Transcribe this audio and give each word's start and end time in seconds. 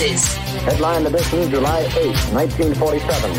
for 0.00 0.06
the 0.06 0.12
masses. 0.12 0.34
Headline 0.64 1.06
edition, 1.06 1.50
July 1.50 1.80
8, 1.80 2.06
1947. 2.32 3.32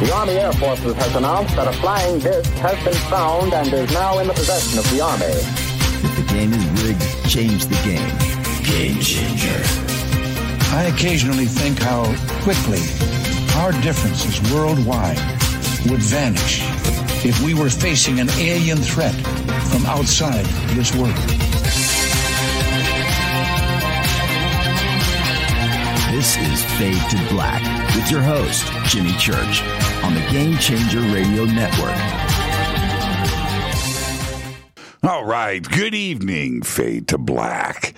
The 0.00 0.12
Army 0.14 0.32
Air 0.34 0.52
Forces 0.52 0.94
has 0.94 1.16
announced 1.16 1.56
that 1.56 1.66
a 1.66 1.72
flying 1.80 2.20
disc 2.20 2.50
has 2.54 2.82
been 2.84 2.94
found 3.10 3.52
and 3.52 3.72
is 3.72 3.92
now 3.92 4.18
in 4.18 4.28
the 4.28 4.34
possession 4.34 4.78
of 4.78 4.88
the 4.90 5.00
Army. 5.00 5.24
If 5.26 6.16
the 6.16 6.32
game 6.32 6.52
is 6.52 6.84
rigged, 6.84 7.28
change 7.28 7.66
the 7.66 7.74
game. 7.82 8.08
Game 8.64 9.00
changer. 9.00 9.62
I 10.70 10.92
occasionally 10.94 11.46
think 11.46 11.78
how 11.78 12.04
quickly 12.42 12.80
our 13.56 13.72
differences 13.82 14.40
worldwide 14.52 15.18
would 15.90 16.02
vanish 16.02 16.60
if 17.24 17.42
we 17.42 17.54
were 17.54 17.70
facing 17.70 18.20
an 18.20 18.28
alien 18.38 18.78
threat 18.78 19.14
from 19.70 19.86
outside 19.86 20.44
this 20.76 20.94
world. 20.94 21.47
This 26.18 26.36
is 26.38 26.64
Fade 26.78 27.10
to 27.10 27.28
Black 27.32 27.62
with 27.94 28.10
your 28.10 28.20
host, 28.20 28.66
Jimmy 28.86 29.12
Church, 29.18 29.62
on 30.02 30.14
the 30.14 30.26
Game 30.32 30.58
Changer 30.58 30.98
Radio 30.98 31.44
Network. 31.44 31.94
All 35.04 35.24
right. 35.24 35.62
Good 35.62 35.94
evening, 35.94 36.62
Fade 36.62 37.06
to 37.06 37.18
Black. 37.18 37.94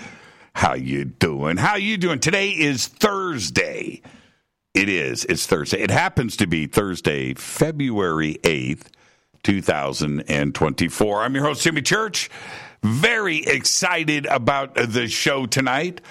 How 0.52 0.74
you 0.74 1.06
doing? 1.06 1.56
How 1.56 1.76
you 1.76 1.96
doing? 1.96 2.18
Today 2.18 2.50
is 2.50 2.88
Thursday. 2.88 4.02
It 4.74 4.90
is. 4.90 5.24
It's 5.24 5.46
Thursday. 5.46 5.80
It 5.80 5.90
happens 5.90 6.36
to 6.36 6.46
be 6.46 6.66
Thursday, 6.66 7.32
February 7.32 8.36
8th, 8.42 8.88
2024. 9.44 11.22
I'm 11.22 11.34
your 11.34 11.44
host, 11.44 11.62
Jimmy 11.62 11.80
Church. 11.80 12.28
Very 12.82 13.38
excited 13.38 14.26
about 14.26 14.74
the 14.74 15.08
show 15.08 15.46
tonight. 15.46 16.02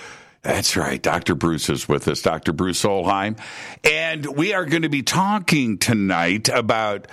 That's 0.42 0.78
right. 0.78 1.02
Dr. 1.02 1.36
Bruce 1.36 1.70
is 1.70 1.90
with 1.90 2.08
us, 2.08 2.22
Dr. 2.22 2.54
Bruce 2.54 2.82
Solheim. 2.82 3.38
And 3.84 4.26
we 4.38 4.54
are 4.54 4.66
going 4.66 4.84
to 4.84 4.90
be 4.90 5.04
talking 5.04 5.78
tonight 5.78 6.48
about, 6.48 7.08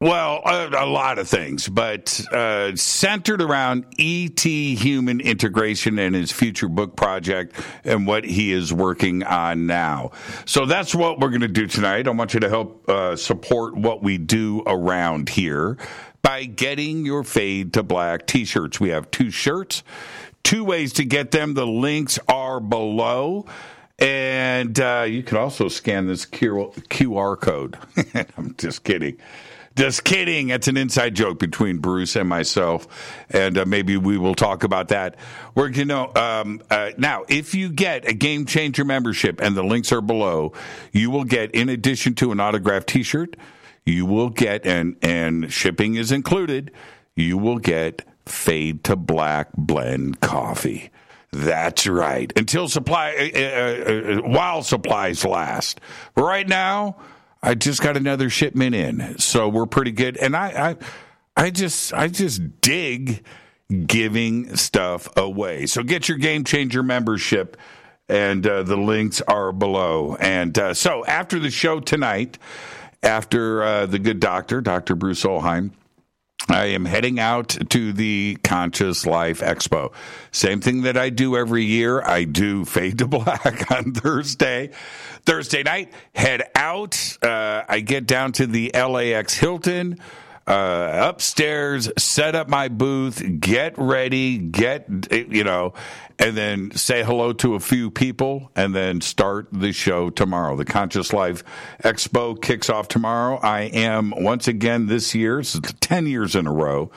well, 0.00 0.42
a, 0.44 0.84
a 0.84 0.86
lot 0.86 1.18
of 1.18 1.28
things, 1.28 1.68
but 1.68 2.20
uh, 2.32 2.76
centered 2.76 3.42
around 3.42 3.86
E.T. 3.96 4.76
Human 4.76 5.20
Integration 5.20 5.98
and 5.98 6.14
his 6.14 6.30
future 6.30 6.68
book 6.68 6.94
project 6.94 7.56
and 7.82 8.06
what 8.06 8.24
he 8.24 8.52
is 8.52 8.72
working 8.72 9.24
on 9.24 9.66
now. 9.66 10.12
So 10.44 10.66
that's 10.66 10.94
what 10.94 11.18
we're 11.18 11.30
going 11.30 11.40
to 11.40 11.48
do 11.48 11.66
tonight. 11.66 12.06
I 12.06 12.10
want 12.12 12.32
you 12.32 12.40
to 12.40 12.48
help 12.48 12.88
uh, 12.88 13.16
support 13.16 13.76
what 13.76 14.04
we 14.04 14.18
do 14.18 14.62
around 14.66 15.30
here 15.30 15.78
by 16.22 16.44
getting 16.44 17.06
your 17.06 17.22
Fade 17.22 17.72
to 17.74 17.84
Black 17.84 18.26
t 18.26 18.44
shirts. 18.44 18.80
We 18.80 18.88
have 18.90 19.10
two 19.12 19.30
shirts. 19.30 19.84
Two 20.42 20.64
ways 20.64 20.92
to 20.94 21.04
get 21.04 21.30
them. 21.30 21.54
The 21.54 21.66
links 21.66 22.18
are 22.28 22.60
below. 22.60 23.46
And 23.98 24.78
uh, 24.78 25.06
you 25.08 25.22
can 25.22 25.38
also 25.38 25.68
scan 25.68 26.06
this 26.06 26.26
QR 26.26 27.40
code. 27.40 27.78
I'm 28.36 28.54
just 28.58 28.84
kidding. 28.84 29.16
Just 29.76 30.04
kidding. 30.04 30.48
It's 30.48 30.68
an 30.68 30.78
inside 30.78 31.14
joke 31.14 31.38
between 31.38 31.78
Bruce 31.78 32.16
and 32.16 32.26
myself, 32.26 32.88
and 33.28 33.58
uh, 33.58 33.66
maybe 33.66 33.98
we 33.98 34.16
will 34.16 34.34
talk 34.34 34.64
about 34.64 34.88
that. 34.88 35.16
We're 35.54 35.68
you 35.68 35.84
know 35.84 36.10
um, 36.14 36.62
uh, 36.70 36.92
now. 36.96 37.24
If 37.28 37.54
you 37.54 37.68
get 37.68 38.08
a 38.08 38.14
Game 38.14 38.46
Changer 38.46 38.86
membership, 38.86 39.38
and 39.38 39.54
the 39.54 39.62
links 39.62 39.92
are 39.92 40.00
below, 40.00 40.54
you 40.92 41.10
will 41.10 41.24
get 41.24 41.50
in 41.50 41.68
addition 41.68 42.14
to 42.16 42.32
an 42.32 42.40
autographed 42.40 42.88
T-shirt, 42.88 43.36
you 43.84 44.06
will 44.06 44.30
get 44.30 44.64
and 44.64 44.96
and 45.02 45.52
shipping 45.52 45.96
is 45.96 46.10
included. 46.10 46.70
You 47.14 47.36
will 47.36 47.58
get 47.58 48.02
fade 48.26 48.84
to 48.84 48.96
black 48.96 49.48
blend 49.56 50.20
coffee. 50.20 50.90
That's 51.32 51.86
right. 51.86 52.32
Until 52.36 52.68
supply, 52.68 53.30
uh, 53.34 53.38
uh, 53.38 54.18
uh, 54.18 54.28
while 54.28 54.62
supplies 54.62 55.24
last. 55.24 55.80
Right 56.16 56.48
now, 56.48 56.96
I 57.42 57.54
just 57.54 57.82
got 57.82 57.96
another 57.96 58.30
shipment 58.30 58.74
in, 58.74 59.18
so 59.18 59.48
we're 59.48 59.66
pretty 59.66 59.92
good. 59.92 60.16
And 60.16 60.36
I, 60.36 60.76
I, 61.36 61.44
I 61.44 61.50
just, 61.50 61.92
I 61.92 62.08
just 62.08 62.60
dig 62.60 63.24
giving 63.86 64.56
stuff 64.56 65.08
away. 65.16 65.66
So 65.66 65.82
get 65.82 66.08
your 66.08 66.18
Game 66.18 66.44
Changer 66.44 66.82
membership, 66.82 67.56
and 68.08 68.46
uh, 68.46 68.62
the 68.62 68.76
links 68.76 69.20
are 69.22 69.52
below. 69.52 70.16
And 70.18 70.56
uh, 70.58 70.74
so 70.74 71.04
after 71.04 71.38
the 71.38 71.50
show 71.50 71.80
tonight, 71.80 72.38
after 73.02 73.62
uh, 73.62 73.86
the 73.86 73.98
good 73.98 74.20
doctor, 74.20 74.60
Dr. 74.60 74.94
Bruce 74.94 75.22
Solheim, 75.22 75.72
I 76.48 76.66
am 76.66 76.84
heading 76.84 77.18
out 77.18 77.56
to 77.70 77.92
the 77.92 78.38
Conscious 78.44 79.04
Life 79.04 79.40
Expo. 79.40 79.92
Same 80.30 80.60
thing 80.60 80.82
that 80.82 80.96
I 80.96 81.10
do 81.10 81.36
every 81.36 81.64
year. 81.64 82.00
I 82.02 82.24
do 82.24 82.64
Fade 82.64 82.98
to 82.98 83.08
Black 83.08 83.70
on 83.76 83.92
Thursday. 83.92 84.70
Thursday 85.24 85.64
night, 85.64 85.92
head 86.14 86.44
out. 86.54 87.18
Uh, 87.20 87.62
I 87.68 87.80
get 87.80 88.06
down 88.06 88.32
to 88.32 88.46
the 88.46 88.70
LAX 88.74 89.34
Hilton. 89.34 89.98
Uh, 90.46 91.08
upstairs, 91.08 91.90
set 91.98 92.36
up 92.36 92.48
my 92.48 92.68
booth, 92.68 93.40
get 93.40 93.76
ready, 93.76 94.38
get, 94.38 94.86
you 95.10 95.42
know, 95.42 95.74
and 96.20 96.36
then 96.36 96.70
say 96.70 97.02
hello 97.02 97.32
to 97.32 97.56
a 97.56 97.60
few 97.60 97.90
people 97.90 98.52
and 98.54 98.72
then 98.72 99.00
start 99.00 99.48
the 99.50 99.72
show 99.72 100.08
tomorrow. 100.08 100.54
The 100.54 100.64
Conscious 100.64 101.12
Life 101.12 101.42
Expo 101.82 102.40
kicks 102.40 102.70
off 102.70 102.86
tomorrow. 102.86 103.38
I 103.38 103.62
am 103.62 104.12
once 104.16 104.46
again 104.46 104.86
this 104.86 105.16
year, 105.16 105.40
it's 105.40 105.58
10 105.80 106.06
years 106.06 106.36
in 106.36 106.46
a 106.46 106.52
row. 106.52 106.92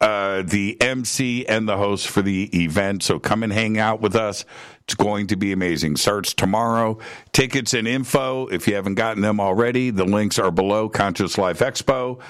Uh, 0.00 0.42
the 0.42 0.80
MC 0.80 1.44
and 1.46 1.68
the 1.68 1.76
host 1.76 2.08
for 2.08 2.22
the 2.22 2.44
event. 2.64 3.02
So 3.02 3.18
come 3.18 3.42
and 3.42 3.52
hang 3.52 3.78
out 3.78 4.00
with 4.00 4.14
us. 4.14 4.44
It's 4.84 4.94
going 4.94 5.26
to 5.26 5.36
be 5.36 5.52
amazing. 5.52 5.96
Starts 5.96 6.32
tomorrow. 6.32 6.98
Tickets 7.32 7.74
and 7.74 7.86
info, 7.86 8.46
if 8.46 8.68
you 8.68 8.76
haven't 8.76 8.94
gotten 8.94 9.22
them 9.22 9.40
already, 9.40 9.90
the 9.90 10.04
links 10.04 10.38
are 10.38 10.52
below 10.52 10.88
Conscious 10.88 11.36
Life 11.36 11.58
Expo. 11.58 12.20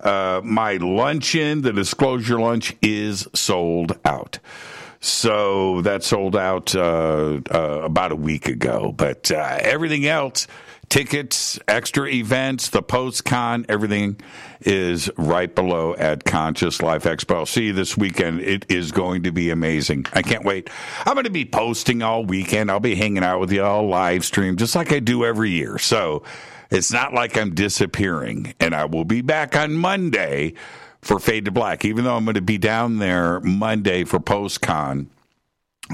Uh, 0.00 0.40
my 0.44 0.74
luncheon, 0.74 1.62
the 1.62 1.72
disclosure 1.72 2.38
lunch, 2.38 2.74
is 2.82 3.26
sold 3.34 3.98
out. 4.04 4.38
So 5.00 5.82
that 5.82 6.02
sold 6.02 6.36
out 6.36 6.74
uh, 6.74 7.40
uh, 7.50 7.58
about 7.84 8.12
a 8.12 8.16
week 8.16 8.48
ago. 8.48 8.92
But 8.96 9.30
uh, 9.30 9.58
everything 9.60 10.06
else, 10.06 10.48
tickets, 10.88 11.58
extra 11.68 12.08
events, 12.08 12.70
the 12.70 12.82
post 12.82 13.24
con, 13.24 13.64
everything 13.68 14.20
is 14.60 15.08
right 15.16 15.54
below 15.54 15.94
at 15.94 16.24
Conscious 16.24 16.82
Life 16.82 17.04
Expo. 17.04 17.36
I'll 17.36 17.46
see 17.46 17.66
you 17.66 17.72
this 17.72 17.96
weekend. 17.96 18.40
It 18.40 18.66
is 18.68 18.90
going 18.90 19.22
to 19.22 19.30
be 19.30 19.50
amazing. 19.50 20.06
I 20.14 20.22
can't 20.22 20.44
wait. 20.44 20.68
I'm 21.06 21.14
going 21.14 21.24
to 21.24 21.30
be 21.30 21.44
posting 21.44 22.02
all 22.02 22.24
weekend. 22.24 22.70
I'll 22.70 22.80
be 22.80 22.96
hanging 22.96 23.22
out 23.22 23.38
with 23.38 23.52
you 23.52 23.62
all 23.62 23.86
live 23.86 24.24
stream, 24.24 24.56
just 24.56 24.74
like 24.74 24.92
I 24.92 24.98
do 24.98 25.24
every 25.24 25.50
year. 25.50 25.78
So 25.78 26.24
it's 26.70 26.92
not 26.92 27.14
like 27.14 27.36
I'm 27.36 27.54
disappearing. 27.54 28.54
And 28.60 28.74
I 28.74 28.84
will 28.84 29.04
be 29.04 29.20
back 29.20 29.56
on 29.56 29.74
Monday 29.74 30.54
for 31.00 31.18
Fade 31.18 31.46
to 31.46 31.50
Black, 31.50 31.84
even 31.84 32.04
though 32.04 32.16
I'm 32.16 32.24
going 32.24 32.34
to 32.34 32.40
be 32.40 32.58
down 32.58 32.98
there 32.98 33.40
Monday 33.40 34.04
for 34.04 34.20
post 34.20 34.60
con. 34.60 35.10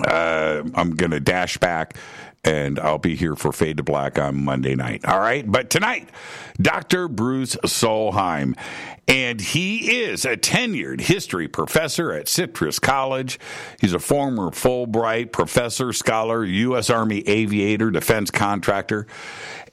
Uh, 0.06 0.62
I'm 0.74 0.96
going 0.96 1.12
to 1.12 1.20
dash 1.20 1.58
back 1.58 1.96
and 2.44 2.78
I'll 2.78 2.98
be 2.98 3.16
here 3.16 3.36
for 3.36 3.52
Fade 3.52 3.78
to 3.78 3.82
Black 3.82 4.18
on 4.18 4.44
Monday 4.44 4.74
night. 4.74 5.04
All 5.04 5.18
right. 5.18 5.50
But 5.50 5.70
tonight, 5.70 6.10
Dr. 6.60 7.08
Bruce 7.08 7.56
Solheim. 7.64 8.56
And 9.06 9.40
he 9.40 10.02
is 10.02 10.24
a 10.24 10.36
tenured 10.36 11.02
history 11.02 11.46
professor 11.46 12.12
at 12.12 12.26
Citrus 12.28 12.78
College. 12.78 13.38
He's 13.80 13.92
a 13.92 13.98
former 13.98 14.50
Fulbright 14.50 15.30
professor, 15.30 15.92
scholar, 15.92 16.44
U.S. 16.44 16.88
Army 16.88 17.20
aviator, 17.28 17.90
defense 17.90 18.30
contractor 18.30 19.06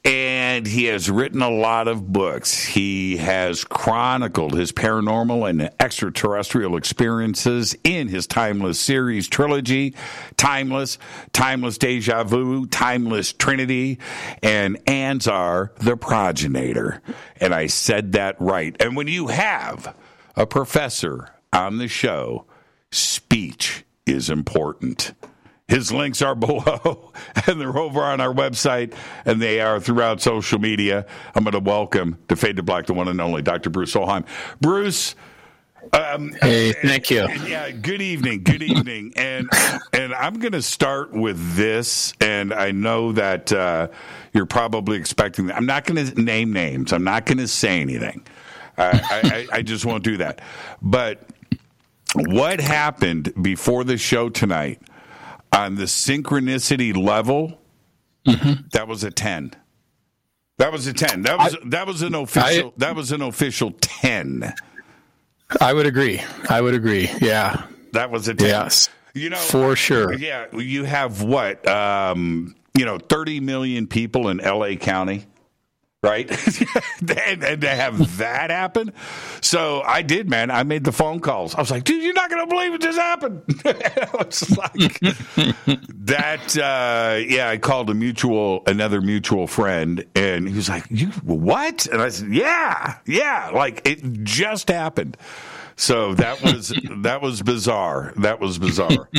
and 0.03 0.65
he 0.65 0.85
has 0.85 1.11
written 1.11 1.41
a 1.41 1.49
lot 1.49 1.87
of 1.87 2.11
books. 2.11 2.63
He 2.63 3.17
has 3.17 3.63
chronicled 3.63 4.55
his 4.55 4.71
paranormal 4.71 5.47
and 5.47 5.69
extraterrestrial 5.79 6.75
experiences 6.75 7.75
in 7.83 8.07
his 8.07 8.25
Timeless 8.25 8.79
series 8.79 9.27
trilogy 9.27 9.93
Timeless, 10.37 10.97
Timeless 11.33 11.77
Deja 11.77 12.23
Vu, 12.23 12.65
Timeless 12.65 13.33
Trinity, 13.33 13.99
and 14.41 14.83
Anzar 14.85 15.75
the 15.75 15.95
Progenitor. 15.95 17.01
And 17.39 17.53
I 17.53 17.67
said 17.67 18.13
that 18.13 18.37
right. 18.39 18.75
And 18.79 18.95
when 18.95 19.07
you 19.07 19.27
have 19.27 19.95
a 20.35 20.47
professor 20.47 21.29
on 21.53 21.77
the 21.77 21.87
show, 21.87 22.45
speech 22.91 23.85
is 24.07 24.29
important. 24.29 25.13
His 25.71 25.89
links 25.89 26.21
are 26.21 26.35
below, 26.35 27.13
and 27.47 27.59
they're 27.59 27.77
over 27.77 28.03
on 28.03 28.19
our 28.19 28.33
website, 28.33 28.93
and 29.23 29.41
they 29.41 29.61
are 29.61 29.79
throughout 29.79 30.19
social 30.19 30.59
media. 30.59 31.05
I'm 31.33 31.45
going 31.45 31.53
to 31.53 31.59
welcome 31.59 32.17
to 32.27 32.35
Fade 32.35 32.57
to 32.57 32.63
Black, 32.63 32.87
the 32.87 32.93
one 32.93 33.07
and 33.07 33.21
only 33.21 33.41
Dr. 33.41 33.69
Bruce 33.69 33.93
Solheim. 33.93 34.25
Bruce. 34.59 35.15
Um, 35.93 36.33
hey, 36.41 36.73
thank 36.73 37.09
you. 37.09 37.25
Yeah, 37.47 37.71
good 37.71 38.01
evening. 38.01 38.43
Good 38.43 38.61
evening. 38.61 39.13
and 39.15 39.49
and 39.93 40.13
I'm 40.13 40.39
going 40.39 40.51
to 40.51 40.61
start 40.61 41.13
with 41.13 41.55
this, 41.55 42.13
and 42.19 42.53
I 42.53 42.71
know 42.71 43.13
that 43.13 43.53
uh, 43.53 43.87
you're 44.33 44.45
probably 44.45 44.97
expecting. 44.97 45.47
That. 45.47 45.55
I'm 45.55 45.65
not 45.65 45.85
going 45.85 46.05
to 46.05 46.21
name 46.21 46.51
names. 46.51 46.91
I'm 46.91 47.05
not 47.05 47.25
going 47.25 47.37
to 47.37 47.47
say 47.47 47.79
anything. 47.79 48.25
Uh, 48.77 48.99
I, 49.01 49.21
I, 49.23 49.57
I 49.57 49.61
just 49.61 49.85
won't 49.85 50.03
do 50.03 50.17
that. 50.17 50.41
But 50.81 51.23
what 52.13 52.59
happened 52.59 53.33
before 53.41 53.85
the 53.85 53.97
show 53.97 54.27
tonight? 54.27 54.81
On 55.51 55.75
the 55.75 55.83
synchronicity 55.83 56.95
level, 56.95 57.59
mm-hmm. 58.25 58.67
that 58.71 58.87
was 58.87 59.03
a 59.03 59.11
ten. 59.11 59.53
That 60.57 60.71
was 60.71 60.87
a 60.87 60.93
ten. 60.93 61.23
That 61.23 61.37
was 61.37 61.55
I, 61.55 61.69
that 61.69 61.87
was 61.87 62.01
an 62.01 62.15
official. 62.15 62.69
I, 62.69 62.73
that 62.77 62.95
was 62.95 63.11
an 63.11 63.21
official 63.21 63.71
ten. 63.81 64.53
I 65.59 65.73
would 65.73 65.85
agree. 65.85 66.21
I 66.49 66.61
would 66.61 66.73
agree. 66.73 67.09
Yeah, 67.21 67.65
that 67.93 68.11
was 68.11 68.27
a 68.27 68.33
ten. 68.33 68.47
Yes, 68.47 68.89
you 69.13 69.29
know 69.29 69.37
for 69.37 69.75
sure. 69.75 70.13
Yeah, 70.13 70.45
you 70.53 70.83
have 70.83 71.23
what? 71.23 71.67
Um, 71.67 72.55
you 72.73 72.85
know, 72.85 72.99
thirty 72.99 73.39
million 73.39 73.87
people 73.87 74.29
in 74.29 74.39
L.A. 74.39 74.75
County 74.75 75.25
right? 76.03 76.29
and, 77.01 77.43
and, 77.43 77.61
to 77.61 77.69
have 77.69 78.17
that 78.17 78.49
happen. 78.49 78.91
So 79.41 79.81
I 79.81 80.01
did, 80.01 80.29
man. 80.29 80.49
I 80.49 80.63
made 80.63 80.83
the 80.83 80.91
phone 80.91 81.19
calls. 81.19 81.53
I 81.53 81.59
was 81.59 81.69
like, 81.69 81.83
dude, 81.83 82.03
you're 82.03 82.13
not 82.13 82.29
going 82.29 82.47
to 82.47 82.53
believe 82.53 82.73
it 82.73 82.81
just 82.81 82.97
happened. 82.97 83.43
it's 83.65 84.57
like 84.57 84.73
that. 86.05 86.57
Uh, 86.57 87.17
yeah, 87.27 87.49
I 87.49 87.57
called 87.57 87.89
a 87.89 87.93
mutual, 87.93 88.63
another 88.65 88.99
mutual 89.01 89.45
friend, 89.45 90.05
and 90.15 90.49
he 90.49 90.55
was 90.55 90.69
like, 90.69 90.85
you 90.89 91.07
what? 91.23 91.85
And 91.85 92.01
I 92.01 92.09
said, 92.09 92.33
yeah, 92.33 92.97
yeah, 93.05 93.51
like 93.53 93.87
it 93.87 94.23
just 94.23 94.69
happened. 94.69 95.17
So 95.75 96.13
that 96.15 96.41
was 96.41 96.69
that 97.01 97.21
was 97.21 97.41
bizarre. 97.41 98.13
That 98.17 98.39
was 98.39 98.57
bizarre. 98.59 99.09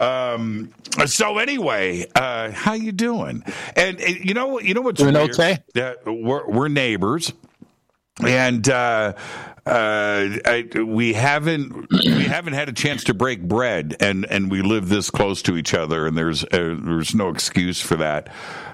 Um, 0.00 0.72
so 1.06 1.38
anyway, 1.38 2.06
uh, 2.14 2.50
how 2.50 2.72
you 2.74 2.92
doing? 2.92 3.44
And, 3.76 4.00
and 4.00 4.16
you 4.24 4.34
know 4.34 4.58
you 4.60 4.74
know 4.74 4.80
what's 4.80 5.00
doing 5.00 5.14
weird? 5.14 5.30
okay? 5.30 5.58
Yeah, 5.74 5.94
we're 6.04 6.46
we're 6.48 6.68
neighbors, 6.68 7.32
and 8.20 8.68
uh, 8.68 9.14
uh, 9.64 10.28
I, 10.44 10.68
we 10.84 11.12
haven't 11.12 11.88
we 11.90 12.24
haven't 12.24 12.54
had 12.54 12.68
a 12.68 12.72
chance 12.72 13.04
to 13.04 13.14
break 13.14 13.42
bread, 13.42 13.96
and 14.00 14.26
and 14.28 14.50
we 14.50 14.60
live 14.60 14.88
this 14.88 15.08
close 15.08 15.40
to 15.42 15.56
each 15.56 15.72
other, 15.72 16.06
and 16.06 16.16
there's 16.16 16.44
uh, 16.44 16.76
there's 16.82 17.14
no 17.14 17.28
excuse 17.28 17.80
for 17.80 17.96
that. 17.96 18.28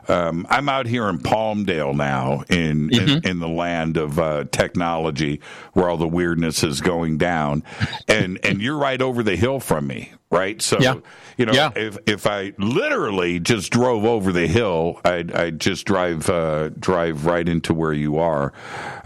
Um, 0.09 0.47
I'm 0.49 0.71
out 0.71 0.87
here 0.87 1.07
in 1.11 1.19
Palmdale 1.19 1.95
now, 1.95 2.43
in 2.49 2.89
mm-hmm. 2.89 3.19
in, 3.19 3.27
in, 3.27 3.39
the 3.41 3.49
land 3.49 3.99
of 3.99 4.19
uh, 4.19 4.45
technology, 4.51 5.43
where 5.75 5.91
all 5.91 5.99
the 5.99 6.09
weirdness 6.09 6.63
is 6.63 6.81
going 6.81 7.19
down, 7.19 7.63
and 8.09 8.39
and 8.43 8.63
you're 8.63 8.79
right 8.79 9.03
over 9.03 9.23
the 9.23 9.37
hill 9.37 9.61
from 9.61 9.87
me, 9.87 10.13
right? 10.31 10.61
So, 10.63 10.81
yeah. 10.81 10.95
You 11.39 11.47
know, 11.47 11.53
yeah. 11.53 11.71
if 11.77 11.97
if 12.07 12.27
I 12.27 12.53
literally 12.59 13.39
just 13.39 13.71
drove 13.71 14.05
over 14.05 14.33
the 14.33 14.49
hill, 14.49 15.01
I'd, 15.05 15.33
I'd 15.33 15.61
just 15.61 15.87
drive 15.87 16.29
uh, 16.29 16.71
drive 16.71 17.27
right 17.27 17.49
into 17.49 17.73
where 17.73 17.93
you 17.93 18.19
are. 18.19 18.53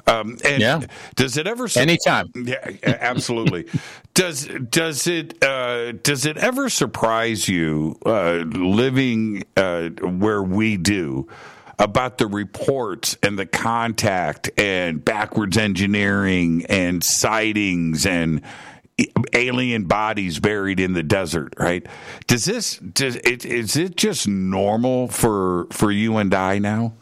Um, 0.07 0.39
and 0.43 0.61
yeah. 0.61 0.81
does 1.15 1.37
it 1.37 1.47
ever? 1.47 1.69
Anytime. 1.77 2.33
Yeah, 2.35 2.77
absolutely. 2.83 3.67
does 4.15 4.47
does 4.47 5.07
it 5.07 5.45
uh, 5.45 5.93
does 5.93 6.25
it 6.25 6.39
ever 6.39 6.71
surprise 6.71 7.49
you 7.49 7.99
uh, 8.07 8.45
living 8.47 9.45
uh, 9.57 9.91
where 9.91 10.43
we 10.43 10.79
do? 10.79 11.29
About 11.79 12.19
the 12.19 12.29
reports 12.29 13.19
and 13.25 13.37
the 13.37 13.47
contact 13.47 14.51
and 14.57 15.05
backwards 15.05 15.57
engineering 15.59 16.65
and 16.69 17.03
sightings 17.03 18.07
and 18.07 18.41
alien 19.33 19.85
bodies 19.85 20.39
buried 20.39 20.81
in 20.81 20.93
the 20.93 21.03
desert, 21.03 21.55
right? 21.59 21.87
Does 22.27 22.45
this 22.45 22.77
does 22.79 23.17
it 23.17 23.45
is 23.45 23.77
it 23.77 23.97
just 23.97 24.29
normal 24.29 25.09
for 25.09 25.67
for 25.71 25.91
you 25.91 26.17
and 26.19 26.33
I 26.35 26.59
now? 26.59 26.95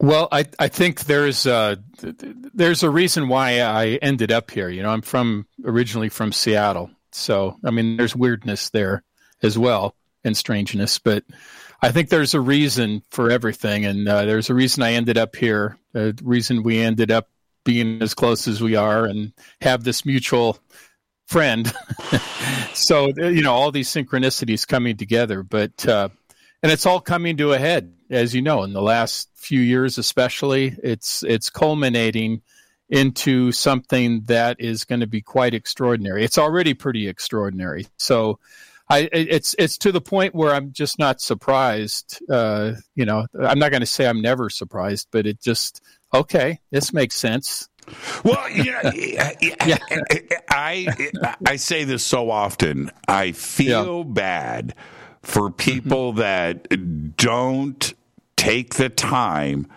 Well, 0.00 0.28
I 0.32 0.46
I 0.58 0.68
think 0.68 1.04
there's 1.04 1.46
a, 1.46 1.78
there's 2.00 2.82
a 2.82 2.90
reason 2.90 3.28
why 3.28 3.60
I 3.60 3.98
ended 4.02 4.32
up 4.32 4.50
here. 4.50 4.68
You 4.68 4.82
know, 4.82 4.90
I'm 4.90 5.02
from 5.02 5.46
originally 5.64 6.08
from 6.08 6.32
Seattle, 6.32 6.90
so 7.12 7.56
I 7.64 7.70
mean, 7.70 7.96
there's 7.96 8.16
weirdness 8.16 8.70
there 8.70 9.04
as 9.42 9.56
well 9.56 9.94
and 10.24 10.36
strangeness, 10.36 10.98
but 10.98 11.24
I 11.82 11.90
think 11.90 12.08
there's 12.08 12.34
a 12.34 12.40
reason 12.40 13.02
for 13.10 13.30
everything, 13.30 13.84
and 13.84 14.08
uh, 14.08 14.24
there's 14.24 14.50
a 14.50 14.54
reason 14.54 14.82
I 14.82 14.92
ended 14.92 15.18
up 15.18 15.34
here. 15.34 15.78
The 15.92 16.18
reason 16.22 16.62
we 16.62 16.78
ended 16.78 17.10
up 17.10 17.28
being 17.64 18.02
as 18.02 18.14
close 18.14 18.48
as 18.48 18.60
we 18.60 18.76
are 18.76 19.04
and 19.04 19.32
have 19.60 19.84
this 19.84 20.04
mutual 20.04 20.58
friend. 21.26 21.72
so 22.74 23.08
you 23.16 23.42
know, 23.42 23.52
all 23.52 23.70
these 23.70 23.88
synchronicities 23.88 24.66
coming 24.66 24.96
together, 24.96 25.42
but 25.42 25.86
uh, 25.86 26.08
and 26.62 26.70
it's 26.70 26.86
all 26.86 27.00
coming 27.00 27.36
to 27.38 27.52
a 27.52 27.58
head 27.58 27.92
as 28.12 28.34
you 28.34 28.42
know, 28.42 28.62
in 28.62 28.72
the 28.72 28.82
last 28.82 29.30
few 29.34 29.60
years, 29.60 29.98
especially, 29.98 30.76
it's 30.82 31.22
it's 31.22 31.50
culminating 31.50 32.42
into 32.88 33.50
something 33.52 34.20
that 34.24 34.60
is 34.60 34.84
going 34.84 35.00
to 35.00 35.06
be 35.06 35.22
quite 35.22 35.54
extraordinary. 35.54 36.22
It's 36.24 36.38
already 36.38 36.74
pretty 36.74 37.08
extraordinary. 37.08 37.86
So, 37.96 38.38
I 38.92 39.08
it's 39.10 39.54
it's 39.58 39.78
to 39.78 39.92
the 39.92 40.02
point 40.02 40.34
where 40.34 40.54
I'm 40.54 40.70
just 40.72 40.98
not 40.98 41.20
surprised. 41.22 42.20
Uh, 42.30 42.72
you 42.94 43.06
know, 43.06 43.26
I'm 43.40 43.58
not 43.58 43.70
going 43.70 43.80
to 43.80 43.86
say 43.86 44.06
I'm 44.06 44.20
never 44.20 44.50
surprised, 44.50 45.08
but 45.10 45.26
it 45.26 45.40
just 45.40 45.80
okay. 46.12 46.60
This 46.70 46.92
makes 46.92 47.16
sense. 47.16 47.70
Well, 48.22 48.50
yeah, 48.50 48.92
yeah. 49.40 49.78
I 50.50 50.86
I 51.46 51.56
say 51.56 51.84
this 51.84 52.04
so 52.04 52.30
often. 52.30 52.90
I 53.08 53.32
feel 53.32 53.98
yeah. 54.00 54.12
bad 54.12 54.74
for 55.22 55.50
people 55.50 56.10
mm-hmm. 56.12 56.18
that 56.18 57.16
don't 57.16 57.94
take 58.36 58.74
the 58.74 58.90
time 58.90 59.68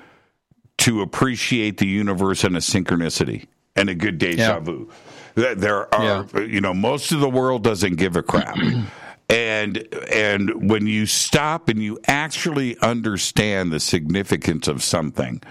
to 0.80 1.02
appreciate 1.02 1.78
the 1.78 1.88
universe 1.88 2.44
and 2.44 2.58
a 2.58 2.60
synchronicity 2.60 3.46
and 3.78 3.90
a 3.90 3.96
good 3.96 4.18
deja 4.18 4.42
yeah. 4.42 4.60
vu. 4.60 4.90
There 5.36 5.94
are, 5.94 6.26
yeah. 6.34 6.42
you 6.42 6.62
know, 6.62 6.74
most 6.74 7.12
of 7.12 7.22
the 7.22 7.30
world 7.30 7.64
doesn't 7.64 7.96
give 7.96 8.18
a 8.18 8.24
crap. 8.24 8.58
and 9.30 9.88
and 10.12 10.70
when 10.70 10.88
you 10.88 11.06
stop 11.06 11.70
and 11.70 11.82
you 11.82 12.00
actually 12.08 12.78
understand 12.80 13.72
the 13.72 13.80
significance 13.80 14.68
of 14.68 14.84
something 14.84 15.42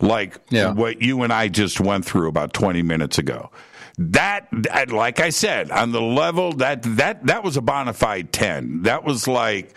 like 0.00 0.38
yeah. 0.50 0.72
what 0.72 1.02
you 1.02 1.22
and 1.22 1.32
I 1.32 1.48
just 1.48 1.80
went 1.80 2.04
through 2.04 2.28
about 2.28 2.52
20 2.52 2.82
minutes 2.82 3.18
ago 3.18 3.50
that, 3.98 4.48
that 4.50 4.90
like 4.90 5.20
I 5.20 5.30
said 5.30 5.70
on 5.70 5.92
the 5.92 6.00
level 6.00 6.52
that 6.54 6.82
that 6.82 7.26
that 7.26 7.44
was 7.44 7.56
a 7.56 7.60
bona 7.60 7.92
fide 7.92 8.32
10 8.32 8.82
that 8.82 9.04
was 9.04 9.28
like 9.28 9.74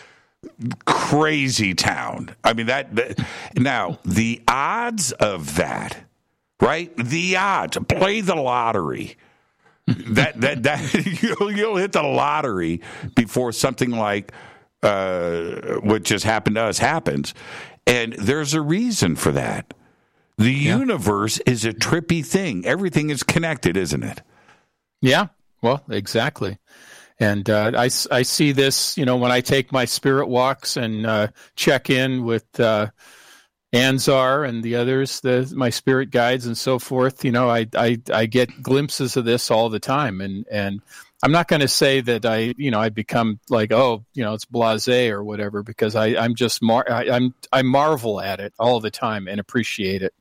crazy 0.86 1.74
town. 1.74 2.36
I 2.44 2.54
mean 2.54 2.68
that, 2.68 2.96
that 2.96 3.26
now 3.56 4.00
the 4.06 4.42
odds 4.48 5.12
of 5.14 5.56
that, 5.56 5.98
right? 6.60 6.96
The 6.98 7.38
odds. 7.38 7.78
Play 7.88 8.22
the 8.22 8.36
lottery. 8.36 9.18
That 9.88 10.40
that 10.42 10.64
that 10.64 11.22
you'll, 11.22 11.52
you'll 11.52 11.78
hit 11.78 11.92
the 11.92 12.04
lottery 12.04 12.82
before 13.16 13.52
something 13.52 13.92
like 13.92 14.32
uh, 14.82 15.78
what 15.82 16.04
just 16.04 16.26
happened 16.26 16.56
to 16.56 16.64
us 16.64 16.78
happens, 16.78 17.34
and 17.86 18.14
there's 18.14 18.54
a 18.54 18.62
reason 18.62 19.16
for 19.16 19.32
that. 19.32 19.74
The 20.38 20.52
yeah. 20.52 20.78
universe 20.78 21.40
is 21.46 21.64
a 21.66 21.74
trippy 21.74 22.26
thing. 22.26 22.66
Everything 22.66 23.10
is 23.10 23.24
connected, 23.24 23.78
isn't 23.78 24.04
it? 24.04 24.22
Yeah. 25.02 25.28
Well, 25.62 25.84
exactly. 25.90 26.58
And 27.20 27.50
uh, 27.50 27.72
I, 27.76 27.90
I 28.12 28.24
see 28.24 28.52
this, 28.52 28.98
you 28.98 29.06
know, 29.06 29.18
when 29.18 29.32
I 29.32 29.42
take 29.42 29.72
my 29.72 29.86
spirit 29.86 30.28
walks 30.28 30.76
and 30.76 31.06
uh, 31.06 31.28
check 31.56 31.90
in 31.90 32.26
with 32.26 32.60
uh, 32.60 32.88
Anzar 33.74 34.48
and 34.48 34.62
the 34.62 34.76
others, 34.76 35.20
the, 35.22 35.52
my 35.56 35.72
spirit 35.72 36.12
guides 36.12 36.46
and 36.46 36.58
so 36.58 36.78
forth. 36.78 37.26
You 37.26 37.32
know, 37.32 37.50
I, 37.50 37.68
I, 37.76 38.00
I 38.14 38.28
get 38.28 38.62
glimpses 38.62 39.18
of 39.18 39.26
this 39.26 39.50
all 39.50 39.70
the 39.70 39.80
time. 39.80 40.22
And, 40.22 40.46
and 40.52 40.82
I'm 41.24 41.32
not 41.32 41.48
going 41.48 41.62
to 41.62 41.68
say 41.68 42.02
that 42.02 42.24
I, 42.24 42.54
you 42.58 42.70
know, 42.70 42.80
I 42.80 42.90
become 42.90 43.40
like, 43.50 43.72
oh, 43.72 44.06
you 44.14 44.24
know, 44.24 44.34
it's 44.36 44.46
blasé 44.46 45.10
or 45.10 45.24
whatever, 45.24 45.64
because 45.64 45.96
I, 45.96 46.16
I'm 46.16 46.36
just, 46.36 46.62
mar- 46.62 46.90
I, 46.90 47.10
I'm, 47.10 47.34
I 47.52 47.64
marvel 47.64 48.22
at 48.22 48.40
it 48.40 48.54
all 48.60 48.80
the 48.80 48.92
time 48.92 49.28
and 49.28 49.40
appreciate 49.40 50.04
it. 50.04 50.14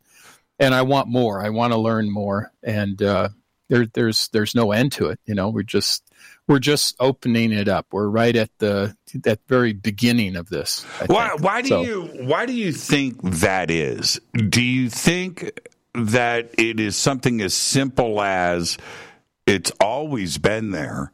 And 0.59 0.75
I 0.75 0.83
want 0.83 1.09
more. 1.09 1.45
I 1.45 1.51
want 1.51 1.75
to 1.75 1.79
learn 1.79 2.11
more. 2.11 2.53
And 2.63 3.03
uh, 3.03 3.29
there, 3.69 3.87
there's, 3.87 4.29
there's 4.33 4.55
no 4.55 4.73
end 4.73 4.93
to 4.93 5.09
it. 5.09 5.21
You 5.27 5.35
know, 5.35 5.51
we're 5.51 5.63
just, 5.63 6.11
we're 6.49 6.59
just 6.59 6.97
opening 6.99 7.53
it 7.53 7.69
up. 7.69 7.87
We're 7.93 8.09
right 8.09 8.35
at 8.35 8.51
the 8.59 8.97
that 9.15 9.41
very 9.49 9.73
beginning 9.73 10.37
of 10.37 10.49
this. 10.49 10.85
I 11.01 11.07
why 11.07 11.29
think. 11.29 11.43
why 11.43 11.63
do 11.63 11.69
so, 11.69 11.83
you 11.83 12.03
why 12.27 12.47
do 12.47 12.53
you 12.53 12.73
think 12.73 13.21
that 13.23 13.71
is? 13.71 14.21
Do 14.49 14.63
you 14.63 14.91
think 14.91 15.59
that 15.95 16.55
it 16.59 16.81
is 16.81 16.97
something 16.97 17.41
as 17.41 17.55
simple 17.55 18.21
as 18.23 18.79
it's 19.47 19.71
always 19.81 20.39
been 20.39 20.71
there, 20.71 21.13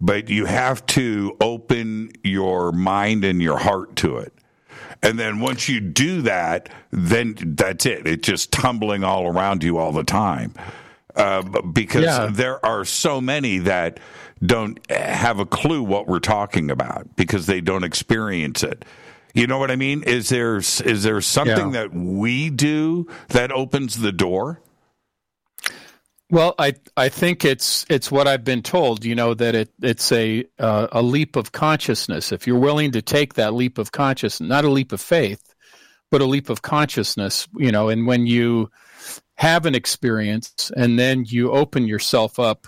but 0.00 0.28
you 0.28 0.46
have 0.46 0.84
to 0.86 1.36
open 1.40 2.12
your 2.22 2.72
mind 2.72 3.24
and 3.24 3.42
your 3.42 3.58
heart 3.58 3.96
to 3.96 4.18
it. 4.18 4.32
And 5.02 5.18
then 5.18 5.40
once 5.40 5.68
you 5.68 5.80
do 5.80 6.22
that, 6.22 6.68
then 6.92 7.34
that's 7.56 7.86
it. 7.86 8.06
It's 8.06 8.26
just 8.26 8.52
tumbling 8.52 9.02
all 9.02 9.26
around 9.26 9.64
you 9.64 9.78
all 9.78 9.90
the 9.90 10.04
time. 10.04 10.54
Uh, 11.16 11.42
because 11.62 12.04
yeah. 12.04 12.28
there 12.30 12.64
are 12.64 12.84
so 12.84 13.20
many 13.20 13.58
that 13.58 13.98
don't 14.44 14.78
have 14.90 15.38
a 15.38 15.46
clue 15.46 15.82
what 15.82 16.08
we're 16.08 16.18
talking 16.18 16.70
about 16.70 17.14
because 17.16 17.46
they 17.46 17.60
don't 17.60 17.84
experience 17.84 18.62
it. 18.62 18.84
You 19.34 19.46
know 19.46 19.58
what 19.58 19.70
I 19.70 19.76
mean? 19.76 20.02
Is 20.02 20.28
there 20.28 20.56
is 20.56 21.02
there 21.02 21.20
something 21.20 21.72
yeah. 21.72 21.82
that 21.82 21.94
we 21.94 22.50
do 22.50 23.06
that 23.28 23.50
opens 23.50 23.96
the 23.96 24.12
door? 24.12 24.60
Well, 26.30 26.54
I 26.58 26.74
I 26.96 27.08
think 27.08 27.44
it's 27.44 27.86
it's 27.88 28.10
what 28.10 28.26
I've 28.26 28.44
been 28.44 28.62
told. 28.62 29.04
You 29.04 29.14
know 29.14 29.32
that 29.34 29.54
it 29.54 29.70
it's 29.80 30.12
a 30.12 30.44
uh, 30.58 30.88
a 30.92 31.02
leap 31.02 31.36
of 31.36 31.52
consciousness. 31.52 32.32
If 32.32 32.46
you're 32.46 32.58
willing 32.58 32.92
to 32.92 33.02
take 33.02 33.34
that 33.34 33.54
leap 33.54 33.78
of 33.78 33.92
consciousness, 33.92 34.48
not 34.48 34.64
a 34.64 34.70
leap 34.70 34.92
of 34.92 35.00
faith, 35.00 35.54
but 36.10 36.20
a 36.20 36.26
leap 36.26 36.50
of 36.50 36.62
consciousness. 36.62 37.48
You 37.56 37.72
know, 37.72 37.88
and 37.88 38.06
when 38.06 38.26
you 38.26 38.70
have 39.36 39.66
an 39.66 39.74
experience 39.74 40.70
and 40.76 40.98
then 40.98 41.24
you 41.26 41.50
open 41.50 41.86
yourself 41.86 42.38
up 42.38 42.66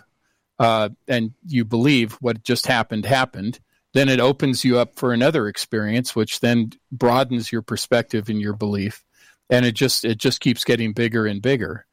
uh, 0.58 0.90
and 1.08 1.32
you 1.46 1.64
believe 1.64 2.12
what 2.14 2.44
just 2.44 2.66
happened 2.66 3.06
happened, 3.06 3.60
then 3.92 4.08
it 4.08 4.20
opens 4.20 4.64
you 4.64 4.78
up 4.78 4.96
for 4.96 5.12
another 5.12 5.48
experience, 5.48 6.14
which 6.14 6.40
then 6.40 6.72
broadens 6.92 7.50
your 7.50 7.62
perspective 7.62 8.28
and 8.28 8.40
your 8.40 8.54
belief, 8.54 9.04
and 9.50 9.64
it 9.64 9.72
just 9.72 10.04
it 10.04 10.18
just 10.18 10.40
keeps 10.40 10.64
getting 10.64 10.92
bigger 10.92 11.26
and 11.26 11.42
bigger. 11.42 11.86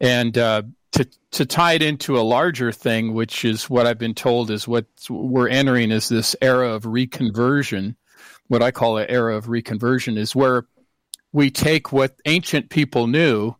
And 0.00 0.36
uh, 0.36 0.62
to 0.92 1.08
to 1.32 1.46
tie 1.46 1.74
it 1.74 1.82
into 1.82 2.18
a 2.18 2.22
larger 2.22 2.72
thing, 2.72 3.14
which 3.14 3.44
is 3.44 3.68
what 3.68 3.86
I've 3.86 3.98
been 3.98 4.14
told 4.14 4.50
is 4.50 4.68
what 4.68 4.86
we're 5.08 5.48
entering 5.48 5.90
is 5.90 6.08
this 6.08 6.36
era 6.40 6.70
of 6.70 6.84
reconversion. 6.84 7.96
What 8.48 8.62
I 8.62 8.70
call 8.70 8.98
an 8.98 9.06
era 9.08 9.36
of 9.36 9.46
reconversion 9.46 10.16
is 10.16 10.36
where 10.36 10.66
we 11.32 11.50
take 11.50 11.92
what 11.92 12.16
ancient 12.24 12.70
people 12.70 13.08
knew 13.08 13.56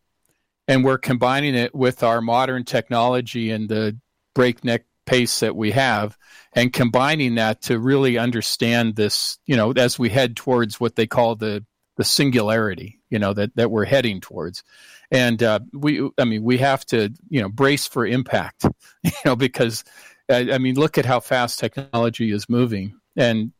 and 0.68 0.84
we're 0.84 0.98
combining 0.98 1.54
it 1.54 1.74
with 1.74 2.02
our 2.02 2.20
modern 2.20 2.64
technology 2.64 3.50
and 3.50 3.68
the 3.68 3.98
breakneck 4.36 4.84
pace 5.06 5.40
that 5.40 5.56
we 5.56 5.70
have 5.70 6.18
and 6.52 6.72
combining 6.72 7.36
that 7.36 7.62
to 7.62 7.78
really 7.78 8.18
understand 8.18 8.94
this 8.94 9.38
you 9.46 9.56
know 9.56 9.72
as 9.72 9.98
we 9.98 10.10
head 10.10 10.36
towards 10.36 10.78
what 10.78 10.94
they 10.94 11.06
call 11.06 11.36
the 11.36 11.64
the 11.96 12.04
singularity 12.04 13.00
you 13.08 13.18
know 13.18 13.32
that 13.32 13.54
that 13.56 13.70
we're 13.70 13.86
heading 13.86 14.20
towards 14.20 14.62
and 15.10 15.42
uh, 15.42 15.58
we 15.72 16.06
i 16.18 16.24
mean 16.24 16.42
we 16.42 16.58
have 16.58 16.84
to 16.84 17.10
you 17.30 17.40
know 17.40 17.48
brace 17.48 17.86
for 17.86 18.04
impact 18.04 18.66
you 19.02 19.10
know 19.24 19.36
because 19.36 19.84
uh, 20.28 20.44
i 20.52 20.58
mean 20.58 20.74
look 20.74 20.98
at 20.98 21.06
how 21.06 21.18
fast 21.18 21.58
technology 21.58 22.30
is 22.30 22.48
moving 22.48 22.94
and 23.16 23.52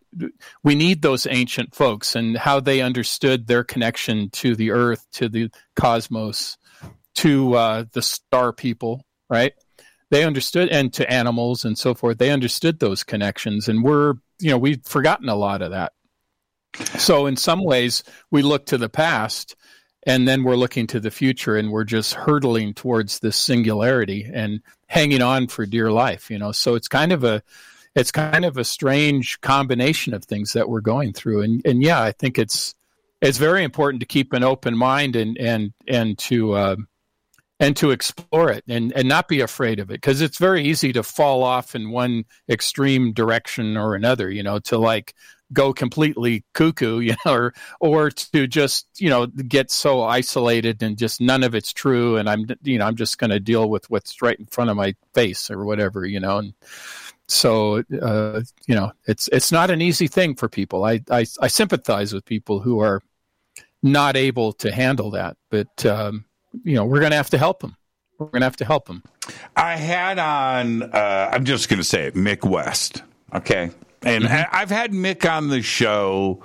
we 0.63 0.75
need 0.75 1.01
those 1.01 1.27
ancient 1.27 1.75
folks 1.75 2.15
and 2.15 2.37
how 2.37 2.61
they 2.61 2.81
understood 2.81 3.47
their 3.47 3.65
connection 3.65 4.31
to 4.31 4.55
the 4.55 4.73
earth 4.73 5.07
to 5.13 5.29
the 5.29 5.51
cosmos 5.75 6.59
to 7.17 7.55
uh, 7.55 7.85
the 7.93 8.03
star 8.03 8.53
people, 8.53 9.05
right? 9.29 9.53
They 10.11 10.25
understood, 10.25 10.69
and 10.69 10.93
to 10.95 11.11
animals 11.11 11.65
and 11.65 11.77
so 11.77 11.95
forth. 11.95 12.19
They 12.19 12.31
understood 12.31 12.79
those 12.79 13.03
connections, 13.03 13.69
and 13.69 13.83
we're, 13.83 14.15
you 14.39 14.51
know, 14.51 14.59
we've 14.59 14.85
forgotten 14.85 15.29
a 15.29 15.35
lot 15.35 15.63
of 15.63 15.73
that. 15.73 15.93
So, 16.99 17.27
in 17.27 17.37
some 17.37 17.65
ways, 17.65 18.05
we 18.31 18.43
look 18.43 18.67
to 18.67 18.79
the 18.79 18.89
past, 18.89 19.57
and 20.07 20.29
then 20.29 20.45
we're 20.45 20.57
looking 20.57 20.87
to 20.89 21.01
the 21.01 21.11
future, 21.11 21.57
and 21.57 21.73
we're 21.73 21.85
just 21.85 22.15
hurtling 22.15 22.75
towards 22.75 23.19
this 23.19 23.37
singularity 23.37 24.31
and 24.33 24.61
hanging 24.87 25.23
on 25.23 25.49
for 25.49 25.67
dear 25.67 25.91
life. 25.91 26.31
You 26.31 26.39
know, 26.39 26.53
so 26.53 26.77
it's 26.77 26.89
kind 26.89 27.13
of 27.13 27.25
a, 27.25 27.43
it's 27.97 28.13
kind 28.13 28.45
of 28.45 28.59
a 28.59 28.65
strange 28.65 29.41
combination 29.41 30.15
of 30.15 30.25
things 30.25 30.53
that 30.53 30.69
we're 30.69 30.81
going 30.83 31.13
through, 31.13 31.43
and 31.43 31.67
and 31.67 31.83
yeah, 31.83 32.01
I 32.01 32.13
think 32.13 32.39
it's 32.39 32.75
it's 33.21 33.39
very 33.39 33.65
important 33.65 34.01
to 34.01 34.07
keep 34.07 34.33
an 34.33 34.45
open 34.45 34.77
mind 34.77 35.17
and 35.17 35.37
and 35.39 35.73
and 35.89 36.17
to 36.19 36.53
uh, 36.53 36.77
and 37.59 37.77
to 37.77 37.91
explore 37.91 38.51
it 38.51 38.65
and, 38.69 38.93
and 38.93 39.09
not 39.09 39.29
be 39.29 39.41
afraid 39.41 39.79
of 39.79 39.91
it 39.91 39.95
because 39.95 40.21
it's 40.21 40.39
very 40.39 40.65
easy 40.65 40.93
to 40.93 41.03
fall 41.03 41.43
off 41.43 41.75
in 41.75 41.91
one 41.91 42.25
extreme 42.49 43.13
direction 43.13 43.77
or 43.77 43.95
another 43.95 44.31
you 44.31 44.43
know 44.43 44.59
to 44.59 44.77
like 44.79 45.15
go 45.53 45.73
completely 45.73 46.45
cuckoo 46.55 46.99
you 47.01 47.15
know 47.25 47.33
or 47.33 47.55
or 47.81 48.11
to 48.11 48.47
just 48.47 48.87
you 48.99 49.09
know 49.09 49.27
get 49.27 49.71
so 49.71 50.03
isolated 50.03 50.83
and 50.83 50.99
just 50.99 51.21
none 51.21 51.43
of 51.43 51.55
it's 51.55 51.73
true 51.73 52.17
and 52.17 52.29
i'm 52.29 52.47
you 52.63 52.79
know 52.79 52.87
i'm 52.87 52.97
just 52.97 53.19
going 53.19 53.31
to 53.31 53.41
deal 53.41 53.69
with 53.69 53.89
what's 53.91 54.21
right 54.23 54.39
in 54.39 54.47
front 54.47 54.71
of 54.71 54.77
my 54.77 54.95
face 55.15 55.51
or 55.51 55.65
whatever 55.65 56.05
you 56.05 56.21
know 56.21 56.39
and 56.39 56.55
so 57.29 57.83
uh, 58.03 58.41
you 58.67 58.75
know 58.75 58.93
it's 59.07 59.29
it's 59.29 59.51
not 59.51 59.71
an 59.71 59.83
easy 59.83 60.07
thing 60.07 60.37
for 60.37 60.49
people. 60.49 60.85
I, 60.85 61.01
I 61.11 61.27
i 61.41 61.49
sympathize 61.49 62.13
with 62.13 62.25
people 62.25 62.61
who 62.61 62.79
are 62.79 63.03
not 63.83 64.17
able 64.17 64.53
to 64.53 64.73
handle 64.73 65.11
that 65.13 65.37
but 65.51 65.85
um 65.85 66.25
you 66.65 66.75
know, 66.75 66.85
we're 66.85 67.01
going 67.01 67.11
to 67.11 67.17
have 67.17 67.31
to 67.31 67.39
help 67.39 67.61
them. 67.61 67.77
We're 68.19 68.27
going 68.27 68.41
to 68.41 68.47
have 68.47 68.57
to 68.57 68.65
help 68.65 68.87
them. 68.87 69.03
I 69.55 69.77
had 69.77 70.19
on, 70.19 70.83
uh, 70.83 71.31
I'm 71.33 71.45
just 71.45 71.69
going 71.69 71.79
to 71.79 71.85
say 71.85 72.07
it, 72.07 72.15
Mick 72.15 72.45
West. 72.49 73.03
Okay. 73.35 73.71
And 74.03 74.25
mm-hmm. 74.25 74.57
I've 74.57 74.71
had 74.71 74.93
Mick 74.93 75.29
on 75.31 75.49
the 75.49 75.63
show, 75.63 76.43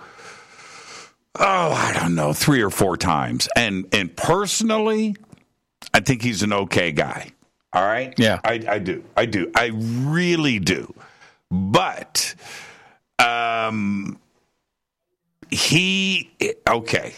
oh, 1.40 1.72
I 1.72 1.94
don't 2.00 2.16
know, 2.16 2.34
three 2.34 2.62
or 2.62 2.70
four 2.70 2.98
times. 2.98 3.48
And, 3.56 3.88
and 3.94 4.16
personally, 4.16 5.16
I 5.94 6.02
think 6.02 6.24
he's 6.24 6.44
an 6.44 6.52
okay 6.54 6.92
guy. 6.92 7.32
All 7.74 7.86
right. 7.86 8.14
Yeah. 8.18 8.40
I, 8.44 8.64
I 8.68 8.80
do. 8.80 9.04
I 9.16 9.26
do. 9.26 9.52
I 9.56 9.72
really 9.74 10.60
do. 10.60 10.94
But, 11.50 12.36
um, 13.20 14.20
he, 15.50 16.32
okay 16.68 17.14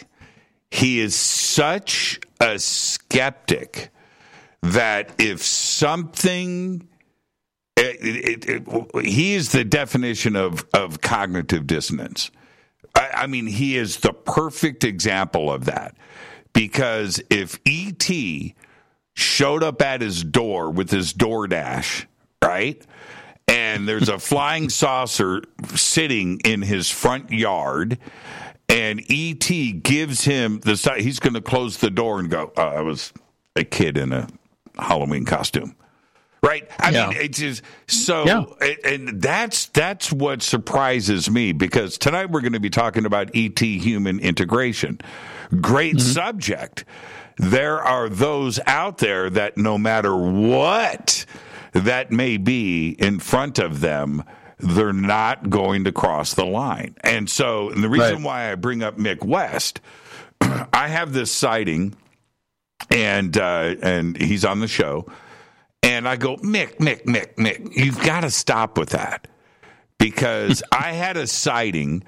he 0.74 0.98
is 0.98 1.14
such 1.14 2.18
a 2.44 2.58
skeptic 2.58 3.90
that 4.62 5.10
if 5.18 5.42
something 5.42 6.88
it, 7.76 8.46
it, 8.46 8.66
it, 8.66 9.04
he 9.04 9.34
is 9.34 9.50
the 9.50 9.64
definition 9.64 10.36
of, 10.36 10.64
of 10.72 11.00
cognitive 11.00 11.66
dissonance. 11.66 12.30
I, 12.94 13.10
I, 13.14 13.26
mean, 13.26 13.46
he 13.46 13.76
is 13.76 13.98
the 13.98 14.12
perfect 14.12 14.84
example 14.84 15.52
of 15.52 15.64
that. 15.64 15.96
Because 16.52 17.20
if 17.30 17.58
E.T. 17.64 18.54
showed 19.14 19.64
up 19.64 19.82
at 19.82 20.00
his 20.00 20.22
door 20.22 20.70
with 20.70 20.90
his 20.90 21.12
DoorDash, 21.12 22.06
right? 22.44 22.80
And 23.48 23.88
there's 23.88 24.08
a 24.08 24.20
flying 24.20 24.68
saucer 24.68 25.42
sitting 25.74 26.40
in 26.44 26.62
his 26.62 26.88
front 26.88 27.32
yard, 27.32 27.98
and 28.68 29.00
ET 29.10 29.48
gives 29.82 30.24
him 30.24 30.60
the 30.60 30.94
he's 30.98 31.18
going 31.18 31.34
to 31.34 31.40
close 31.40 31.78
the 31.78 31.90
door 31.90 32.20
and 32.20 32.30
go. 32.30 32.52
Uh, 32.56 32.62
I 32.62 32.80
was 32.80 33.12
a 33.56 33.64
kid 33.64 33.96
in 33.98 34.12
a 34.12 34.26
Halloween 34.78 35.24
costume, 35.24 35.76
right? 36.42 36.68
I 36.80 36.90
Yeah. 36.90 37.08
mean, 37.10 37.18
it's 37.20 37.38
just 37.38 37.62
so, 37.86 38.24
Yeah. 38.26 38.44
and- 38.60 39.08
and 39.08 39.22
that's 39.22 39.66
that's 39.66 40.12
what 40.12 40.42
surprises 40.42 41.30
me 41.30 41.52
because 41.52 41.98
tonight 41.98 42.30
we're 42.30 42.40
going 42.40 42.52
to 42.54 42.60
be 42.60 42.70
talking 42.70 43.04
about 43.06 43.30
ET 43.34 43.58
human 43.78 44.18
integration. 44.18 44.98
Great 45.60 45.96
Mm-hmm. 45.96 46.12
subject. 46.12 46.84
There 47.36 47.82
are 47.82 48.08
those 48.08 48.60
out 48.66 48.98
there 48.98 49.28
that 49.30 49.56
no 49.56 49.76
matter 49.78 50.16
what 50.16 51.26
that 51.72 52.10
may 52.12 52.36
be 52.36 52.90
in 52.90 53.18
front 53.18 53.58
of 53.58 53.80
them, 53.80 54.22
they're 54.58 54.92
not 54.92 55.50
going 55.50 55.84
to 55.84 55.92
cross 55.92 56.34
the 56.34 56.44
line. 56.44 56.94
And 57.02 57.28
so, 57.28 57.70
and 57.70 57.82
the 57.82 57.88
reason 57.88 58.16
Right. 58.16 58.22
why 58.24 58.52
I 58.52 58.54
bring 58.54 58.82
up 58.82 58.96
Mick 58.98 59.24
West, 59.24 59.80
I 60.40 60.88
have 60.88 61.12
this 61.12 61.30
sighting, 61.30 61.94
and 62.90 63.36
uh, 63.36 63.76
and 63.82 64.16
he's 64.16 64.44
on 64.44 64.60
the 64.60 64.68
show, 64.68 65.06
and 65.82 66.08
I 66.08 66.16
go, 66.16 66.36
Mick, 66.36 66.76
Mick, 66.78 67.04
Mick, 67.04 67.34
Mick, 67.36 67.74
you've 67.76 68.00
got 68.02 68.20
to 68.20 68.30
stop 68.30 68.78
with 68.78 68.90
that 68.90 69.26
because 69.98 70.62
I 70.72 70.92
had 70.92 71.16
a 71.16 71.26
sighting. 71.26 72.04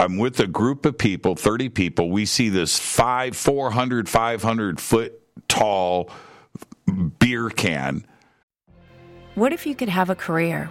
I'm 0.00 0.16
with 0.16 0.38
a 0.38 0.46
group 0.46 0.86
of 0.86 0.96
people, 0.96 1.34
30 1.34 1.70
people. 1.70 2.08
We 2.10 2.24
see 2.24 2.50
this 2.50 2.78
five, 2.78 3.36
400, 3.36 4.08
500 4.08 4.80
foot 4.80 5.20
tall 5.48 6.08
beer 7.18 7.50
can. 7.50 8.06
What 9.34 9.52
if 9.52 9.66
you 9.66 9.74
could 9.74 9.88
have 9.88 10.08
a 10.08 10.14
career 10.14 10.70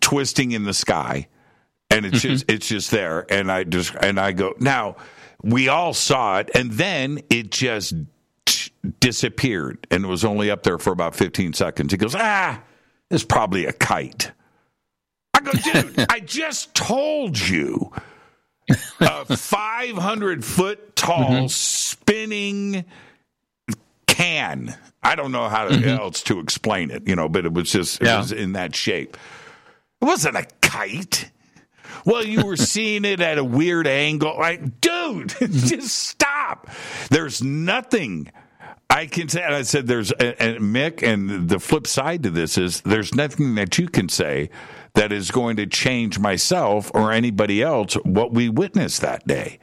twisting 0.00 0.52
in 0.52 0.64
the 0.64 0.74
sky 0.74 1.26
and 1.90 2.06
it's 2.06 2.18
mm-hmm. 2.18 2.28
just 2.28 2.50
it's 2.50 2.68
just 2.68 2.90
there 2.90 3.26
and 3.30 3.50
i 3.50 3.64
just 3.64 3.94
and 4.00 4.18
i 4.18 4.32
go 4.32 4.54
now 4.58 4.96
we 5.42 5.68
all 5.68 5.94
saw 5.94 6.38
it 6.38 6.50
and 6.54 6.72
then 6.72 7.20
it 7.30 7.50
just 7.50 7.94
disappeared 9.00 9.86
and 9.90 10.04
it 10.04 10.08
was 10.08 10.24
only 10.24 10.50
up 10.50 10.62
there 10.62 10.78
for 10.78 10.92
about 10.92 11.14
15 11.14 11.52
seconds. 11.52 11.92
He 11.92 11.98
goes 11.98 12.14
ah 12.16 12.60
it's 13.10 13.24
probably 13.24 13.64
a 13.66 13.72
kite. 13.72 14.32
I 15.34 15.40
go 15.40 15.52
dude 15.52 16.06
i 16.10 16.20
just 16.20 16.74
told 16.74 17.38
you. 17.38 17.92
A 19.00 19.24
500 19.36 20.44
foot 20.44 20.94
tall 20.94 21.30
mm-hmm. 21.30 21.46
spinning 21.46 22.84
can. 24.06 24.76
I 25.02 25.14
don't 25.14 25.32
know 25.32 25.48
how 25.48 25.68
to, 25.68 25.74
mm-hmm. 25.74 25.88
else 25.88 26.22
to 26.24 26.40
explain 26.40 26.90
it 26.90 27.06
you 27.06 27.16
know 27.16 27.28
but 27.28 27.46
it 27.46 27.52
was 27.52 27.70
just 27.70 28.00
it 28.00 28.06
Yeah. 28.06 28.18
was 28.18 28.32
in 28.32 28.52
that 28.52 28.74
shape 28.74 29.16
it 30.00 30.04
wasn't 30.04 30.36
a 30.36 30.46
kite. 30.60 31.30
Well, 32.04 32.24
you 32.24 32.44
were 32.44 32.56
seeing 32.56 33.04
it 33.04 33.20
at 33.20 33.38
a 33.38 33.44
weird 33.44 33.86
angle. 33.86 34.36
Like, 34.38 34.80
dude, 34.80 35.34
just 35.40 35.94
stop. 35.94 36.68
There's 37.10 37.42
nothing 37.42 38.30
I 38.90 39.06
can 39.06 39.28
say. 39.28 39.42
And 39.42 39.54
I 39.54 39.62
said, 39.62 39.86
there's, 39.86 40.12
and 40.12 40.34
and 40.38 40.60
Mick, 40.60 41.02
and 41.02 41.48
the 41.48 41.58
flip 41.58 41.86
side 41.86 42.22
to 42.22 42.30
this 42.30 42.56
is 42.56 42.80
there's 42.82 43.14
nothing 43.14 43.54
that 43.56 43.78
you 43.78 43.88
can 43.88 44.08
say 44.08 44.50
that 44.94 45.12
is 45.12 45.30
going 45.30 45.56
to 45.56 45.66
change 45.66 46.18
myself 46.18 46.90
or 46.94 47.12
anybody 47.12 47.62
else 47.62 47.94
what 48.04 48.32
we 48.32 48.48
witnessed 48.48 49.00
that 49.02 49.26
day. 49.26 49.58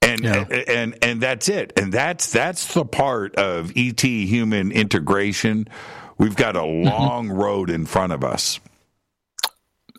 And, 0.00 0.20
Yeah. 0.20 0.44
and 0.68 0.96
and 1.02 1.20
that's 1.20 1.48
it. 1.48 1.72
And 1.76 1.92
that's 1.92 2.30
that's 2.30 2.74
the 2.74 2.84
part 2.84 3.34
of 3.36 3.72
ET 3.74 4.00
human 4.02 4.70
integration. 4.70 5.66
We've 6.18 6.36
got 6.36 6.56
a 6.56 6.60
mm-hmm. 6.60 6.88
long 6.88 7.30
road 7.30 7.70
in 7.70 7.86
front 7.86 8.12
of 8.12 8.22
us. 8.22 8.60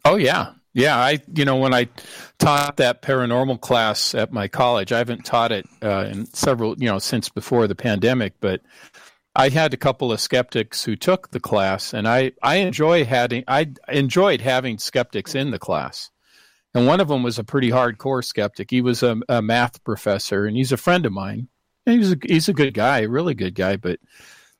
Oh 0.06 0.16
yeah, 0.18 0.54
yeah. 0.74 0.98
I 0.98 1.20
you 1.34 1.46
know 1.46 1.58
when 1.58 1.74
I 1.74 1.90
taught 2.38 2.78
that 2.78 3.02
paranormal 3.02 3.60
class 3.60 4.14
at 4.14 4.32
my 4.32 4.48
college, 4.48 4.92
I 4.92 5.00
haven't 5.00 5.26
taught 5.26 5.52
it 5.52 5.66
uh, 5.84 6.08
in 6.12 6.28
several 6.28 6.76
you 6.78 6.88
know 6.88 7.00
since 7.00 7.28
before 7.28 7.68
the 7.68 7.76
pandemic, 7.76 8.36
but 8.40 8.62
I 9.36 9.50
had 9.50 9.74
a 9.74 9.78
couple 9.78 10.12
of 10.12 10.22
skeptics 10.22 10.86
who 10.86 10.96
took 10.96 11.32
the 11.32 11.40
class, 11.40 11.94
and 11.94 12.08
I 12.08 12.34
I 12.44 12.58
enjoy 12.58 13.04
having 13.04 13.44
I 13.48 13.72
enjoyed 13.90 14.42
having 14.42 14.78
skeptics 14.78 15.34
in 15.36 15.52
the 15.52 15.60
class. 15.60 16.12
And 16.76 16.86
one 16.88 17.00
of 17.00 17.08
them 17.08 17.24
was 17.24 17.40
a 17.40 17.44
pretty 17.44 17.70
hardcore 17.72 18.24
skeptic. 18.24 18.70
He 18.70 18.82
was 18.82 19.02
a, 19.02 19.18
a 19.30 19.42
math 19.42 19.82
professor, 19.86 20.46
and 20.46 20.58
he's 20.58 20.74
a 20.74 20.78
friend 20.78 21.06
of 21.06 21.14
mine. 21.14 21.48
And 21.86 22.00
he's 22.00 22.12
a, 22.12 22.18
he's 22.22 22.50
a 22.50 22.54
good 22.54 22.74
guy, 22.74 23.02
really 23.04 23.34
good 23.34 23.56
guy, 23.56 23.78
but 23.78 24.00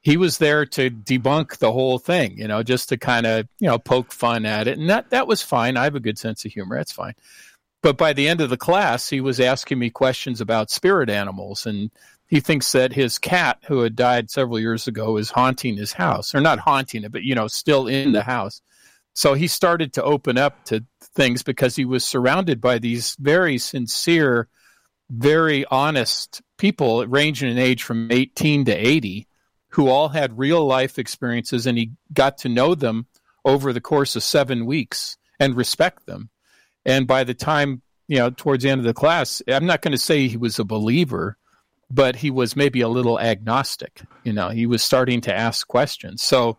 he 0.06 0.18
was 0.18 0.38
there 0.38 0.68
to 0.68 0.92
debunk 0.92 1.58
the 1.58 1.72
whole 1.72 1.98
thing, 1.98 2.38
you 2.38 2.48
know, 2.48 2.62
just 2.62 2.90
to 2.90 2.98
kind 2.98 3.26
of, 3.26 3.48
you 3.58 3.68
know, 3.68 3.80
poke 3.80 4.12
fun 4.12 4.46
at 4.46 4.68
it. 4.68 4.78
And 4.78 4.88
that, 4.88 5.10
that 5.10 5.26
was 5.26 5.42
fine. 5.42 5.78
I 5.78 5.84
have 5.84 5.96
a 5.96 6.00
good 6.00 6.20
sense 6.20 6.46
of 6.46 6.52
humor. 6.52 6.78
That's 6.78 6.92
fine. 6.92 7.16
But 7.82 7.98
by 7.98 8.14
the 8.14 8.28
end 8.28 8.40
of 8.40 8.52
the 8.52 8.56
class, 8.56 9.10
he 9.10 9.20
was 9.20 9.40
asking 9.40 9.80
me 9.80 9.90
questions 9.90 10.42
about 10.42 10.70
spirit 10.70 11.10
animals. 11.10 11.66
And 11.66 11.90
he 12.28 12.40
thinks 12.40 12.72
that 12.74 12.94
his 12.94 13.18
cat, 13.18 13.58
who 13.68 13.80
had 13.80 13.96
died 13.96 14.30
several 14.30 14.60
years 14.60 14.88
ago, 14.88 15.18
is 15.18 15.32
haunting 15.32 15.76
his 15.76 15.94
house, 15.94 16.36
or 16.36 16.40
not 16.40 16.60
haunting 16.60 17.04
it, 17.04 17.12
but, 17.12 17.24
you 17.24 17.34
know, 17.34 17.48
still 17.48 17.88
in 17.88 18.12
the 18.12 18.22
house. 18.22 18.62
So 19.16 19.34
he 19.34 19.48
started 19.48 19.92
to 19.94 20.04
open 20.04 20.38
up 20.38 20.66
to 20.66 20.86
things 21.16 21.42
because 21.42 21.76
he 21.76 21.86
was 21.86 22.06
surrounded 22.06 22.62
by 22.62 22.78
these 22.78 23.16
very 23.20 23.58
sincere, 23.58 24.50
very 25.10 25.66
honest 25.72 26.44
people 26.60 27.08
ranging 27.08 27.50
in 27.50 27.58
age 27.58 27.82
from 27.82 28.12
18 28.12 28.66
to 28.66 28.72
80 28.72 29.28
who 29.76 29.90
all 29.90 30.08
had 30.08 30.38
real 30.38 30.66
life 30.66 30.98
experiences 30.98 31.68
and 31.68 31.78
he 31.78 31.92
got 32.14 32.38
to 32.38 32.48
know 32.48 32.76
them 32.76 33.06
over 33.44 33.74
the 33.74 33.82
course 33.82 34.16
of 34.16 34.24
seven 34.24 34.66
weeks 34.66 35.18
and 35.38 35.54
respect 35.54 36.06
them. 36.06 36.30
And 36.86 37.06
by 37.06 37.26
the 37.26 37.34
time, 37.34 37.82
you 38.08 38.18
know, 38.18 38.30
towards 38.30 38.64
the 38.64 38.70
end 38.70 38.80
of 38.80 38.86
the 38.86 38.94
class, 38.94 39.42
I'm 39.50 39.66
not 39.66 39.82
going 39.82 39.92
to 39.92 39.98
say 39.98 40.30
he 40.30 40.38
was 40.38 40.60
a 40.60 40.64
believer, 40.64 41.36
but 41.92 42.16
he 42.16 42.32
was 42.32 42.56
maybe 42.56 42.80
a 42.80 42.88
little 42.88 43.20
agnostic. 43.20 44.02
You 44.24 44.32
know, 44.32 44.48
he 44.48 44.66
was 44.66 44.82
starting 44.82 45.20
to 45.22 45.36
ask 45.36 45.68
questions. 45.68 46.24
So 46.24 46.58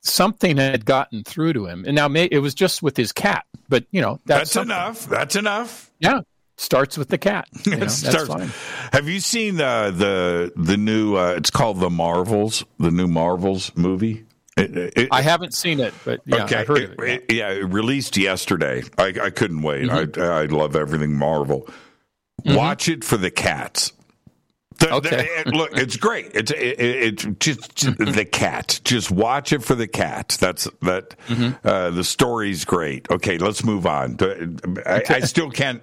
something 0.00 0.56
had 0.56 0.86
gotten 0.86 1.24
through 1.24 1.52
to 1.52 1.66
him. 1.66 1.84
And 1.86 1.94
now 1.94 2.08
may, 2.08 2.24
it 2.24 2.38
was 2.38 2.54
just 2.54 2.82
with 2.82 2.96
his 2.96 3.12
cat, 3.12 3.44
but, 3.68 3.84
you 3.90 4.00
know, 4.00 4.18
that's, 4.24 4.54
That's 4.54 4.64
enough. 4.64 5.06
That's 5.06 5.36
enough. 5.36 5.90
Yeah. 5.98 6.20
Starts 6.60 6.98
with 6.98 7.08
the 7.08 7.16
cat. 7.16 7.48
You 7.64 7.76
know, 7.76 7.86
starts- 7.86 8.26
fine. 8.28 8.50
Have 8.92 9.08
you 9.08 9.18
seen 9.20 9.58
uh, 9.60 9.90
the 9.90 10.52
the 10.56 10.76
new? 10.76 11.16
Uh, 11.16 11.30
it's 11.38 11.48
called 11.50 11.80
the 11.80 11.88
Marvels, 11.88 12.64
the 12.78 12.90
new 12.90 13.06
Marvels 13.08 13.72
movie. 13.76 14.26
It- 14.58 14.76
it- 14.96 15.08
I 15.10 15.22
haven't 15.22 15.54
seen 15.54 15.80
it, 15.80 15.94
but 16.04 16.20
yeah, 16.26 16.44
okay, 16.44 16.56
I 16.56 16.64
heard 16.64 16.78
it- 16.78 17.00
it. 17.00 17.24
it- 17.28 17.34
yeah, 17.34 17.48
it 17.50 17.62
released 17.64 18.18
yesterday. 18.18 18.82
I, 18.98 19.14
I 19.22 19.30
couldn't 19.30 19.62
wait. 19.62 19.88
Mm-hmm. 19.88 20.20
I, 20.20 20.42
I 20.42 20.44
love 20.46 20.76
everything 20.76 21.14
Marvel. 21.16 21.66
Watch 22.44 22.88
it 22.90 23.04
for 23.04 23.16
the 23.16 23.30
cats. 23.30 23.92
The- 24.80 24.92
Okay. 24.94 25.10
the- 25.10 25.40
it- 25.40 25.46
look, 25.54 25.70
it's 25.76 25.96
great. 25.96 26.32
It's 26.34 26.50
it, 26.50 26.80
it's 26.80 27.24
just, 27.38 27.76
just 27.76 27.96
the 27.98 28.24
cat. 28.24 28.80
Just 28.84 29.10
watch 29.10 29.52
it 29.52 29.62
for 29.62 29.74
the 29.74 29.86
cats. 29.86 30.36
That's 30.36 30.64
that. 30.82 31.14
Mm-hmm. 31.28 31.66
Uh, 31.66 31.90
the 31.90 32.02
story's 32.04 32.64
great. 32.64 33.08
Okay, 33.10 33.38
let's 33.38 33.62
move 33.64 33.86
on. 33.86 34.16
I, 34.86 35.02
I 35.08 35.20
still 35.20 35.50
can't. 35.50 35.82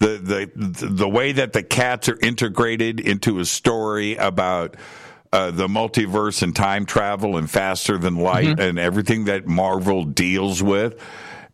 The, 0.00 0.50
the 0.56 0.86
the 0.86 1.08
way 1.08 1.32
that 1.32 1.52
the 1.52 1.62
cats 1.62 2.08
are 2.08 2.18
integrated 2.20 3.00
into 3.00 3.38
a 3.38 3.44
story 3.44 4.16
about. 4.16 4.76
Uh, 5.30 5.50
the 5.50 5.68
multiverse 5.68 6.42
and 6.42 6.56
time 6.56 6.86
travel 6.86 7.36
and 7.36 7.50
faster 7.50 7.98
than 7.98 8.16
light 8.16 8.46
Mm-hmm. 8.46 8.60
and 8.62 8.78
everything 8.78 9.26
that 9.26 9.46
Marvel 9.46 10.04
deals 10.04 10.62
with, 10.62 10.98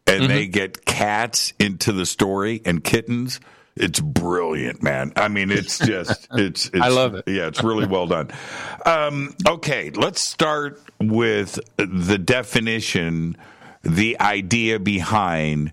and 0.06 0.30
they 0.30 0.46
get 0.46 0.84
cats 0.84 1.52
into 1.58 1.90
the 1.92 2.06
story 2.06 2.62
and 2.64 2.84
kittens. 2.84 3.40
It's 3.76 3.98
brilliant, 3.98 4.82
man. 4.82 5.12
I 5.16 5.28
mean, 5.28 5.50
it's 5.50 5.78
just 5.78 6.28
it's. 6.32 6.66
it's 6.66 6.80
I 6.80 6.88
love 6.88 7.14
it. 7.14 7.24
Yeah, 7.26 7.48
it's 7.48 7.62
really 7.62 7.86
well 7.86 8.06
done. 8.06 8.30
Um, 8.86 9.34
okay, 9.46 9.90
let's 9.90 10.20
start 10.20 10.80
with 11.00 11.58
the 11.76 12.18
definition 12.18 13.36
the 13.82 14.18
idea 14.20 14.78
behind 14.78 15.72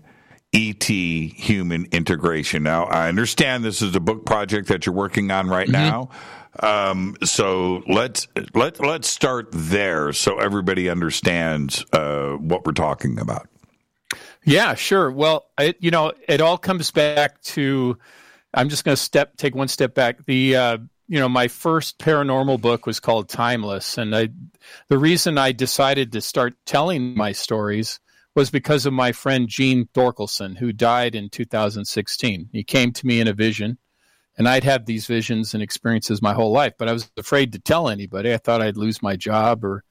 ET 0.52 0.84
human 0.84 1.86
integration. 1.92 2.62
Now, 2.62 2.84
I 2.84 3.08
understand 3.08 3.64
this 3.64 3.80
is 3.80 3.96
a 3.96 4.00
book 4.00 4.26
project 4.26 4.68
that 4.68 4.84
you're 4.84 4.94
working 4.94 5.30
on 5.30 5.48
right 5.48 5.68
mm-hmm. 5.68 5.72
now. 5.72 6.10
Um, 6.60 7.16
so 7.24 7.82
let's 7.86 8.28
let 8.52 8.78
let's 8.84 9.08
start 9.08 9.48
there 9.52 10.12
so 10.12 10.38
everybody 10.38 10.90
understands 10.90 11.86
uh, 11.94 12.32
what 12.32 12.66
we're 12.66 12.72
talking 12.72 13.18
about. 13.18 13.48
Yeah, 14.44 14.74
sure. 14.74 15.10
Well, 15.10 15.46
it, 15.58 15.76
you 15.80 15.90
know, 15.90 16.12
it 16.28 16.40
all 16.40 16.58
comes 16.58 16.90
back 16.90 17.40
to. 17.42 17.98
I'm 18.54 18.68
just 18.68 18.84
going 18.84 18.94
to 18.96 19.02
step 19.02 19.36
take 19.36 19.54
one 19.54 19.68
step 19.68 19.94
back. 19.94 20.24
The 20.26 20.56
uh, 20.56 20.78
you 21.08 21.18
know 21.20 21.28
my 21.28 21.48
first 21.48 21.98
paranormal 21.98 22.60
book 22.60 22.86
was 22.86 23.00
called 23.00 23.28
Timeless, 23.28 23.98
and 23.98 24.14
I 24.14 24.28
the 24.88 24.98
reason 24.98 25.38
I 25.38 25.52
decided 25.52 26.12
to 26.12 26.20
start 26.20 26.54
telling 26.66 27.16
my 27.16 27.32
stories 27.32 28.00
was 28.34 28.50
because 28.50 28.86
of 28.86 28.92
my 28.92 29.12
friend 29.12 29.48
Gene 29.48 29.88
Thorkelson, 29.94 30.56
who 30.56 30.72
died 30.72 31.14
in 31.14 31.28
2016. 31.28 32.48
He 32.52 32.64
came 32.64 32.92
to 32.92 33.06
me 33.06 33.20
in 33.20 33.28
a 33.28 33.32
vision, 33.34 33.78
and 34.36 34.48
I'd 34.48 34.64
had 34.64 34.86
these 34.86 35.06
visions 35.06 35.54
and 35.54 35.62
experiences 35.62 36.22
my 36.22 36.32
whole 36.34 36.52
life, 36.52 36.74
but 36.78 36.88
I 36.88 36.92
was 36.92 37.10
afraid 37.16 37.52
to 37.52 37.58
tell 37.58 37.88
anybody. 37.88 38.32
I 38.32 38.38
thought 38.38 38.62
I'd 38.62 38.76
lose 38.76 39.02
my 39.02 39.16
job, 39.16 39.64
or 39.64 39.84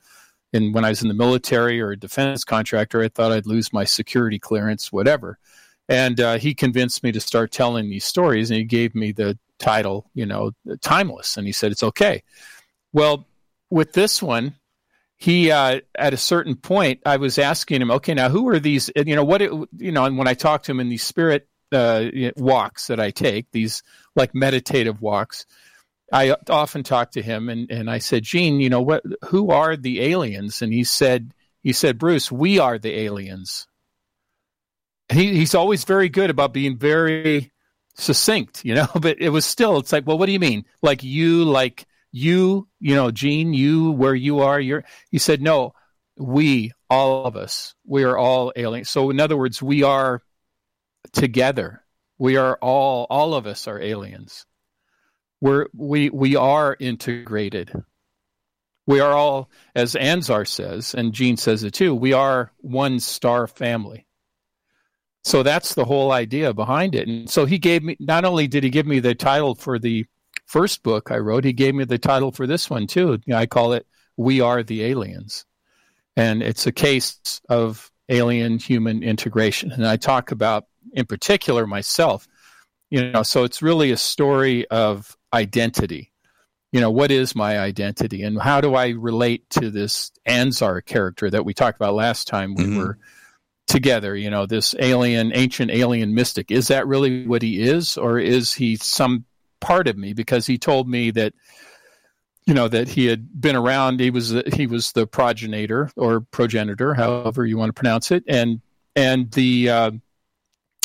and 0.54 0.74
when 0.74 0.86
I 0.86 0.90
was 0.90 1.02
in 1.02 1.08
the 1.08 1.14
military 1.14 1.82
or 1.82 1.92
a 1.92 1.98
defense 1.98 2.44
contractor, 2.44 3.02
I 3.02 3.08
thought 3.08 3.32
I'd 3.32 3.46
lose 3.46 3.72
my 3.72 3.84
security 3.84 4.40
clearance, 4.40 4.92
whatever. 4.92 5.38
And 5.88 6.20
uh, 6.20 6.38
he 6.38 6.54
convinced 6.54 7.04
me 7.04 7.12
to 7.12 7.20
start 7.20 7.52
telling 7.52 7.90
these 7.90 8.06
stories, 8.06 8.50
and 8.50 8.58
he 8.58 8.64
gave 8.64 8.96
me 8.96 9.12
the 9.12 9.38
title, 9.60 10.10
you 10.14 10.26
know, 10.26 10.52
Timeless, 10.82 11.38
and 11.38 11.46
he 11.46 11.54
said 11.54 11.72
it's 11.72 11.84
okay. 11.84 12.24
Well, 12.94 13.28
with 13.70 13.94
this 13.94 14.22
one, 14.22 14.56
he 15.22 15.52
uh, 15.52 15.80
at 15.94 16.14
a 16.16 16.18
certain 16.18 16.56
point 16.56 17.00
i 17.06 17.16
was 17.16 17.38
asking 17.38 17.80
him 17.80 17.92
okay 17.92 18.16
now 18.16 18.28
who 18.28 18.50
are 18.50 18.60
these 18.60 18.90
you 18.96 19.16
know 19.16 19.24
what 19.24 19.42
it, 19.42 19.52
you 19.78 19.92
know 19.92 20.06
and 20.06 20.18
when 20.18 20.28
i 20.28 20.34
talk 20.34 20.64
to 20.64 20.72
him 20.72 20.80
in 20.80 20.90
these 20.90 21.04
spirit 21.04 21.48
uh, 21.72 22.06
walks 22.38 22.88
that 22.88 23.00
i 23.00 23.12
take 23.12 23.46
these 23.52 23.84
like 24.16 24.34
meditative 24.34 25.00
walks 25.00 25.46
i 26.12 26.36
often 26.50 26.84
talk 26.84 27.12
to 27.12 27.22
him 27.22 27.50
and, 27.50 27.70
and 27.72 27.90
i 27.90 27.98
said 27.98 28.24
gene 28.24 28.60
you 28.60 28.70
know 28.70 28.82
what 28.82 29.04
who 29.26 29.52
are 29.52 29.76
the 29.76 30.02
aliens 30.02 30.62
and 30.62 30.74
he 30.74 30.84
said 30.84 31.34
he 31.64 31.74
said 31.74 31.98
bruce 31.98 32.32
we 32.32 32.60
are 32.60 32.78
the 32.78 33.00
aliens 33.00 33.68
he, 35.12 35.36
he's 35.36 35.56
always 35.56 35.84
very 35.84 36.10
good 36.10 36.30
about 36.30 36.54
being 36.54 36.78
very 36.78 37.52
succinct 37.96 38.64
you 38.64 38.74
know 38.74 38.88
but 39.02 39.22
it 39.22 39.30
was 39.30 39.46
still 39.46 39.78
it's 39.78 39.92
like 39.92 40.06
well 40.08 40.18
what 40.18 40.26
do 40.26 40.32
you 40.32 40.40
mean 40.40 40.66
like 40.82 41.04
you 41.04 41.44
like 41.46 41.86
you, 42.12 42.68
you 42.80 42.96
know, 42.96 43.12
Gene, 43.12 43.54
you 43.54 43.92
where 43.92 44.16
you 44.16 44.40
are, 44.40 44.60
you're 44.60 44.84
he 45.10 45.18
said, 45.18 45.42
No, 45.42 45.74
we, 46.18 46.72
all 46.90 47.26
of 47.26 47.36
us, 47.36 47.74
we 47.86 48.04
are 48.04 48.18
all 48.18 48.52
aliens. 48.56 48.90
So 48.90 49.10
in 49.10 49.20
other 49.20 49.38
words, 49.38 49.62
we 49.62 49.84
are 49.84 50.22
together. 51.14 51.84
We 52.18 52.38
are 52.38 52.58
all 52.62 53.08
all 53.10 53.34
of 53.34 53.48
us 53.48 53.68
are 53.68 53.80
aliens. 53.80 54.46
We're 55.42 55.68
we 55.74 56.10
we 56.10 56.36
are 56.36 56.78
integrated. 56.80 57.72
We 58.88 59.00
are 59.00 59.12
all, 59.12 59.50
as 59.76 59.94
Anzar 59.94 60.48
says, 60.48 60.94
and 60.96 61.14
Gene 61.14 61.38
says 61.38 61.64
it 61.64 61.74
too, 61.74 61.94
we 61.94 62.14
are 62.14 62.52
one 62.58 63.00
star 63.00 63.48
family. 63.48 64.06
So 65.24 65.44
that's 65.44 65.76
the 65.76 65.86
whole 65.86 66.12
idea 66.12 66.54
behind 66.54 66.96
it. 66.96 67.08
And 67.08 67.30
so 67.30 67.46
he 67.46 67.60
gave 67.60 67.84
me 67.84 67.96
not 68.00 68.26
only 68.26 68.48
did 68.48 68.64
he 68.64 68.70
give 68.72 68.88
me 68.88 69.00
the 69.00 69.14
title 69.14 69.54
for 69.54 69.78
the 69.78 70.06
first 70.48 70.82
book 70.82 71.12
I 71.12 71.18
wrote, 71.18 71.44
he 71.44 71.54
gave 71.54 71.76
me 71.76 71.86
the 71.86 72.00
title 72.00 72.32
for 72.32 72.48
this 72.48 72.70
one 72.70 72.88
too. 72.88 73.20
I 73.34 73.46
call 73.46 73.74
it 73.74 73.86
"We 74.18 74.42
Are 74.42 74.64
the 74.64 74.84
Aliens," 74.84 75.46
and 76.16 76.42
it's 76.42 76.66
a 76.66 76.72
case 76.72 77.42
of 77.50 77.92
alien 78.10 78.58
human 78.60 79.04
integration. 79.04 79.72
And 79.72 79.88
I 79.88 79.96
talk 79.96 80.32
about, 80.32 80.66
in 80.92 81.06
particular, 81.06 81.66
myself. 81.66 82.28
You 82.90 83.12
know, 83.12 83.24
so 83.24 83.44
it's 83.44 83.62
really 83.62 83.92
a 83.92 83.98
story 83.98 84.68
of 84.70 85.16
identity. 85.34 86.12
You 86.72 86.80
know, 86.80 86.92
what 86.92 87.12
is 87.12 87.36
my 87.36 87.60
identity, 87.60 88.24
and 88.24 88.42
how 88.42 88.62
do 88.62 88.76
I 88.76 88.90
relate 88.90 89.50
to 89.52 89.70
this 89.70 90.12
Anzar 90.28 90.86
character 90.86 91.30
that 91.30 91.44
we 91.44 91.54
talked 91.54 91.76
about 91.76 91.96
last 91.96 92.28
time 92.28 92.56
we 92.56 92.64
mm-hmm. 92.64 92.78
were 92.78 92.98
together 93.68 94.18
you 94.18 94.30
know 94.30 94.46
this 94.46 94.76
alien 94.80 95.32
ancient 95.34 95.72
alien 95.72 96.14
mystic 96.14 96.52
is 96.52 96.68
that 96.68 96.88
really 96.88 97.26
what 97.26 97.42
he 97.42 97.62
is 97.62 97.98
or 97.98 98.20
is 98.20 98.54
he 98.54 98.76
some 98.76 99.24
part 99.62 99.88
of 99.88 99.98
me 99.98 100.12
because 100.12 100.46
he 100.46 100.58
told 100.58 100.90
me 100.90 101.10
that 101.10 101.34
you 102.46 102.54
know 102.54 102.68
that 102.68 102.90
he 102.90 103.06
had 103.06 103.40
been 103.40 103.56
around 103.56 104.02
he 104.02 104.10
was 104.10 104.36
he 104.54 104.68
was 104.68 104.92
the 104.92 105.08
progenitor 105.08 105.90
or 105.96 106.20
progenitor 106.20 106.94
however 106.94 107.46
you 107.46 107.58
want 107.58 107.70
to 107.70 107.80
pronounce 107.80 108.12
it 108.12 108.24
and 108.28 108.60
and 108.96 109.32
the 109.32 109.70
uh, 109.70 109.92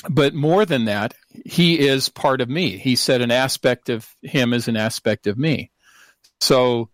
but 0.08 0.34
more 0.34 0.64
than 0.64 0.84
that 0.84 1.14
he 1.44 1.78
is 1.78 2.08
part 2.08 2.40
of 2.40 2.48
me. 2.48 2.78
He 2.78 2.96
said 2.96 3.20
an 3.20 3.30
aspect 3.30 3.88
of 3.88 4.08
him 4.22 4.52
is 4.52 4.68
an 4.68 4.76
aspect 4.76 5.26
of 5.26 5.38
me. 5.38 5.70
So 6.40 6.90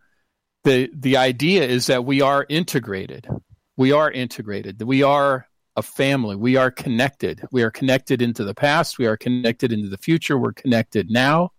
the 0.65 0.91
the 0.95 1.17
idea 1.17 1.65
is 1.65 1.87
that 1.87 2.05
we 2.05 2.21
are 2.21 2.47
integrated. 2.49 3.29
We 3.77 3.93
are 3.93 4.11
integrated. 4.11 4.81
We 4.83 5.03
are 5.03 5.47
a 5.77 5.83
family. 5.83 6.37
We 6.37 6.57
are 6.57 6.71
connected. 6.71 7.43
We 7.51 7.63
are 7.63 7.71
connected 7.71 8.21
into 8.21 8.45
the 8.45 8.55
past. 8.55 8.99
We 8.99 9.07
are 9.07 9.17
connected 9.17 9.73
into 9.73 9.89
the 9.89 9.99
future. 9.99 10.37
We're 10.39 10.53
connected 10.53 11.11
now. 11.11 11.53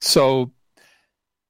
So 0.00 0.52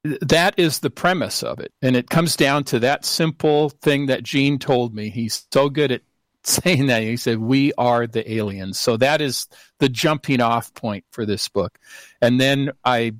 that 0.05 0.59
is 0.59 0.81
the 0.81 0.91
premise 0.91 1.43
of 1.43 1.61
it. 1.61 1.73
And 1.83 1.97
it 1.97 2.11
comes 2.11 2.37
down 2.37 2.65
to 2.65 2.81
that 2.81 3.05
simple 3.05 3.71
thing 3.71 4.07
that 4.07 4.23
Gene 4.23 4.59
told 4.59 4.95
me. 4.95 5.11
He's 5.11 5.47
so 5.53 5.69
good 5.69 5.93
at 5.93 6.03
saying 6.63 6.87
that. 6.87 7.03
He 7.03 7.17
said, 7.17 7.39
We 7.39 7.73
are 7.79 8.07
the 8.07 8.31
aliens. 8.33 8.79
So 8.79 8.97
that 8.97 9.21
is 9.21 9.47
the 9.79 9.89
jumping 9.89 10.41
off 10.41 10.73
point 10.75 11.05
for 11.11 11.25
this 11.25 11.49
book. 11.49 11.79
And 12.21 12.41
then 12.41 12.73
I, 12.85 13.15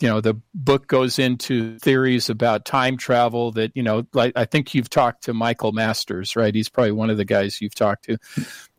you 0.00 0.08
know, 0.08 0.20
the 0.20 0.40
book 0.54 0.86
goes 0.86 1.18
into 1.18 1.78
theories 1.78 2.28
about 2.28 2.64
time 2.64 2.96
travel 2.96 3.52
that, 3.52 3.72
you 3.74 3.82
know, 3.82 4.06
like 4.12 4.32
I 4.36 4.44
think 4.44 4.74
you've 4.74 4.90
talked 4.90 5.24
to 5.24 5.34
Michael 5.34 5.72
Masters, 5.72 6.36
right? 6.36 6.54
He's 6.54 6.68
probably 6.68 6.92
one 6.92 7.10
of 7.10 7.16
the 7.16 7.24
guys 7.24 7.60
you've 7.60 7.74
talked 7.74 8.04
to. 8.04 8.18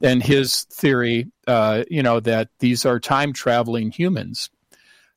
And 0.01 0.21
his 0.21 0.63
theory, 0.65 1.31
uh, 1.47 1.84
you 1.89 2.03
know, 2.03 2.19
that 2.19 2.49
these 2.60 2.86
are 2.86 2.99
time 2.99 3.34
traveling 3.34 3.91
humans 3.91 4.49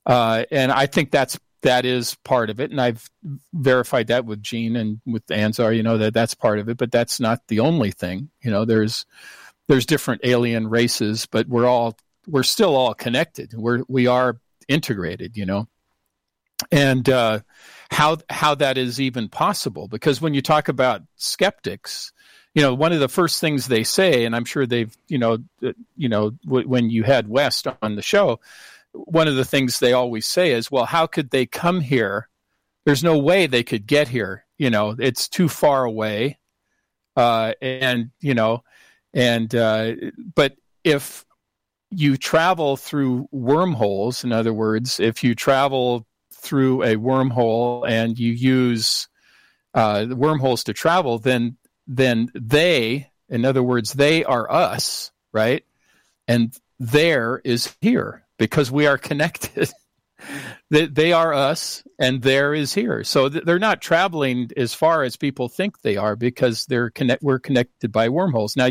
uh, 0.08 0.44
and 0.50 0.72
I 0.72 0.86
think 0.86 1.10
that's 1.10 1.38
that 1.62 1.84
is 1.84 2.14
part 2.24 2.50
of 2.50 2.60
it, 2.60 2.70
and 2.70 2.80
I've 2.80 3.08
verified 3.52 4.08
that 4.08 4.24
with 4.24 4.42
Gene 4.42 4.76
and 4.76 5.00
with 5.06 5.26
Anzar. 5.26 5.76
You 5.76 5.82
know 5.82 5.98
that 5.98 6.14
that's 6.14 6.34
part 6.34 6.58
of 6.58 6.68
it, 6.68 6.76
but 6.76 6.92
that's 6.92 7.20
not 7.20 7.46
the 7.48 7.60
only 7.60 7.90
thing. 7.90 8.30
You 8.42 8.50
know, 8.50 8.64
there's 8.64 9.06
there's 9.66 9.86
different 9.86 10.22
alien 10.24 10.68
races, 10.68 11.26
but 11.26 11.48
we're 11.48 11.66
all 11.66 11.96
we're 12.26 12.42
still 12.42 12.76
all 12.76 12.94
connected. 12.94 13.54
We're 13.54 13.82
we 13.88 14.06
are 14.06 14.38
integrated. 14.68 15.36
You 15.36 15.46
know, 15.46 15.68
and 16.70 17.08
uh, 17.08 17.40
how 17.90 18.18
how 18.30 18.54
that 18.56 18.78
is 18.78 19.00
even 19.00 19.28
possible? 19.28 19.88
Because 19.88 20.20
when 20.20 20.34
you 20.34 20.42
talk 20.42 20.68
about 20.68 21.02
skeptics, 21.16 22.12
you 22.54 22.62
know, 22.62 22.74
one 22.74 22.92
of 22.92 23.00
the 23.00 23.08
first 23.08 23.40
things 23.40 23.66
they 23.66 23.84
say, 23.84 24.24
and 24.24 24.34
I'm 24.34 24.44
sure 24.44 24.66
they've, 24.66 24.96
you 25.06 25.18
know, 25.18 25.38
uh, 25.64 25.72
you 25.96 26.08
know, 26.08 26.30
w- 26.44 26.68
when 26.68 26.90
you 26.90 27.02
had 27.04 27.28
West 27.28 27.66
on 27.82 27.96
the 27.96 28.02
show, 28.02 28.40
one 29.04 29.28
of 29.28 29.36
the 29.36 29.44
things 29.44 29.78
they 29.78 29.92
always 29.92 30.26
say 30.26 30.52
is, 30.52 30.70
well, 30.70 30.84
how 30.84 31.06
could 31.06 31.30
they 31.30 31.46
come 31.46 31.80
here? 31.80 32.28
There's 32.84 33.04
no 33.04 33.18
way 33.18 33.46
they 33.46 33.62
could 33.62 33.86
get 33.86 34.08
here. 34.08 34.44
You 34.56 34.70
know, 34.70 34.96
it's 34.98 35.28
too 35.28 35.48
far 35.48 35.84
away. 35.84 36.38
Uh, 37.16 37.52
and, 37.60 38.10
you 38.20 38.34
know, 38.34 38.62
and, 39.12 39.52
uh, 39.54 39.94
but 40.34 40.56
if 40.84 41.24
you 41.90 42.16
travel 42.16 42.76
through 42.76 43.28
wormholes, 43.32 44.24
in 44.24 44.32
other 44.32 44.54
words, 44.54 45.00
if 45.00 45.24
you 45.24 45.34
travel 45.34 46.06
through 46.32 46.82
a 46.82 46.96
wormhole 46.96 47.88
and 47.88 48.18
you 48.18 48.32
use 48.32 49.08
uh, 49.74 50.06
wormholes 50.10 50.64
to 50.64 50.72
travel, 50.72 51.18
then, 51.18 51.56
then 51.86 52.30
they, 52.34 53.10
in 53.28 53.44
other 53.44 53.62
words, 53.62 53.94
they 53.94 54.24
are 54.24 54.50
us, 54.50 55.10
right? 55.32 55.64
And 56.28 56.56
there 56.78 57.40
is 57.44 57.74
here 57.80 58.24
because 58.38 58.70
we 58.70 58.86
are 58.86 58.98
connected. 58.98 59.70
they, 60.70 60.86
they 60.86 61.12
are 61.12 61.32
us 61.32 61.82
and 61.98 62.22
there 62.22 62.54
is 62.54 62.72
here. 62.72 63.04
So 63.04 63.28
th- 63.28 63.44
they're 63.44 63.58
not 63.58 63.80
traveling 63.80 64.50
as 64.56 64.74
far 64.74 65.02
as 65.02 65.16
people 65.16 65.48
think 65.48 65.82
they 65.82 65.96
are 65.96 66.16
because 66.16 66.66
they're 66.66 66.90
connect, 66.90 67.22
we're 67.22 67.38
connected 67.38 67.92
by 67.92 68.08
wormholes. 68.08 68.56
Now, 68.56 68.70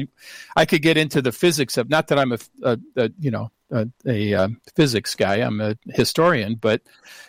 I 0.56 0.66
could 0.66 0.82
get 0.82 0.98
into 0.98 1.22
the 1.22 1.32
physics 1.32 1.78
of, 1.78 1.90
not 1.90 2.08
that 2.08 2.20
I'm 2.20 2.32
a, 2.32 2.40
a, 2.64 2.80
a 2.96 3.12
you 3.20 3.32
know, 3.32 3.52
a, 3.72 3.88
a 4.06 4.34
um, 4.34 4.62
physics 4.76 5.16
guy. 5.16 5.38
I'm 5.38 5.60
a 5.60 5.76
historian, 5.88 6.56
but 6.56 6.82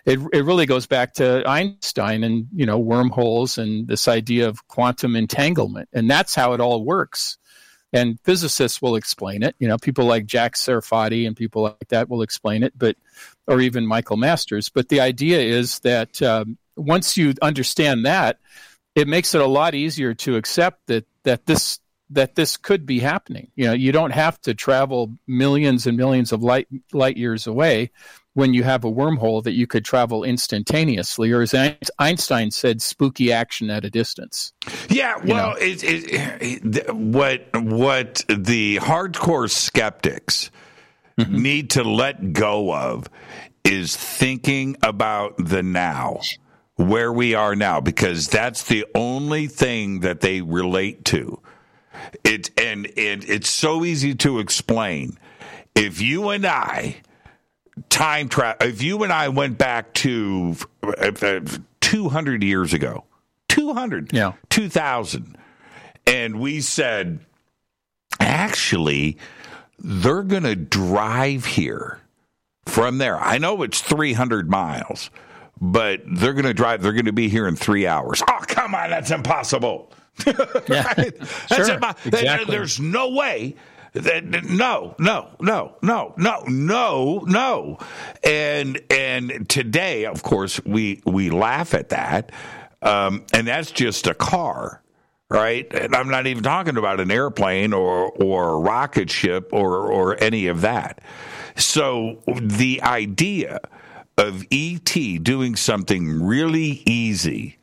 it 0.04 0.20
it 0.32 0.44
really 0.44 0.66
goes 0.66 0.86
back 0.86 1.14
to 1.14 1.42
Einstein 1.48 2.22
and 2.22 2.46
you 2.54 2.64
know 2.64 2.78
wormholes 2.78 3.58
and 3.58 3.88
this 3.88 4.06
idea 4.06 4.48
of 4.48 4.68
quantum 4.68 5.16
entanglement, 5.16 5.88
and 5.92 6.08
that's 6.08 6.36
how 6.36 6.52
it 6.52 6.60
all 6.60 6.84
works 6.84 7.38
and 7.92 8.18
physicists 8.20 8.82
will 8.82 8.96
explain 8.96 9.42
it. 9.42 9.54
You 9.58 9.68
know, 9.68 9.78
people 9.78 10.04
like 10.04 10.26
Jack 10.26 10.54
Sarfatti 10.54 11.26
and 11.26 11.36
people 11.36 11.62
like 11.62 11.88
that 11.88 12.08
will 12.08 12.22
explain 12.22 12.62
it, 12.62 12.72
but 12.76 12.96
or 13.46 13.60
even 13.60 13.86
Michael 13.86 14.16
Masters. 14.16 14.68
But 14.68 14.88
the 14.88 15.00
idea 15.00 15.40
is 15.40 15.78
that 15.80 16.20
um, 16.22 16.58
once 16.76 17.16
you 17.16 17.34
understand 17.40 18.04
that, 18.06 18.38
it 18.94 19.08
makes 19.08 19.34
it 19.34 19.40
a 19.40 19.46
lot 19.46 19.74
easier 19.74 20.14
to 20.14 20.36
accept 20.36 20.86
that 20.86 21.06
that 21.24 21.46
this 21.46 21.80
that 22.10 22.34
this 22.34 22.56
could 22.56 22.86
be 22.86 22.98
happening. 22.98 23.50
You 23.54 23.66
know, 23.66 23.72
you 23.72 23.92
don't 23.92 24.12
have 24.12 24.40
to 24.42 24.54
travel 24.54 25.14
millions 25.26 25.86
and 25.86 25.96
millions 25.96 26.32
of 26.32 26.42
light 26.42 26.68
light 26.92 27.16
years 27.16 27.46
away 27.46 27.90
when 28.38 28.54
you 28.54 28.62
have 28.62 28.84
a 28.84 28.90
wormhole 28.90 29.42
that 29.42 29.54
you 29.54 29.66
could 29.66 29.84
travel 29.84 30.22
instantaneously, 30.22 31.32
or 31.32 31.42
as 31.42 31.52
Einstein 31.98 32.52
said, 32.52 32.80
spooky 32.80 33.32
action 33.32 33.68
at 33.68 33.84
a 33.84 33.90
distance. 33.90 34.52
Yeah, 34.88 35.16
well, 35.24 35.56
it, 35.60 35.82
it, 35.82 36.62
it, 36.64 36.94
what 36.94 37.48
what 37.52 38.24
the 38.28 38.76
hardcore 38.76 39.50
skeptics 39.50 40.52
mm-hmm. 41.18 41.42
need 41.42 41.70
to 41.70 41.82
let 41.82 42.32
go 42.32 42.72
of 42.72 43.08
is 43.64 43.96
thinking 43.96 44.76
about 44.84 45.34
the 45.36 45.64
now, 45.64 46.20
where 46.76 47.12
we 47.12 47.34
are 47.34 47.56
now, 47.56 47.80
because 47.80 48.28
that's 48.28 48.62
the 48.68 48.86
only 48.94 49.48
thing 49.48 49.98
that 50.00 50.20
they 50.20 50.42
relate 50.42 51.04
to. 51.06 51.40
It 52.22 52.50
and, 52.56 52.86
and 52.96 53.24
it's 53.24 53.50
so 53.50 53.84
easy 53.84 54.14
to 54.14 54.38
explain. 54.38 55.18
If 55.74 56.00
you 56.00 56.28
and 56.28 56.46
I 56.46 57.02
time 57.88 58.28
travel. 58.28 58.66
If 58.66 58.82
you 58.82 59.02
and 59.02 59.12
I 59.12 59.28
went 59.28 59.58
back 59.58 59.92
to 59.94 60.56
uh, 60.82 61.40
200 61.80 62.42
years 62.42 62.72
ago, 62.72 63.04
200, 63.48 64.12
yeah. 64.12 64.32
2000, 64.50 65.36
and 66.06 66.40
we 66.40 66.60
said, 66.60 67.20
actually, 68.20 69.18
they're 69.78 70.22
going 70.22 70.42
to 70.44 70.56
drive 70.56 71.44
here 71.44 72.00
from 72.66 72.98
there. 72.98 73.18
I 73.18 73.38
know 73.38 73.62
it's 73.62 73.80
300 73.80 74.50
miles, 74.50 75.10
but 75.60 76.02
they're 76.06 76.34
going 76.34 76.44
to 76.44 76.54
drive, 76.54 76.82
they're 76.82 76.92
going 76.92 77.06
to 77.06 77.12
be 77.12 77.28
here 77.28 77.48
in 77.48 77.56
three 77.56 77.86
hours. 77.86 78.22
Oh, 78.28 78.44
come 78.46 78.74
on, 78.74 78.90
that's 78.90 79.10
impossible. 79.10 79.92
yeah. 80.26 80.82
right? 80.82 81.18
That's 81.48 81.66
sure. 81.66 81.78
Exactly. 82.04 82.54
There's 82.54 82.80
no 82.80 83.10
way 83.10 83.54
no, 83.94 84.94
no, 84.98 85.28
no, 85.40 85.76
no, 85.82 86.14
no, 86.16 86.44
no, 86.46 87.18
no. 87.26 87.78
And 88.22 88.80
and 88.90 89.48
today, 89.48 90.06
of 90.06 90.22
course, 90.22 90.62
we 90.64 91.02
we 91.04 91.30
laugh 91.30 91.74
at 91.74 91.90
that, 91.90 92.32
um, 92.82 93.24
and 93.32 93.46
that's 93.46 93.70
just 93.70 94.06
a 94.06 94.14
car, 94.14 94.82
right? 95.30 95.72
And 95.72 95.94
I'm 95.94 96.08
not 96.08 96.26
even 96.26 96.42
talking 96.42 96.76
about 96.76 97.00
an 97.00 97.10
airplane 97.10 97.72
or 97.72 98.10
or 98.12 98.50
a 98.50 98.58
rocket 98.58 99.10
ship 99.10 99.50
or 99.52 99.90
or 99.90 100.22
any 100.22 100.46
of 100.46 100.60
that. 100.62 101.00
So 101.56 102.22
the 102.26 102.82
idea 102.82 103.60
of 104.16 104.44
ET 104.50 104.92
doing 105.22 105.56
something 105.56 106.22
really 106.22 106.82
easy 106.86 107.57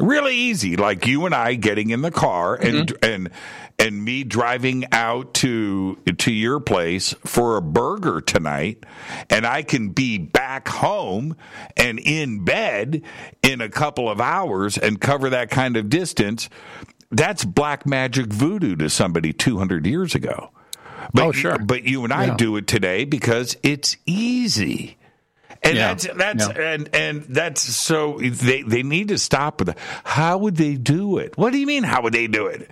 really 0.00 0.34
easy 0.34 0.76
like 0.76 1.06
you 1.06 1.26
and 1.26 1.34
I 1.34 1.54
getting 1.54 1.90
in 1.90 2.02
the 2.02 2.10
car 2.10 2.54
and 2.54 2.88
mm-hmm. 2.88 3.04
and 3.04 3.30
and 3.78 4.04
me 4.04 4.24
driving 4.24 4.84
out 4.92 5.34
to 5.34 5.96
to 6.18 6.32
your 6.32 6.60
place 6.60 7.14
for 7.24 7.56
a 7.56 7.62
burger 7.62 8.20
tonight 8.20 8.84
and 9.28 9.46
I 9.46 9.62
can 9.62 9.90
be 9.90 10.18
back 10.18 10.68
home 10.68 11.36
and 11.76 11.98
in 11.98 12.44
bed 12.44 13.02
in 13.42 13.60
a 13.60 13.68
couple 13.68 14.08
of 14.08 14.20
hours 14.20 14.76
and 14.76 15.00
cover 15.00 15.30
that 15.30 15.50
kind 15.50 15.76
of 15.76 15.88
distance 15.88 16.48
that's 17.10 17.44
black 17.44 17.86
magic 17.86 18.26
voodoo 18.26 18.76
to 18.76 18.88
somebody 18.88 19.32
200 19.32 19.86
years 19.86 20.14
ago 20.14 20.50
but 21.12 21.24
oh, 21.24 21.32
sure. 21.32 21.58
but 21.58 21.84
you 21.84 22.04
and 22.04 22.12
I 22.12 22.26
yeah. 22.26 22.36
do 22.36 22.56
it 22.56 22.66
today 22.66 23.04
because 23.04 23.56
it's 23.62 23.96
easy 24.06 24.98
and 25.62 25.76
yeah. 25.76 25.94
that's 25.94 26.06
that's 26.16 26.48
yeah. 26.48 26.72
and 26.72 26.94
and 26.94 27.22
that's 27.24 27.60
so 27.62 28.18
they 28.18 28.62
they 28.62 28.82
need 28.82 29.08
to 29.08 29.18
stop 29.18 29.60
with 29.60 29.68
that. 29.68 29.78
How 30.04 30.38
would 30.38 30.56
they 30.56 30.76
do 30.76 31.18
it? 31.18 31.36
What 31.36 31.52
do 31.52 31.58
you 31.58 31.66
mean? 31.66 31.82
How 31.82 32.02
would 32.02 32.12
they 32.12 32.26
do 32.26 32.46
it? 32.46 32.68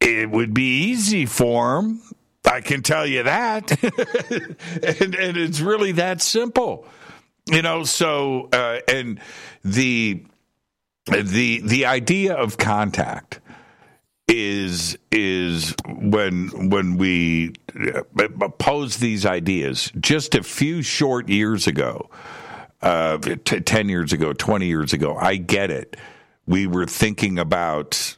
It 0.00 0.30
would 0.30 0.52
be 0.52 0.90
easy 0.90 1.26
for 1.26 1.76
them. 1.76 2.02
I 2.44 2.60
can 2.60 2.82
tell 2.82 3.06
you 3.06 3.24
that, 3.24 3.70
and 3.82 5.14
and 5.14 5.36
it's 5.36 5.60
really 5.60 5.92
that 5.92 6.20
simple, 6.20 6.86
you 7.46 7.62
know. 7.62 7.84
So 7.84 8.48
uh, 8.52 8.80
and 8.88 9.20
the 9.64 10.22
the 11.06 11.60
the 11.60 11.86
idea 11.86 12.34
of 12.34 12.58
contact 12.58 13.40
is 14.28 14.98
is 15.12 15.74
when 15.86 16.70
when 16.70 16.96
we 16.96 17.54
uh, 17.94 18.48
pose 18.58 18.96
these 18.96 19.24
ideas. 19.24 19.92
Just 19.98 20.34
a 20.34 20.42
few 20.42 20.82
short 20.82 21.28
years 21.28 21.66
ago 21.66 22.10
uh, 22.82 23.18
t- 23.18 23.60
10 23.60 23.88
years 23.88 24.12
ago 24.12 24.32
20 24.32 24.66
years 24.66 24.92
ago 24.92 25.16
i 25.16 25.36
get 25.36 25.70
it. 25.70 25.96
We 26.46 26.66
were 26.66 26.86
thinking 26.86 27.38
about 27.38 28.16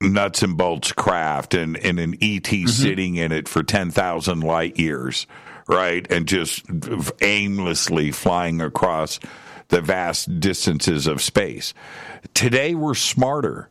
nuts 0.00 0.42
and 0.42 0.56
bolts 0.56 0.92
craft 0.92 1.54
and, 1.54 1.76
and 1.78 1.98
an 1.98 2.14
et 2.20 2.42
mm-hmm. 2.42 2.66
sitting 2.68 3.16
in 3.16 3.32
it 3.32 3.48
for 3.48 3.62
10,000 3.62 4.40
light 4.40 4.78
years 4.78 5.26
right? 5.66 6.06
And 6.10 6.26
just 6.26 6.64
aimlessly 7.22 8.10
flying 8.10 8.60
across 8.60 9.20
the 9.68 9.80
vast 9.80 10.40
distances 10.40 11.06
of 11.06 11.22
space. 11.22 11.74
Today 12.34 12.74
we're 12.74 12.94
smarter 12.94 13.70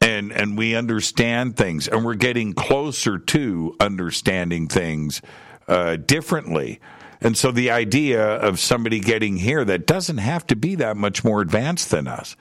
and 0.00 0.32
and 0.32 0.56
we 0.56 0.74
understand 0.74 1.56
things 1.56 1.88
and 1.88 2.04
we're 2.04 2.14
getting 2.14 2.52
closer 2.52 3.18
to 3.18 3.76
understanding 3.80 4.68
things 4.68 5.20
uh, 5.68 5.96
differently. 5.96 6.80
And 7.20 7.36
so 7.36 7.52
the 7.52 7.70
idea 7.70 8.36
of 8.36 8.58
somebody 8.58 8.98
getting 8.98 9.36
here 9.36 9.64
that 9.64 9.86
doesn't 9.86 10.18
have 10.18 10.46
to 10.46 10.56
be 10.56 10.74
that 10.76 10.96
much 10.96 11.22
more 11.22 11.42
advanced 11.42 11.90
than 11.90 12.08
us. 12.08 12.34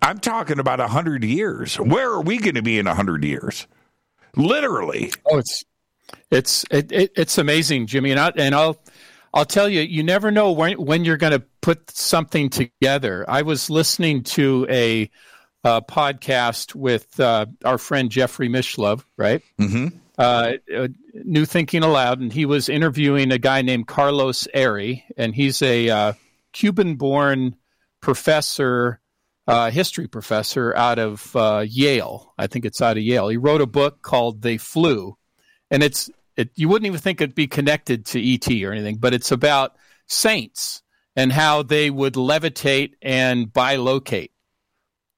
I'm 0.00 0.18
talking 0.18 0.58
about 0.58 0.78
100 0.78 1.22
years. 1.22 1.78
Where 1.78 2.10
are 2.10 2.22
we 2.22 2.38
going 2.38 2.54
to 2.54 2.62
be 2.62 2.78
in 2.78 2.86
100 2.86 3.24
years? 3.24 3.66
Literally. 4.34 5.12
Oh 5.30 5.38
it's 5.38 5.64
it's 6.30 6.64
it, 6.70 6.90
it, 6.90 7.12
it's 7.16 7.36
amazing 7.36 7.86
jimmy. 7.86 8.12
And, 8.12 8.20
I, 8.20 8.32
and 8.36 8.54
i'll 8.54 8.78
I'll 9.34 9.44
tell 9.44 9.68
you, 9.68 9.82
you 9.82 10.02
never 10.02 10.30
know 10.30 10.52
when 10.52 10.82
when 10.82 11.04
you're 11.04 11.16
going 11.16 11.32
to 11.32 11.44
put 11.60 11.90
something 11.90 12.48
together. 12.48 13.24
I 13.28 13.42
was 13.42 13.68
listening 13.68 14.22
to 14.24 14.66
a 14.70 15.10
uh, 15.68 15.80
podcast 15.82 16.74
with 16.74 17.20
uh, 17.20 17.44
our 17.62 17.76
friend 17.76 18.10
Jeffrey 18.10 18.48
Mishlove, 18.48 19.04
right? 19.18 19.42
Mm-hmm. 19.58 19.98
Uh, 20.16 20.52
uh, 20.74 20.88
New 21.12 21.44
Thinking 21.44 21.82
Allowed, 21.82 22.20
and 22.20 22.32
he 22.32 22.46
was 22.46 22.70
interviewing 22.70 23.30
a 23.30 23.38
guy 23.38 23.60
named 23.60 23.86
Carlos 23.86 24.48
Eire, 24.54 25.02
and 25.16 25.34
he's 25.34 25.60
a 25.60 25.90
uh, 25.90 26.12
Cuban-born 26.52 27.54
professor, 28.00 29.00
uh, 29.46 29.70
history 29.70 30.08
professor 30.08 30.74
out 30.74 30.98
of 30.98 31.36
Yale. 31.68 32.32
I 32.38 32.46
think 32.46 32.64
it's 32.64 32.80
out 32.80 32.96
of 32.96 33.02
Yale. 33.02 33.28
He 33.28 33.36
wrote 33.36 33.60
a 33.60 33.66
book 33.66 34.00
called 34.00 34.40
"They 34.40 34.56
Flew," 34.56 35.16
and 35.70 35.82
it's 35.82 36.10
it, 36.36 36.50
you 36.54 36.68
wouldn't 36.68 36.86
even 36.86 36.98
think 36.98 37.20
it'd 37.20 37.34
be 37.34 37.46
connected 37.46 38.06
to 38.06 38.34
ET 38.34 38.48
or 38.64 38.72
anything, 38.72 38.96
but 38.96 39.12
it's 39.12 39.30
about 39.30 39.76
saints 40.06 40.82
and 41.14 41.30
how 41.30 41.62
they 41.62 41.90
would 41.90 42.14
levitate 42.14 42.94
and 43.02 43.52
bilocate 43.52 44.30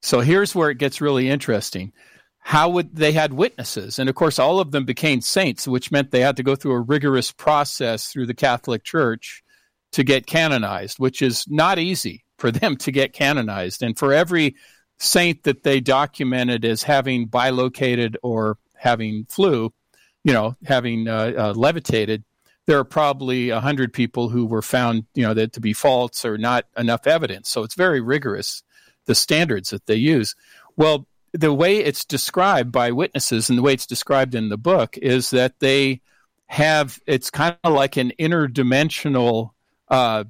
so 0.00 0.20
here's 0.20 0.54
where 0.54 0.70
it 0.70 0.78
gets 0.78 1.00
really 1.00 1.28
interesting. 1.28 1.92
How 2.38 2.70
would 2.70 2.96
they 2.96 3.12
had 3.12 3.34
witnesses? 3.34 3.98
And 3.98 4.08
of 4.08 4.14
course, 4.14 4.38
all 4.38 4.60
of 4.60 4.70
them 4.70 4.84
became 4.84 5.20
saints, 5.20 5.68
which 5.68 5.92
meant 5.92 6.10
they 6.10 6.20
had 6.20 6.36
to 6.38 6.42
go 6.42 6.56
through 6.56 6.72
a 6.72 6.80
rigorous 6.80 7.30
process 7.30 8.08
through 8.08 8.26
the 8.26 8.34
Catholic 8.34 8.82
Church 8.82 9.42
to 9.92 10.02
get 10.02 10.26
canonized, 10.26 10.98
which 10.98 11.20
is 11.20 11.44
not 11.48 11.78
easy 11.78 12.24
for 12.38 12.50
them 12.50 12.76
to 12.78 12.90
get 12.90 13.12
canonized. 13.12 13.82
And 13.82 13.98
for 13.98 14.12
every 14.12 14.56
saint 14.98 15.42
that 15.44 15.62
they 15.62 15.80
documented 15.80 16.64
as 16.64 16.82
having 16.82 17.26
bilocated 17.26 18.16
or 18.22 18.58
having 18.76 19.26
flew, 19.28 19.72
you 20.24 20.32
know, 20.32 20.56
having 20.64 21.08
uh, 21.08 21.32
uh, 21.36 21.52
levitated, 21.54 22.24
there 22.66 22.78
are 22.78 22.84
probably 22.84 23.50
a 23.50 23.60
hundred 23.60 23.92
people 23.92 24.28
who 24.28 24.46
were 24.46 24.62
found, 24.62 25.04
you 25.14 25.22
know, 25.22 25.34
that 25.34 25.54
to 25.54 25.60
be 25.60 25.72
false 25.72 26.24
or 26.24 26.38
not 26.38 26.66
enough 26.76 27.06
evidence. 27.06 27.50
So 27.50 27.62
it's 27.62 27.74
very 27.74 28.00
rigorous 28.00 28.62
the 29.06 29.14
standards 29.14 29.70
that 29.70 29.86
they 29.86 29.96
use. 29.96 30.34
Well, 30.76 31.06
the 31.32 31.52
way 31.52 31.78
it's 31.78 32.04
described 32.04 32.72
by 32.72 32.90
witnesses 32.90 33.48
and 33.48 33.58
the 33.58 33.62
way 33.62 33.72
it's 33.72 33.86
described 33.86 34.34
in 34.34 34.48
the 34.48 34.58
book 34.58 34.96
is 34.98 35.30
that 35.30 35.60
they 35.60 36.00
have 36.46 36.98
it's 37.06 37.30
kind 37.30 37.56
of 37.62 37.72
like 37.72 37.96
an 37.96 38.12
interdimensional 38.18 39.50
uh, 39.88 40.24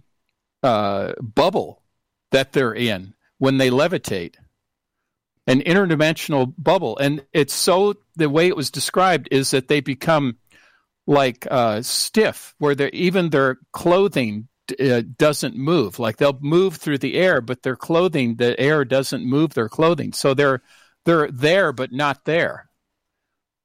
uh, 0.62 1.12
bubble 1.20 1.82
that 2.30 2.52
they're 2.52 2.74
in 2.74 3.14
when 3.38 3.56
they 3.56 3.70
levitate 3.70 4.34
an 5.46 5.60
interdimensional 5.62 6.52
bubble 6.58 6.98
and 6.98 7.24
it's 7.32 7.54
so 7.54 7.94
the 8.16 8.28
way 8.28 8.46
it 8.46 8.56
was 8.56 8.70
described 8.70 9.28
is 9.30 9.50
that 9.50 9.68
they 9.68 9.80
become 9.80 10.36
like 11.06 11.46
uh, 11.50 11.80
stiff 11.80 12.54
where 12.58 12.74
they 12.74 12.90
even 12.90 13.30
their 13.30 13.56
clothing 13.72 14.46
uh, 14.78 15.02
doesn't 15.16 15.56
move. 15.56 15.98
Like 15.98 16.16
they'll 16.18 16.38
move 16.40 16.76
through 16.76 16.98
the 16.98 17.14
air, 17.14 17.40
but 17.40 17.62
their 17.62 17.76
clothing, 17.76 18.36
the 18.36 18.58
air 18.60 18.84
doesn't 18.84 19.24
move 19.24 19.54
their 19.54 19.68
clothing. 19.68 20.12
So 20.12 20.34
they're 20.34 20.62
they're 21.04 21.30
there 21.30 21.72
but 21.72 21.92
not 21.92 22.24
there. 22.24 22.68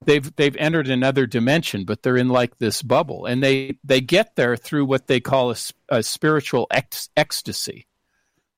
They've 0.05 0.35
they've 0.35 0.55
entered 0.57 0.87
another 0.87 1.25
dimension, 1.25 1.85
but 1.85 2.03
they're 2.03 2.17
in 2.17 2.29
like 2.29 2.57
this 2.57 2.81
bubble, 2.81 3.25
and 3.25 3.41
they 3.41 3.77
they 3.83 4.01
get 4.01 4.35
there 4.35 4.55
through 4.55 4.85
what 4.85 5.07
they 5.07 5.19
call 5.19 5.51
a, 5.51 5.55
a 5.89 6.03
spiritual 6.03 6.67
ex- 6.69 7.09
ecstasy. 7.17 7.87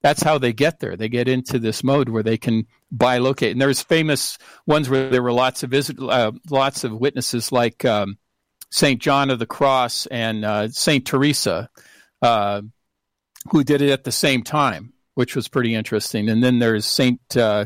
that's 0.01 0.23
how 0.23 0.37
they 0.37 0.53
get 0.53 0.79
there. 0.79 0.95
They 0.95 1.09
get 1.09 1.27
into 1.27 1.59
this 1.59 1.83
mode 1.83 2.09
where 2.09 2.23
they 2.23 2.37
can 2.37 2.65
bilocate. 2.95 3.51
And 3.51 3.61
there's 3.61 3.81
famous 3.81 4.37
ones 4.65 4.89
where 4.89 5.09
there 5.09 5.23
were 5.23 5.33
lots 5.33 5.63
of 5.63 5.71
visit, 5.71 5.99
uh, 5.99 6.31
lots 6.49 6.83
of 6.83 6.93
witnesses 6.93 7.51
like 7.51 7.83
um, 7.83 8.17
Saint 8.69 9.01
John 9.01 9.29
of 9.29 9.39
the 9.39 9.45
Cross 9.45 10.05
and 10.07 10.45
uh, 10.45 10.69
Saint 10.69 11.05
Teresa, 11.05 11.69
uh, 12.21 12.61
who 13.51 13.63
did 13.63 13.81
it 13.81 13.91
at 13.91 14.03
the 14.03 14.11
same 14.11 14.43
time, 14.43 14.93
which 15.15 15.35
was 15.35 15.47
pretty 15.47 15.75
interesting. 15.75 16.29
And 16.29 16.43
then 16.43 16.59
there's 16.59 16.85
Saint, 16.85 17.19
uh, 17.37 17.65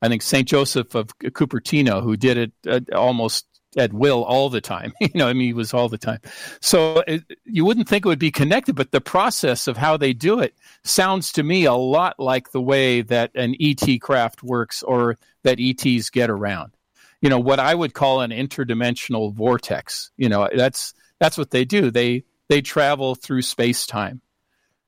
I 0.00 0.08
think 0.08 0.22
Saint 0.22 0.48
Joseph 0.48 0.94
of 0.94 1.16
Cupertino, 1.18 2.02
who 2.02 2.16
did 2.16 2.36
it 2.36 2.52
uh, 2.66 2.80
almost 2.94 3.46
at 3.76 3.92
will 3.92 4.24
all 4.24 4.50
the 4.50 4.60
time. 4.60 4.92
you 5.00 5.10
know, 5.14 5.28
I 5.28 5.32
mean, 5.32 5.48
he 5.48 5.52
was 5.52 5.72
all 5.72 5.88
the 5.88 5.98
time. 5.98 6.20
So 6.60 7.02
it, 7.06 7.24
you 7.44 7.64
wouldn't 7.64 7.88
think 7.88 8.04
it 8.04 8.08
would 8.08 8.18
be 8.18 8.30
connected, 8.30 8.74
but 8.74 8.90
the 8.90 9.00
process 9.00 9.66
of 9.66 9.76
how 9.76 9.96
they 9.96 10.12
do 10.12 10.40
it 10.40 10.54
sounds 10.84 11.32
to 11.32 11.42
me 11.42 11.64
a 11.64 11.74
lot 11.74 12.18
like 12.18 12.52
the 12.52 12.60
way 12.60 13.02
that 13.02 13.30
an 13.34 13.54
ET 13.60 14.00
craft 14.00 14.42
works 14.42 14.82
or 14.82 15.18
that 15.44 15.58
ETs 15.60 16.10
get 16.10 16.30
around. 16.30 16.72
You 17.20 17.30
know, 17.30 17.38
what 17.38 17.60
I 17.60 17.74
would 17.74 17.94
call 17.94 18.20
an 18.20 18.30
interdimensional 18.30 19.32
vortex. 19.32 20.10
You 20.16 20.28
know, 20.28 20.48
that's 20.52 20.92
that's 21.20 21.38
what 21.38 21.52
they 21.52 21.64
do. 21.64 21.90
They 21.90 22.24
they 22.48 22.60
travel 22.60 23.14
through 23.14 23.42
space 23.42 23.86
time, 23.86 24.20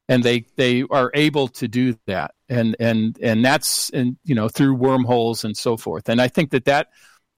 and 0.09 0.23
they 0.23 0.47
they 0.57 0.85
are 0.91 1.11
able 1.15 1.49
to 1.49 1.69
do 1.69 1.97
that, 2.07 2.35
and 2.49 2.77
and 2.79 3.19
and 3.23 3.45
that's 3.45 3.91
and 3.91 4.17
you 4.25 4.35
know 4.35 4.49
through 4.49 4.75
wormholes 4.75 5.45
and 5.45 5.57
so 5.57 5.77
forth. 5.77 6.09
And 6.09 6.21
I 6.21 6.29
think 6.29 6.51
that 6.51 6.67
that 6.67 6.89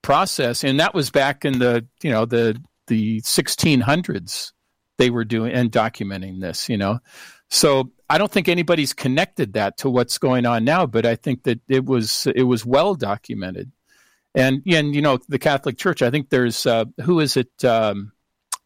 process, 0.02 0.64
and 0.64 0.81
that 0.81 0.94
was 0.94 1.11
back 1.11 1.44
in 1.44 1.59
the 1.59 1.87
you 2.02 2.11
know 2.11 2.24
the 2.24 2.61
the 2.87 3.20
1600s. 3.22 4.52
They 4.98 5.11
were 5.11 5.24
doing 5.24 5.52
and 5.52 5.70
documenting 5.70 6.40
this, 6.40 6.68
you 6.68 6.79
know. 6.79 7.00
So 7.50 7.92
I 8.09 8.18
don't 8.18 8.31
think 8.31 8.48
anybody's 8.48 8.92
connected 8.92 9.52
that 9.55 9.79
to 9.79 9.90
what's 9.90 10.18
going 10.18 10.46
on 10.46 10.64
now, 10.64 10.87
but 10.87 11.05
I 11.05 11.16
think 11.16 11.42
that 11.44 11.61
it 11.68 11.85
was 11.85 12.26
it 12.35 12.44
was 12.44 12.64
well 12.64 12.94
documented. 12.94 13.72
And 14.35 14.62
and 14.66 14.94
you 14.94 15.02
know 15.02 15.18
the 15.29 15.38
Catholic 15.38 15.76
Church. 15.79 16.02
I 16.02 16.11
think 16.11 16.31
there's 16.31 16.66
uh, 16.66 16.87
who 17.02 17.20
is 17.20 17.37
it? 17.37 17.64
Um, 17.64 18.12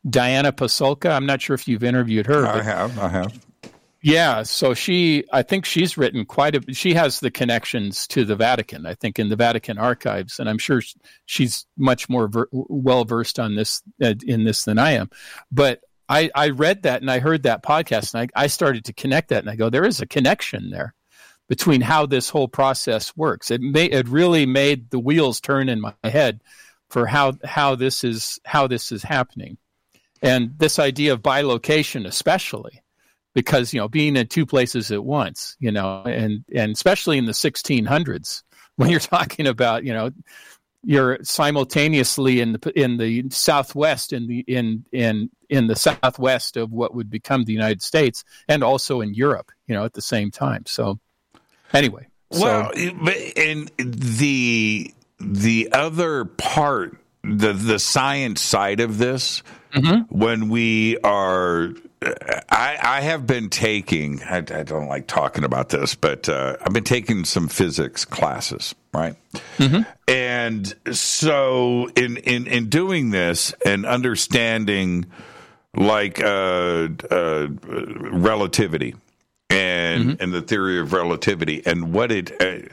Diana 0.08 0.52
Pasulka. 0.52 1.10
I'm 1.10 1.26
not 1.26 1.42
sure 1.42 1.54
if 1.54 1.68
you've 1.68 1.84
interviewed 1.84 2.26
her. 2.26 2.46
I 2.46 2.62
have. 2.62 2.98
I 2.98 3.08
have. 3.08 3.46
Yeah, 4.02 4.44
so 4.44 4.72
she, 4.72 5.24
I 5.30 5.42
think 5.42 5.66
she's 5.66 5.98
written 5.98 6.24
quite 6.24 6.54
a. 6.56 6.72
She 6.72 6.94
has 6.94 7.20
the 7.20 7.30
connections 7.30 8.06
to 8.08 8.24
the 8.24 8.34
Vatican. 8.34 8.86
I 8.86 8.94
think 8.94 9.18
in 9.18 9.28
the 9.28 9.36
Vatican 9.36 9.76
archives, 9.76 10.40
and 10.40 10.48
I'm 10.48 10.56
sure 10.56 10.80
she's 11.26 11.66
much 11.76 12.08
more 12.08 12.26
ver- 12.28 12.48
well 12.50 13.04
versed 13.04 13.38
on 13.38 13.56
this 13.56 13.82
uh, 14.02 14.14
in 14.26 14.44
this 14.44 14.64
than 14.64 14.78
I 14.78 14.92
am. 14.92 15.10
But 15.52 15.80
I, 16.08 16.30
I 16.34 16.48
read 16.48 16.82
that 16.84 17.02
and 17.02 17.10
I 17.10 17.18
heard 17.18 17.42
that 17.42 17.62
podcast, 17.62 18.14
and 18.14 18.30
I, 18.34 18.44
I 18.44 18.46
started 18.46 18.86
to 18.86 18.94
connect 18.94 19.28
that, 19.28 19.40
and 19.40 19.50
I 19.50 19.54
go, 19.56 19.68
there 19.68 19.84
is 19.84 20.00
a 20.00 20.06
connection 20.06 20.70
there 20.70 20.94
between 21.48 21.82
how 21.82 22.06
this 22.06 22.30
whole 22.30 22.48
process 22.48 23.14
works. 23.16 23.50
It 23.50 23.60
may, 23.60 23.84
it 23.84 24.08
really 24.08 24.46
made 24.46 24.90
the 24.90 24.98
wheels 24.98 25.40
turn 25.40 25.68
in 25.68 25.80
my 25.80 25.94
head 26.02 26.40
for 26.88 27.06
how 27.06 27.34
how 27.44 27.74
this 27.74 28.02
is 28.02 28.40
how 28.44 28.66
this 28.66 28.92
is 28.92 29.02
happening, 29.02 29.58
and 30.22 30.52
this 30.58 30.78
idea 30.78 31.12
of 31.12 31.22
bilocation, 31.22 32.06
especially 32.06 32.82
because 33.34 33.72
you 33.72 33.80
know 33.80 33.88
being 33.88 34.16
in 34.16 34.26
two 34.26 34.46
places 34.46 34.90
at 34.90 35.04
once 35.04 35.56
you 35.60 35.70
know 35.70 36.02
and 36.04 36.44
and 36.54 36.72
especially 36.72 37.18
in 37.18 37.26
the 37.26 37.32
1600s 37.32 38.42
when 38.76 38.90
you're 38.90 39.00
talking 39.00 39.46
about 39.46 39.84
you 39.84 39.92
know 39.92 40.10
you're 40.82 41.18
simultaneously 41.22 42.40
in 42.40 42.52
the 42.52 42.72
in 42.74 42.96
the 42.96 43.24
southwest 43.30 44.12
in 44.12 44.26
the 44.26 44.40
in 44.40 44.84
in 44.92 45.30
in 45.48 45.66
the 45.66 45.76
southwest 45.76 46.56
of 46.56 46.72
what 46.72 46.94
would 46.94 47.10
become 47.10 47.44
the 47.44 47.52
United 47.52 47.82
States 47.82 48.24
and 48.48 48.64
also 48.64 49.00
in 49.00 49.12
Europe 49.12 49.52
you 49.66 49.74
know 49.74 49.84
at 49.84 49.92
the 49.92 50.02
same 50.02 50.30
time. 50.30 50.64
So 50.66 50.98
anyway 51.74 52.06
well 52.30 52.72
and 53.36 53.70
the 53.78 54.94
the 55.20 55.68
other 55.72 56.24
part 56.24 56.96
the 57.22 57.52
the 57.52 57.78
science 57.78 58.40
side 58.40 58.80
of 58.80 58.98
this 58.98 59.42
mm-hmm. 59.72 60.02
when 60.16 60.48
we 60.48 60.98
are 60.98 61.74
I, 62.02 62.78
I 62.82 63.00
have 63.02 63.26
been 63.26 63.50
taking, 63.50 64.22
I, 64.22 64.38
I, 64.38 64.62
don't 64.62 64.88
like 64.88 65.06
talking 65.06 65.44
about 65.44 65.68
this, 65.68 65.94
but 65.94 66.30
uh, 66.30 66.56
I've 66.62 66.72
been 66.72 66.82
taking 66.84 67.26
some 67.26 67.46
physics 67.46 68.06
classes, 68.06 68.74
right? 68.94 69.16
Mm-hmm. 69.58 69.82
And 70.08 70.74
so 70.96 71.90
in, 71.96 72.16
in, 72.16 72.46
in 72.46 72.70
doing 72.70 73.10
this 73.10 73.52
and 73.66 73.84
understanding 73.84 75.06
like 75.74 76.22
uh, 76.22 76.88
uh, 77.10 77.48
relativity 77.60 78.94
and, 79.50 80.04
mm-hmm. 80.04 80.22
and 80.22 80.32
the 80.32 80.42
theory 80.42 80.78
of 80.78 80.92
relativity 80.92 81.62
and 81.66 81.92
what 81.92 82.10
it 82.12 82.40
uh, 82.40 82.68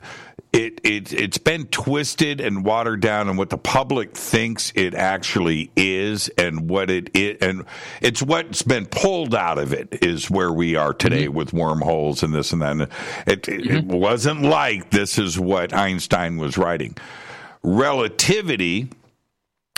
it, 0.54 0.80
it 0.84 1.12
it's 1.12 1.38
been 1.38 1.66
twisted 1.68 2.40
and 2.40 2.64
watered 2.64 3.02
down 3.02 3.28
and 3.28 3.38
what 3.38 3.50
the 3.50 3.58
public 3.58 4.16
thinks 4.16 4.72
it 4.76 4.94
actually 4.94 5.70
is 5.76 6.30
and 6.38 6.70
what 6.70 6.90
it 6.90 7.10
is 7.16 7.38
and 7.42 7.66
it's 8.02 8.24
what's 8.24 8.62
been 8.62 8.86
pulled 8.86 9.36
out 9.36 9.58
of 9.58 9.74
it 9.74 10.00
is 10.02 10.30
where 10.30 10.52
we 10.52 10.76
are 10.76 10.94
today 10.94 11.26
mm-hmm. 11.26 11.36
with 11.36 11.52
wormholes 11.52 12.24
and 12.24 12.34
this 12.34 12.54
and 12.54 12.62
that. 12.62 12.90
It, 13.28 13.44
mm-hmm. 13.44 13.76
it 13.76 13.86
wasn't 13.86 14.44
like 14.44 14.90
this 14.90 15.18
is 15.18 15.38
what 15.38 15.74
Einstein 15.74 16.38
was 16.38 16.58
writing. 16.58 16.96
Relativity 17.62 18.90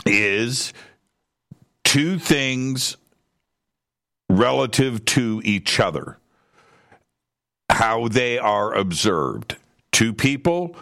is 0.05 0.73
two 1.83 2.19
things 2.19 2.97
relative 4.29 5.03
to 5.05 5.41
each 5.43 5.79
other, 5.79 6.17
how 7.69 8.07
they 8.07 8.37
are 8.37 8.73
observed 8.73 9.57
two 9.91 10.13
people 10.13 10.75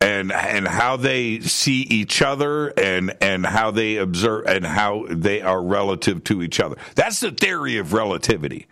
and 0.00 0.30
and 0.30 0.68
how 0.68 0.96
they 0.96 1.40
see 1.40 1.82
each 1.82 2.20
other 2.20 2.68
and 2.68 3.16
and 3.20 3.46
how 3.46 3.70
they 3.70 3.96
observe 3.96 4.46
and 4.46 4.66
how 4.66 5.06
they 5.08 5.40
are 5.40 5.62
relative 5.62 6.22
to 6.24 6.42
each 6.42 6.60
other. 6.60 6.76
That's 6.94 7.20
the 7.20 7.30
theory 7.30 7.78
of 7.78 7.92
relativity. 7.92 8.66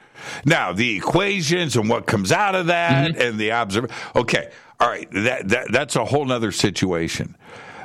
Now, 0.44 0.72
the 0.72 0.96
equations 0.96 1.76
and 1.76 1.88
what 1.88 2.06
comes 2.06 2.32
out 2.32 2.54
of 2.54 2.66
that 2.66 3.12
mm-hmm. 3.12 3.20
and 3.20 3.38
the 3.38 3.50
observe 3.50 3.90
okay, 4.14 4.50
all 4.80 4.88
right, 4.88 5.10
that, 5.12 5.48
that 5.48 5.72
that's 5.72 5.96
a 5.96 6.04
whole 6.04 6.24
nother 6.24 6.52
situation. 6.52 7.36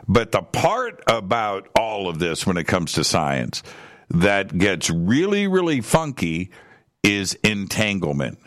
But 0.07 0.31
the 0.31 0.41
part 0.41 1.03
about 1.07 1.69
all 1.77 2.09
of 2.09 2.19
this 2.19 2.45
when 2.45 2.57
it 2.57 2.65
comes 2.65 2.93
to 2.93 3.03
science 3.03 3.61
that 4.09 4.57
gets 4.57 4.89
really, 4.89 5.47
really 5.47 5.81
funky 5.81 6.49
is 7.03 7.35
entanglement. 7.43 8.39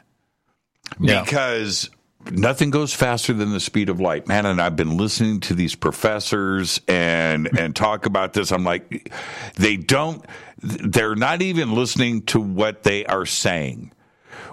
Because 1.00 1.90
nothing 2.30 2.70
goes 2.70 2.94
faster 2.94 3.32
than 3.32 3.52
the 3.52 3.60
speed 3.60 3.88
of 3.88 4.00
light. 4.00 4.28
Man 4.28 4.46
and 4.46 4.60
i've 4.60 4.76
been 4.76 4.96
listening 4.96 5.40
to 5.40 5.54
these 5.54 5.74
professors 5.74 6.80
and 6.88 7.58
and 7.58 7.74
talk 7.74 8.06
about 8.06 8.32
this. 8.32 8.52
I'm 8.52 8.64
like 8.64 9.12
they 9.56 9.76
don't 9.76 10.24
they're 10.62 11.16
not 11.16 11.42
even 11.42 11.74
listening 11.74 12.22
to 12.26 12.40
what 12.40 12.82
they 12.82 13.04
are 13.06 13.26
saying. 13.26 13.92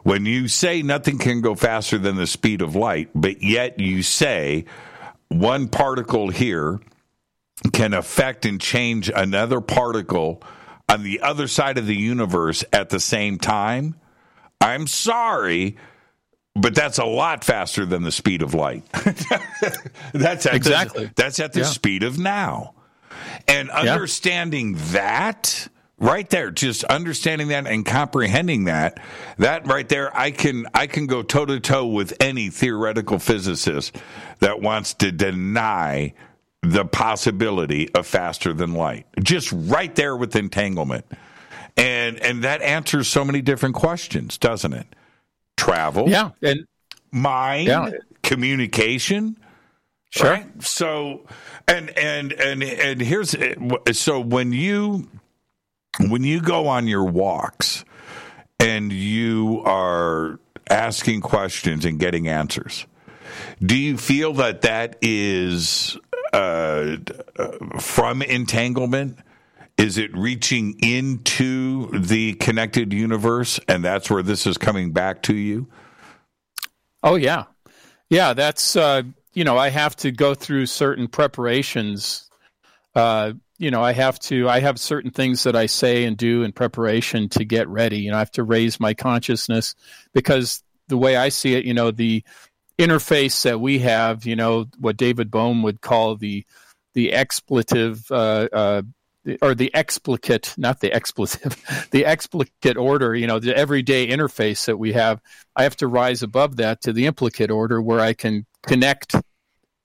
When 0.04 0.25
you 0.25 0.47
say 0.47 0.82
nothing 0.82 1.17
can 1.17 1.41
go 1.41 1.56
faster 1.56 1.97
than 1.97 2.15
the 2.15 2.28
speed 2.28 2.62
of 2.62 2.75
light 2.75 3.10
but 3.13 3.43
yet 3.43 3.80
you 3.80 4.02
say 4.04 4.65
one 5.28 5.67
particle 5.67 6.30
here 6.30 6.80
can 7.73 7.93
affect 7.93 8.45
and 8.45 8.60
change 8.60 9.10
another 9.13 9.62
particle 9.62 10.41
on 10.88 11.04
the 11.04 11.19
other 11.21 11.47
side 11.47 11.78
of 11.78 11.86
the 11.86 11.95
universe 11.95 12.63
at 12.71 12.89
the 12.89 12.99
same 12.99 13.38
time 13.38 13.95
i'm 14.62 14.88
sorry 14.88 15.75
but 16.56 16.76
that's 16.76 16.98
a 16.98 17.06
lot 17.06 17.44
faster 17.44 17.86
than 17.86 18.04
the 18.04 18.12
speed 18.12 18.42
of 18.42 18.54
light. 18.54 18.84
that's 20.14 20.46
at 20.46 20.56
exactly 20.56 21.06
the, 21.06 21.14
that's 21.16 21.40
at 21.40 21.54
the 21.54 21.60
yeah. 21.60 21.66
speed 21.66 22.04
of 22.04 22.18
now, 22.18 22.74
and 23.48 23.70
understanding 23.70 24.74
yeah. 24.74 24.84
that 24.92 25.70
right 26.00 26.30
there 26.30 26.50
just 26.50 26.84
understanding 26.86 27.50
that 27.50 27.68
and 27.68 27.86
comprehending 27.86 28.66
that 28.66 29.02
that 29.38 29.68
right 29.68 29.90
there 29.90 30.16
i 30.18 30.32
can 30.32 30.66
i 30.74 30.88
can 30.88 31.08
go 31.08 31.22
toe 31.22 31.46
to 31.46 31.60
toe 31.60 31.86
with 31.86 32.14
any 32.22 32.50
theoretical 32.50 33.20
physicist 33.20 33.96
that 34.40 34.62
wants 34.62 34.94
to 34.94 35.12
deny 35.12 36.14
the 36.62 36.86
possibility 36.86 37.94
of 37.94 38.08
faster 38.08 38.54
than 38.54 38.74
light 38.74 39.06
just 39.22 39.52
right 39.52 39.96
there 39.96 40.16
with 40.16 40.36
entanglement 40.36 41.06
and 41.76 42.18
and 42.20 42.44
that 42.44 42.62
answers 42.62 43.08
so 43.08 43.26
many 43.26 43.42
different 43.42 43.76
questions 43.76 44.38
doesn't 44.38 44.74
it 44.74 44.88
travel. 45.60 46.10
Yeah, 46.10 46.32
and 46.41 46.65
mind, 47.12 47.67
yeah. 47.67 47.91
communication. 48.24 49.38
Sure. 50.12 50.31
Right? 50.31 50.63
So, 50.63 51.27
and 51.67 51.90
and 51.98 52.34
and 52.34 52.63
and 52.63 53.02
here's 53.02 53.36
so 53.92 54.19
when 54.19 54.52
you 54.54 55.08
when 56.00 56.23
you 56.23 56.42
go 56.42 56.67
on 56.67 56.88
your 56.88 57.06
walks 57.06 57.86
and 58.60 58.92
you 58.92 59.62
are 59.65 60.40
asking 60.69 61.21
questions 61.21 61.86
and 61.86 62.00
getting 62.00 62.27
answers, 62.27 62.88
do 63.63 63.77
you 63.77 63.98
feel 63.98 64.34
that 64.34 64.62
that 64.62 64.98
is 65.02 65.98
uh, 66.34 66.98
from 67.79 68.21
entanglement? 68.21 69.17
Is 69.80 69.98
it 69.98 70.13
reaching 70.13 70.77
into 70.84 71.88
the 71.98 72.34
connected 72.34 72.92
universe, 72.92 73.62
and 73.69 73.84
that's 73.84 74.10
where 74.10 74.21
this 74.21 74.46
is 74.46 74.58
coming 74.58 74.92
back 74.92 75.23
to 75.23 75.34
you? 75.34 75.69
Oh 77.02 77.15
yeah, 77.15 77.46
yeah. 78.10 78.34
That's 78.34 78.75
uh, 78.75 79.04
you 79.34 79.46
know 79.46 79.58
I 79.58 79.69
have 79.69 79.96
to 79.98 80.12
go 80.12 80.36
through 80.36 80.65
certain 80.65 81.08
preparations. 81.08 82.30
Uh, 82.94 83.32
you 83.58 83.71
know 83.71 83.82
I 83.82 83.94
have 83.94 84.19
to 84.19 84.50
I 84.50 84.60
have 84.60 84.82
certain 84.82 85.12
things 85.12 85.44
that 85.44 85.56
I 85.56 85.67
say 85.67 86.04
and 86.04 86.17
do 86.17 86.44
in 86.44 86.52
preparation 86.52 87.30
to 87.30 87.46
get 87.46 87.69
ready. 87.69 88.00
You 88.00 88.12
know 88.12 88.17
I 88.17 88.19
have 88.19 88.32
to 88.32 88.44
raise 88.44 88.82
my 88.82 88.94
consciousness 88.94 89.75
because 90.13 90.62
the 90.90 90.98
way 90.98 91.15
I 91.15 91.30
see 91.30 91.54
it, 91.54 91.63
you 91.63 91.73
know 91.73 91.92
the 91.92 92.25
interface 92.77 93.44
that 93.44 93.62
we 93.62 93.80
have, 93.80 94.25
you 94.25 94.36
know 94.36 94.65
what 94.77 94.98
David 94.98 95.32
Bohm 95.32 95.63
would 95.63 95.80
call 95.80 96.17
the 96.17 96.46
the 96.96 97.13
expletive 97.13 98.12
uh, 98.12 98.50
uh, 98.52 98.82
or 99.42 99.54
the 99.54 99.74
explicate, 99.74 100.54
not 100.58 100.80
the 100.80 100.92
expletive, 100.92 101.88
the 101.92 102.06
explicate 102.06 102.78
order, 102.78 103.15
you 103.15 103.28
know, 103.28 103.40
the 103.40 103.56
everyday 103.56 104.08
interface 104.08 104.65
that 104.65 104.78
we 104.78 104.94
have, 104.94 105.22
I 105.56 105.63
have 105.63 105.76
to 105.78 105.88
rise 105.88 106.24
above 106.24 106.58
that 106.58 106.82
to 106.82 106.94
the 106.94 107.06
implicate 107.06 107.52
order 107.52 107.82
where 107.82 108.00
I 108.00 108.13
can 108.13 108.46
connect 108.63 109.15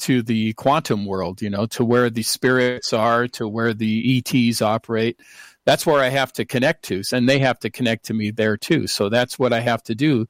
to 0.01 0.22
the 0.22 0.53
quantum 0.55 1.07
world, 1.07 1.41
you 1.41 1.51
know, 1.51 1.66
to 1.66 1.85
where 1.85 2.11
the 2.11 2.22
spirits 2.22 2.93
are, 2.93 3.28
to 3.28 3.49
where 3.49 3.74
the 3.74 4.22
ETs 4.26 4.61
operate. 4.61 5.18
That's 5.64 5.87
where 5.87 6.03
I 6.03 6.09
have 6.09 6.32
to 6.35 6.45
connect 6.45 6.85
to, 6.85 7.03
and 7.12 7.28
they 7.28 7.39
have 7.39 7.59
to 7.61 7.70
connect 7.70 8.07
to 8.07 8.14
me 8.14 8.30
there 8.30 8.57
too. 8.57 8.87
So 8.87 9.09
that's 9.09 9.39
what 9.39 9.53
I 9.53 9.61
have 9.61 9.82
to 9.85 9.95
do. 9.95 10.26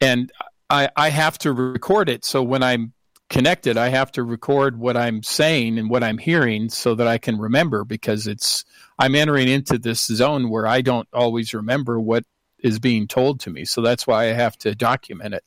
And 0.00 0.30
I, 0.70 0.88
I 0.96 1.10
have 1.10 1.36
to 1.38 1.52
record 1.52 2.08
it. 2.08 2.24
So 2.24 2.42
when 2.42 2.62
I'm 2.62 2.92
connected, 3.32 3.78
I 3.78 3.88
have 3.88 4.12
to 4.12 4.22
record 4.22 4.78
what 4.78 4.94
I'm 4.94 5.22
saying 5.22 5.78
and 5.78 5.88
what 5.88 6.04
I'm 6.04 6.18
hearing 6.18 6.68
so 6.68 6.94
that 6.94 7.08
I 7.08 7.16
can 7.16 7.38
remember 7.38 7.82
because 7.82 8.26
it's 8.26 8.64
I'm 8.98 9.14
entering 9.14 9.48
into 9.48 9.78
this 9.78 10.06
zone 10.06 10.50
where 10.50 10.66
I 10.66 10.82
don't 10.82 11.08
always 11.14 11.54
remember 11.54 11.98
what 11.98 12.24
is 12.58 12.78
being 12.78 13.08
told 13.08 13.40
to 13.40 13.50
me. 13.50 13.64
So 13.64 13.80
that's 13.80 14.06
why 14.06 14.24
I 14.24 14.34
have 14.34 14.58
to 14.58 14.74
document 14.74 15.32
it. 15.34 15.44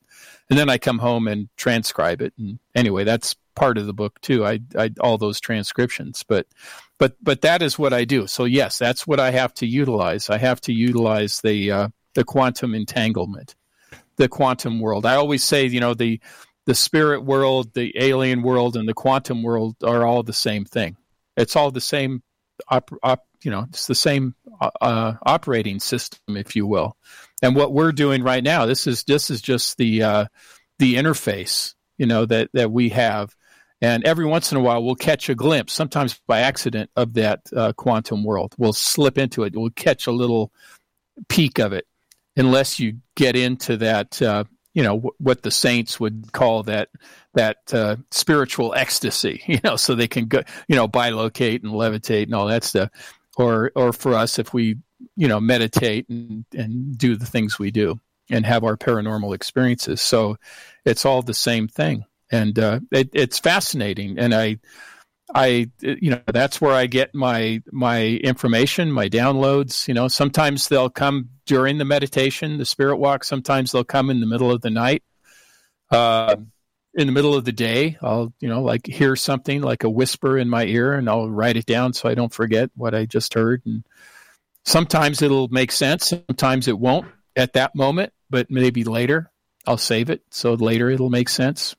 And 0.50 0.58
then 0.58 0.68
I 0.68 0.80
come 0.80 0.98
home 0.98 1.28
and 1.28 1.48
transcribe 1.58 2.24
it. 2.24 2.34
And 2.40 2.58
anyway, 2.74 3.04
that's 3.04 3.36
part 3.56 3.78
of 3.78 3.86
the 3.86 3.94
book 3.94 4.20
too. 4.20 4.44
I, 4.44 4.62
I 4.76 4.90
all 5.00 5.20
those 5.20 5.40
transcriptions, 5.40 6.24
but 6.28 6.48
but 6.98 7.16
but 7.22 7.42
that 7.42 7.62
is 7.62 7.78
what 7.78 7.94
I 7.94 8.04
do. 8.04 8.26
So 8.26 8.46
yes, 8.46 8.80
that's 8.80 9.06
what 9.06 9.20
I 9.20 9.30
have 9.30 9.54
to 9.56 9.68
utilize. 9.68 10.32
I 10.32 10.40
have 10.40 10.60
to 10.62 10.74
utilize 10.74 11.40
the 11.42 11.72
uh, 11.72 11.88
the 12.16 12.24
quantum 12.24 12.74
entanglement, 12.74 13.54
the 14.16 14.28
quantum 14.28 14.80
world. 14.80 15.06
I 15.06 15.16
always 15.16 15.44
say, 15.44 15.68
you 15.68 15.80
know, 15.80 15.94
the 15.94 16.20
the 16.66 16.76
spirit 16.76 17.24
world, 17.24 17.74
the 17.74 17.93
alien 17.97 18.41
world, 18.41 18.76
and 18.76 18.88
the 18.88 18.93
quantum 18.93 19.43
world 19.43 19.76
are 19.84 20.05
all 20.05 20.24
the 20.24 20.34
same 20.34 20.66
thing. 20.66 20.97
It's 21.38 21.55
all 21.55 21.72
the 21.72 21.82
same, 21.82 22.24
op, 22.68 22.91
op, 23.03 23.24
you 23.43 23.51
know, 23.51 23.66
it's 23.70 23.88
the 23.88 23.95
same 23.95 24.36
uh, 24.59 24.72
uh, 24.82 25.13
operating 25.24 25.80
system, 25.80 26.38
if 26.38 26.55
you 26.55 26.66
will. 26.66 26.95
And 27.41 27.55
what 27.55 27.74
we're 27.74 27.91
doing 27.91 28.24
right 28.24 28.43
now, 28.43 28.66
this 28.66 28.88
is 28.88 29.03
this 29.03 29.30
is 29.30 29.41
just 29.41 29.78
the 29.78 30.03
uh, 30.03 30.26
the 30.80 30.95
interface, 30.95 31.76
you 31.97 32.07
know, 32.07 32.26
that 32.26 32.49
that 32.53 32.72
we 32.72 32.89
have. 32.89 33.36
And 33.82 34.03
every 34.05 34.26
once 34.26 34.51
in 34.51 34.57
a 34.57 34.61
while, 34.61 34.84
we'll 34.84 34.95
catch 34.95 35.30
a 35.30 35.36
glimpse, 35.36 35.74
sometimes 35.74 36.20
by 36.28 36.39
accident, 36.39 36.89
of 36.95 37.13
that 37.16 37.41
uh, 37.55 37.74
quantum 37.74 38.24
world. 38.24 38.55
We'll 38.57 38.74
slip 38.74 39.18
into 39.18 39.43
it. 39.43 39.55
We'll 39.55 39.70
catch 39.70 40.07
a 40.07 40.11
little 40.11 40.51
peek 41.28 41.59
of 41.59 41.74
it, 41.74 41.86
unless 42.36 42.80
you 42.80 42.99
get 43.16 43.36
into 43.36 43.78
that 43.78 44.22
uh, 44.22 44.45
you 44.76 44.84
know 44.84 44.98
w- 44.98 45.16
what 45.18 45.42
the 45.42 45.50
saints 45.50 46.00
would 46.00 46.32
call 46.32 46.62
that 46.64 46.90
that 47.34 47.58
uh, 47.74 47.96
spiritual 48.12 48.76
ecstasy 48.76 49.42
you 49.48 49.60
know 49.64 49.76
so 49.76 49.96
they 49.96 50.08
can 50.08 50.28
go 50.28 50.44
you 50.68 50.76
know 50.76 50.88
bilocate 50.88 51.64
and 51.64 51.74
levitate 51.74 52.24
and 52.26 52.36
all 52.36 52.46
that 52.48 52.64
stuff. 52.64 52.92
Or 53.38 53.72
or 53.76 53.92
for 53.92 54.14
us 54.14 54.38
if 54.38 54.54
we 54.54 54.78
you 55.16 55.28
know 55.28 55.40
meditate 55.40 56.08
and 56.10 56.46
and 56.56 56.98
do 56.98 57.16
the 57.16 57.26
things 57.26 57.58
we 57.58 57.72
do 57.72 58.00
and 58.30 58.46
have 58.46 58.64
our 58.64 58.78
paranormal 58.78 59.34
experiences. 59.36 60.02
So 60.02 60.38
it's 60.86 61.06
all 61.06 61.22
the 61.22 61.34
same 61.34 61.68
thing. 61.68 62.06
And 62.32 62.58
uh, 62.58 62.80
it, 62.92 63.10
it's 63.14 63.40
fascinating. 63.40 64.18
And 64.18 64.34
i 64.34 64.58
I 65.34 65.72
you 65.82 66.12
know 66.12 66.22
that's 66.28 66.62
where 66.62 66.74
I 66.74 66.86
get 66.86 67.16
my 67.16 67.62
my 67.72 68.06
information, 68.06 68.92
my 68.92 69.10
downloads. 69.10 69.88
You 69.88 69.94
know, 69.94 70.08
sometimes 70.08 70.68
they'll 70.68 70.90
come 70.90 71.30
during 71.46 71.78
the 71.78 71.86
meditation, 71.86 72.58
the 72.58 72.66
spirit 72.66 72.98
walk. 72.98 73.24
Sometimes 73.24 73.72
they'll 73.72 73.84
come 73.84 74.10
in 74.10 74.20
the 74.20 74.28
middle 74.28 74.52
of 74.52 74.62
the 74.62 74.70
night, 74.70 75.04
uh, 75.90 76.36
in 76.94 77.08
the 77.08 77.14
middle 77.14 77.34
of 77.34 77.44
the 77.44 77.52
day. 77.52 77.98
I'll 78.02 78.34
you 78.40 78.48
know 78.48 78.62
like 78.62 78.86
hear 78.86 79.16
something 79.16 79.62
like 79.62 79.84
a 79.84 79.90
whisper 79.90 80.38
in 80.38 80.50
my 80.50 80.66
ear, 80.66 80.94
and 80.94 81.10
I'll 81.10 81.30
write 81.30 81.58
it 81.58 81.66
down 81.66 81.94
so 81.94 82.08
I 82.08 82.14
don't 82.14 82.34
forget 82.34 82.70
what 82.76 82.94
I 82.94 83.06
just 83.06 83.34
heard. 83.34 83.64
And 83.66 83.84
sometimes 84.64 85.22
it'll 85.24 85.48
make 85.48 85.72
sense, 85.72 86.08
sometimes 86.08 86.68
it 86.68 86.78
won't 86.78 87.08
at 87.36 87.54
that 87.54 87.76
moment, 87.76 88.14
but 88.30 88.52
maybe 88.52 88.84
later 88.84 89.32
I'll 89.66 89.78
save 89.78 90.10
it 90.10 90.22
so 90.30 90.54
later 90.54 90.90
it'll 90.90 91.10
make 91.10 91.30
sense. 91.30 91.76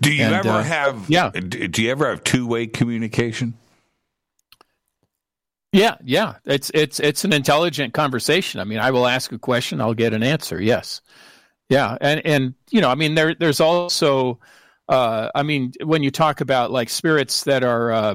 Do 0.00 0.12
you 0.12 0.24
And, 0.24 0.34
ever 0.34 0.48
uh, 0.48 0.62
have? 0.62 1.08
yeah. 1.08 1.30
Do 1.30 1.82
you 1.82 1.90
ever 1.90 2.08
have 2.08 2.24
two 2.24 2.46
way 2.46 2.66
communication? 2.66 3.54
Yeah, 5.72 5.96
yeah. 6.04 6.34
It's 6.44 6.70
it's 6.72 7.00
it's 7.00 7.24
an 7.24 7.32
intelligent 7.32 7.92
conversation. 7.92 8.60
I 8.60 8.64
mean, 8.64 8.78
I 8.78 8.90
will 8.90 9.06
ask 9.06 9.32
a 9.32 9.38
question, 9.38 9.80
I'll 9.80 9.94
get 9.94 10.14
an 10.14 10.22
answer. 10.22 10.60
Yes. 10.60 11.00
Yeah, 11.68 11.98
and 12.00 12.24
and 12.24 12.54
you 12.70 12.80
know, 12.80 12.88
I 12.88 12.94
mean 12.94 13.14
there 13.14 13.34
there's 13.34 13.60
also 13.60 14.38
uh 14.88 15.30
I 15.34 15.42
mean 15.42 15.72
when 15.84 16.02
you 16.02 16.10
talk 16.10 16.40
about 16.40 16.70
like 16.70 16.88
spirits 16.88 17.44
that 17.44 17.62
are 17.64 17.92
uh 17.92 18.14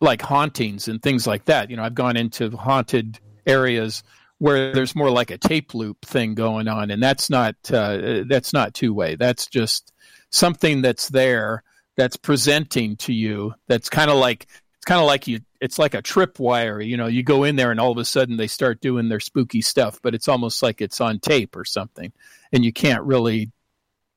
like 0.00 0.20
hauntings 0.20 0.88
and 0.88 1.00
things 1.02 1.26
like 1.26 1.44
that, 1.46 1.70
you 1.70 1.76
know, 1.76 1.82
I've 1.82 1.94
gone 1.94 2.16
into 2.16 2.50
haunted 2.56 3.18
areas 3.46 4.02
where 4.38 4.72
there's 4.72 4.96
more 4.96 5.10
like 5.10 5.30
a 5.30 5.38
tape 5.38 5.74
loop 5.74 6.04
thing 6.04 6.34
going 6.34 6.66
on 6.68 6.90
and 6.90 7.02
that's 7.02 7.30
not 7.30 7.54
uh 7.72 8.24
that's 8.26 8.52
not 8.52 8.74
two 8.74 8.92
way. 8.92 9.14
That's 9.14 9.46
just 9.46 9.92
something 10.30 10.82
that's 10.82 11.08
there 11.08 11.62
that's 11.96 12.16
presenting 12.16 12.96
to 12.96 13.12
you 13.12 13.54
that's 13.66 13.88
kind 13.88 14.10
of 14.10 14.16
like 14.16 14.46
it's 14.76 14.84
kind 14.86 15.00
of 15.00 15.06
like 15.06 15.26
you 15.26 15.40
it's 15.60 15.78
like 15.78 15.94
a 15.94 16.02
tripwire 16.02 16.84
you 16.84 16.96
know 16.96 17.06
you 17.06 17.22
go 17.22 17.44
in 17.44 17.56
there 17.56 17.70
and 17.70 17.80
all 17.80 17.92
of 17.92 17.98
a 17.98 18.04
sudden 18.04 18.36
they 18.36 18.46
start 18.46 18.80
doing 18.80 19.08
their 19.08 19.20
spooky 19.20 19.60
stuff 19.60 20.00
but 20.02 20.14
it's 20.14 20.28
almost 20.28 20.62
like 20.62 20.80
it's 20.80 21.00
on 21.00 21.18
tape 21.18 21.54
or 21.56 21.64
something 21.64 22.12
and 22.52 22.64
you 22.64 22.72
can't 22.72 23.02
really 23.04 23.50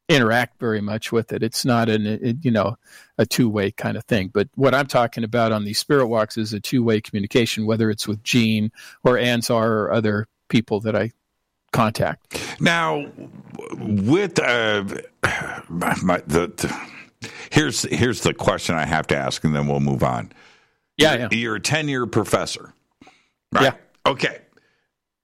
interact 0.10 0.60
very 0.60 0.82
much 0.82 1.12
with 1.12 1.32
it. 1.32 1.44
It's 1.44 1.64
not 1.64 1.90
an 1.90 2.06
it, 2.06 2.38
you 2.42 2.52
know 2.52 2.76
a 3.18 3.26
two-way 3.26 3.72
kind 3.72 3.96
of 3.96 4.04
thing 4.06 4.30
but 4.34 4.50
what 4.56 4.74
i'm 4.74 4.88
talking 4.88 5.24
about 5.24 5.52
on 5.52 5.64
these 5.64 5.78
spirit 5.78 6.08
walks 6.08 6.36
is 6.38 6.52
a 6.52 6.60
two-way 6.60 7.00
communication 7.00 7.66
whether 7.66 7.92
it's 7.92 8.08
with 8.08 8.24
gene 8.24 8.72
or 9.04 9.14
Anzar 9.14 9.68
or 9.68 9.92
other 9.92 10.28
people 10.50 10.80
that 10.82 10.96
i 10.96 11.12
contact 11.74 12.42
Now, 12.62 13.06
with 13.78 14.40
uh, 14.40 14.86
my, 15.68 15.96
my, 16.04 16.18
the, 16.26 16.48
the 16.48 16.76
here's 17.52 17.84
here's 17.84 18.22
the 18.22 18.34
question 18.34 18.76
I 18.76 18.86
have 18.86 19.08
to 19.08 19.18
ask, 19.18 19.44
and 19.44 19.54
then 19.54 19.68
we'll 19.68 19.80
move 19.82 20.04
on. 20.04 20.32
yeah 20.98 21.16
yeah 21.16 21.28
You're 21.32 21.56
a 21.56 21.60
ten 21.60 21.88
year 21.88 22.06
professor, 22.06 22.74
right? 23.52 23.64
Yeah. 23.64 23.76
Okay. 24.06 24.40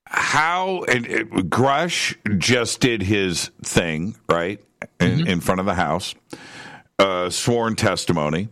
How 0.05 0.83
and 0.85 1.05
it, 1.05 1.29
Grusch 1.29 2.15
just 2.39 2.79
did 2.79 3.03
his 3.03 3.51
thing, 3.63 4.15
right, 4.27 4.59
in, 4.99 5.27
in 5.27 5.39
front 5.39 5.59
of 5.59 5.67
the 5.67 5.75
house, 5.75 6.15
uh, 6.97 7.29
sworn 7.29 7.75
testimony. 7.75 8.49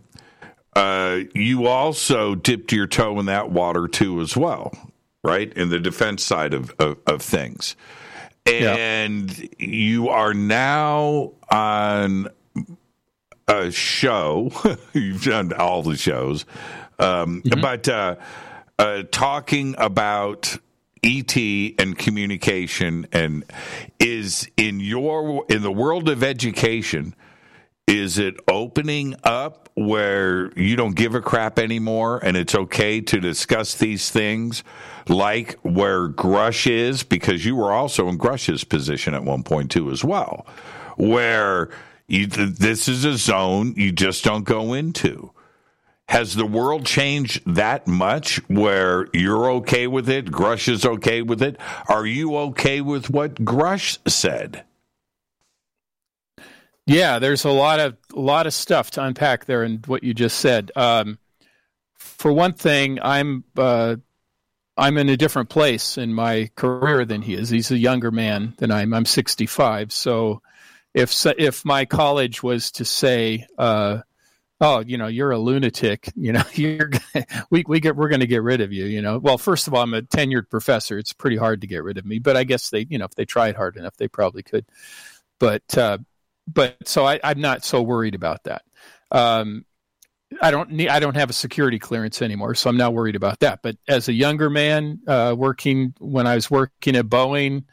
Uh, 0.76 1.20
you 1.34 1.66
also 1.66 2.36
dipped 2.36 2.70
your 2.70 2.86
toe 2.86 3.18
in 3.18 3.26
that 3.26 3.50
water 3.50 3.88
too, 3.88 4.20
as 4.20 4.36
well, 4.36 4.72
right, 5.22 5.52
in 5.54 5.68
the 5.68 5.80
defense 5.80 6.24
side 6.24 6.54
of 6.54 6.70
of, 6.78 6.98
of 7.06 7.22
things, 7.22 7.76
and 8.46 9.48
you 9.58 10.08
are 10.08 10.34
now 10.34 11.32
on 11.50 12.28
a 13.46 13.70
show. 13.70 14.52
You've 14.92 15.24
done 15.24 15.52
all 15.52 15.82
the 15.82 15.96
shows, 15.96 16.44
um, 16.98 17.42
but 17.60 17.88
uh, 17.88 18.16
uh, 18.78 19.02
talking 19.10 19.74
about 19.78 20.56
ET 21.02 21.36
and 21.36 21.96
communication, 21.96 23.06
and 23.12 23.44
is 23.98 24.48
in 24.56 24.80
your 24.80 25.44
in 25.48 25.62
the 25.62 25.72
world 25.72 26.08
of 26.08 26.22
education. 26.22 27.14
Is 27.88 28.18
it 28.18 28.34
opening 28.46 29.14
up 29.24 29.70
where 29.74 30.52
you 30.60 30.76
don't 30.76 30.94
give 30.94 31.14
a 31.14 31.22
crap 31.22 31.58
anymore 31.58 32.20
and 32.22 32.36
it's 32.36 32.54
okay 32.54 33.00
to 33.00 33.18
discuss 33.18 33.76
these 33.76 34.10
things 34.10 34.62
like 35.08 35.54
where 35.62 36.06
Grusch 36.10 36.70
is? 36.70 37.02
Because 37.02 37.46
you 37.46 37.56
were 37.56 37.72
also 37.72 38.08
in 38.08 38.18
Grusch's 38.18 38.62
position 38.62 39.14
at 39.14 39.24
one 39.24 39.42
point, 39.42 39.70
too, 39.70 39.90
as 39.90 40.04
well, 40.04 40.46
where 40.98 41.70
you, 42.06 42.26
this 42.26 42.88
is 42.88 43.06
a 43.06 43.16
zone 43.16 43.72
you 43.74 43.90
just 43.90 44.22
don't 44.22 44.44
go 44.44 44.74
into. 44.74 45.32
Has 46.10 46.34
the 46.34 46.44
world 46.44 46.84
changed 46.84 47.40
that 47.46 47.86
much 47.86 48.36
where 48.50 49.08
you're 49.14 49.50
okay 49.52 49.86
with 49.86 50.10
it? 50.10 50.26
Grusch 50.26 50.68
is 50.68 50.84
okay 50.84 51.22
with 51.22 51.40
it? 51.40 51.56
Are 51.88 52.04
you 52.04 52.36
okay 52.36 52.82
with 52.82 53.08
what 53.08 53.36
Grusch 53.36 53.96
said? 54.06 54.64
Yeah, 56.88 57.18
there's 57.18 57.44
a 57.44 57.50
lot 57.50 57.80
of 57.80 57.96
a 58.14 58.20
lot 58.20 58.46
of 58.46 58.54
stuff 58.54 58.92
to 58.92 59.04
unpack 59.04 59.44
there 59.44 59.62
in 59.62 59.82
what 59.86 60.02
you 60.02 60.14
just 60.14 60.38
said. 60.38 60.72
Um, 60.74 61.18
for 61.98 62.32
one 62.32 62.54
thing, 62.54 62.98
I'm 63.02 63.44
uh, 63.58 63.96
I'm 64.76 64.96
in 64.96 65.10
a 65.10 65.16
different 65.16 65.50
place 65.50 65.98
in 65.98 66.14
my 66.14 66.50
career 66.56 67.04
than 67.04 67.20
he 67.20 67.34
is. 67.34 67.50
He's 67.50 67.70
a 67.70 67.78
younger 67.78 68.10
man 68.10 68.54
than 68.56 68.70
I'm. 68.70 68.94
I'm 68.94 69.04
65, 69.04 69.92
so 69.92 70.40
if 70.94 71.26
if 71.26 71.62
my 71.64 71.84
college 71.84 72.42
was 72.42 72.70
to 72.72 72.86
say, 72.86 73.46
uh, 73.58 73.98
"Oh, 74.58 74.80
you 74.80 74.96
know, 74.96 75.08
you're 75.08 75.32
a 75.32 75.38
lunatic," 75.38 76.10
you 76.16 76.32
know, 76.32 76.44
you're 76.54 76.90
we 77.50 77.64
we 77.68 77.80
get 77.80 77.96
we're 77.96 78.08
going 78.08 78.20
to 78.20 78.26
get 78.26 78.42
rid 78.42 78.62
of 78.62 78.72
you. 78.72 78.86
You 78.86 79.02
know, 79.02 79.18
well, 79.18 79.36
first 79.36 79.68
of 79.68 79.74
all, 79.74 79.82
I'm 79.82 79.92
a 79.92 80.00
tenured 80.00 80.48
professor. 80.48 80.96
It's 80.96 81.12
pretty 81.12 81.36
hard 81.36 81.60
to 81.60 81.66
get 81.66 81.84
rid 81.84 81.98
of 81.98 82.06
me, 82.06 82.18
but 82.18 82.38
I 82.38 82.44
guess 82.44 82.70
they, 82.70 82.86
you 82.88 82.96
know, 82.96 83.04
if 83.04 83.14
they 83.14 83.26
tried 83.26 83.56
hard 83.56 83.76
enough, 83.76 83.98
they 83.98 84.08
probably 84.08 84.42
could. 84.42 84.64
But 85.38 85.76
uh, 85.76 85.98
but 86.52 86.76
so 86.88 87.06
I, 87.06 87.20
I'm 87.22 87.40
not 87.40 87.64
so 87.64 87.82
worried 87.82 88.14
about 88.14 88.44
that. 88.44 88.62
Um, 89.10 89.64
I 90.42 90.50
don't 90.50 90.70
need 90.70 90.88
I 90.88 91.00
don't 91.00 91.16
have 91.16 91.30
a 91.30 91.34
security 91.34 91.78
clearance 91.78 92.20
anymore, 92.20 92.54
so 92.54 92.68
I'm 92.68 92.76
not 92.76 92.94
worried 92.94 93.16
about 93.16 93.40
that. 93.40 93.60
But 93.62 93.76
as 93.86 94.08
a 94.08 94.12
younger 94.12 94.50
man, 94.50 95.00
uh, 95.06 95.34
working 95.36 95.94
when 95.98 96.26
I 96.26 96.34
was 96.34 96.50
working 96.50 96.96
at 96.96 97.06
Boeing 97.06 97.64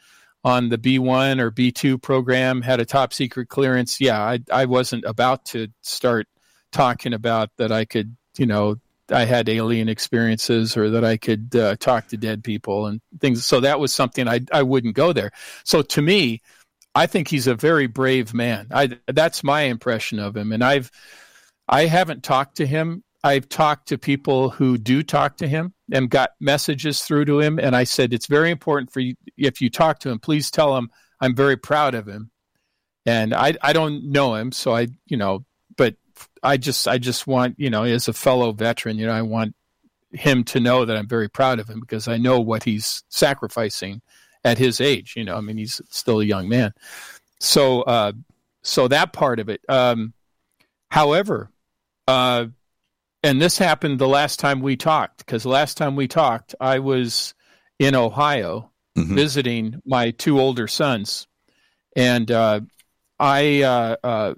on 0.43 0.69
the 0.69 0.77
B1 0.77 1.39
or 1.39 1.51
B2 1.51 2.01
program, 2.01 2.61
had 2.61 2.79
a 2.79 2.85
top 2.85 3.13
secret 3.13 3.49
clearance. 3.49 3.99
Yeah, 3.99 4.21
I 4.21 4.39
I 4.51 4.65
wasn't 4.65 5.03
about 5.05 5.45
to 5.47 5.67
start 5.81 6.27
talking 6.71 7.13
about 7.13 7.49
that 7.57 7.71
I 7.71 7.85
could, 7.85 8.15
you 8.37 8.45
know, 8.45 8.75
I 9.09 9.25
had 9.25 9.49
alien 9.49 9.89
experiences 9.89 10.77
or 10.77 10.89
that 10.91 11.03
I 11.03 11.17
could 11.17 11.55
uh, 11.55 11.75
talk 11.75 12.07
to 12.07 12.17
dead 12.17 12.43
people 12.43 12.87
and 12.87 13.01
things. 13.19 13.45
So 13.45 13.59
that 13.59 13.79
was 13.79 13.93
something 13.93 14.27
I 14.27 14.41
I 14.51 14.63
wouldn't 14.63 14.95
go 14.95 15.11
there. 15.11 15.31
So 15.65 15.81
to 15.81 16.01
me, 16.01 16.41
I 16.95 17.07
think 17.07 17.27
he's 17.27 17.47
a 17.47 17.55
very 17.55 17.87
brave 17.87 18.33
man. 18.33 18.67
I 18.71 18.97
that's 19.07 19.43
my 19.43 19.63
impression 19.63 20.17
of 20.19 20.35
him, 20.35 20.51
and 20.51 20.63
I've 20.63 20.89
I 21.67 21.85
haven't 21.85 22.23
talked 22.23 22.57
to 22.57 22.65
him. 22.65 23.03
I've 23.23 23.49
talked 23.49 23.87
to 23.87 23.97
people 23.97 24.51
who 24.51 24.77
do 24.77 25.01
talk 25.01 25.37
to 25.37 25.47
him 25.47 25.73
and 25.91 26.11
got 26.11 26.31
messages 26.39 27.01
through 27.01 27.25
to 27.25 27.39
him. 27.39 27.57
And 27.57 27.75
I 27.75 27.83
said, 27.83 28.13
it's 28.13 28.27
very 28.27 28.51
important 28.51 28.91
for 28.91 28.99
you, 28.99 29.15
if 29.35 29.61
you 29.61 29.71
talk 29.71 29.97
to 30.01 30.09
him, 30.11 30.19
please 30.19 30.51
tell 30.51 30.77
him 30.77 30.91
I'm 31.19 31.35
very 31.35 31.57
proud 31.57 31.95
of 31.95 32.07
him. 32.07 32.29
And 33.03 33.33
I, 33.33 33.55
I 33.63 33.73
don't 33.73 34.11
know 34.11 34.35
him. 34.35 34.51
So 34.51 34.75
I, 34.75 34.89
you 35.07 35.17
know, 35.17 35.43
but 35.75 35.95
I 36.43 36.57
just, 36.57 36.87
I 36.87 36.99
just 36.99 37.25
want, 37.25 37.55
you 37.57 37.71
know, 37.71 37.83
as 37.83 38.07
a 38.07 38.13
fellow 38.13 38.51
veteran, 38.51 38.99
you 38.99 39.07
know, 39.07 39.13
I 39.13 39.23
want 39.23 39.55
him 40.11 40.43
to 40.45 40.59
know 40.59 40.85
that 40.85 40.95
I'm 40.95 41.07
very 41.07 41.27
proud 41.27 41.59
of 41.59 41.67
him 41.67 41.79
because 41.79 42.07
I 42.07 42.17
know 42.17 42.39
what 42.39 42.63
he's 42.63 43.03
sacrificing 43.09 44.03
at 44.45 44.57
his 44.57 44.79
age. 44.79 45.15
You 45.17 45.25
know, 45.25 45.35
I 45.35 45.41
mean, 45.41 45.57
he's 45.57 45.81
still 45.89 46.21
a 46.21 46.25
young 46.25 46.47
man. 46.47 46.73
So, 47.39 47.81
uh, 47.81 48.13
so 48.63 48.87
that 48.87 49.11
part 49.11 49.39
of 49.41 49.49
it. 49.49 49.61
Um, 49.67 50.13
however, 50.89 51.51
uh, 52.07 52.45
and 53.23 53.41
this 53.41 53.57
happened 53.57 53.99
the 53.99 54.07
last 54.07 54.39
time 54.39 54.61
we 54.61 54.77
talked 54.77 55.17
because 55.17 55.45
last 55.45 55.77
time 55.77 55.95
we 55.95 56.07
talked, 56.07 56.55
I 56.61 56.79
was 56.79 57.33
in 57.79 57.95
Ohio 57.95 58.71
mm-hmm. 58.95 59.15
visiting 59.15 59.81
my 59.83 60.11
two 60.11 60.39
older 60.39 60.67
sons, 60.67 61.27
and 61.95 62.29
uh, 62.29 62.61
I 63.19 63.63
uh, 63.63 63.95
uh, 64.03 64.33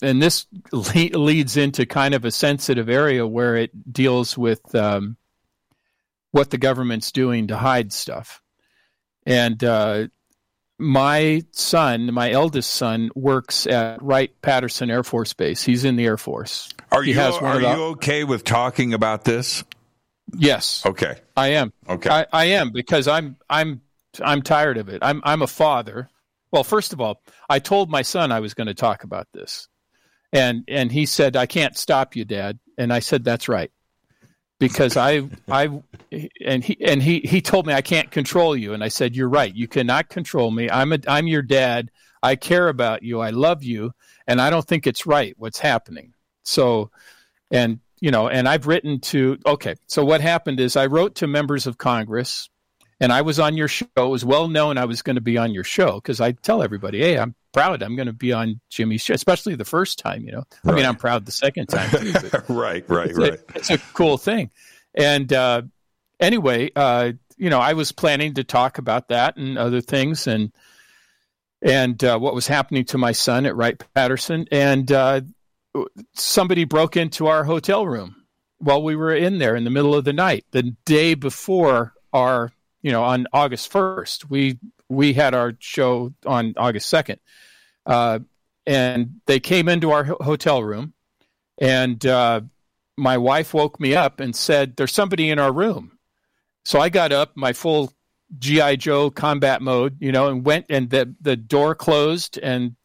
and 0.00 0.22
this 0.22 0.46
le- 0.72 1.18
leads 1.18 1.56
into 1.56 1.86
kind 1.86 2.14
of 2.14 2.24
a 2.24 2.30
sensitive 2.30 2.88
area 2.88 3.26
where 3.26 3.56
it 3.56 3.92
deals 3.92 4.38
with 4.38 4.74
um, 4.76 5.16
what 6.30 6.50
the 6.50 6.58
government's 6.58 7.10
doing 7.10 7.48
to 7.48 7.56
hide 7.56 7.92
stuff, 7.92 8.42
and 9.26 9.62
uh, 9.62 10.06
my 10.78 11.42
son, 11.52 12.12
my 12.12 12.30
eldest 12.30 12.70
son, 12.70 13.10
works 13.14 13.66
at 13.66 14.02
Wright 14.02 14.30
Patterson 14.42 14.90
Air 14.90 15.02
Force 15.02 15.32
Base. 15.32 15.62
He's 15.62 15.84
in 15.84 15.96
the 15.96 16.04
Air 16.04 16.16
Force. 16.16 16.70
Are 16.90 17.02
he 17.02 17.12
you 17.12 17.20
are 17.20 17.60
you 17.60 17.66
okay 17.66 18.24
with 18.24 18.44
talking 18.44 18.94
about 18.94 19.24
this? 19.24 19.64
Yes. 20.36 20.84
Okay. 20.84 21.16
I 21.36 21.48
am. 21.48 21.72
Okay. 21.88 22.10
I, 22.10 22.26
I 22.32 22.44
am 22.46 22.70
because 22.72 23.08
I'm 23.08 23.36
I'm 23.48 23.82
I'm 24.22 24.42
tired 24.42 24.78
of 24.78 24.88
it. 24.88 24.98
I'm 25.02 25.20
I'm 25.24 25.42
a 25.42 25.46
father. 25.46 26.08
Well, 26.50 26.64
first 26.64 26.92
of 26.92 27.00
all, 27.00 27.20
I 27.48 27.58
told 27.58 27.90
my 27.90 28.02
son 28.02 28.30
I 28.30 28.40
was 28.40 28.54
going 28.54 28.68
to 28.68 28.74
talk 28.74 29.04
about 29.04 29.26
this, 29.32 29.68
and 30.32 30.64
and 30.68 30.90
he 30.90 31.06
said 31.06 31.36
I 31.36 31.46
can't 31.46 31.76
stop 31.76 32.16
you, 32.16 32.24
Dad. 32.24 32.58
And 32.76 32.92
I 32.92 32.98
said 32.98 33.24
that's 33.24 33.48
right 33.48 33.70
because 34.58 34.96
I 34.96 35.28
I 35.48 35.82
and 36.44 36.64
he 36.64 36.76
and 36.84 37.02
he 37.02 37.20
he 37.20 37.40
told 37.40 37.66
me 37.66 37.72
I 37.72 37.82
can't 37.82 38.10
control 38.10 38.56
you. 38.56 38.72
And 38.72 38.82
I 38.82 38.88
said 38.88 39.16
you're 39.16 39.28
right. 39.28 39.54
You 39.54 39.68
cannot 39.68 40.08
control 40.08 40.50
me. 40.50 40.70
I'm 40.70 40.92
a 40.92 40.98
I'm 41.06 41.26
your 41.26 41.42
dad. 41.42 41.90
I 42.22 42.36
care 42.36 42.68
about 42.68 43.02
you. 43.02 43.20
I 43.20 43.30
love 43.30 43.62
you. 43.62 43.92
And 44.26 44.40
I 44.40 44.50
don't 44.50 44.66
think 44.66 44.86
it's 44.86 45.06
right 45.06 45.34
what's 45.36 45.58
happening. 45.58 46.14
So 46.44 46.90
and 47.50 47.80
you 48.00 48.10
know 48.10 48.28
and 48.28 48.48
I've 48.48 48.66
written 48.66 49.00
to 49.00 49.38
okay. 49.46 49.74
So 49.86 50.04
what 50.04 50.20
happened 50.20 50.60
is 50.60 50.76
I 50.76 50.86
wrote 50.86 51.16
to 51.16 51.26
members 51.26 51.66
of 51.66 51.78
Congress 51.78 52.48
and 53.00 53.12
I 53.12 53.22
was 53.22 53.38
on 53.38 53.56
your 53.56 53.68
show. 53.68 53.86
It 53.96 54.08
was 54.08 54.24
well 54.24 54.48
known 54.48 54.78
I 54.78 54.84
was 54.84 55.02
going 55.02 55.16
to 55.16 55.22
be 55.22 55.38
on 55.38 55.52
your 55.52 55.64
show 55.64 55.94
because 55.94 56.20
I 56.20 56.32
tell 56.32 56.62
everybody, 56.62 57.00
"Hey, 57.00 57.18
I'm 57.18 57.34
proud. 57.52 57.82
I'm 57.82 57.96
going 57.96 58.06
to 58.06 58.12
be 58.12 58.32
on 58.32 58.60
Jimmy's 58.70 59.02
show," 59.02 59.14
especially 59.14 59.54
the 59.54 59.64
first 59.64 59.98
time. 59.98 60.24
You 60.24 60.32
know, 60.32 60.44
I 60.64 60.72
mean, 60.72 60.84
I'm 60.84 60.96
proud 60.96 61.26
the 61.26 61.32
second 61.32 61.66
time. 61.66 61.90
Too, 61.90 62.12
right, 62.48 62.84
right, 62.88 63.10
it's 63.10 63.18
right. 63.18 63.32
A, 63.32 63.38
it's 63.54 63.70
a 63.70 63.78
cool 63.94 64.18
thing. 64.18 64.50
And 64.94 65.32
uh, 65.32 65.62
anyway, 66.20 66.70
uh, 66.74 67.12
you 67.36 67.50
know, 67.50 67.60
I 67.60 67.72
was 67.72 67.92
planning 67.92 68.34
to 68.34 68.44
talk 68.44 68.78
about 68.78 69.08
that 69.08 69.36
and 69.36 69.58
other 69.58 69.80
things, 69.80 70.26
and 70.26 70.52
and 71.62 72.02
uh, 72.04 72.18
what 72.18 72.34
was 72.34 72.46
happening 72.46 72.84
to 72.86 72.98
my 72.98 73.12
son 73.12 73.46
at 73.46 73.56
Wright 73.56 73.82
Patterson, 73.94 74.46
and 74.52 74.90
uh, 74.92 75.22
somebody 76.14 76.64
broke 76.64 76.96
into 76.96 77.26
our 77.26 77.44
hotel 77.44 77.86
room 77.86 78.16
while 78.58 78.82
we 78.82 78.96
were 78.96 79.14
in 79.14 79.38
there 79.38 79.56
in 79.56 79.64
the 79.64 79.70
middle 79.70 79.94
of 79.94 80.04
the 80.04 80.12
night, 80.12 80.44
the 80.52 80.62
day 80.84 81.14
before 81.14 81.92
our 82.12 82.52
you 82.84 82.92
know, 82.92 83.02
on 83.02 83.26
August 83.32 83.72
1st. 83.72 84.28
We 84.28 84.58
we 84.90 85.14
had 85.14 85.34
our 85.34 85.54
show 85.58 86.12
on 86.26 86.52
August 86.56 86.92
2nd. 86.92 87.18
Uh, 87.86 88.18
and 88.66 89.20
they 89.26 89.40
came 89.40 89.68
into 89.68 89.90
our 89.90 90.04
ho- 90.04 90.18
hotel 90.20 90.62
room 90.62 90.92
and 91.58 92.04
uh, 92.06 92.42
my 92.96 93.18
wife 93.18 93.54
woke 93.54 93.80
me 93.80 93.96
up 93.96 94.20
and 94.20 94.36
said, 94.36 94.76
There's 94.76 94.92
somebody 94.92 95.30
in 95.30 95.38
our 95.38 95.52
room. 95.52 95.98
So 96.66 96.78
I 96.78 96.90
got 96.90 97.10
up, 97.10 97.36
my 97.36 97.54
full 97.54 97.92
GI 98.38 98.76
Joe 98.76 99.10
combat 99.10 99.62
mode, 99.62 99.96
you 100.00 100.12
know, 100.12 100.28
and 100.28 100.44
went 100.44 100.66
and 100.68 100.90
the 100.90 101.14
the 101.22 101.36
door 101.36 101.74
closed 101.74 102.38
and 102.38 102.76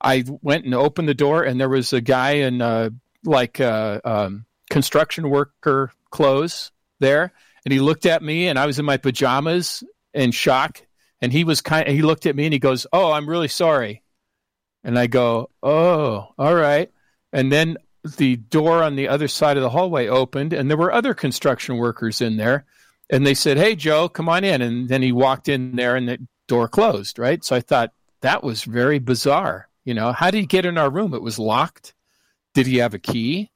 I 0.00 0.24
went 0.40 0.64
and 0.64 0.74
opened 0.74 1.08
the 1.08 1.14
door 1.14 1.42
and 1.44 1.60
there 1.60 1.68
was 1.68 1.92
a 1.92 2.00
guy 2.00 2.32
in 2.32 2.62
uh, 2.62 2.90
like 3.24 3.60
uh, 3.60 4.00
um, 4.04 4.46
construction 4.70 5.28
worker 5.28 5.92
clothes 6.10 6.72
there 7.00 7.32
and 7.64 7.72
he 7.72 7.80
looked 7.80 8.06
at 8.06 8.22
me 8.22 8.48
and 8.48 8.58
I 8.58 8.66
was 8.66 8.78
in 8.78 8.84
my 8.84 8.96
pajamas 8.96 9.84
in 10.14 10.32
shock 10.32 10.82
and 11.20 11.32
he 11.32 11.44
was 11.44 11.60
kind 11.60 11.88
he 11.88 12.02
looked 12.02 12.26
at 12.26 12.36
me 12.36 12.44
and 12.44 12.52
he 12.52 12.58
goes, 12.58 12.86
"Oh, 12.92 13.12
I'm 13.12 13.28
really 13.28 13.48
sorry." 13.48 14.02
And 14.84 14.98
I 14.98 15.06
go, 15.06 15.50
"Oh, 15.62 16.28
all 16.36 16.54
right." 16.54 16.90
And 17.32 17.52
then 17.52 17.76
the 18.16 18.36
door 18.36 18.82
on 18.82 18.96
the 18.96 19.08
other 19.08 19.28
side 19.28 19.56
of 19.56 19.62
the 19.62 19.70
hallway 19.70 20.08
opened 20.08 20.52
and 20.52 20.68
there 20.68 20.76
were 20.76 20.92
other 20.92 21.14
construction 21.14 21.76
workers 21.76 22.20
in 22.20 22.36
there 22.36 22.64
and 23.08 23.26
they 23.26 23.34
said, 23.34 23.56
"Hey, 23.56 23.76
Joe, 23.76 24.08
come 24.08 24.28
on 24.28 24.42
in." 24.42 24.60
And 24.60 24.88
then 24.88 25.02
he 25.02 25.12
walked 25.12 25.48
in 25.48 25.76
there 25.76 25.94
and 25.94 26.08
the 26.08 26.18
door 26.48 26.66
closed, 26.68 27.18
right? 27.18 27.44
So 27.44 27.54
I 27.54 27.60
thought 27.60 27.92
that 28.22 28.42
was 28.42 28.64
very 28.64 28.98
bizarre. 28.98 29.68
You 29.84 29.94
know, 29.94 30.12
how 30.12 30.30
did 30.30 30.40
he 30.40 30.46
get 30.46 30.66
in 30.66 30.78
our 30.78 30.90
room? 30.90 31.14
It 31.14 31.22
was 31.22 31.38
locked. 31.38 31.94
Did 32.54 32.66
he 32.66 32.78
have 32.78 32.94
a 32.94 32.98
key? 32.98 33.51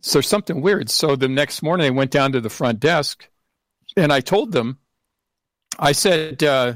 So 0.00 0.20
something 0.20 0.60
weird. 0.60 0.90
So 0.90 1.16
the 1.16 1.28
next 1.28 1.62
morning, 1.62 1.86
I 1.86 1.90
went 1.90 2.10
down 2.10 2.32
to 2.32 2.40
the 2.40 2.50
front 2.50 2.80
desk, 2.80 3.28
and 3.96 4.12
I 4.12 4.20
told 4.20 4.52
them, 4.52 4.78
I 5.78 5.92
said, 5.92 6.42
uh, 6.42 6.74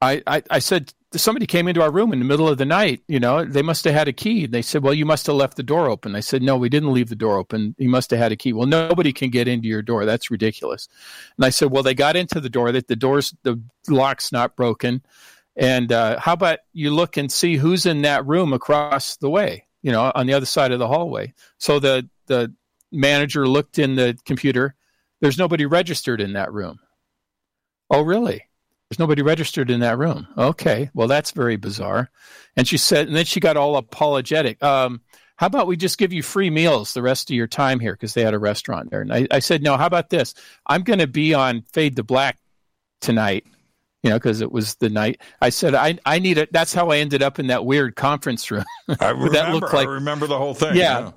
I, 0.00 0.22
I, 0.26 0.42
I 0.50 0.58
said 0.58 0.92
somebody 1.14 1.46
came 1.46 1.68
into 1.68 1.82
our 1.82 1.90
room 1.90 2.12
in 2.12 2.18
the 2.18 2.24
middle 2.24 2.48
of 2.48 2.58
the 2.58 2.64
night. 2.64 3.02
You 3.08 3.18
know, 3.18 3.44
they 3.44 3.62
must 3.62 3.84
have 3.84 3.94
had 3.94 4.08
a 4.08 4.12
key. 4.12 4.46
They 4.46 4.62
said, 4.62 4.82
well, 4.82 4.94
you 4.94 5.06
must 5.06 5.26
have 5.26 5.36
left 5.36 5.56
the 5.56 5.62
door 5.62 5.88
open. 5.88 6.14
I 6.14 6.20
said, 6.20 6.42
no, 6.42 6.56
we 6.56 6.68
didn't 6.68 6.92
leave 6.92 7.08
the 7.08 7.16
door 7.16 7.38
open. 7.38 7.74
You 7.78 7.88
must 7.88 8.10
have 8.10 8.20
had 8.20 8.32
a 8.32 8.36
key. 8.36 8.52
Well, 8.52 8.66
nobody 8.66 9.12
can 9.12 9.30
get 9.30 9.48
into 9.48 9.68
your 9.68 9.82
door. 9.82 10.04
That's 10.04 10.30
ridiculous. 10.30 10.88
And 11.36 11.44
I 11.44 11.50
said, 11.50 11.70
well, 11.70 11.82
they 11.82 11.94
got 11.94 12.16
into 12.16 12.40
the 12.40 12.50
door. 12.50 12.72
That 12.72 12.88
the 12.88 12.96
door's 12.96 13.34
the 13.42 13.60
lock's 13.88 14.32
not 14.32 14.56
broken. 14.56 15.02
And 15.56 15.90
uh, 15.90 16.20
how 16.20 16.34
about 16.34 16.60
you 16.72 16.92
look 16.92 17.16
and 17.16 17.32
see 17.32 17.56
who's 17.56 17.86
in 17.86 18.02
that 18.02 18.26
room 18.26 18.52
across 18.52 19.16
the 19.16 19.30
way? 19.30 19.66
You 19.82 19.92
know, 19.92 20.10
on 20.14 20.26
the 20.26 20.34
other 20.34 20.46
side 20.46 20.72
of 20.72 20.78
the 20.78 20.88
hallway. 20.88 21.34
So 21.58 21.78
the 21.78 22.08
the 22.26 22.52
manager 22.90 23.46
looked 23.46 23.78
in 23.78 23.96
the 23.96 24.18
computer. 24.24 24.74
There's 25.20 25.38
nobody 25.38 25.66
registered 25.66 26.20
in 26.20 26.34
that 26.34 26.52
room. 26.52 26.78
Oh, 27.90 28.02
really? 28.02 28.44
There's 28.88 28.98
nobody 28.98 29.22
registered 29.22 29.70
in 29.70 29.80
that 29.80 29.98
room. 29.98 30.26
Okay, 30.36 30.90
well 30.94 31.08
that's 31.08 31.32
very 31.32 31.56
bizarre. 31.56 32.10
And 32.56 32.66
she 32.66 32.78
said, 32.78 33.06
and 33.06 33.16
then 33.16 33.24
she 33.24 33.40
got 33.40 33.56
all 33.56 33.76
apologetic. 33.76 34.62
Um, 34.62 35.02
how 35.36 35.46
about 35.46 35.66
we 35.68 35.76
just 35.76 35.98
give 35.98 36.12
you 36.12 36.22
free 36.22 36.50
meals 36.50 36.94
the 36.94 37.02
rest 37.02 37.30
of 37.30 37.36
your 37.36 37.46
time 37.46 37.78
here 37.78 37.92
because 37.92 38.14
they 38.14 38.22
had 38.22 38.34
a 38.34 38.38
restaurant 38.40 38.90
there. 38.90 39.02
And 39.02 39.12
I, 39.12 39.28
I 39.30 39.38
said, 39.38 39.62
no. 39.62 39.76
How 39.76 39.86
about 39.86 40.10
this? 40.10 40.34
I'm 40.66 40.82
going 40.82 40.98
to 40.98 41.06
be 41.06 41.32
on 41.32 41.62
Fade 41.72 41.94
to 41.96 42.02
Black 42.02 42.38
tonight. 43.00 43.46
You 44.02 44.10
know, 44.10 44.16
because 44.16 44.40
it 44.40 44.52
was 44.52 44.76
the 44.76 44.88
night. 44.88 45.20
I 45.40 45.50
said, 45.50 45.74
I 45.74 45.98
I 46.06 46.18
need 46.18 46.38
it. 46.38 46.52
That's 46.52 46.72
how 46.72 46.90
I 46.90 46.98
ended 46.98 47.22
up 47.22 47.38
in 47.38 47.48
that 47.48 47.64
weird 47.64 47.96
conference 47.96 48.50
room. 48.50 48.64
I 49.00 49.10
remember. 49.10 49.30
that 49.32 49.52
looked 49.52 49.74
like, 49.74 49.88
I 49.88 49.92
remember 49.92 50.26
the 50.26 50.38
whole 50.38 50.54
thing. 50.54 50.76
yeah. 50.76 51.00
yeah 51.00 51.10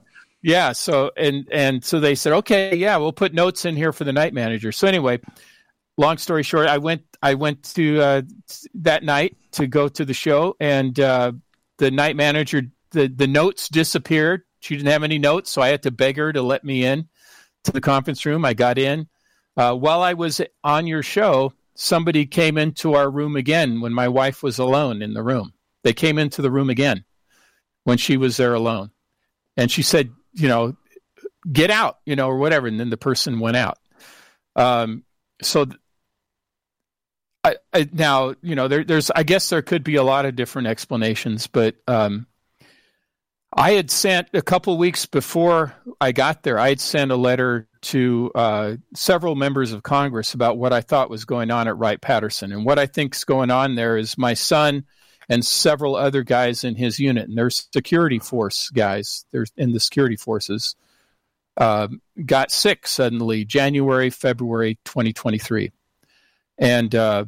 yeah 0.44 0.72
so 0.72 1.12
and 1.18 1.48
and 1.52 1.86
so 1.86 2.00
they 2.00 2.16
said 2.16 2.34
okay 2.34 2.76
yeah 2.76 2.98
we'll 2.98 3.14
put 3.14 3.32
notes 3.32 3.64
in 3.64 3.76
here 3.76 3.94
for 3.94 4.06
the 4.06 4.12
night 4.12 4.34
manager 4.34 4.72
so 4.72 4.88
anyway 4.88 5.20
long 5.98 6.18
story 6.18 6.42
short 6.42 6.68
i 6.68 6.80
went 6.80 7.04
i 7.22 7.36
went 7.36 7.62
to 7.62 8.02
uh, 8.02 8.22
that 8.74 9.04
night 9.04 9.38
to 9.52 9.68
go 9.68 9.88
to 9.88 10.04
the 10.04 10.16
show 10.16 10.56
and 10.60 11.00
uh, 11.00 11.32
the 11.78 11.92
night 11.92 12.16
manager 12.16 12.64
the 12.92 13.08
the 13.08 13.28
notes 13.28 13.70
disappeared. 13.70 14.44
She 14.60 14.76
didn't 14.76 14.92
have 14.92 15.04
any 15.04 15.18
notes, 15.18 15.50
so 15.50 15.62
I 15.62 15.70
had 15.70 15.84
to 15.84 15.92
beg 15.92 16.18
her 16.18 16.32
to 16.32 16.42
let 16.42 16.64
me 16.64 16.86
in 16.86 17.08
to 17.64 17.72
the 17.72 17.82
conference 17.82 18.26
room. 18.26 18.46
I 18.46 18.54
got 18.54 18.78
in. 18.78 19.08
Uh, 19.58 19.76
while 19.76 20.02
I 20.02 20.14
was 20.14 20.40
on 20.64 20.88
your 20.88 21.04
show, 21.04 21.54
somebody 21.82 22.28
came 22.28 22.60
into 22.60 22.94
our 22.94 23.10
room 23.10 23.36
again 23.36 23.82
when 23.82 23.92
my 23.92 24.08
wife 24.08 24.44
was 24.44 24.60
alone 24.60 25.02
in 25.02 25.14
the 25.14 25.24
room. 25.24 25.52
They 25.84 25.94
came 25.94 26.20
into 26.20 26.44
the 26.44 26.52
room 26.52 26.70
again 26.70 27.06
when 27.86 27.98
she 27.98 28.18
was 28.18 28.38
there 28.38 28.54
alone. 28.54 28.92
And 29.58 29.72
she 29.72 29.82
said, 29.82 30.12
you 30.34 30.48
know, 30.48 30.78
get 31.52 31.72
out, 31.72 31.98
you 32.06 32.16
know, 32.16 32.28
or 32.28 32.38
whatever. 32.38 32.68
And 32.68 32.80
then 32.80 32.92
the 32.92 32.98
person 32.98 33.40
went 33.40 33.58
out. 33.58 33.80
Um, 34.56 35.04
so 35.42 35.66
th- 35.66 35.78
I, 37.44 37.56
I, 37.74 37.90
now, 37.92 38.36
you 38.44 38.54
know, 38.54 38.68
there, 38.68 38.84
there's, 38.84 39.10
I 39.10 39.24
guess 39.24 39.50
there 39.50 39.64
could 39.64 39.84
be 39.84 39.96
a 39.96 40.04
lot 40.04 40.26
of 40.26 40.36
different 40.36 40.68
explanations, 40.68 41.48
but 41.48 41.78
um, 41.88 42.28
I 43.52 43.72
had 43.72 43.90
sent 43.90 44.28
a 44.36 44.44
couple 44.44 44.78
weeks 44.78 45.08
before 45.08 45.74
I 46.00 46.12
got 46.12 46.44
there, 46.44 46.60
I 46.60 46.70
had 46.70 46.80
sent 46.80 47.12
a 47.12 47.16
letter 47.16 47.68
to 47.82 48.32
uh, 48.36 48.76
several 48.96 49.36
members 49.36 49.72
of 49.72 49.84
Congress 49.84 50.34
about 50.34 50.58
what 50.58 50.74
I 50.74 50.82
thought 50.82 51.10
was 51.10 51.26
going 51.26 51.52
on 51.52 51.68
at 51.68 51.78
Wright 51.78 52.00
Patterson. 52.00 52.52
And 52.52 52.66
what 52.66 52.80
I 52.80 52.86
think 52.86 53.16
is 53.16 53.24
going 53.24 53.52
on 53.52 53.76
there 53.76 53.98
is 53.98 54.18
my 54.18 54.34
son 54.34 54.86
and 55.30 55.46
several 55.46 55.96
other 55.96 56.24
guys 56.24 56.64
in 56.64 56.76
his 56.76 57.00
unit, 57.00 57.28
and 57.30 57.38
they're 57.38 57.50
security 57.50 58.20
force 58.20 58.70
guys, 58.70 59.26
they're 59.32 59.46
in 59.58 59.72
the 59.72 59.80
security 59.80 60.16
forces, 60.16 60.76
uh, 61.58 61.88
got 62.26 62.52
sick 62.52 62.88
suddenly 62.88 63.46
January, 63.46 64.10
February 64.10 64.78
2023. 64.86 65.72
And 66.58 66.94
uh, 66.94 67.26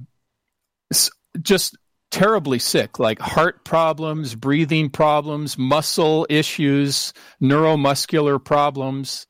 just 1.41 1.77
terribly 2.11 2.59
sick, 2.59 2.99
like 2.99 3.19
heart 3.19 3.65
problems, 3.65 4.35
breathing 4.35 4.89
problems, 4.89 5.57
muscle 5.57 6.27
issues, 6.29 7.13
neuromuscular 7.41 8.43
problems, 8.43 9.25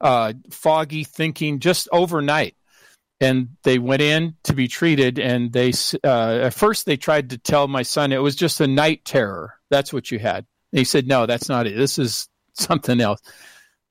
uh, 0.00 0.32
foggy 0.50 1.04
thinking, 1.04 1.60
just 1.60 1.88
overnight. 1.92 2.56
And 3.18 3.56
they 3.62 3.78
went 3.78 4.02
in 4.02 4.34
to 4.44 4.52
be 4.52 4.68
treated, 4.68 5.18
and 5.18 5.50
they 5.50 5.72
uh, 6.04 6.38
at 6.42 6.54
first 6.54 6.84
they 6.84 6.98
tried 6.98 7.30
to 7.30 7.38
tell 7.38 7.66
my 7.66 7.82
son 7.82 8.12
it 8.12 8.18
was 8.18 8.36
just 8.36 8.60
a 8.60 8.66
night 8.66 9.06
terror. 9.06 9.54
That's 9.70 9.90
what 9.90 10.10
you 10.10 10.18
had. 10.18 10.44
And 10.72 10.78
he 10.78 10.84
said, 10.84 11.06
"No, 11.06 11.24
that's 11.24 11.48
not 11.48 11.66
it. 11.66 11.76
This 11.76 11.98
is 11.98 12.28
something 12.52 13.00
else." 13.00 13.20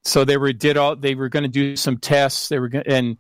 So 0.04 0.26
they 0.26 0.38
were 0.38 0.54
did 0.54 0.78
all 0.78 0.96
they 0.96 1.16
were 1.16 1.30
going 1.30 1.42
to 1.42 1.50
do 1.50 1.76
some 1.76 1.98
tests. 1.98 2.50
They 2.50 2.60
were 2.60 2.70
going 2.70 2.86
and 2.86 3.18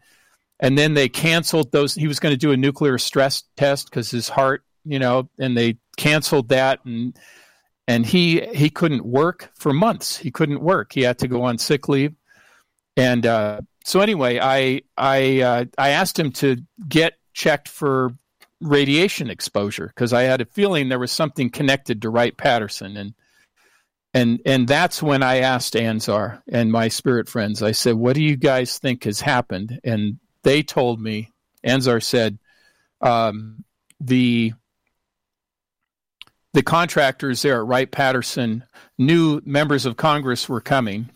and 0.60 0.78
then 0.78 0.94
they 0.94 1.10
canceled 1.10 1.72
those. 1.72 1.96
He 1.96 2.08
was 2.08 2.20
going 2.20 2.34
to 2.34 2.38
do 2.38 2.52
a 2.52 2.58
nuclear 2.58 3.00
stress 3.00 3.44
test 3.58 3.90
because 3.90 4.12
his 4.12 4.30
heart 4.30 4.64
you 4.86 5.00
know, 5.00 5.30
and 5.40 5.58
they 5.58 5.78
canceled 5.98 6.50
that 6.50 6.86
and 6.86 7.18
and 7.88 8.06
he 8.06 8.42
he 8.54 8.70
couldn't 8.70 9.06
work 9.06 9.52
for 9.56 9.74
months. 9.74 10.16
He 10.18 10.32
couldn't 10.32 10.62
work. 10.62 10.94
He 10.94 11.02
had 11.02 11.20
to 11.20 11.28
go 11.28 11.44
on 11.44 11.58
sick 11.58 11.90
leave. 11.90 12.14
And 12.98 13.26
uh, 13.26 13.62
so 13.84 14.00
anyway, 14.00 14.40
I 14.42 14.82
I 14.98 15.42
uh, 15.42 15.66
I 15.78 15.90
asked 15.90 16.18
him 16.18 16.32
to 16.34 16.58
get 16.88 17.14
checked 17.34 17.68
for 17.68 18.16
radiation 18.62 19.30
exposure 19.30 19.88
because 19.88 20.14
I 20.14 20.24
had 20.24 20.42
a 20.42 20.46
feeling 20.46 20.90
there 20.90 21.00
was 21.00 21.12
something 21.12 21.50
connected 21.50 22.02
to 22.02 22.10
Wright 22.10 22.36
Patterson 22.36 22.96
and 22.98 23.14
and 24.16 24.42
and 24.46 24.66
that's 24.66 25.04
when 25.04 25.22
I 25.22 25.40
asked 25.40 25.74
Anzar 25.74 26.42
and 26.48 26.72
my 26.72 26.88
spirit 26.88 27.28
friends. 27.28 27.62
I 27.62 27.74
said, 27.74 27.96
"What 27.96 28.16
do 28.16 28.24
you 28.24 28.38
guys 28.38 28.80
think 28.80 29.04
has 29.04 29.20
happened?" 29.20 29.82
And 29.84 30.20
they 30.44 30.64
told 30.64 31.02
me. 31.02 31.34
Anzar 31.66 32.02
said, 32.02 32.40
um, 33.02 33.66
"The 34.00 34.54
the 36.54 36.64
contractors 36.64 37.42
there 37.42 37.60
at 37.60 37.68
Wright 37.68 37.92
Patterson 37.92 38.64
knew 38.98 39.42
members 39.44 39.86
of 39.86 39.98
Congress 39.98 40.48
were 40.48 40.62
coming, 40.62 41.10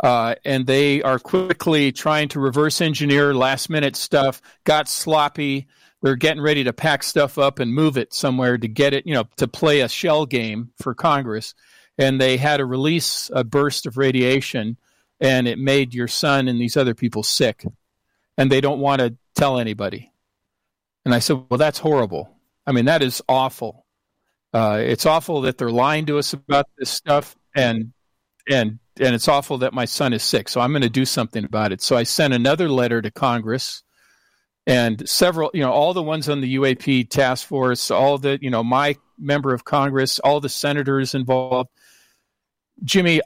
uh, 0.00 0.36
and 0.44 0.66
they 0.66 1.02
are 1.02 1.18
quickly 1.18 1.92
trying 1.92 2.28
to 2.28 2.40
reverse 2.40 2.80
engineer 2.80 3.34
last 3.34 3.68
minute 3.68 3.96
stuff. 3.96 4.40
Got 4.64 4.88
sloppy. 4.88 5.66
They're 6.02 6.16
getting 6.16 6.42
ready 6.42 6.64
to 6.64 6.72
pack 6.72 7.02
stuff 7.02 7.38
up 7.38 7.58
and 7.58 7.74
move 7.74 7.96
it 7.96 8.14
somewhere 8.14 8.56
to 8.56 8.68
get 8.68 8.94
it, 8.94 9.06
you 9.06 9.14
know, 9.14 9.28
to 9.36 9.48
play 9.48 9.80
a 9.80 9.88
shell 9.88 10.26
game 10.26 10.70
for 10.80 10.94
Congress. 10.94 11.54
And 11.98 12.20
they 12.20 12.36
had 12.36 12.58
to 12.58 12.64
release 12.64 13.28
a 13.34 13.42
burst 13.42 13.86
of 13.86 13.96
radiation, 13.96 14.78
and 15.20 15.48
it 15.48 15.58
made 15.58 15.94
your 15.94 16.06
son 16.06 16.46
and 16.46 16.60
these 16.60 16.76
other 16.76 16.94
people 16.94 17.24
sick. 17.24 17.66
And 18.36 18.52
they 18.52 18.60
don't 18.60 18.78
want 18.78 19.00
to 19.00 19.16
tell 19.34 19.58
anybody. 19.58 20.12
And 21.04 21.12
I 21.12 21.18
said, 21.18 21.44
Well, 21.50 21.58
that's 21.58 21.80
horrible. 21.80 22.30
I 22.64 22.70
mean, 22.72 22.84
that 22.84 23.02
is 23.02 23.20
awful. 23.28 23.84
Uh, 24.52 24.78
it's 24.80 25.06
awful 25.06 25.40
that 25.42 25.58
they're 25.58 25.70
lying 25.70 26.06
to 26.06 26.18
us 26.18 26.32
about 26.32 26.66
this 26.78 26.90
stuff, 26.90 27.36
and 27.56 27.92
and 28.48 28.78
and 29.00 29.14
it's 29.14 29.28
awful 29.28 29.58
that 29.58 29.72
my 29.72 29.84
son 29.84 30.12
is 30.12 30.22
sick. 30.22 30.48
So 30.48 30.60
I'm 30.60 30.72
going 30.72 30.82
to 30.82 30.90
do 30.90 31.04
something 31.04 31.44
about 31.44 31.72
it. 31.72 31.80
So 31.80 31.96
I 31.96 32.02
sent 32.02 32.34
another 32.34 32.68
letter 32.68 33.00
to 33.02 33.10
Congress, 33.10 33.82
and 34.66 35.08
several, 35.08 35.50
you 35.54 35.62
know, 35.62 35.72
all 35.72 35.94
the 35.94 36.02
ones 36.02 36.28
on 36.28 36.40
the 36.40 36.56
UAP 36.56 37.08
task 37.08 37.46
force, 37.46 37.90
all 37.90 38.18
the, 38.18 38.38
you 38.42 38.50
know, 38.50 38.62
my 38.62 38.96
member 39.18 39.54
of 39.54 39.64
Congress, 39.64 40.18
all 40.18 40.40
the 40.40 40.48
senators 40.48 41.14
involved. 41.14 41.70
Jimmy, 42.84 43.20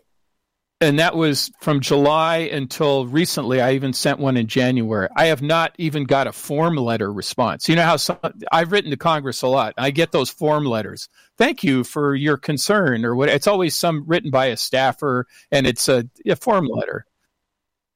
and 0.83 0.99
that 0.99 1.15
was 1.15 1.53
from 1.61 1.81
July 1.81 2.39
until 2.39 3.07
recently. 3.07 3.61
I 3.61 3.75
even 3.75 3.93
sent 3.93 4.19
one 4.19 4.37
in 4.37 4.49
January. 4.49 5.09
I 5.15 5.27
have 5.27 5.41
not 5.41 5.77
even 5.79 6.03
got 6.05 6.27
a 6.27 6.33
form 6.33 6.75
letter 6.77 7.13
response. 7.13 7.69
You 7.69 7.77
know 7.77 7.85
how 7.85 7.97
some, 7.97 8.19
I've 8.51 8.73
written 8.73 8.91
to 8.91 8.97
Congress 8.97 9.43
a 9.43 9.47
lot. 9.47 9.75
I 9.79 9.93
get 9.93 10.11
those 10.11 10.29
form 10.29 10.65
letters. 10.65 11.09
Thank 11.39 11.63
you 11.63 11.85
for 11.85 12.17
your 12.17 12.37
concern, 12.37 13.05
or 13.05 13.15
what? 13.15 13.29
It's 13.29 13.47
always 13.47 13.77
some 13.77 14.05
written 14.09 14.33
by 14.33 14.47
a 14.47 14.57
staffer, 14.57 15.29
and 15.53 15.69
it's 15.69 15.89
a, 15.89 16.05
a 16.27 16.35
form 16.35 16.67
letter, 16.67 17.07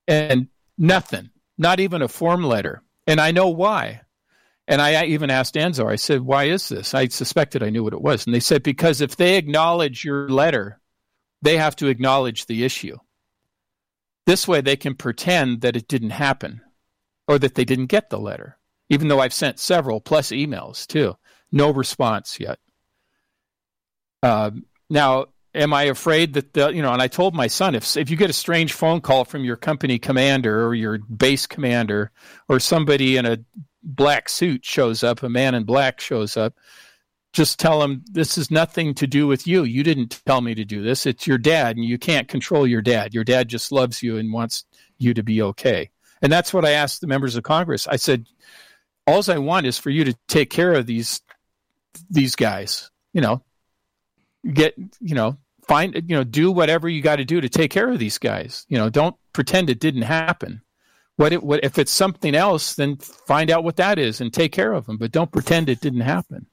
and 0.07 0.47
nothing, 0.79 1.31
not 1.59 1.81
even 1.81 2.03
a 2.03 2.09
form 2.09 2.45
letter. 2.45 2.83
And 3.09 3.21
I 3.21 3.33
know 3.33 3.49
why. 3.49 4.03
And 4.69 4.81
I 4.81 5.07
even 5.07 5.31
asked 5.31 5.57
Anzar. 5.57 5.91
I 5.91 5.97
said, 5.97 6.21
"Why 6.23 6.45
is 6.45 6.69
this?" 6.69 6.95
I 6.95 7.09
suspected 7.09 7.65
I 7.65 7.71
knew 7.71 7.83
what 7.83 7.93
it 7.93 8.01
was, 8.03 8.27
and 8.27 8.35
they 8.35 8.41
said 8.41 8.63
because 8.63 9.01
if 9.01 9.17
they 9.17 9.37
acknowledge 9.37 10.05
your 10.05 10.29
letter 10.29 10.81
they 11.47 11.57
have 11.59 11.77
to 11.77 11.87
acknowledge 11.87 12.47
the 12.47 12.65
issue. 12.65 12.97
This 14.27 14.49
way, 14.49 14.61
they 14.61 14.77
can 14.77 14.97
pretend 14.97 15.61
that 15.61 15.77
it 15.77 15.87
didn't 15.87 16.11
happen 16.11 16.61
or 17.29 17.39
that 17.39 17.55
they 17.55 17.65
didn't 17.65 17.87
get 17.87 18.11
the 18.11 18.19
letter, 18.19 18.59
even 18.89 19.07
though 19.07 19.21
I've 19.21 19.33
sent 19.33 19.61
several 19.61 20.01
plus 20.01 20.31
emails 20.31 20.87
too. 20.87 21.17
No 21.53 21.71
response 21.71 22.41
yet. 22.41 22.59
Uh, 24.23 24.51
now, 24.91 25.27
am 25.55 25.73
I 25.73 25.85
afraid 25.85 26.35
that 26.35 26.53
the, 26.53 26.71
you 26.71 26.83
know? 26.83 26.93
And 26.93 27.01
I 27.01 27.07
told 27.07 27.35
my 27.35 27.47
son 27.47 27.77
if 27.77 27.97
if 27.97 28.11
you 28.11 28.17
get 28.17 28.31
a 28.31 28.35
strange 28.35 28.73
phone 28.73 29.01
call 29.01 29.25
from 29.25 29.45
your 29.45 29.57
company 29.57 30.01
commander 30.01 30.67
or 30.67 30.75
your 30.75 30.99
base 30.99 31.47
commander 31.47 32.11
or 32.49 32.59
somebody 32.59 33.17
in 33.17 33.25
a 33.25 33.39
black 33.85 34.29
suit 34.29 34.65
shows 34.65 35.05
up, 35.05 35.23
a 35.23 35.29
man 35.29 35.55
in 35.55 35.63
black 35.63 36.01
shows 36.01 36.37
up, 36.37 36.55
just 37.33 37.59
tell 37.59 37.81
them 37.81 38.03
this 38.11 38.39
is 38.39 38.51
nothing 38.51 38.95
to 38.95 39.07
do 39.07 39.27
with 39.27 39.47
you. 39.47 39.65
You 39.65 39.83
didn't 39.83 40.23
tell 40.27 40.41
me 40.41 40.55
to 40.55 40.65
do 40.65 40.83
this. 40.83 41.07
It's 41.07 41.27
your 41.27 41.39
dad, 41.39 41.77
and 41.77 41.85
you 41.85 41.99
can't 41.99 42.29
control 42.29 42.67
your 42.67 42.83
dad. 42.83 43.13
Your 43.13 43.25
dad 43.25 43.49
just 43.49 43.73
loves 43.73 44.03
you 44.03 44.17
and 44.17 44.33
wants 44.33 44.65
you 44.99 45.13
to 45.15 45.23
be 45.23 45.43
okay. 45.43 45.91
And 46.23 46.33
that's 46.33 46.55
what 46.55 46.65
I 46.65 46.71
asked 46.71 47.01
the 47.01 47.07
members 47.07 47.37
of 47.37 47.43
Congress. 47.43 47.87
I 47.87 47.97
said, 47.97 48.27
all 49.07 49.23
I 49.29 49.39
want 49.39 49.67
is 49.67 49.79
for 49.79 49.91
you 49.91 50.05
to 50.05 50.17
take 50.29 50.51
care 50.51 50.73
of 50.73 50.87
these 50.87 51.21
these 52.11 52.37
guys. 52.37 52.91
You 53.13 53.21
know, 53.21 53.43
get 54.53 54.75
you 55.01 55.15
know 55.15 55.39
find 55.67 55.95
you 55.95 56.17
know 56.17 56.25
do 56.25 56.51
whatever 56.51 56.89
you 56.89 57.03
got 57.03 57.17
to 57.17 57.25
do 57.25 57.41
to 57.41 57.49
take 57.49 57.71
care 57.71 57.91
of 57.91 57.99
these 57.99 58.19
guys. 58.19 58.67
You 58.69 58.79
know, 58.79 58.91
don't 58.91 59.17
pretend 59.33 59.71
it 59.71 59.81
didn't 59.81 60.03
happen. 60.03 60.63
What, 61.17 61.33
it, 61.33 61.43
what 61.43 61.65
if 61.65 61.79
it's 61.79 61.93
something 61.93 62.35
else? 62.35 62.75
Then 62.75 62.97
find 62.97 63.51
out 63.51 63.65
what 63.65 63.77
that 63.77 63.99
is 63.99 64.21
and 64.21 64.33
take 64.33 64.53
care 64.53 64.73
of 64.73 64.87
them. 64.87 64.99
But 64.99 65.13
don't 65.13 65.33
pretend 65.33 65.69
it 65.69 65.81
didn't 65.81 66.03
happen. 66.03 66.47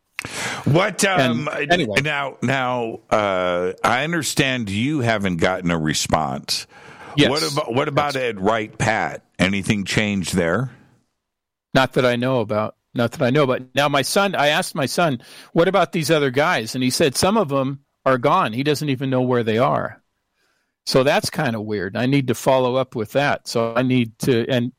What 0.65 1.03
um, 1.05 1.49
anyway. 1.51 2.01
now 2.01 2.37
now 2.41 2.99
uh, 3.09 3.73
I 3.83 4.03
understand 4.03 4.69
you 4.69 5.01
haven't 5.01 5.37
gotten 5.37 5.71
a 5.71 5.77
response. 5.77 6.67
Yes. 7.15 7.29
What 7.29 7.51
about 7.51 7.73
what 7.73 7.87
about 7.87 8.15
Ed 8.15 8.39
Wright 8.39 8.75
Pat? 8.77 9.23
Anything 9.37 9.85
changed 9.85 10.35
there? 10.35 10.71
Not 11.73 11.93
that 11.93 12.05
I 12.05 12.15
know 12.15 12.39
about. 12.39 12.75
Not 12.93 13.11
that 13.13 13.21
I 13.21 13.29
know 13.29 13.43
about. 13.43 13.61
Now 13.75 13.89
my 13.89 14.01
son 14.01 14.35
I 14.35 14.47
asked 14.47 14.75
my 14.75 14.85
son, 14.85 15.21
"What 15.51 15.67
about 15.67 15.91
these 15.91 16.09
other 16.09 16.31
guys?" 16.31 16.75
And 16.75 16.83
he 16.83 16.89
said 16.89 17.15
some 17.15 17.37
of 17.37 17.49
them 17.49 17.83
are 18.05 18.17
gone. 18.17 18.53
He 18.53 18.63
doesn't 18.63 18.89
even 18.89 19.09
know 19.09 19.21
where 19.21 19.43
they 19.43 19.57
are. 19.57 20.01
So 20.85 21.03
that's 21.03 21.29
kind 21.29 21.55
of 21.55 21.63
weird. 21.63 21.95
I 21.95 22.05
need 22.05 22.27
to 22.27 22.35
follow 22.35 22.75
up 22.75 22.95
with 22.95 23.13
that. 23.13 23.47
So 23.47 23.73
I 23.75 23.81
need 23.81 24.17
to 24.19 24.45
and 24.49 24.71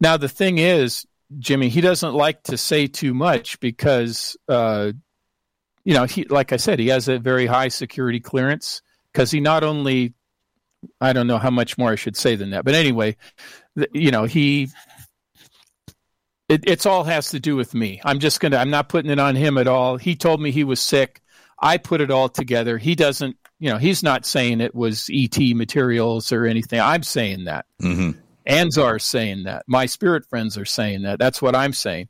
now 0.00 0.16
the 0.16 0.28
thing 0.28 0.58
is 0.58 1.06
Jimmy, 1.38 1.68
he 1.68 1.80
doesn't 1.80 2.14
like 2.14 2.42
to 2.44 2.56
say 2.56 2.86
too 2.86 3.14
much 3.14 3.60
because, 3.60 4.36
uh, 4.48 4.92
you 5.84 5.94
know, 5.94 6.04
he 6.04 6.24
like 6.24 6.52
I 6.52 6.56
said, 6.56 6.78
he 6.78 6.88
has 6.88 7.08
a 7.08 7.18
very 7.18 7.46
high 7.46 7.68
security 7.68 8.20
clearance 8.20 8.82
because 9.12 9.30
he 9.30 9.40
not 9.40 9.64
only, 9.64 10.14
I 11.00 11.12
don't 11.12 11.26
know 11.26 11.38
how 11.38 11.50
much 11.50 11.78
more 11.78 11.92
I 11.92 11.96
should 11.96 12.16
say 12.16 12.36
than 12.36 12.50
that, 12.50 12.64
but 12.64 12.74
anyway, 12.74 13.16
you 13.92 14.10
know, 14.10 14.24
he. 14.24 14.68
It, 16.48 16.64
it's 16.66 16.86
all 16.86 17.04
has 17.04 17.30
to 17.30 17.40
do 17.40 17.56
with 17.56 17.72
me. 17.72 18.00
I'm 18.04 18.18
just 18.18 18.40
gonna. 18.40 18.58
I'm 18.58 18.70
not 18.70 18.88
putting 18.88 19.10
it 19.10 19.18
on 19.18 19.36
him 19.36 19.56
at 19.56 19.68
all. 19.68 19.96
He 19.96 20.16
told 20.16 20.40
me 20.40 20.50
he 20.50 20.64
was 20.64 20.80
sick. 20.80 21.22
I 21.58 21.78
put 21.78 22.00
it 22.00 22.10
all 22.10 22.28
together. 22.28 22.76
He 22.76 22.94
doesn't, 22.94 23.36
you 23.60 23.70
know, 23.70 23.78
he's 23.78 24.02
not 24.02 24.26
saying 24.26 24.60
it 24.60 24.74
was 24.74 25.08
ET 25.12 25.38
materials 25.54 26.32
or 26.32 26.44
anything. 26.44 26.80
I'm 26.80 27.04
saying 27.04 27.44
that. 27.44 27.66
Mm-hmm. 27.80 28.18
Anzar's 28.46 29.04
saying 29.04 29.44
that. 29.44 29.64
My 29.66 29.86
spirit 29.86 30.26
friends 30.28 30.56
are 30.58 30.64
saying 30.64 31.02
that. 31.02 31.18
That's 31.18 31.40
what 31.40 31.54
I'm 31.54 31.72
saying. 31.72 32.08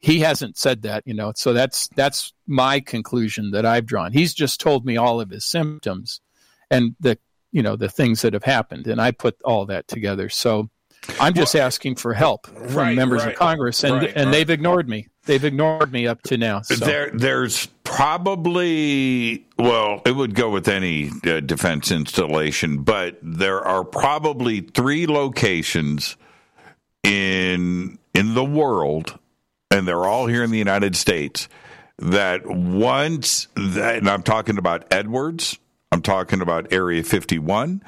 He 0.00 0.20
hasn't 0.20 0.56
said 0.56 0.82
that, 0.82 1.02
you 1.06 1.14
know. 1.14 1.32
So 1.34 1.52
that's 1.52 1.88
that's 1.88 2.32
my 2.46 2.80
conclusion 2.80 3.50
that 3.50 3.66
I've 3.66 3.86
drawn. 3.86 4.12
He's 4.12 4.32
just 4.34 4.60
told 4.60 4.84
me 4.84 4.96
all 4.96 5.20
of 5.20 5.30
his 5.30 5.44
symptoms 5.44 6.20
and 6.70 6.94
the 7.00 7.18
you 7.50 7.62
know 7.62 7.76
the 7.76 7.88
things 7.88 8.22
that 8.22 8.34
have 8.34 8.44
happened, 8.44 8.86
and 8.86 9.00
I 9.00 9.10
put 9.10 9.40
all 9.42 9.66
that 9.66 9.88
together. 9.88 10.28
So 10.28 10.70
I'm 11.20 11.34
just 11.34 11.54
well, 11.54 11.64
asking 11.64 11.96
for 11.96 12.12
help 12.12 12.46
from 12.46 12.76
right, 12.76 12.96
members 12.96 13.24
right, 13.24 13.32
of 13.32 13.38
Congress, 13.38 13.84
and 13.84 13.96
right, 13.96 14.12
and 14.14 14.32
they've 14.32 14.50
ignored 14.50 14.88
me. 14.88 15.08
They've 15.28 15.44
ignored 15.44 15.92
me 15.92 16.06
up 16.06 16.22
to 16.22 16.38
now. 16.38 16.62
So. 16.62 16.74
There, 16.76 17.10
there's 17.10 17.66
probably 17.84 19.44
well, 19.58 20.00
it 20.06 20.12
would 20.12 20.34
go 20.34 20.48
with 20.48 20.68
any 20.68 21.10
uh, 21.26 21.40
defense 21.40 21.92
installation, 21.92 22.82
but 22.82 23.18
there 23.22 23.60
are 23.60 23.84
probably 23.84 24.60
three 24.60 25.06
locations 25.06 26.16
in 27.04 27.98
in 28.14 28.32
the 28.32 28.44
world, 28.44 29.18
and 29.70 29.86
they're 29.86 30.06
all 30.06 30.26
here 30.26 30.42
in 30.42 30.50
the 30.50 30.58
United 30.58 30.96
States. 30.96 31.46
That 31.98 32.46
once, 32.46 33.48
that, 33.54 33.96
and 33.96 34.08
I'm 34.08 34.22
talking 34.22 34.56
about 34.56 34.86
Edwards, 34.90 35.58
I'm 35.92 36.00
talking 36.00 36.40
about 36.40 36.72
Area 36.72 37.02
51 37.02 37.82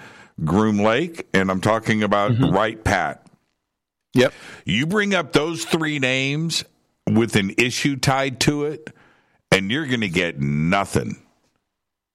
Groom 0.45 0.79
Lake, 0.79 1.27
and 1.33 1.51
I'm 1.51 1.63
talking 1.63 2.03
about 2.03 2.33
mm-hmm. 2.33 2.55
Wright 2.55 2.85
Pat. 2.85 3.27
Yep. 4.13 4.35
You 4.67 4.87
bring 4.87 5.15
up 5.15 5.33
those 5.33 5.65
three 5.65 5.99
names 5.99 6.65
with 7.15 7.37
an 7.37 7.55
issue 7.59 7.97
tied 7.97 8.41
to 8.41 8.65
it, 8.65 8.91
and 9.51 9.71
you're 9.71 9.87
going 9.87 10.01
to 10.01 10.09
get 10.09 10.41
nothing. 10.41 11.21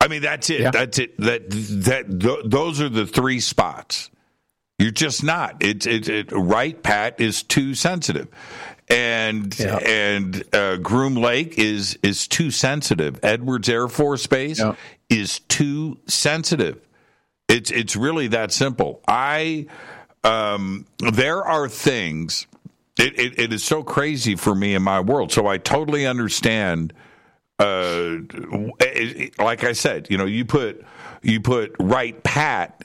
I 0.01 0.07
mean, 0.07 0.21
that's 0.21 0.49
it. 0.49 0.61
Yeah. 0.61 0.71
That's 0.71 0.99
it. 0.99 1.17
That 1.17 1.49
that 1.49 2.19
th- 2.19 2.45
those 2.45 2.81
are 2.81 2.89
the 2.89 3.07
three 3.07 3.39
spots. 3.39 4.09
You're 4.77 4.91
just 4.91 5.23
not. 5.23 5.57
It's 5.61 5.85
it, 5.85 6.09
it, 6.09 6.31
Wright 6.31 6.81
Pat 6.81 7.19
is 7.19 7.43
too 7.43 7.73
sensitive, 7.73 8.27
and 8.89 9.57
yeah. 9.57 9.77
and 9.77 10.43
uh, 10.53 10.77
Groom 10.77 11.15
Lake 11.15 11.57
is 11.57 11.97
is 12.03 12.27
too 12.27 12.51
sensitive. 12.51 13.19
Edwards 13.23 13.69
Air 13.69 13.87
Force 13.87 14.27
Base 14.27 14.59
yeah. 14.59 14.75
is 15.09 15.39
too 15.39 15.97
sensitive. 16.07 16.85
It's 17.47 17.71
it's 17.71 17.95
really 17.95 18.27
that 18.27 18.51
simple. 18.51 19.01
I 19.07 19.67
um, 20.25 20.85
there 20.99 21.43
are 21.43 21.69
things. 21.69 22.47
It, 22.97 23.19
it, 23.19 23.39
it 23.39 23.53
is 23.53 23.63
so 23.63 23.83
crazy 23.83 24.35
for 24.35 24.55
me 24.55 24.73
in 24.73 24.81
my 24.81 25.01
world. 25.01 25.31
So 25.31 25.47
I 25.47 25.57
totally 25.57 26.05
understand. 26.05 26.93
Uh, 27.59 28.17
like 29.37 29.63
I 29.63 29.73
said, 29.73 30.07
you 30.09 30.17
know, 30.17 30.25
you 30.25 30.45
put 30.45 30.85
you 31.21 31.39
put 31.39 31.75
Wright 31.79 32.21
Pat 32.23 32.83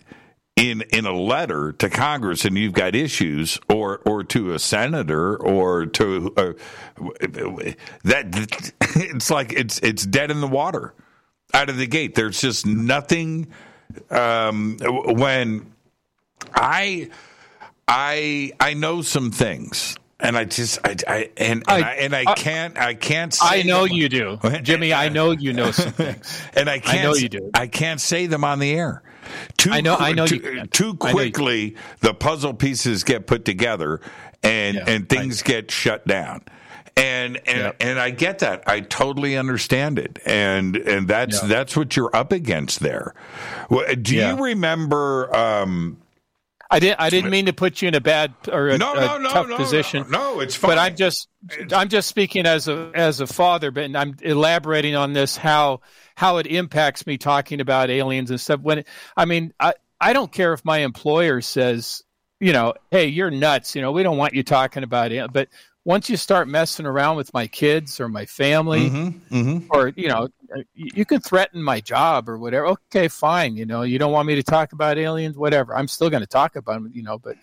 in 0.57 0.83
in 0.93 1.07
a 1.07 1.13
letter 1.13 1.73
to 1.73 1.89
Congress, 1.89 2.45
and 2.45 2.57
you've 2.57 2.73
got 2.73 2.95
issues, 2.95 3.59
or 3.69 3.99
or 4.05 4.23
to 4.25 4.53
a 4.53 4.59
senator, 4.59 5.37
or 5.37 5.87
to 5.87 6.33
uh, 6.37 6.53
that. 8.05 8.73
It's 8.93 9.31
like 9.31 9.53
it's 9.53 9.79
it's 9.79 10.05
dead 10.05 10.33
in 10.33 10.41
the 10.41 10.49
water 10.49 10.95
out 11.55 11.71
of 11.71 11.77
the 11.77 11.87
gate. 11.87 12.17
There's 12.17 12.41
just 12.41 12.67
nothing 12.67 13.47
um, 14.11 14.79
when 14.81 15.73
I 16.55 17.11
I 17.91 18.53
I 18.61 18.75
know 18.75 19.03
some 19.03 19.31
things. 19.31 19.97
And 20.23 20.37
I 20.37 20.45
just 20.45 20.79
I, 20.85 20.97
I 21.09 21.31
and 21.39 21.63
and 21.63 21.65
I, 21.67 21.81
I, 21.81 21.93
and 21.95 22.15
I 22.15 22.35
can't 22.35 22.79
I 22.79 22.93
can't 22.93 23.37
I 23.41 23.63
know 23.63 23.87
them. 23.87 23.97
you 23.97 24.09
do, 24.11 24.39
Jimmy. 24.63 24.93
I 24.93 25.09
know 25.09 25.31
you 25.31 25.55
know 25.55 25.71
some 25.71 25.93
things, 25.95 26.43
and 26.53 26.69
I 26.69 26.79
can't. 26.79 26.99
I 26.99 27.03
know 27.03 27.15
you 27.15 27.31
do. 27.31 27.51
I 27.55 27.67
can't 27.67 28.03
say 28.03 28.27
them 28.27 28.45
on 28.45 28.59
the 28.59 28.71
air. 28.71 29.03
Too, 29.57 29.71
I 29.71 29.81
know. 29.81 29.97
I 29.97 30.13
know. 30.13 30.27
Too, 30.27 30.67
too 30.67 30.95
quickly, 30.97 31.75
the 32.01 32.13
puzzle 32.13 32.53
pieces 32.53 33.03
get 33.03 33.27
put 33.27 33.47
together, 33.47 34.03
and 34.43 34.77
yeah, 34.77 34.85
and 34.87 35.09
things 35.09 35.41
get 35.41 35.71
shut 35.71 36.07
down 36.07 36.43
and 37.01 37.37
and 37.49 37.59
yep. 37.59 37.77
and 37.81 37.99
I 37.99 38.11
get 38.11 38.41
that. 38.41 38.65
I 38.67 38.81
totally 38.81 39.37
understand 39.37 39.99
it, 39.99 40.19
and 40.27 40.77
and 40.77 41.09
that's 41.09 41.41
yep. 41.41 41.49
that's 41.49 41.77
what 41.77 41.97
you're 41.97 42.15
up 42.15 42.31
against 42.31 42.81
there. 42.81 43.15
Do 43.71 44.15
yeah. 44.15 44.35
you 44.35 44.43
remember? 44.45 45.35
Um, 45.35 45.97
I 46.71 46.79
didn't. 46.79 47.01
I 47.01 47.11
didn't 47.11 47.31
mean 47.31 47.47
to 47.47 47.53
put 47.53 47.83
you 47.83 47.89
in 47.89 47.95
a 47.95 48.01
bad 48.01 48.33
or 48.51 48.69
a, 48.69 48.79
no, 48.79 48.95
no, 48.95 49.17
a 49.17 49.19
no, 49.19 49.31
tough 49.31 49.49
no, 49.49 49.57
position. 49.57 50.07
No, 50.09 50.35
no, 50.35 50.41
it's 50.41 50.55
fine. 50.55 50.71
But 50.71 50.79
I'm 50.79 50.95
just, 50.95 51.29
I'm 51.73 51.89
just 51.89 52.07
speaking 52.09 52.47
as 52.47 52.69
a 52.69 52.93
as 52.95 53.21
a 53.21 53.27
father, 53.27 53.73
but 53.73 53.95
I'm 53.97 54.17
elaborating 54.23 54.95
on 54.95 55.13
this 55.13 55.37
how 55.37 55.81
how 56.15 56.37
it 56.37 56.47
impacts 56.47 57.07
me 57.07 57.19
talking 57.19 57.61
about 57.61 57.91
aliens 57.91 58.31
and 58.31 58.41
stuff. 58.41 58.61
When 58.61 58.79
it, 58.79 58.89
I 59.17 59.25
mean, 59.25 59.53
I 59.59 59.75
I 60.01 60.13
don't 60.13 60.31
care 60.31 60.53
if 60.53 60.65
my 60.65 60.79
employer 60.79 61.41
says, 61.41 62.05
you 62.39 62.53
know, 62.53 62.75
hey, 62.93 63.07
you're 63.07 63.31
nuts. 63.31 63.75
You 63.75 63.83
know, 63.83 63.91
we 63.91 64.05
don't 64.05 64.17
want 64.17 64.35
you 64.35 64.45
talking 64.45 64.85
about 64.85 65.11
it. 65.11 65.33
But 65.33 65.49
once 65.91 66.09
you 66.09 66.17
start 66.17 66.47
messing 66.47 66.87
around 66.87 67.17
with 67.17 67.35
my 67.35 67.49
kids 67.49 67.99
or 67.99 68.09
my 68.09 68.25
family 68.25 68.89
mm-hmm, 68.89 69.35
mm-hmm. 69.35 69.67
or 69.71 69.89
you 69.97 70.07
know 70.07 70.29
you 70.73 71.05
can 71.05 71.21
threaten 71.21 71.61
my 71.61 71.81
job 71.81 72.29
or 72.29 72.39
whatever 72.39 72.69
okay 72.69 73.09
fine 73.09 73.57
you 73.57 73.67
know 73.67 73.83
you 73.83 73.99
don't 73.99 74.13
want 74.13 74.29
me 74.29 74.37
to 74.37 74.43
talk 74.45 74.73
about 74.73 74.99
aliens 74.99 75.37
whatever 75.37 75.77
i'm 75.77 75.89
still 75.89 76.09
going 76.09 76.21
to 76.21 76.29
talk 76.29 76.55
about 76.55 76.75
them 76.75 76.93
you 76.95 77.03
know 77.03 77.19
but 77.19 77.35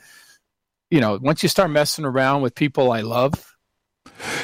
you 0.89 1.01
know 1.01 1.19
once 1.21 1.43
you 1.43 1.49
start 1.49 1.69
messing 1.69 2.05
around 2.05 2.41
with 2.41 2.55
people 2.55 2.93
i 2.93 3.01
love 3.01 3.53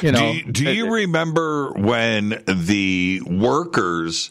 you 0.02 0.12
know 0.12 0.18
do 0.18 0.36
you, 0.36 0.52
do 0.52 0.70
you 0.70 0.86
it, 0.86 0.90
remember 0.90 1.72
when 1.72 2.44
the 2.46 3.22
workers 3.26 4.30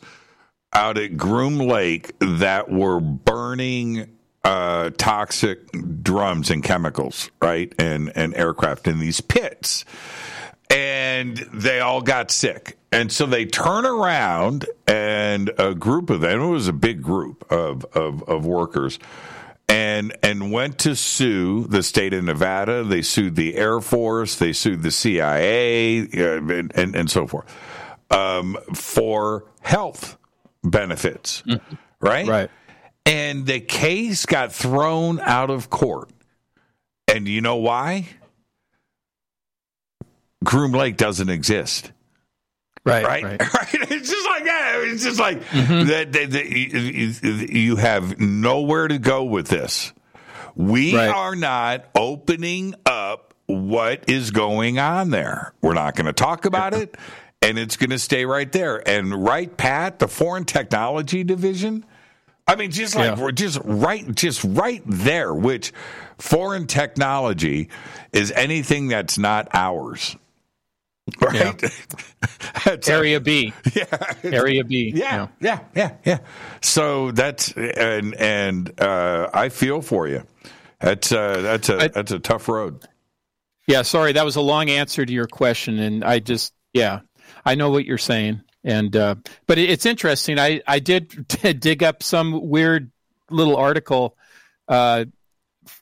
out 0.72 1.00
at 1.00 1.18
groom 1.18 1.58
lake 1.58 2.14
that 2.20 2.70
were 2.70 3.00
burning 3.00 4.08
uh, 4.44 4.89
toxic 4.98 5.60
drums 6.02 6.50
and 6.50 6.64
chemicals, 6.64 7.32
right, 7.41 7.74
and 7.80 8.12
and 8.16 8.36
aircraft 8.36 8.88
in 8.88 9.00
these 9.00 9.22
pits, 9.22 9.86
and 10.70 11.38
they 11.54 11.80
all 11.80 12.02
got 12.02 12.32
sick. 12.32 12.78
And 12.91 13.12
so 13.12 13.26
they 13.26 13.46
turn 13.46 13.86
around, 13.86 14.68
and 14.86 15.52
a 15.58 15.74
group 15.74 16.10
of 16.10 16.22
them, 16.22 16.41
it 16.41 16.48
was 16.48 16.68
a 16.68 16.74
big 16.74 17.02
group 17.02 17.52
of, 17.52 17.86
of, 17.94 18.22
of 18.24 18.46
workers, 18.46 19.00
and 19.68 20.16
and 20.22 20.52
went 20.52 20.78
to 20.80 20.96
sue 20.96 21.66
the 21.66 21.82
state 21.82 22.14
of 22.14 22.24
Nevada. 22.24 22.84
They 22.84 23.02
sued 23.02 23.36
the 23.36 23.56
Air 23.56 23.80
Force. 23.80 24.36
They 24.36 24.54
sued 24.54 24.84
the 24.84 24.91
CIA, 24.91 26.02
uh, 26.02 26.44
and, 26.44 26.72
and, 26.76 26.96
and 26.96 27.10
so 27.10 27.28
forth 27.28 27.46
um, 28.12 28.58
for 28.74 29.46
health 29.62 30.18
benefits. 30.64 31.44
Mm-hmm. 31.44 31.76
Right. 32.02 32.28
Right 32.28 32.52
and 33.06 33.45
the 33.45 33.60
case 33.60 34.26
got 34.26 34.54
thrown 34.54 35.20
out 35.20 35.49
of 35.49 35.70
court. 35.70 36.10
And 37.08 37.28
you 37.28 37.41
know 37.41 37.58
why? 37.58 38.08
Groom 40.43 40.72
Lake 40.72 40.97
doesn't 40.97 41.30
exist. 41.30 41.91
Right, 42.86 43.06
right, 43.06 43.24
right, 43.24 43.39
right. 43.54 43.91
It's 43.91 44.10
just 44.10 44.28
like 44.28 44.43
that. 44.43 44.82
It's 44.86 45.04
just 45.04 45.20
like 45.20 45.41
mm-hmm. 45.45 45.88
that, 45.88 46.12
that, 46.12 46.32
that 46.32 46.49
you, 46.49 47.45
you, 47.47 47.76
have 47.78 48.20
nowhere 48.20 48.89
to 48.89 48.99
go 48.99 49.24
with 49.24 49.47
this. 49.47 49.93
We 50.56 50.95
right. 50.95 51.10
are 51.10 51.36
not 51.36 51.86
opening 51.95 52.76
up 52.86 53.34
what 53.45 54.10
is 54.10 54.32
going 54.32 54.80
on 54.80 55.12
there. 55.12 55.54
We're 55.62 55.74
not 55.74 55.95
going 55.95 56.08
to 56.08 56.14
talk 56.14 56.43
about 56.45 56.74
it, 56.74 56.95
and 57.41 57.58
it's 57.58 57.78
going 57.78 57.91
to 57.91 57.99
stay 57.99 58.26
right 58.26 58.51
there. 58.51 58.86
And 58.88 59.24
Wright 59.24 59.56
Pat, 59.56 59.99
the 59.99 60.10
Foreign 60.10 60.43
Technology 60.43 61.24
Division, 61.24 61.86
I 62.48 62.56
mean, 62.56 62.72
just 62.72 62.96
like 62.96 63.18
yeah. 63.18 63.24
We're 63.24 63.32
just 63.32 63.60
right, 63.64 64.14
just 64.16 64.44
right 64.44 64.82
there. 64.86 65.34
Which 65.34 65.72
foreign 66.18 66.68
technology 66.68 67.70
is 68.12 68.32
anything 68.32 68.89
that's 68.89 69.18
not 69.18 69.48
ours. 69.54 70.16
Right, 71.20 71.62
yeah. 72.66 72.78
area 72.88 73.20
B. 73.20 73.52
Yeah, 73.76 74.14
area 74.24 74.64
B. 74.64 74.94
Yeah, 74.96 75.28
yeah, 75.41 75.60
yeah, 75.76 75.96
yeah. 76.06 76.20
So 76.62 77.12
that's 77.12 77.52
and 77.52 78.16
and 78.16 78.80
uh, 78.80 79.30
I 79.34 79.50
feel 79.50 79.82
for 79.82 80.08
you. 80.08 80.24
That's 80.80 81.12
uh, 81.12 81.41
that's 81.41 81.68
a 81.68 81.78
I, 81.78 81.88
that's 81.89 82.12
a 82.14 82.20
tough 82.20 82.48
road. 82.48 82.88
Yeah, 83.68 83.82
sorry, 83.82 84.14
that 84.14 84.24
was 84.24 84.38
a 84.38 84.41
long 84.41 84.70
answer 84.70 85.06
to 85.06 85.12
your 85.12 85.28
question, 85.28 85.78
and 85.78 86.06
I 86.06 86.20
just 86.20 86.54
yeah, 86.74 87.02
I 87.44 87.56
know 87.56 87.70
what 87.70 87.84
you're 87.84 87.98
saying. 87.98 88.41
And 88.64 88.95
uh, 88.95 89.16
but 89.45 89.57
it's 89.57 89.86
interesting. 89.86 90.39
I 90.39 90.61
I 90.66 90.80
did 90.80 91.28
dig 91.59 91.84
up 91.84 92.01
some 92.01 92.47
weird 92.47 92.91
little 93.30 93.57
article, 93.57 94.18
uh, 94.68 95.05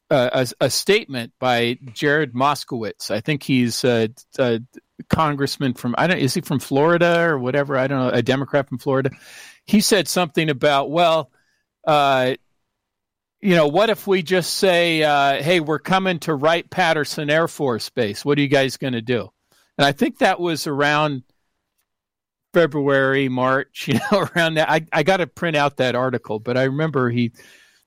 a, 0.09 0.47
a, 0.59 0.69
statement 0.69 1.33
by 1.39 1.77
Jared 1.93 2.33
Moskowitz. 2.33 3.11
I 3.11 3.19
think 3.21 3.43
he's 3.43 3.83
a, 3.83 4.09
a, 4.37 4.61
congressman 5.09 5.73
from 5.73 5.95
I 5.97 6.07
don't 6.07 6.19
is 6.19 6.33
he 6.33 6.41
from 6.41 6.59
Florida 6.59 7.21
or 7.21 7.37
whatever. 7.39 7.77
I 7.77 7.87
don't 7.87 7.99
know 7.99 8.09
a 8.09 8.21
Democrat 8.21 8.67
from 8.67 8.77
Florida. 8.77 9.11
He 9.65 9.81
said 9.81 10.07
something 10.07 10.49
about 10.49 10.89
well. 10.89 11.31
Uh, 11.85 12.35
you 13.41 13.55
know, 13.55 13.67
what 13.67 13.89
if 13.89 14.05
we 14.05 14.21
just 14.21 14.57
say, 14.57 15.03
uh, 15.03 15.41
"Hey, 15.41 15.59
we're 15.59 15.79
coming 15.79 16.19
to 16.19 16.35
Wright 16.35 16.69
Patterson 16.69 17.29
Air 17.29 17.47
Force 17.47 17.89
Base. 17.89 18.23
What 18.23 18.37
are 18.37 18.41
you 18.41 18.47
guys 18.47 18.77
going 18.77 18.93
to 18.93 19.01
do?" 19.01 19.31
And 19.77 19.85
I 19.85 19.91
think 19.91 20.19
that 20.19 20.39
was 20.39 20.67
around 20.67 21.23
February, 22.53 23.29
March, 23.29 23.87
you 23.87 23.99
know, 24.11 24.27
around 24.35 24.55
that. 24.55 24.69
I, 24.69 24.85
I 24.91 25.03
got 25.03 25.17
to 25.17 25.27
print 25.27 25.55
out 25.55 25.77
that 25.77 25.95
article, 25.95 26.39
but 26.39 26.57
I 26.57 26.63
remember 26.63 27.09
he 27.09 27.31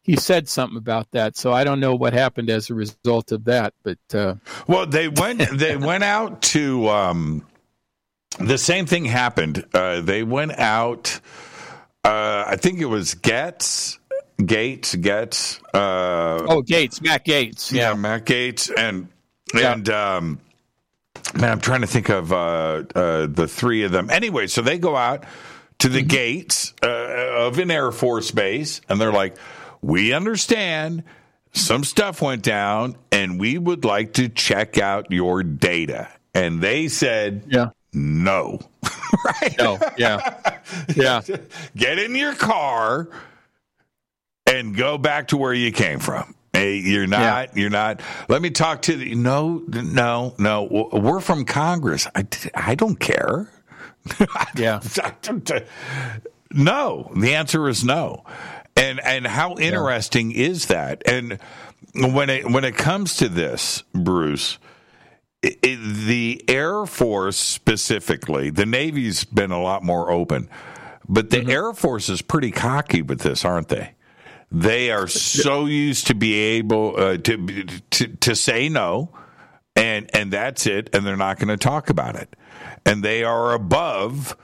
he 0.02 0.16
said 0.16 0.48
something 0.48 0.76
about 0.76 1.10
that. 1.12 1.36
So 1.36 1.52
I 1.52 1.64
don't 1.64 1.80
know 1.80 1.94
what 1.94 2.12
happened 2.12 2.50
as 2.50 2.68
a 2.68 2.74
result 2.74 3.32
of 3.32 3.44
that. 3.44 3.72
But 3.82 3.98
uh, 4.14 4.34
well, 4.66 4.86
they 4.86 5.08
went 5.08 5.40
they 5.58 5.76
went 5.76 6.04
out 6.04 6.42
to 6.42 6.88
um, 6.88 7.46
the 8.38 8.58
same 8.58 8.86
thing 8.86 9.04
happened. 9.04 9.64
Uh, 9.72 10.00
they 10.00 10.22
went 10.22 10.52
out. 10.58 11.20
Uh, 12.04 12.44
I 12.46 12.56
think 12.56 12.80
it 12.80 12.86
was 12.86 13.14
Getz. 13.14 13.98
Gates, 14.44 14.94
Getz. 14.96 15.60
Uh, 15.72 16.44
oh, 16.48 16.60
Gates, 16.60 17.00
Matt 17.00 17.24
Gaetz. 17.24 17.72
Yeah, 17.72 17.90
yeah 17.90 17.94
Matt 17.94 18.26
Gaetz, 18.26 18.70
and 18.76 19.08
and 19.54 19.88
yeah. 19.88 20.16
um, 20.16 20.40
man, 21.36 21.52
I'm 21.52 21.60
trying 21.60 21.82
to 21.82 21.86
think 21.86 22.08
of 22.08 22.32
uh, 22.32 22.84
uh, 22.94 23.26
the 23.26 23.46
three 23.48 23.82
of 23.82 23.92
them. 23.92 24.10
Anyway, 24.10 24.46
so 24.46 24.62
they 24.62 24.78
go 24.78 24.96
out 24.96 25.24
to 25.78 25.88
the 25.88 26.00
mm-hmm. 26.00 26.08
gates 26.08 26.74
uh, 26.82 26.86
of 26.86 27.58
an 27.58 27.70
Air 27.70 27.92
Force 27.92 28.30
base, 28.30 28.80
and 28.88 29.00
they're 29.00 29.12
like, 29.12 29.36
"We 29.82 30.12
understand." 30.12 31.04
Some 31.56 31.84
stuff 31.84 32.20
went 32.20 32.42
down, 32.42 32.96
and 33.12 33.38
we 33.38 33.58
would 33.58 33.84
like 33.84 34.14
to 34.14 34.28
check 34.28 34.76
out 34.76 35.12
your 35.12 35.44
data. 35.44 36.08
And 36.34 36.60
they 36.60 36.88
said, 36.88 37.44
"Yeah, 37.46 37.70
no." 37.92 38.60
right? 39.24 39.54
No, 39.58 39.78
yeah, 39.96 40.58
yeah. 40.96 41.20
Get 41.76 41.98
in 41.98 42.14
your 42.16 42.34
car 42.34 43.08
and 44.46 44.76
go 44.76 44.98
back 44.98 45.28
to 45.28 45.36
where 45.36 45.54
you 45.54 45.72
came 45.72 46.00
from. 46.00 46.34
Hey, 46.54 46.76
you're 46.76 47.08
not. 47.08 47.48
Yeah. 47.48 47.60
You're 47.60 47.70
not. 47.70 48.00
Let 48.28 48.40
me 48.40 48.50
talk 48.50 48.82
to 48.82 48.96
the. 48.96 49.14
No, 49.16 49.64
no, 49.66 50.34
no. 50.38 50.88
We're 50.92 51.20
from 51.20 51.44
Congress. 51.44 52.06
I, 52.14 52.26
I 52.54 52.74
don't 52.74 52.98
care. 52.98 53.50
Yeah. 54.54 54.80
no. 56.52 57.10
The 57.16 57.34
answer 57.34 57.68
is 57.68 57.82
no. 57.82 58.24
And 58.76 59.00
and 59.00 59.26
how 59.26 59.56
interesting 59.56 60.30
yeah. 60.30 60.46
is 60.48 60.66
that? 60.66 61.02
And 61.06 61.38
when 61.94 62.28
it 62.28 62.50
when 62.50 62.64
it 62.64 62.76
comes 62.76 63.16
to 63.16 63.28
this, 63.28 63.82
Bruce, 63.94 64.58
it, 65.42 65.58
it, 65.62 65.76
the 66.06 66.44
Air 66.48 66.84
Force 66.86 67.36
specifically, 67.36 68.50
the 68.50 68.66
Navy's 68.66 69.24
been 69.24 69.52
a 69.52 69.62
lot 69.62 69.82
more 69.82 70.10
open, 70.10 70.48
but 71.08 71.30
the 71.30 71.38
mm-hmm. 71.38 71.50
Air 71.50 71.72
Force 71.72 72.08
is 72.08 72.20
pretty 72.20 72.50
cocky 72.50 73.00
with 73.00 73.20
this, 73.20 73.44
aren't 73.44 73.68
they? 73.68 73.94
They 74.50 74.90
are 74.90 75.08
so 75.08 75.66
used 75.66 76.06
to 76.08 76.14
be 76.14 76.34
able 76.34 76.94
uh, 76.96 77.16
to, 77.18 77.64
to 77.90 78.08
to 78.08 78.36
say 78.36 78.68
no, 78.68 79.10
and 79.74 80.08
and 80.14 80.32
that's 80.32 80.66
it, 80.66 80.94
and 80.94 81.04
they're 81.06 81.16
not 81.16 81.38
going 81.38 81.48
to 81.48 81.56
talk 81.56 81.90
about 81.90 82.16
it, 82.16 82.34
and 82.86 83.02
they 83.02 83.24
are 83.24 83.52
above 83.52 84.36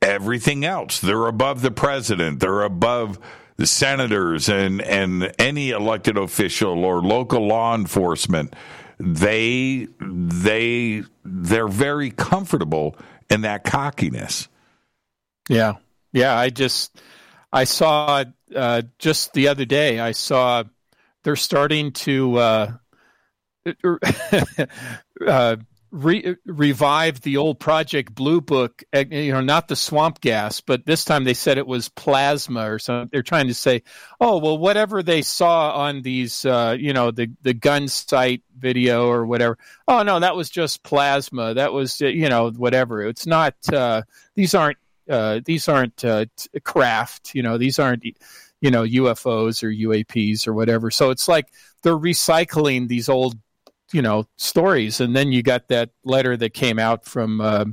everything 0.00 0.64
else. 0.64 1.00
They're 1.00 1.26
above 1.26 1.62
the 1.62 1.70
president. 1.70 2.40
They're 2.40 2.62
above 2.62 3.18
the 3.56 3.66
senators 3.66 4.48
and 4.48 4.80
and 4.80 5.32
any 5.38 5.70
elected 5.70 6.16
official 6.16 6.84
or 6.84 7.02
local 7.02 7.46
law 7.46 7.74
enforcement. 7.74 8.54
They 8.98 9.88
they 10.00 11.02
they're 11.24 11.68
very 11.68 12.10
comfortable 12.10 12.96
in 13.28 13.42
that 13.42 13.64
cockiness. 13.64 14.48
Yeah, 15.48 15.74
yeah. 16.12 16.36
I 16.36 16.50
just 16.50 17.00
I 17.52 17.64
saw 17.64 18.24
uh, 18.54 18.82
just 18.98 19.32
the 19.32 19.48
other 19.48 19.64
day. 19.64 20.00
I 20.00 20.12
saw 20.12 20.64
they're 21.24 21.36
starting 21.36 21.92
to 21.92 22.36
uh, 22.36 22.72
uh, 25.26 25.56
re- 25.90 26.36
revive 26.44 27.20
the 27.20 27.36
old 27.36 27.58
Project 27.58 28.14
Blue 28.14 28.40
Book. 28.40 28.82
Eh, 28.92 29.04
you 29.10 29.32
know, 29.32 29.40
not 29.40 29.68
the 29.68 29.76
swamp 29.76 30.20
gas, 30.20 30.60
but 30.60 30.86
this 30.86 31.04
time 31.04 31.24
they 31.24 31.34
said 31.34 31.58
it 31.58 31.66
was 31.66 31.88
plasma 31.88 32.70
or 32.70 32.78
something. 32.78 33.08
They're 33.12 33.22
trying 33.22 33.48
to 33.48 33.54
say, 33.54 33.82
oh 34.20 34.38
well, 34.38 34.58
whatever 34.58 35.02
they 35.02 35.22
saw 35.22 35.72
on 35.72 36.02
these, 36.02 36.44
uh, 36.44 36.76
you 36.78 36.92
know, 36.92 37.10
the 37.10 37.30
the 37.42 37.54
gun 37.54 37.88
sight 37.88 38.42
video 38.56 39.08
or 39.08 39.26
whatever. 39.26 39.58
Oh 39.86 40.02
no, 40.02 40.20
that 40.20 40.36
was 40.36 40.50
just 40.50 40.82
plasma. 40.82 41.54
That 41.54 41.72
was 41.72 42.00
you 42.00 42.28
know 42.28 42.50
whatever. 42.50 43.02
It's 43.02 43.26
not. 43.26 43.54
Uh, 43.72 44.02
these 44.34 44.54
aren't 44.54 44.78
uh, 45.08 45.40
these 45.44 45.68
aren't 45.68 46.04
uh, 46.04 46.26
craft. 46.64 47.34
You 47.34 47.42
know, 47.42 47.58
these 47.58 47.78
aren't 47.78 48.04
you 48.04 48.70
know 48.70 48.82
UFOs 48.84 49.62
or 49.62 49.68
UAPs 49.68 50.46
or 50.46 50.54
whatever. 50.54 50.90
So 50.90 51.10
it's 51.10 51.28
like 51.28 51.48
they're 51.82 51.96
recycling 51.96 52.88
these 52.88 53.08
old 53.08 53.38
you 53.92 54.02
know 54.02 54.26
stories, 54.36 55.00
and 55.00 55.14
then 55.14 55.32
you 55.32 55.42
got 55.42 55.68
that 55.68 55.90
letter 56.04 56.36
that 56.36 56.54
came 56.54 56.78
out 56.78 57.04
from. 57.04 57.40
Uh, 57.40 57.64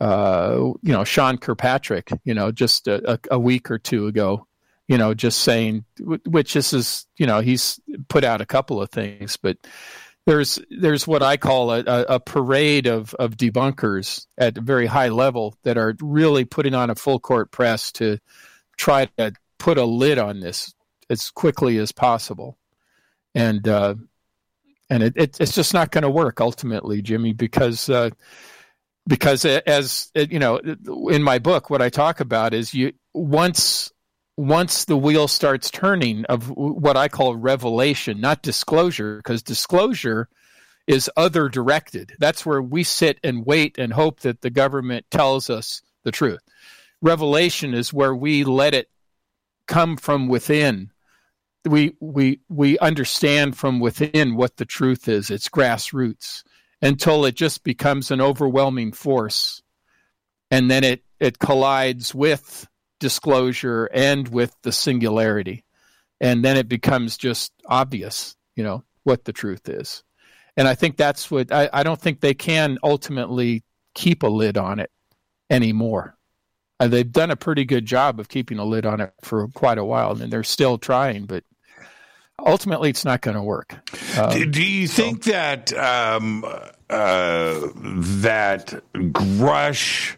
uh, 0.00 0.74
you 0.80 0.92
know 0.92 1.02
Sean 1.02 1.38
Kirkpatrick, 1.38 2.12
you 2.22 2.32
know, 2.32 2.52
just 2.52 2.86
a, 2.86 3.18
a, 3.32 3.38
week 3.38 3.68
or 3.68 3.80
two 3.80 4.06
ago, 4.06 4.46
you 4.88 4.96
know, 4.96 5.12
just 5.12 5.40
saying, 5.40 5.84
which 5.98 6.54
this 6.54 6.72
is, 6.72 7.06
you 7.18 7.26
know, 7.26 7.40
he's 7.40 7.78
put 8.08 8.24
out 8.24 8.40
a 8.40 8.46
couple 8.46 8.80
of 8.80 8.90
things, 8.90 9.36
but 9.36 9.58
there's 10.28 10.58
there's 10.70 11.06
what 11.06 11.22
I 11.22 11.38
call 11.38 11.72
a, 11.72 11.80
a, 11.86 12.20
parade 12.20 12.86
of, 12.86 13.14
of 13.14 13.38
debunkers 13.38 14.26
at 14.36 14.58
a 14.58 14.60
very 14.60 14.84
high 14.84 15.08
level 15.08 15.56
that 15.62 15.78
are 15.78 15.96
really 16.02 16.44
putting 16.44 16.74
on 16.74 16.90
a 16.90 16.94
full 16.94 17.18
court 17.18 17.50
press 17.50 17.92
to 17.92 18.18
try 18.76 19.06
to 19.16 19.32
put 19.58 19.78
a 19.78 19.84
lid 19.86 20.18
on 20.18 20.40
this 20.40 20.74
as 21.08 21.30
quickly 21.30 21.78
as 21.78 21.92
possible, 21.92 22.58
and 23.34 23.66
uh, 23.66 23.94
and 24.90 25.02
it, 25.02 25.14
it, 25.16 25.40
it's 25.40 25.54
just 25.54 25.72
not 25.72 25.92
going 25.92 26.02
to 26.02 26.10
work 26.10 26.42
ultimately, 26.42 27.00
Jimmy, 27.00 27.32
because 27.32 27.88
uh, 27.88 28.10
because 29.06 29.46
as 29.46 30.10
you 30.14 30.38
know 30.38 30.58
in 31.10 31.22
my 31.22 31.38
book, 31.38 31.70
what 31.70 31.80
I 31.80 31.88
talk 31.88 32.20
about 32.20 32.52
is 32.52 32.74
you 32.74 32.92
once 33.14 33.90
once 34.38 34.84
the 34.84 34.96
wheel 34.96 35.26
starts 35.26 35.68
turning 35.68 36.24
of 36.26 36.48
what 36.48 36.96
I 36.96 37.08
call 37.08 37.34
revelation, 37.34 38.20
not 38.20 38.40
disclosure, 38.40 39.16
because 39.16 39.42
disclosure 39.42 40.28
is 40.86 41.10
other 41.16 41.48
directed. 41.48 42.12
That's 42.20 42.46
where 42.46 42.62
we 42.62 42.84
sit 42.84 43.18
and 43.24 43.44
wait 43.44 43.78
and 43.78 43.92
hope 43.92 44.20
that 44.20 44.40
the 44.40 44.50
government 44.50 45.06
tells 45.10 45.50
us 45.50 45.82
the 46.04 46.12
truth. 46.12 46.38
Revelation 47.02 47.74
is 47.74 47.92
where 47.92 48.14
we 48.14 48.44
let 48.44 48.74
it 48.74 48.88
come 49.66 49.96
from 49.96 50.28
within. 50.28 50.92
We 51.64 51.96
we 52.00 52.38
we 52.48 52.78
understand 52.78 53.58
from 53.58 53.80
within 53.80 54.36
what 54.36 54.56
the 54.56 54.64
truth 54.64 55.08
is. 55.08 55.30
It's 55.30 55.48
grassroots 55.48 56.44
until 56.80 57.24
it 57.24 57.34
just 57.34 57.64
becomes 57.64 58.12
an 58.12 58.20
overwhelming 58.20 58.92
force, 58.92 59.62
and 60.48 60.70
then 60.70 60.84
it 60.84 61.02
it 61.18 61.40
collides 61.40 62.14
with 62.14 62.68
disclosure 63.00 63.88
and 63.92 64.28
with 64.28 64.54
the 64.62 64.72
singularity. 64.72 65.64
And 66.20 66.44
then 66.44 66.56
it 66.56 66.68
becomes 66.68 67.16
just 67.16 67.52
obvious, 67.66 68.36
you 68.56 68.64
know, 68.64 68.84
what 69.04 69.24
the 69.24 69.32
truth 69.32 69.68
is. 69.68 70.02
And 70.56 70.66
I 70.66 70.74
think 70.74 70.96
that's 70.96 71.30
what 71.30 71.52
I, 71.52 71.70
I 71.72 71.82
don't 71.84 72.00
think 72.00 72.20
they 72.20 72.34
can 72.34 72.78
ultimately 72.82 73.62
keep 73.94 74.22
a 74.24 74.28
lid 74.28 74.58
on 74.58 74.80
it 74.80 74.90
anymore. 75.48 76.16
Uh, 76.80 76.88
they've 76.88 77.10
done 77.10 77.30
a 77.30 77.36
pretty 77.36 77.64
good 77.64 77.86
job 77.86 78.20
of 78.20 78.28
keeping 78.28 78.58
a 78.58 78.64
lid 78.64 78.86
on 78.86 79.00
it 79.00 79.12
for 79.22 79.48
quite 79.48 79.78
a 79.78 79.84
while, 79.84 80.20
and 80.20 80.32
they're 80.32 80.44
still 80.44 80.78
trying, 80.78 81.26
but 81.26 81.44
ultimately 82.44 82.90
it's 82.90 83.04
not 83.04 83.20
going 83.20 83.36
to 83.36 83.42
work. 83.42 83.74
Um, 84.16 84.30
do, 84.30 84.46
do, 84.46 84.62
you 84.62 84.86
so. 84.86 85.02
think 85.02 85.24
that 85.24 85.72
um, 85.72 86.44
uh, 86.44 87.68
that 87.74 88.82
Grusch 88.94 90.16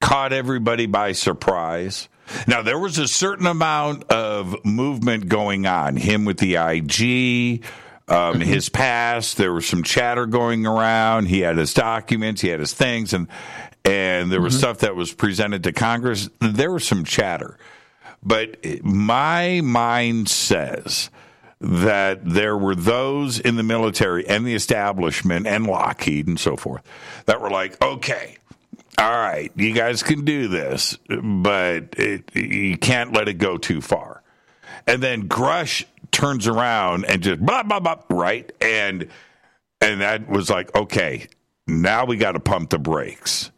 caught 0.00 0.32
everybody 0.32 0.86
by 0.86 1.12
surprise. 1.12 2.08
Now, 2.46 2.62
there 2.62 2.78
was 2.78 2.98
a 2.98 3.06
certain 3.06 3.46
amount 3.46 4.04
of 4.10 4.64
movement 4.64 5.28
going 5.28 5.66
on. 5.66 5.96
Him 5.96 6.24
with 6.24 6.38
the 6.38 6.56
IG, 6.56 7.64
um, 8.08 8.34
mm-hmm. 8.34 8.40
his 8.40 8.68
past. 8.68 9.36
There 9.36 9.52
was 9.52 9.66
some 9.66 9.82
chatter 9.82 10.26
going 10.26 10.66
around. 10.66 11.26
He 11.26 11.40
had 11.40 11.56
his 11.56 11.72
documents. 11.72 12.40
He 12.40 12.48
had 12.48 12.60
his 12.60 12.74
things, 12.74 13.12
and 13.12 13.28
and 13.84 14.32
there 14.32 14.40
was 14.40 14.54
mm-hmm. 14.54 14.60
stuff 14.60 14.78
that 14.78 14.96
was 14.96 15.12
presented 15.12 15.62
to 15.64 15.72
Congress. 15.72 16.28
There 16.40 16.72
was 16.72 16.84
some 16.84 17.04
chatter, 17.04 17.56
but 18.22 18.56
my 18.82 19.60
mind 19.62 20.28
says 20.28 21.10
that 21.60 22.20
there 22.24 22.56
were 22.56 22.74
those 22.74 23.38
in 23.38 23.56
the 23.56 23.62
military 23.62 24.26
and 24.26 24.46
the 24.46 24.54
establishment 24.54 25.46
and 25.46 25.66
Lockheed 25.66 26.26
and 26.26 26.38
so 26.38 26.56
forth 26.56 26.82
that 27.24 27.40
were 27.40 27.50
like, 27.50 27.80
okay, 27.82 28.35
all 28.98 29.10
right, 29.10 29.52
you 29.56 29.74
guys 29.74 30.02
can 30.02 30.24
do 30.24 30.48
this, 30.48 30.98
but 31.08 31.94
it, 31.98 32.34
you 32.34 32.78
can't 32.78 33.12
let 33.12 33.28
it 33.28 33.34
go 33.34 33.58
too 33.58 33.80
far. 33.80 34.22
And 34.86 35.02
then 35.02 35.28
Grusch 35.28 35.84
turns 36.12 36.46
around 36.46 37.04
and 37.04 37.22
just 37.22 37.40
blah 37.44 37.62
blah 37.62 37.80
blah, 37.80 38.02
right? 38.10 38.50
And 38.60 39.08
and 39.80 40.00
that 40.00 40.28
was 40.28 40.48
like, 40.48 40.74
okay, 40.74 41.26
now 41.66 42.06
we 42.06 42.16
got 42.16 42.32
to 42.32 42.40
pump 42.40 42.70
the 42.70 42.78
brakes. 42.78 43.50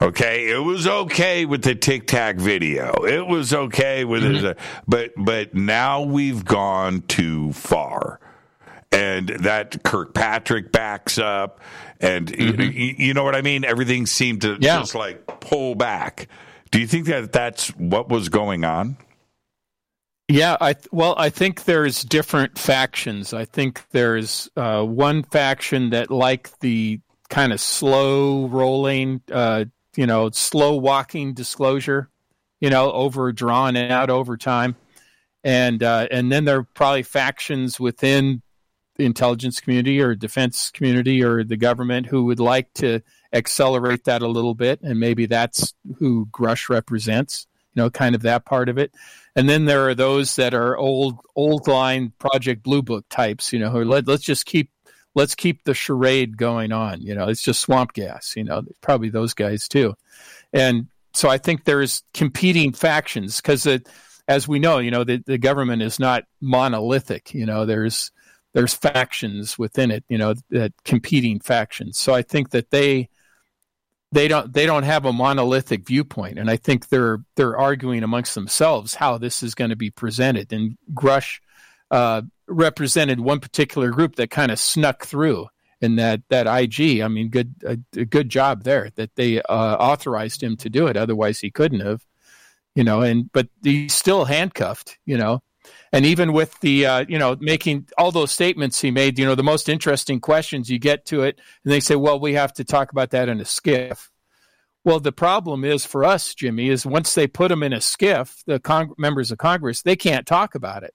Okay, 0.00 0.50
it 0.50 0.58
was 0.58 0.86
okay 0.86 1.44
with 1.44 1.62
the 1.62 1.74
Tic 1.74 2.06
Tac 2.06 2.36
video. 2.36 2.92
It 3.04 3.26
was 3.26 3.52
okay 3.52 4.04
with 4.04 4.22
mm-hmm. 4.22 4.46
it, 4.46 4.58
but 4.86 5.12
but 5.16 5.54
now 5.54 6.02
we've 6.02 6.44
gone 6.44 7.02
too 7.08 7.52
far. 7.52 8.20
And 8.90 9.28
that 9.28 9.82
Kirkpatrick 9.82 10.72
backs 10.72 11.18
up, 11.18 11.60
and 12.00 12.26
mm-hmm. 12.28 12.60
you, 12.60 12.94
you, 12.98 13.14
know 13.14 13.24
what 13.24 13.34
I 13.34 13.42
mean. 13.42 13.64
Everything 13.64 14.06
seemed 14.06 14.42
to 14.42 14.56
yeah. 14.60 14.78
just 14.78 14.94
like 14.94 15.26
pull 15.40 15.74
back. 15.74 16.28
Do 16.70 16.80
you 16.80 16.86
think 16.86 17.06
that 17.06 17.32
that's 17.32 17.68
what 17.76 18.08
was 18.08 18.28
going 18.28 18.64
on? 18.64 18.96
Yeah, 20.28 20.56
I 20.60 20.74
well, 20.92 21.14
I 21.16 21.30
think 21.30 21.64
there's 21.64 22.02
different 22.02 22.58
factions. 22.58 23.32
I 23.32 23.46
think 23.46 23.82
there's 23.90 24.50
uh, 24.56 24.84
one 24.84 25.22
faction 25.22 25.90
that 25.90 26.10
like 26.10 26.58
the 26.60 27.00
kind 27.30 27.52
of 27.52 27.60
slow 27.60 28.46
rolling, 28.46 29.22
uh, 29.32 29.64
you 29.96 30.06
know, 30.06 30.28
slow 30.30 30.76
walking 30.76 31.32
disclosure, 31.32 32.10
you 32.60 32.68
know, 32.68 32.92
over 32.92 33.32
drawn 33.32 33.74
out 33.76 34.10
over 34.10 34.36
time, 34.36 34.76
and 35.44 35.82
uh, 35.82 36.08
and 36.10 36.30
then 36.30 36.44
there 36.44 36.58
are 36.58 36.64
probably 36.74 37.04
factions 37.04 37.80
within 37.80 38.42
intelligence 38.98 39.60
community 39.60 40.00
or 40.00 40.14
defense 40.14 40.70
community 40.70 41.22
or 41.22 41.44
the 41.44 41.56
government 41.56 42.06
who 42.06 42.24
would 42.24 42.40
like 42.40 42.72
to 42.74 43.00
accelerate 43.32 44.04
that 44.04 44.22
a 44.22 44.28
little 44.28 44.54
bit, 44.54 44.80
and 44.82 44.98
maybe 44.98 45.26
that's 45.26 45.74
who 45.98 46.26
Grusch 46.26 46.68
represents. 46.68 47.46
You 47.74 47.82
know, 47.82 47.90
kind 47.90 48.14
of 48.14 48.22
that 48.22 48.44
part 48.44 48.68
of 48.68 48.78
it. 48.78 48.92
And 49.36 49.48
then 49.48 49.66
there 49.66 49.88
are 49.88 49.94
those 49.94 50.34
that 50.36 50.52
are 50.54 50.76
old 50.76 51.18
old 51.36 51.68
line 51.68 52.12
Project 52.18 52.62
Blue 52.62 52.82
Book 52.82 53.04
types. 53.08 53.52
You 53.52 53.60
know, 53.60 53.70
who 53.70 53.84
let, 53.84 54.08
let's 54.08 54.24
just 54.24 54.46
keep 54.46 54.70
let's 55.14 55.34
keep 55.34 55.64
the 55.64 55.74
charade 55.74 56.36
going 56.36 56.72
on. 56.72 57.02
You 57.02 57.14
know, 57.14 57.28
it's 57.28 57.42
just 57.42 57.60
swamp 57.60 57.92
gas. 57.92 58.34
You 58.36 58.44
know, 58.44 58.62
probably 58.80 59.10
those 59.10 59.34
guys 59.34 59.68
too. 59.68 59.94
And 60.52 60.88
so 61.12 61.28
I 61.28 61.38
think 61.38 61.64
there's 61.64 62.02
competing 62.14 62.72
factions 62.72 63.40
because 63.40 63.66
as 64.28 64.46
we 64.46 64.58
know, 64.58 64.78
you 64.78 64.90
know, 64.90 65.04
the, 65.04 65.22
the 65.26 65.38
government 65.38 65.82
is 65.82 65.98
not 65.98 66.24
monolithic. 66.40 67.34
You 67.34 67.46
know, 67.46 67.66
there's 67.66 68.12
there's 68.54 68.74
factions 68.74 69.58
within 69.58 69.90
it, 69.90 70.04
you 70.08 70.18
know, 70.18 70.34
that 70.50 70.72
competing 70.84 71.40
factions. 71.40 71.98
So 71.98 72.14
I 72.14 72.22
think 72.22 72.50
that 72.50 72.70
they 72.70 73.08
they 74.10 74.26
don't 74.26 74.52
they 74.52 74.64
don't 74.64 74.84
have 74.84 75.04
a 75.04 75.12
monolithic 75.12 75.86
viewpoint, 75.86 76.38
and 76.38 76.50
I 76.50 76.56
think 76.56 76.88
they're 76.88 77.18
they're 77.36 77.58
arguing 77.58 78.02
amongst 78.02 78.34
themselves 78.34 78.94
how 78.94 79.18
this 79.18 79.42
is 79.42 79.54
going 79.54 79.70
to 79.70 79.76
be 79.76 79.90
presented. 79.90 80.52
And 80.52 80.78
Grusch 80.94 81.40
uh, 81.90 82.22
represented 82.46 83.20
one 83.20 83.40
particular 83.40 83.90
group 83.90 84.16
that 84.16 84.30
kind 84.30 84.50
of 84.50 84.58
snuck 84.58 85.04
through 85.04 85.48
in 85.80 85.96
that 85.96 86.22
that 86.30 86.46
IG. 86.46 87.00
I 87.00 87.08
mean, 87.08 87.28
good 87.28 87.54
a, 87.64 87.78
a 87.96 88.04
good 88.06 88.30
job 88.30 88.64
there 88.64 88.90
that 88.96 89.14
they 89.16 89.42
uh, 89.42 89.76
authorized 89.76 90.42
him 90.42 90.56
to 90.58 90.70
do 90.70 90.86
it. 90.86 90.96
Otherwise, 90.96 91.40
he 91.40 91.50
couldn't 91.50 91.80
have. 91.80 92.04
You 92.74 92.84
know, 92.84 93.00
and 93.00 93.30
but 93.32 93.48
he's 93.62 93.94
still 93.94 94.24
handcuffed. 94.24 94.98
You 95.04 95.18
know, 95.18 95.42
and 95.92 96.04
even 96.04 96.32
with 96.32 96.58
the 96.60 96.86
uh, 96.86 97.04
you 97.08 97.18
know 97.18 97.36
making 97.40 97.88
all 97.96 98.12
those 98.12 98.30
statements 98.30 98.80
he 98.80 98.90
made 98.90 99.18
you 99.18 99.24
know 99.24 99.34
the 99.34 99.42
most 99.42 99.68
interesting 99.68 100.20
questions 100.20 100.70
you 100.70 100.78
get 100.78 101.04
to 101.06 101.22
it 101.22 101.40
and 101.64 101.72
they 101.72 101.80
say 101.80 101.96
well 101.96 102.18
we 102.18 102.34
have 102.34 102.52
to 102.52 102.64
talk 102.64 102.92
about 102.92 103.10
that 103.10 103.28
in 103.28 103.40
a 103.40 103.44
skiff. 103.44 104.10
well 104.84 105.00
the 105.00 105.12
problem 105.12 105.64
is 105.64 105.84
for 105.84 106.04
us 106.04 106.34
jimmy 106.34 106.68
is 106.68 106.86
once 106.86 107.14
they 107.14 107.26
put 107.26 107.48
them 107.48 107.62
in 107.62 107.72
a 107.72 107.80
skiff, 107.80 108.42
the 108.46 108.94
members 108.98 109.30
of 109.30 109.38
congress 109.38 109.82
they 109.82 109.96
can't 109.96 110.26
talk 110.26 110.54
about 110.54 110.82
it 110.82 110.94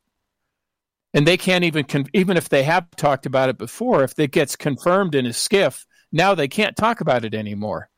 and 1.13 1.27
they 1.27 1.37
can't 1.37 1.63
even 1.63 1.83
con- 1.83 2.07
even 2.13 2.37
if 2.37 2.49
they 2.49 2.63
have 2.63 2.89
talked 2.95 3.25
about 3.25 3.49
it 3.49 3.57
before 3.57 4.03
if 4.03 4.17
it 4.17 4.31
gets 4.31 4.55
confirmed 4.55 5.15
in 5.15 5.25
a 5.25 5.33
skiff, 5.33 5.85
now 6.11 6.33
they 6.33 6.47
can't 6.47 6.75
talk 6.75 7.01
about 7.01 7.23
it 7.23 7.33
anymore 7.33 7.89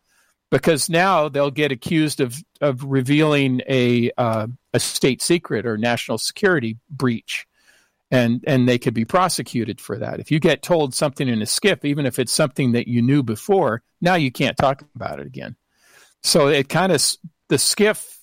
because 0.52 0.90
now 0.90 1.30
they'll 1.30 1.52
get 1.52 1.72
accused 1.72 2.20
of 2.22 2.42
of 2.62 2.84
revealing 2.84 3.62
a 3.68 4.12
uh, 4.18 4.48
a 4.74 4.80
state 4.80 5.22
secret 5.22 5.66
or 5.66 5.78
national 5.78 6.18
security 6.18 6.78
breach, 6.90 7.46
and 8.12 8.44
and 8.48 8.68
they 8.68 8.78
could 8.78 8.94
be 8.94 9.06
prosecuted 9.06 9.82
for 9.82 9.98
that. 9.98 10.20
If 10.20 10.32
you 10.32 10.40
get 10.40 10.62
told 10.62 10.94
something 10.94 11.28
in 11.28 11.42
a 11.42 11.46
skiff, 11.46 11.84
even 11.84 12.06
if 12.06 12.20
it's 12.20 12.34
something 12.34 12.74
that 12.74 12.88
you 12.88 13.02
knew 13.02 13.24
before, 13.24 13.82
now 14.02 14.16
you 14.16 14.32
can't 14.32 14.58
talk 14.58 14.84
about 14.96 15.20
it 15.20 15.28
again. 15.28 15.56
So 16.24 16.48
it 16.48 16.70
kind 16.70 16.92
of 16.92 17.04
the 17.50 17.58
skiff 17.58 18.20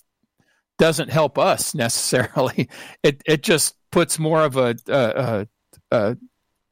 doesn't 0.77 1.09
help 1.09 1.37
us 1.37 1.75
necessarily. 1.75 2.69
It 3.03 3.21
it 3.25 3.43
just 3.43 3.75
puts 3.91 4.17
more 4.17 4.43
of 4.43 4.57
a 4.57 4.75
a, 4.87 5.47
a, 5.91 6.17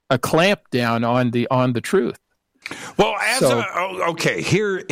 a 0.10 0.20
clamp 0.20 0.70
down 0.72 1.04
on 1.04 1.32
the 1.32 1.48
on 1.50 1.74
the 1.74 1.82
truth. 1.82 2.20
Well, 2.98 3.16
as 3.16 3.40
so, 3.40 3.60
a, 3.60 3.66
oh, 3.76 4.12
okay, 4.12 4.42
here, 4.42 4.84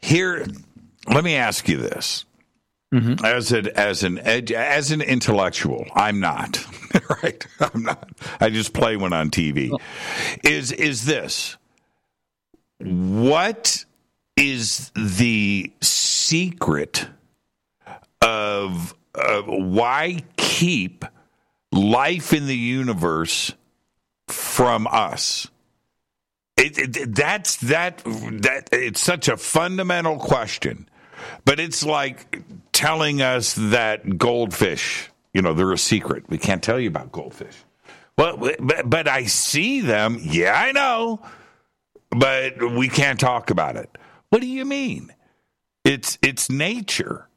here, 0.00 0.46
let 1.08 1.24
me 1.24 1.36
ask 1.36 1.68
you 1.68 1.76
this. 1.76 2.24
Mm-hmm. 2.94 3.22
As 3.22 3.52
an 3.52 3.68
as 3.76 4.02
an 4.02 4.18
ed, 4.20 4.50
as 4.50 4.92
an 4.92 5.02
intellectual, 5.02 5.84
I'm 5.94 6.20
not 6.20 6.64
right. 7.22 7.46
I'm 7.60 7.82
not. 7.82 8.08
I 8.40 8.48
just 8.48 8.72
play 8.72 8.96
one 8.96 9.12
on 9.12 9.28
TV. 9.30 9.70
Oh. 9.70 9.78
Is 10.42 10.72
is 10.72 11.04
this 11.04 11.58
what 12.78 13.84
is 14.38 14.92
the 14.94 15.72
secret 15.80 17.08
of, 18.22 18.94
of 19.14 19.46
why 19.46 20.22
keep 20.36 21.04
life 21.72 22.32
in 22.32 22.46
the 22.46 22.56
universe 22.56 23.52
from 24.28 24.86
us? 24.90 25.48
It, 26.58 26.96
it, 26.96 27.14
that's 27.14 27.56
that 27.56 28.02
that 28.04 28.68
it's 28.72 29.00
such 29.00 29.28
a 29.28 29.36
fundamental 29.36 30.18
question, 30.18 30.88
but 31.44 31.60
it's 31.60 31.84
like 31.84 32.42
telling 32.72 33.22
us 33.22 33.54
that 33.56 34.18
goldfish, 34.18 35.08
you 35.32 35.40
know, 35.40 35.54
they're 35.54 35.72
a 35.72 35.78
secret. 35.78 36.24
We 36.28 36.36
can't 36.36 36.62
tell 36.62 36.80
you 36.80 36.88
about 36.88 37.12
goldfish. 37.12 37.54
Well, 38.16 38.36
but, 38.58 38.90
but 38.90 39.06
I 39.06 39.26
see 39.26 39.80
them. 39.80 40.18
Yeah, 40.20 40.52
I 40.52 40.72
know, 40.72 41.20
but 42.10 42.60
we 42.72 42.88
can't 42.88 43.20
talk 43.20 43.50
about 43.50 43.76
it. 43.76 43.96
What 44.30 44.42
do 44.42 44.48
you 44.48 44.64
mean? 44.64 45.14
It's 45.84 46.18
it's 46.22 46.50
nature. 46.50 47.28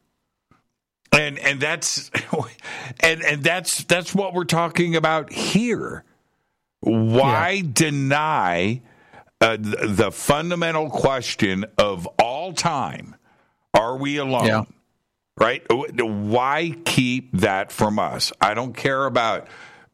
And 1.12 1.38
and 1.38 1.60
that's 1.60 2.10
and 3.02 3.22
and 3.22 3.44
that's 3.44 3.84
that's 3.84 4.16
what 4.16 4.34
we're 4.34 4.46
talking 4.46 4.96
about 4.96 5.32
here. 5.32 6.06
Why 6.80 7.52
yeah. 7.52 7.70
deny 7.72 8.82
uh, 9.42 9.58
the 9.60 10.12
fundamental 10.12 10.90
question 10.90 11.66
of 11.78 12.08
all 12.20 12.54
time 12.54 13.16
are 13.74 13.98
we 13.98 14.18
alone? 14.18 14.46
Yeah. 14.46 14.64
Right? 15.38 15.64
Why 15.70 16.76
keep 16.86 17.32
that 17.40 17.72
from 17.72 17.98
us? 17.98 18.32
I 18.40 18.54
don't 18.54 18.74
care 18.74 19.06
about 19.06 19.48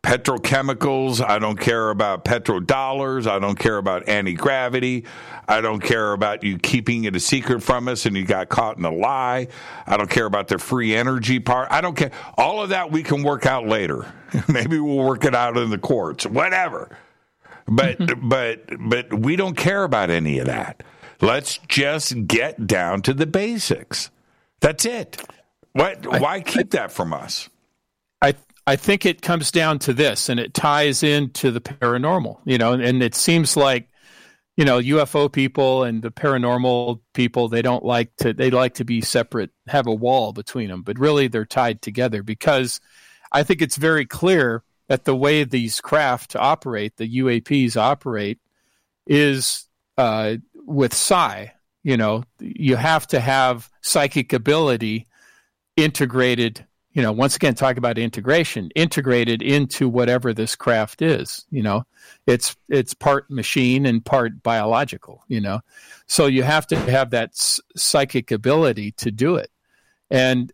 petrochemicals. 0.04 1.26
I 1.26 1.40
don't 1.40 1.60
care 1.60 1.90
about 1.90 2.26
petrodollars. 2.26 3.28
I 3.28 3.40
don't 3.40 3.58
care 3.58 3.78
about 3.78 4.10
anti 4.10 4.34
gravity. 4.34 5.06
I 5.48 5.62
don't 5.62 5.80
care 5.80 6.12
about 6.12 6.44
you 6.44 6.58
keeping 6.58 7.06
it 7.06 7.16
a 7.16 7.20
secret 7.20 7.62
from 7.64 7.88
us 7.88 8.06
and 8.06 8.18
you 8.18 8.26
got 8.26 8.50
caught 8.50 8.78
in 8.78 8.86
a 8.86 8.92
lie. 8.92 9.48
I 9.86 9.96
don't 9.96 10.10
care 10.10 10.26
about 10.26 10.50
the 10.50 10.58
free 10.58 10.94
energy 10.96 11.40
part. 11.40 11.70
I 11.72 11.82
don't 11.82 11.96
care. 11.96 12.12
All 12.38 12.62
of 12.62 12.70
that 12.70 12.92
we 12.92 13.04
can 13.04 13.24
work 13.24 13.46
out 13.46 13.68
later. 13.68 14.12
Maybe 14.50 14.80
we'll 14.80 15.06
work 15.06 15.24
it 15.24 15.36
out 15.36 15.56
in 15.58 15.70
the 15.70 15.78
courts, 15.78 16.26
whatever. 16.26 16.98
But 17.68 18.00
mm-hmm. 18.00 18.30
but 18.30 18.66
but 18.80 19.14
we 19.14 19.36
don't 19.36 19.58
care 19.58 19.84
about 19.84 20.10
any 20.10 20.40
of 20.40 20.46
that. 20.46 20.84
Let's 21.22 21.60
just 21.68 22.28
get 22.28 22.68
down 22.68 23.02
to 23.04 23.14
the 23.14 23.26
basics. 23.26 24.10
That's 24.62 24.86
it. 24.86 25.22
What 25.74 26.08
I, 26.12 26.20
why 26.20 26.42
keep 26.42 26.74
I, 26.74 26.78
that 26.78 26.92
from 26.92 27.14
us? 27.14 27.50
I 28.22 28.36
I 28.66 28.76
think 28.76 29.06
it 29.06 29.22
comes 29.22 29.52
down 29.52 29.80
to 29.80 29.94
this 29.94 30.30
and 30.30 30.40
it 30.40 30.54
ties 30.54 31.04
into 31.04 31.52
the 31.52 31.62
paranormal, 31.62 32.40
you 32.46 32.58
know, 32.58 32.74
and 32.74 33.04
it 33.04 33.16
seems 33.16 33.58
like 33.58 33.90
you 34.58 34.66
know 34.66 34.80
UFO 34.80 35.32
people 35.32 35.84
and 35.84 36.02
the 36.02 36.12
paranormal 36.12 37.00
people 37.14 37.48
they 37.48 37.62
don't 37.62 37.86
like 37.86 38.16
to 38.18 38.34
they 38.34 38.50
like 38.50 38.76
to 38.76 38.86
be 38.86 39.02
separate 39.02 39.52
have 39.68 39.88
a 39.88 39.94
wall 39.94 40.34
between 40.34 40.70
them 40.70 40.82
but 40.82 40.98
really 40.98 41.28
they're 41.28 41.46
tied 41.46 41.82
together 41.82 42.24
because 42.24 42.82
I 43.32 43.44
think 43.44 43.62
it's 43.62 43.78
very 43.78 44.06
clear 44.06 44.64
that 44.88 45.06
the 45.06 45.16
way 45.16 45.44
these 45.44 45.82
craft 45.82 46.36
operate, 46.36 46.98
the 46.98 47.18
UAPs 47.20 47.76
operate, 47.76 48.40
is 49.06 49.68
uh, 49.98 50.36
with 50.66 50.94
psi. 50.94 51.54
You 51.84 51.98
know, 51.98 52.24
you 52.40 52.76
have 52.76 53.08
to 53.08 53.20
have 53.20 53.70
psychic 53.82 54.34
ability 54.34 55.08
integrated. 55.76 56.66
You 56.92 57.04
know, 57.04 57.12
once 57.12 57.36
again, 57.36 57.54
talk 57.54 57.78
about 57.78 57.98
integration, 57.98 58.72
integrated 58.76 59.42
into 59.42 59.88
whatever 59.88 60.34
this 60.34 60.56
craft 60.56 61.02
is. 61.02 61.46
You 61.52 61.64
know, 61.64 61.84
it's 62.26 62.56
it's 62.70 62.94
part 62.94 63.30
machine 63.30 63.86
and 63.86 64.04
part 64.04 64.42
biological. 64.42 65.24
You 65.28 65.42
know, 65.42 65.62
so 66.08 66.26
you 66.26 66.44
have 66.44 66.68
to 66.68 66.80
have 66.80 67.12
that 67.12 67.32
psychic 67.36 68.32
ability 68.32 68.94
to 68.94 69.12
do 69.12 69.36
it, 69.36 69.52
and 70.10 70.52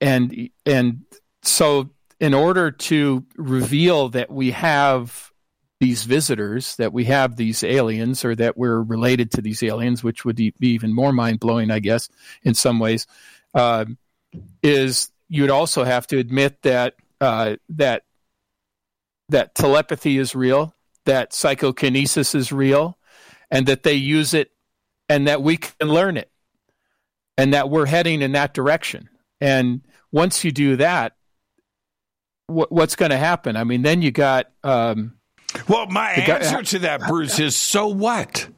and 0.00 0.50
and 0.64 1.02
so 1.42 1.90
in 2.20 2.34
order 2.34 2.70
to 2.70 3.24
reveal 3.36 4.10
that 4.10 4.30
we 4.30 4.50
have 4.50 5.32
these 5.80 6.04
visitors, 6.04 6.76
that 6.76 6.92
we 6.92 7.06
have 7.06 7.36
these 7.36 7.64
aliens, 7.64 8.24
or 8.24 8.36
that 8.36 8.58
we're 8.58 8.82
related 8.82 9.32
to 9.32 9.40
these 9.40 9.62
aliens, 9.62 10.04
which 10.04 10.24
would 10.26 10.36
be 10.36 10.52
even 10.60 10.94
more 10.94 11.12
mind 11.12 11.40
blowing, 11.40 11.70
I 11.70 11.78
guess, 11.78 12.10
in 12.42 12.52
some 12.54 12.78
ways, 12.78 13.06
uh, 13.54 13.86
is 14.62 15.10
you'd 15.28 15.50
also 15.50 15.84
have 15.84 16.06
to 16.08 16.18
admit 16.18 16.60
that 16.62 16.94
uh, 17.20 17.56
that 17.70 18.04
that 19.30 19.54
telepathy 19.54 20.18
is 20.18 20.34
real, 20.34 20.74
that 21.06 21.32
psychokinesis 21.32 22.34
is 22.34 22.52
real, 22.52 22.98
and 23.50 23.66
that 23.66 23.82
they 23.82 23.94
use 23.94 24.34
it 24.34 24.50
and 25.08 25.26
that 25.26 25.42
we 25.42 25.56
can 25.56 25.88
learn 25.88 26.16
it 26.16 26.30
and 27.38 27.54
that 27.54 27.70
we're 27.70 27.86
heading 27.86 28.22
in 28.22 28.32
that 28.32 28.52
direction. 28.52 29.08
And 29.40 29.80
once 30.12 30.44
you 30.44 30.52
do 30.52 30.76
that, 30.76 31.14
what's 32.50 32.96
going 32.96 33.10
to 33.10 33.16
happen? 33.16 33.56
I 33.56 33.64
mean, 33.64 33.82
then 33.82 34.02
you 34.02 34.10
got. 34.10 34.50
Um, 34.62 35.14
well, 35.68 35.86
my 35.86 36.10
answer 36.10 36.62
to 36.62 36.78
that, 36.80 37.00
Bruce, 37.08 37.38
is 37.38 37.56
so 37.56 37.88
what? 37.88 38.48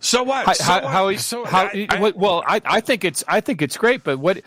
So 0.00 0.22
what? 0.22 0.56
So 0.56 0.64
how, 0.64 0.82
what? 0.82 0.92
how, 0.92 1.16
so, 1.16 1.44
how 1.44 1.70
I, 1.72 2.12
well, 2.14 2.44
I, 2.46 2.60
I 2.64 2.80
think 2.80 3.04
it's 3.04 3.24
I 3.26 3.40
think 3.40 3.62
it's 3.62 3.76
great, 3.76 4.04
but 4.04 4.18
what 4.18 4.42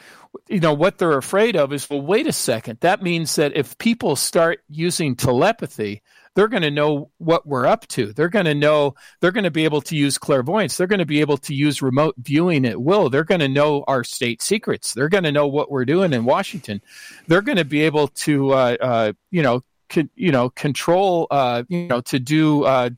you 0.48 0.60
know 0.60 0.74
what 0.74 0.98
they're 0.98 1.18
afraid 1.18 1.56
of 1.56 1.74
is 1.74 1.90
well, 1.90 2.02
wait 2.02 2.28
a 2.28 2.32
second. 2.32 2.80
That 2.82 3.02
means 3.02 3.36
that 3.36 3.56
if 3.56 3.78
people 3.78 4.16
start 4.16 4.62
using 4.70 5.16
telepathy, 5.16 6.02
they're 6.40 6.48
going 6.48 6.64
to 6.64 6.72
know 6.72 7.12
what 7.18 7.46
we're 7.46 7.68
up 7.68 7.86
to. 7.90 8.14
They're 8.14 8.30
going 8.30 8.46
to 8.46 8.56
know, 8.56 8.96
they're 9.20 9.34
going 9.34 9.44
to 9.44 9.52
be 9.52 9.66
able 9.66 9.82
to 9.82 9.96
use 9.98 10.18
clairvoyance. 10.18 10.78
They're 10.78 10.88
going 10.88 11.00
to 11.00 11.06
be 11.06 11.20
able 11.20 11.36
to 11.40 11.54
use 11.54 11.82
remote 11.82 12.16
viewing 12.18 12.66
at 12.66 12.82
will. 12.82 13.10
They're 13.10 13.26
going 13.26 13.42
to 13.42 13.50
know 13.50 13.84
our 13.90 14.06
state 14.06 14.42
secrets. 14.42 14.94
They're 14.94 15.10
going 15.10 15.26
to 15.26 15.34
know 15.34 15.48
what 15.48 15.70
we're 15.70 15.84
doing 15.84 16.14
in 16.14 16.24
Washington. 16.24 16.82
They're 17.28 17.42
going 17.42 17.58
to 17.58 17.66
be 17.66 17.82
able 17.82 18.08
to, 18.08 18.52
uh, 18.52 18.78
uh, 18.80 19.14
you 19.32 19.44
know, 19.44 19.66
con- 19.90 20.12
you 20.16 20.32
know, 20.32 20.50
control, 20.50 21.28
uh, 21.30 21.64
you 21.68 21.88
know, 21.88 22.00
to 22.00 22.20
do 22.20 22.64
uh, 22.64 22.92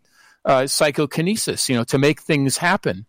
uh, 0.46 0.68
psychokinesis, 0.68 1.68
you 1.68 1.76
know, 1.76 1.84
to 1.86 1.98
make 1.98 2.22
things 2.22 2.58
happen 2.58 3.08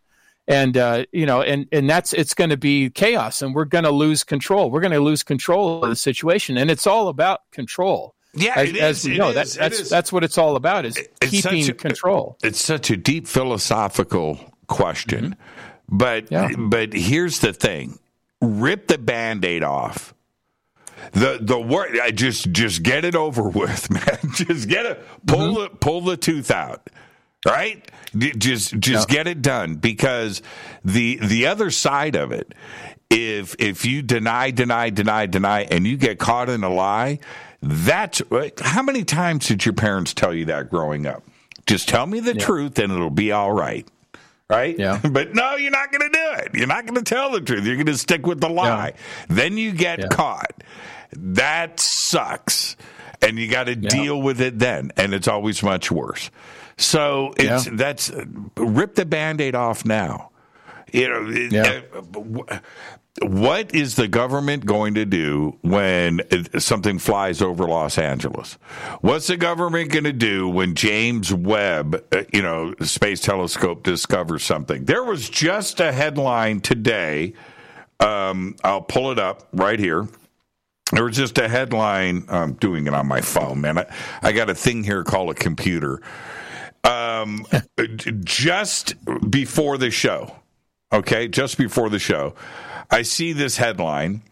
and 0.49 0.79
uh, 0.79 1.05
you 1.13 1.27
know 1.27 1.43
and 1.43 1.69
and 1.73 1.91
that's 1.91 2.15
it's 2.15 2.33
going 2.33 2.51
to 2.51 2.57
be 2.57 2.89
chaos 2.89 3.43
and 3.43 3.55
we're 3.55 3.65
going 3.65 3.85
to 3.85 3.93
lose 3.93 4.25
control 4.25 4.73
we're 4.73 4.81
going 4.81 4.91
to 4.91 4.99
lose 4.99 5.23
control 5.23 5.85
of 5.85 5.91
the 5.91 5.95
situation 5.95 6.57
and 6.57 6.69
it's 6.69 6.85
all 6.85 7.07
about 7.07 7.43
control 7.53 8.17
yeah, 8.35 8.55
as, 8.57 8.69
it 8.69 8.77
as 8.77 9.05
we 9.05 9.19
know, 9.19 9.29
is, 9.29 9.35
that, 9.35 9.61
that's 9.61 9.81
is. 9.81 9.89
that's 9.91 10.13
what 10.13 10.25
it's 10.25 10.39
all 10.39 10.57
about 10.57 10.87
is 10.87 10.97
It's 10.97 11.31
keeping 11.31 11.69
a- 11.69 11.75
control. 11.75 12.37
It's 12.43 12.61
such 12.61 12.91
a 12.91 12.97
deep 12.97 13.27
philosophical 13.27 14.41
question, 14.69 15.37
mm-hmm. 15.37 15.97
but 15.97 16.31
Yeah. 16.31 16.49
but 16.57 16.93
here's 16.95 17.41
the 17.41 17.53
thing: 17.53 17.99
rip 18.41 18.89
the 18.89 18.99
band-aid 18.99 19.63
off. 19.63 20.15
The 21.13 21.39
the 21.41 21.61
word 21.61 21.99
I 22.01 22.11
just 22.11 22.53
just 22.53 22.83
get 22.83 23.05
it 23.05 23.15
over 23.15 23.43
with, 23.49 23.91
man. 23.91 24.19
Just 24.35 24.69
get 24.69 24.87
it 24.87 25.07
pull 25.27 25.55
mm-hmm. 25.55 25.63
the 25.63 25.69
pull 25.71 26.01
the 26.01 26.17
tooth 26.17 26.51
out. 26.51 26.89
Right? 27.45 27.91
Just 28.17 28.79
just 28.79 29.09
get 29.09 29.27
it 29.27 29.43
done 29.43 29.75
because 29.75 30.43
the 30.85 31.19
the 31.21 31.47
other 31.47 31.71
side 31.71 32.15
of 32.15 32.31
it 32.31 32.55
if 33.11 33.55
if 33.59 33.85
you 33.85 34.01
deny 34.03 34.51
deny 34.51 34.91
deny 34.91 35.27
deny 35.27 35.63
and 35.65 35.87
you 35.87 35.97
get 35.97 36.19
caught 36.19 36.49
in 36.49 36.65
a 36.65 36.69
lie, 36.73 37.19
that's 37.63 38.21
how 38.61 38.83
many 38.83 39.05
times 39.05 39.47
did 39.49 39.65
your 39.65 39.73
parents 39.75 40.13
tell 40.15 40.35
you 40.35 40.47
that 40.47 40.69
growing 40.71 41.07
up? 41.07 41.23
Just 41.67 41.89
tell 41.89 42.07
me 42.07 42.21
the 42.21 42.35
truth 42.35 42.79
and 42.79 42.93
it'll 42.93 43.09
be 43.11 43.31
all 43.33 43.53
right. 43.53 43.87
Right? 44.51 44.77
Yeah. 44.79 45.01
But 45.11 45.35
no, 45.35 45.55
you're 45.57 45.71
not 45.71 45.91
going 45.93 46.11
to 46.11 46.19
do 46.19 46.43
it. 46.43 46.55
You're 46.55 46.67
not 46.67 46.85
going 46.85 46.97
to 47.03 47.05
tell 47.05 47.31
the 47.31 47.41
truth. 47.41 47.65
You're 47.65 47.77
going 47.77 47.87
to 47.87 47.97
stick 47.97 48.27
with 48.27 48.41
the 48.41 48.49
lie. 48.51 48.95
Then 49.29 49.57
you 49.57 49.73
get 49.73 50.01
Yeah. 50.01 50.09
caught. 50.09 50.63
That 51.13 51.79
sucks. 51.81 52.77
And 53.23 53.39
you 53.39 53.49
got 53.49 53.65
to 53.65 53.77
deal 53.77 54.21
with 54.21 54.41
it 54.41 54.59
then. 54.59 54.91
And 54.97 55.15
it's 55.15 55.29
always 55.29 55.63
much 55.63 55.91
worse. 55.93 56.31
So 56.77 57.33
it's 57.37 57.67
Yeah. 57.67 57.73
that's 57.77 58.11
rip 58.57 58.97
the 58.97 59.05
band-aid 59.07 59.55
off 59.55 59.85
now. 59.85 60.32
You 60.93 61.09
know, 61.09 61.29
Yeah. 61.51 61.81
uh, 61.95 62.59
what 63.21 63.75
is 63.75 63.97
the 63.97 64.09
government 64.09 64.65
going 64.65 64.95
to 64.95 65.05
do 65.05 65.59
when 65.63 66.21
something 66.59 66.99
flies 66.99 67.43
over 67.43 67.65
Los 67.65 67.99
Angeles? 67.99 68.55
What's 69.01 69.27
the 69.27 69.37
government 69.37 69.91
going 69.91 70.05
to 70.05 70.13
do 70.13 70.49
when 70.49 70.75
James 70.75 71.33
Webb, 71.33 72.03
uh, 72.13 72.23
you 72.33 72.43
know, 72.43 72.75
space 72.83 73.21
telescope 73.21 73.83
discovers 73.83 74.43
something? 74.45 74.85
There 74.87 75.05
was 75.05 75.29
just 75.29 75.81
a 75.81 75.93
headline 75.93 76.61
today. 76.61 77.35
Um, 78.01 78.57
I'll 78.65 78.81
pull 78.83 79.11
it 79.13 79.19
up 79.19 79.49
right 79.53 79.79
here. 79.79 80.09
There 80.93 81.05
was 81.05 81.17
just 81.17 81.39
a 81.39 81.49
headline. 81.49 82.25
I'm 82.29 82.55
doing 82.55 82.87
it 82.87 82.95
on 82.95 83.07
my 83.07 83.21
phone, 83.21 83.61
man. 83.61 83.79
I, 83.79 83.87
I 84.23 84.33
got 84.33 84.51
a 84.51 84.55
thing 84.55 84.85
here 84.85 85.05
called 85.05 85.31
a 85.31 85.35
computer. 85.35 86.01
Um, 86.85 87.47
just 88.25 88.95
before 89.31 89.79
the 89.79 89.91
show, 89.91 90.35
okay, 90.93 91.29
just 91.29 91.59
before 91.59 91.89
the 91.89 91.99
show, 91.99 92.35
I 92.91 93.03
see 93.03 93.33
this 93.33 93.57
headline, 93.57 94.23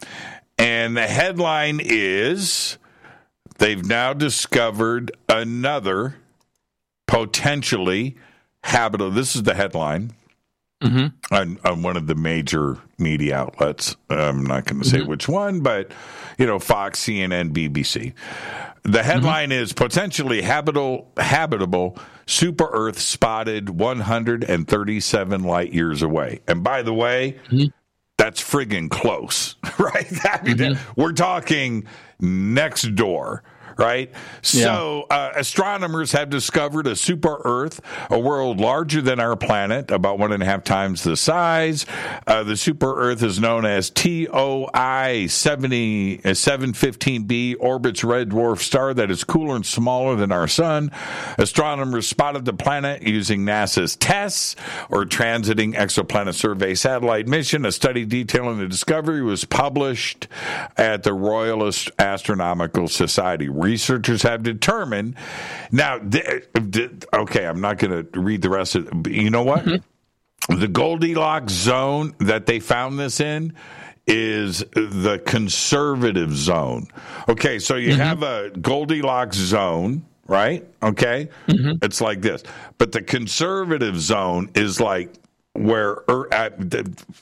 and 0.59 0.97
the 0.97 1.07
headline 1.07 1.81
is 1.83 2.79
they've 3.59 3.85
now 3.85 4.13
discovered 4.13 5.13
another 5.29 6.17
potentially 7.07 8.17
habitable. 8.63 9.11
This 9.11 9.35
is 9.35 9.43
the 9.45 9.55
headline 9.55 10.13
Mm-hmm. 10.83 11.35
on, 11.35 11.59
on 11.62 11.83
one 11.83 11.99
of 11.99 12.07
the 12.07 12.14
major 12.14 12.78
media 12.99 13.37
outlets. 13.37 13.97
I'm 14.09 14.45
not 14.47 14.64
going 14.64 14.81
to 14.81 14.89
say 14.89 15.01
mm-hmm. 15.01 15.11
which 15.11 15.28
one, 15.28 15.61
but 15.61 15.93
you 16.39 16.47
know, 16.47 16.59
Fox, 16.59 17.05
CNN, 17.05 17.53
BBC. 17.53 18.14
The 18.83 18.89
mm-hmm. 18.89 18.97
headline 18.97 19.53
is 19.53 19.74
potentially 19.74 20.41
habitable 20.41 21.11
habitable 21.18 21.99
super 22.26 22.68
Earth 22.72 22.99
spotted 22.99 23.68
137 23.70 25.43
light 25.43 25.72
years 25.74 26.01
away. 26.01 26.41
And 26.49 26.64
by 26.64 26.83
the 26.83 26.95
way, 26.95 27.39
that's 28.16 28.43
friggin' 28.43 28.89
close, 28.89 29.57
right? 29.78 30.07
I 30.24 30.41
mean, 30.43 30.78
We're 30.97 31.12
talking 31.12 31.87
next 32.20 32.95
door. 32.95 33.43
Right? 33.81 34.11
So, 34.43 35.07
uh, 35.09 35.33
astronomers 35.37 36.12
have 36.12 36.28
discovered 36.28 36.87
a 36.87 36.95
super 36.95 37.41
Earth, 37.45 37.81
a 38.11 38.18
world 38.18 38.61
larger 38.61 39.01
than 39.01 39.20
our 39.20 39.37
planet, 39.37 39.91
about 39.91 40.18
one 40.18 40.33
and 40.33 40.43
a 40.43 40.47
half 40.47 40.64
times 40.64 41.03
the 41.03 41.16
size. 41.16 41.87
Uh, 42.26 42.43
the 42.43 42.57
super 42.57 43.01
Earth 43.01 43.22
is 43.22 43.41
known 43.41 43.64
as 43.64 43.89
TOI 43.89 45.26
70, 45.28 46.20
uh, 46.24 46.28
715b, 46.28 47.57
orbits 47.59 48.05
red 48.05 48.31
dwarf 48.31 48.59
star 48.59 48.93
that 48.93 49.11
is 49.11 49.24
cooler 49.24 49.57
and 49.57 49.64
smaller 49.64 50.14
than 50.14 50.31
our 50.33 50.49
sun. 50.49 50.91
Astronomers 51.39 52.07
spotted 52.07 52.45
the 52.45 52.53
planet 52.53 53.03
using 53.03 53.47
NASA's 53.47 53.97
TESS, 53.97 54.57
or 54.91 55.05
Transiting 55.05 55.74
Exoplanet 55.74 56.35
Survey 56.35 56.74
satellite 56.74 57.26
mission. 57.26 57.64
A 57.64 57.72
study 57.72 58.05
detailing 58.05 58.59
the 58.59 58.68
discovery 58.68 59.22
was 59.22 59.45
published 59.45 60.28
at 60.76 61.03
the 61.03 61.14
Royal 61.14 61.70
Astronomical 61.99 62.89
Society. 62.89 63.49
Researchers 63.71 64.23
have 64.23 64.43
determined 64.43 65.14
now. 65.71 65.99
th- 65.99 66.45
th- 66.73 66.91
okay, 67.14 67.47
I'm 67.47 67.61
not 67.61 67.79
going 67.79 68.05
to 68.05 68.21
read 68.21 68.43
the 68.43 68.51
rest 68.51 68.75
of. 68.75 68.89
it. 68.89 69.12
You 69.12 69.31
know 69.31 69.45
what? 69.45 69.64
Mm-hmm. 69.64 70.59
The 70.59 70.66
Goldilocks 70.66 71.53
zone 71.53 72.14
that 72.18 72.47
they 72.47 72.59
found 72.59 72.99
this 72.99 73.21
in 73.21 73.53
is 74.09 74.59
the 74.73 75.23
conservative 75.25 76.35
zone. 76.35 76.89
Okay, 77.29 77.61
so 77.61 77.77
you 77.77 77.91
mm-hmm. 77.91 78.01
have 78.01 78.25
a 78.25 78.51
Goldilocks 78.61 79.37
zone, 79.37 80.05
right? 80.27 80.66
Okay, 80.83 81.29
mm-hmm. 81.47 81.79
it's 81.83 82.01
like 82.01 82.23
this, 82.23 82.43
but 82.79 82.91
the 82.91 83.03
conservative 83.03 84.01
zone 84.01 84.51
is 84.57 84.81
like 84.81 85.14
where 85.53 86.03
er, 86.09 86.29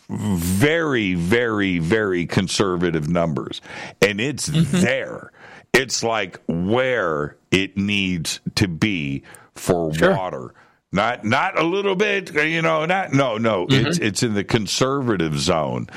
very, 0.08 1.12
very, 1.12 1.78
very 1.78 2.24
conservative 2.24 3.06
numbers, 3.08 3.60
and 4.00 4.18
it's 4.18 4.46
there. 4.46 5.30
It's 5.72 6.02
like 6.02 6.40
where 6.46 7.36
it 7.50 7.76
needs 7.76 8.40
to 8.56 8.68
be 8.68 9.22
for 9.54 9.94
Sure. 9.94 10.14
water. 10.14 10.54
Not 10.90 11.24
not 11.24 11.58
a 11.58 11.62
little 11.64 11.96
bit, 11.96 12.34
you 12.34 12.62
know, 12.62 12.86
not 12.86 13.12
no, 13.12 13.36
no. 13.36 13.66
Mm-hmm. 13.66 13.86
It's 13.86 13.98
it's 13.98 14.22
in 14.22 14.34
the 14.34 14.44
conservative 14.44 15.38
zone. 15.38 15.88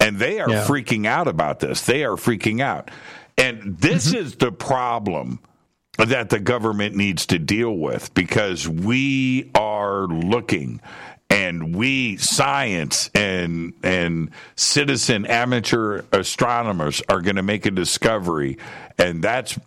And 0.00 0.18
they 0.18 0.40
are 0.40 0.50
Yeah. 0.50 0.64
freaking 0.64 1.06
out 1.06 1.28
about 1.28 1.60
this. 1.60 1.82
They 1.82 2.04
are 2.04 2.16
freaking 2.16 2.60
out. 2.60 2.90
And 3.38 3.78
this 3.78 4.08
mm-hmm. 4.08 4.18
is 4.18 4.36
the 4.36 4.50
problem 4.52 5.38
that 5.98 6.30
the 6.30 6.40
government 6.40 6.96
needs 6.96 7.26
to 7.26 7.38
deal 7.38 7.76
with 7.76 8.12
because 8.14 8.68
we 8.68 9.50
are 9.54 10.06
looking 10.06 10.80
and 11.30 11.74
we 11.76 12.16
science 12.16 13.08
and 13.14 13.72
and 13.82 14.30
citizen 14.56 15.26
amateur 15.26 16.02
astronomers 16.12 17.02
are 17.08 17.20
going 17.20 17.36
to 17.36 17.42
make 17.42 17.66
a 17.66 17.70
discovery 17.70 18.58
and 19.00 19.24
that's 19.24 19.58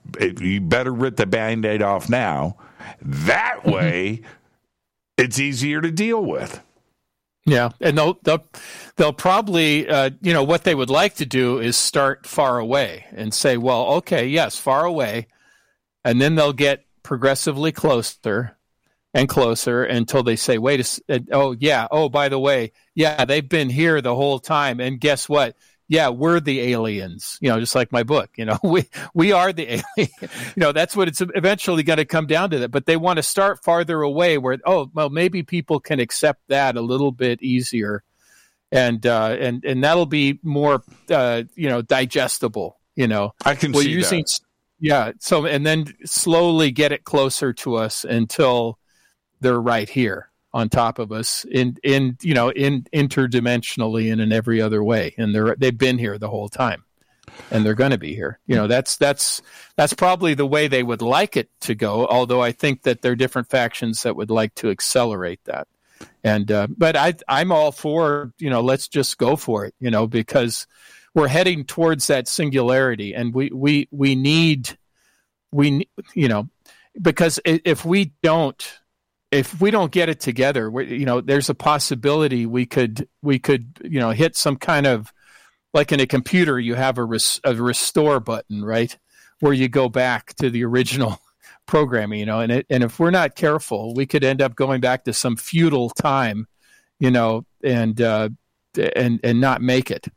you 0.42 0.62
better 0.62 0.94
rip 0.94 1.18
the 1.18 1.26
band-aid 1.26 1.82
off 1.82 2.10
now 2.10 2.56
that 3.02 3.66
way 3.66 4.22
it's 5.18 5.40
easier 5.40 5.82
to 5.82 5.92
deal 5.92 6.24
with. 6.24 6.62
Yeah, 7.46 7.72
and 7.82 7.98
they'll 7.98 8.18
they'll, 8.24 8.46
they'll 8.96 9.14
probably 9.14 9.88
uh, 9.88 10.12
you 10.22 10.34
know 10.34 10.44
what 10.44 10.64
they 10.64 10.76
would 10.76 10.90
like 10.90 11.16
to 11.16 11.26
do 11.26 11.60
is 11.60 11.76
start 11.76 12.26
far 12.26 12.58
away 12.58 13.06
and 13.12 13.34
say, 13.34 13.58
well, 13.58 13.86
okay, 13.96 14.28
yes, 14.28 14.58
far 14.58 14.86
away, 14.86 15.28
and 16.06 16.22
then 16.22 16.36
they'll 16.36 16.54
get 16.54 16.86
progressively 17.04 17.74
closer 17.74 18.58
and 19.14 19.28
closer 19.28 19.84
until 19.84 20.24
they 20.24 20.38
say, 20.38 20.58
wait 20.58 21.02
a, 21.10 21.16
uh, 21.16 21.20
oh 21.34 21.56
yeah, 21.60 21.88
oh 21.92 22.08
by 22.08 22.30
the 22.30 22.40
way, 22.40 22.72
yeah, 22.96 23.26
they've 23.26 23.48
been 23.48 23.70
here 23.70 24.00
the 24.00 24.16
whole 24.16 24.40
time, 24.40 24.80
and 24.80 25.02
guess 25.02 25.28
what? 25.28 25.58
Yeah, 25.94 26.10
we're 26.10 26.40
the 26.40 26.60
aliens, 26.60 27.38
you 27.40 27.50
know, 27.50 27.60
just 27.60 27.76
like 27.76 27.92
my 27.92 28.02
book, 28.02 28.32
you 28.36 28.46
know, 28.46 28.58
we, 28.64 28.90
we 29.14 29.32
are 29.32 29.54
the 29.54 29.74
alien, 29.74 29.84
you 30.22 30.28
know, 30.58 30.72
that's 30.72 30.96
what 30.96 31.08
it's 31.08 31.22
eventually 31.22 31.84
going 31.84 31.98
to 31.98 32.06
come 32.06 32.26
down 32.26 32.50
to 32.50 32.58
that. 32.60 32.70
But 32.72 32.88
they 32.88 32.98
want 32.98 33.18
to 33.18 33.24
start 33.24 33.64
farther 33.64 34.02
away 34.02 34.40
where, 34.40 34.58
oh, 34.66 34.90
well, 34.96 35.12
maybe 35.12 35.44
people 35.44 35.80
can 35.80 36.00
accept 36.00 36.42
that 36.48 36.78
a 36.78 36.82
little 36.82 37.12
bit 37.12 37.44
easier. 37.44 38.04
And, 38.72 39.06
uh, 39.06 39.38
and, 39.40 39.64
and 39.64 39.84
that'll 39.84 40.08
be 40.08 40.40
more, 40.42 40.82
uh, 41.12 41.44
you 41.54 41.70
know, 41.70 41.84
digestible, 41.84 42.80
you 42.96 43.08
know, 43.08 43.36
I 43.46 43.54
can 43.54 43.72
we're 43.72 43.84
see 43.84 43.92
using, 43.92 44.22
that. 44.22 44.40
yeah. 44.80 45.12
So, 45.20 45.46
and 45.46 45.64
then 45.64 45.94
slowly 46.06 46.72
get 46.72 46.92
it 46.92 47.04
closer 47.04 47.54
to 47.54 47.76
us 47.76 48.04
until 48.04 48.80
they're 49.42 49.62
right 49.62 49.88
here 49.88 50.32
on 50.54 50.70
top 50.70 51.00
of 51.00 51.12
us 51.12 51.46
in 51.46 51.78
in 51.84 52.18
you 52.22 52.34
know 52.34 52.50
in 52.50 52.84
interdimensionally 52.94 54.12
and 54.12 54.22
in 54.22 54.32
every 54.32 54.62
other 54.62 54.84
way. 54.84 55.14
And 55.18 55.34
they're 55.34 55.56
they've 55.58 55.78
been 55.78 55.98
here 55.98 56.18
the 56.18 56.30
whole 56.30 56.50
time 56.50 56.84
and 57.52 57.66
they're 57.66 57.74
going 57.74 57.92
to 57.92 57.98
be 57.98 58.14
here. 58.14 58.40
You 58.46 58.56
know 58.56 58.68
that's 58.68 58.98
that's 58.98 59.42
that's 59.76 59.94
probably 59.94 60.34
the 60.34 60.46
way 60.46 60.68
they 60.68 60.84
would 60.84 61.02
like 61.02 61.36
it 61.38 61.50
to 61.62 61.76
go 61.76 62.06
although 62.08 62.42
i 62.42 62.52
think 62.52 62.84
that 62.84 63.02
there 63.02 63.14
are 63.14 63.16
different 63.16 63.50
factions 63.50 64.04
that 64.04 64.16
would 64.16 64.30
like 64.30 64.54
to 64.56 64.70
accelerate 64.70 65.40
that. 65.46 65.68
And 66.24 66.52
uh, 66.52 66.68
but 66.70 66.96
i 66.96 67.14
i'm 67.28 67.52
all 67.52 67.72
for 67.72 68.34
you 68.38 68.50
know 68.50 68.62
let's 68.62 68.88
just 68.88 69.18
go 69.18 69.36
for 69.36 69.66
it 69.66 69.74
you 69.80 69.90
know 69.90 70.08
because 70.08 70.68
we're 71.16 71.28
heading 71.28 71.64
towards 71.64 72.08
that 72.08 72.28
singularity 72.28 73.14
and 73.14 73.34
we 73.34 73.50
we 73.54 73.88
we 73.92 74.16
need 74.16 74.78
we 75.52 75.88
you 76.14 76.28
know 76.28 76.50
because 77.02 77.40
if 77.46 77.86
we 77.86 78.14
don't 78.22 78.80
if 79.34 79.60
we 79.60 79.72
don't 79.72 79.92
get 79.92 80.10
it 80.10 80.20
together, 80.20 80.70
you 80.82 81.06
know, 81.06 81.22
there's 81.22 81.50
a 81.50 81.56
possibility 81.56 82.46
we 82.46 82.66
could 82.66 83.08
we 83.22 83.40
could 83.40 83.80
you 83.84 84.00
know 84.00 84.12
hit 84.12 84.36
some 84.36 84.56
kind 84.56 84.86
of 84.86 85.12
like 85.74 85.92
in 85.92 86.00
a 86.00 86.06
computer, 86.06 86.60
you 86.60 86.76
have 86.76 87.00
a, 87.00 87.04
res, 87.04 87.42
a 87.44 87.56
restore 87.56 88.20
button, 88.20 88.64
right, 88.64 88.96
where 89.40 89.54
you 89.54 89.68
go 89.68 89.90
back 89.90 90.36
to 90.36 90.52
the 90.52 90.64
original 90.64 91.20
programming, 91.66 92.20
you 92.20 92.26
know, 92.28 92.40
and 92.42 92.52
it, 92.52 92.68
and 92.70 92.84
if 92.84 93.00
we're 93.00 93.10
not 93.10 93.36
careful, 93.36 93.96
we 93.96 94.06
could 94.06 94.24
end 94.24 94.42
up 94.42 94.56
going 94.56 94.82
back 94.82 95.04
to 95.06 95.14
some 95.14 95.36
feudal 95.36 95.90
time, 95.90 96.48
you 97.00 97.10
know, 97.10 97.46
and 97.64 98.00
uh, 98.00 98.30
and 98.96 99.20
and 99.24 99.42
not 99.42 99.62
make 99.62 99.90
it 99.90 100.08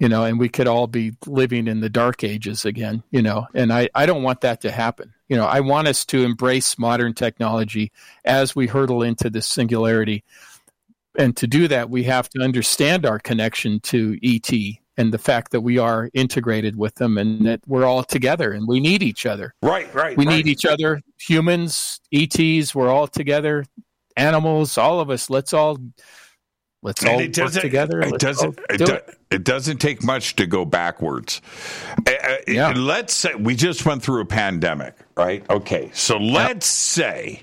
you 0.00 0.08
know, 0.08 0.24
and 0.24 0.38
we 0.40 0.48
could 0.48 0.66
all 0.66 0.86
be 0.86 1.12
living 1.26 1.68
in 1.68 1.80
the 1.80 1.90
dark 1.90 2.24
ages 2.24 2.64
again, 2.64 3.02
you 3.10 3.20
know, 3.20 3.46
and 3.54 3.70
I, 3.70 3.90
I 3.94 4.06
don't 4.06 4.22
want 4.22 4.40
that 4.40 4.62
to 4.62 4.70
happen. 4.70 5.12
You 5.30 5.36
know, 5.36 5.46
I 5.46 5.60
want 5.60 5.86
us 5.86 6.04
to 6.06 6.24
embrace 6.24 6.76
modern 6.76 7.14
technology 7.14 7.92
as 8.24 8.56
we 8.56 8.66
hurtle 8.66 9.02
into 9.02 9.30
this 9.30 9.46
singularity. 9.46 10.24
And 11.16 11.36
to 11.36 11.46
do 11.46 11.68
that, 11.68 11.88
we 11.88 12.02
have 12.02 12.28
to 12.30 12.42
understand 12.42 13.06
our 13.06 13.20
connection 13.20 13.78
to 13.80 14.18
ET 14.24 14.50
and 14.96 15.14
the 15.14 15.18
fact 15.18 15.52
that 15.52 15.60
we 15.60 15.78
are 15.78 16.10
integrated 16.14 16.74
with 16.74 16.96
them 16.96 17.16
and 17.16 17.46
that 17.46 17.60
we're 17.66 17.84
all 17.84 18.02
together 18.02 18.50
and 18.50 18.66
we 18.66 18.80
need 18.80 19.04
each 19.04 19.24
other. 19.24 19.54
Right, 19.62 19.92
right. 19.94 20.16
We 20.16 20.26
right. 20.26 20.36
need 20.36 20.48
each 20.48 20.64
other, 20.64 21.00
humans, 21.18 22.00
ETs, 22.12 22.74
we're 22.74 22.90
all 22.90 23.06
together, 23.06 23.64
animals, 24.16 24.76
all 24.76 24.98
of 24.98 25.10
us. 25.10 25.30
Let's 25.30 25.54
all 25.54 25.78
Let's 26.82 27.04
all 27.04 27.20
it 27.20 27.36
work 27.36 27.52
together. 27.52 28.00
It 28.00 28.12
Let's 28.12 28.24
doesn't. 28.24 28.58
It, 28.70 28.78
do 28.78 28.94
it. 28.94 29.18
it 29.30 29.44
doesn't 29.44 29.78
take 29.78 30.02
much 30.02 30.36
to 30.36 30.46
go 30.46 30.64
backwards. 30.64 31.42
Yeah. 32.48 32.72
Let's 32.74 33.12
say 33.12 33.34
we 33.34 33.54
just 33.54 33.84
went 33.84 34.02
through 34.02 34.22
a 34.22 34.26
pandemic, 34.26 34.94
right? 35.14 35.44
Okay, 35.50 35.90
so 35.92 36.16
let's 36.16 36.66
say 36.66 37.42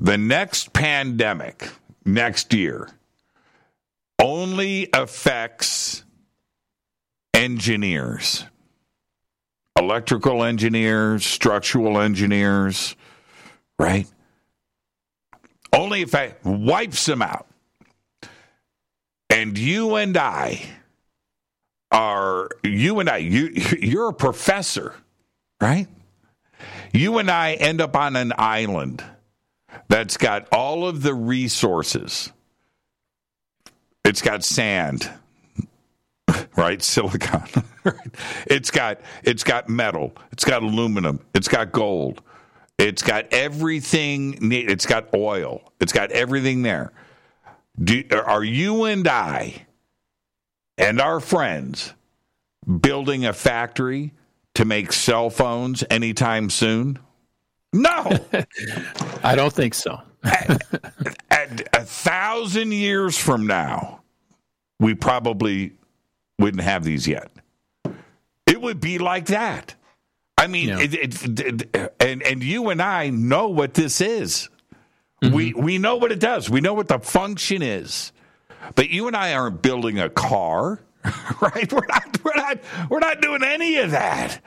the 0.00 0.18
next 0.18 0.72
pandemic 0.72 1.70
next 2.04 2.52
year 2.52 2.90
only 4.20 4.88
affects 4.92 6.02
engineers, 7.32 8.44
electrical 9.78 10.42
engineers, 10.42 11.24
structural 11.24 12.00
engineers, 12.00 12.96
right? 13.78 14.10
Only 15.72 16.02
affect 16.02 16.44
wipes 16.44 17.06
them 17.06 17.22
out 17.22 17.46
and 19.30 19.56
you 19.56 19.94
and 19.94 20.16
I 20.16 20.60
are 21.90 22.50
you 22.62 23.00
and 23.00 23.08
I 23.08 23.18
you 23.18 23.50
you're 23.80 24.08
a 24.08 24.14
professor, 24.14 24.94
right? 25.60 25.86
You 26.92 27.18
and 27.18 27.30
I 27.30 27.54
end 27.54 27.80
up 27.80 27.96
on 27.96 28.16
an 28.16 28.32
island 28.36 29.02
that's 29.88 30.16
got 30.16 30.48
all 30.52 30.86
of 30.86 31.02
the 31.02 31.14
resources. 31.14 32.32
It's 34.04 34.22
got 34.22 34.42
sand, 34.42 35.08
right? 36.56 36.82
Silicon. 36.82 37.64
it's 38.46 38.70
got 38.70 39.00
it's 39.22 39.44
got 39.44 39.68
metal. 39.68 40.12
It's 40.32 40.44
got 40.44 40.62
aluminum. 40.62 41.20
It's 41.34 41.48
got 41.48 41.70
gold. 41.70 42.22
It's 42.78 43.02
got 43.02 43.26
everything. 43.30 44.38
It's 44.52 44.86
got 44.86 45.14
oil. 45.14 45.72
It's 45.80 45.92
got 45.92 46.10
everything 46.12 46.62
there. 46.62 46.92
Do, 47.82 48.02
are 48.12 48.44
you 48.44 48.84
and 48.84 49.06
I 49.08 49.66
and 50.76 51.00
our 51.00 51.20
friends 51.20 51.94
building 52.80 53.24
a 53.24 53.32
factory 53.32 54.12
to 54.54 54.64
make 54.64 54.92
cell 54.92 55.30
phones 55.30 55.84
anytime 55.90 56.50
soon? 56.50 56.98
No. 57.72 58.06
I 59.22 59.34
don't 59.34 59.52
think 59.52 59.74
so. 59.74 60.00
At 60.22 61.68
a 61.72 61.84
thousand 61.84 62.72
years 62.72 63.16
from 63.16 63.46
now, 63.46 64.02
we 64.78 64.94
probably 64.94 65.72
wouldn't 66.38 66.62
have 66.62 66.84
these 66.84 67.06
yet. 67.08 67.30
It 68.46 68.60
would 68.60 68.80
be 68.80 68.98
like 68.98 69.26
that. 69.26 69.74
I 70.36 70.46
mean, 70.48 70.68
Yeah. 70.70 70.80
it, 70.80 70.94
it, 70.94 71.40
it- 71.40 71.94
and 72.00 72.22
and 72.22 72.42
you 72.42 72.68
and 72.70 72.82
I 72.82 73.10
know 73.10 73.48
what 73.48 73.74
this 73.74 74.00
is. 74.00 74.48
We 75.22 75.52
mm-hmm. 75.52 75.62
we 75.62 75.78
know 75.78 75.96
what 75.96 76.12
it 76.12 76.20
does. 76.20 76.48
We 76.48 76.60
know 76.60 76.74
what 76.74 76.88
the 76.88 76.98
function 76.98 77.62
is. 77.62 78.12
But 78.74 78.90
you 78.90 79.06
and 79.06 79.16
I 79.16 79.34
aren't 79.34 79.62
building 79.62 79.98
a 79.98 80.08
car, 80.08 80.80
right? 81.40 81.72
We're 81.72 81.86
not. 81.86 82.24
We're 82.24 82.36
not. 82.36 82.58
We're 82.88 83.00
not 83.00 83.20
doing 83.20 83.42
any 83.42 83.76
of 83.76 83.90
that. 83.90 84.40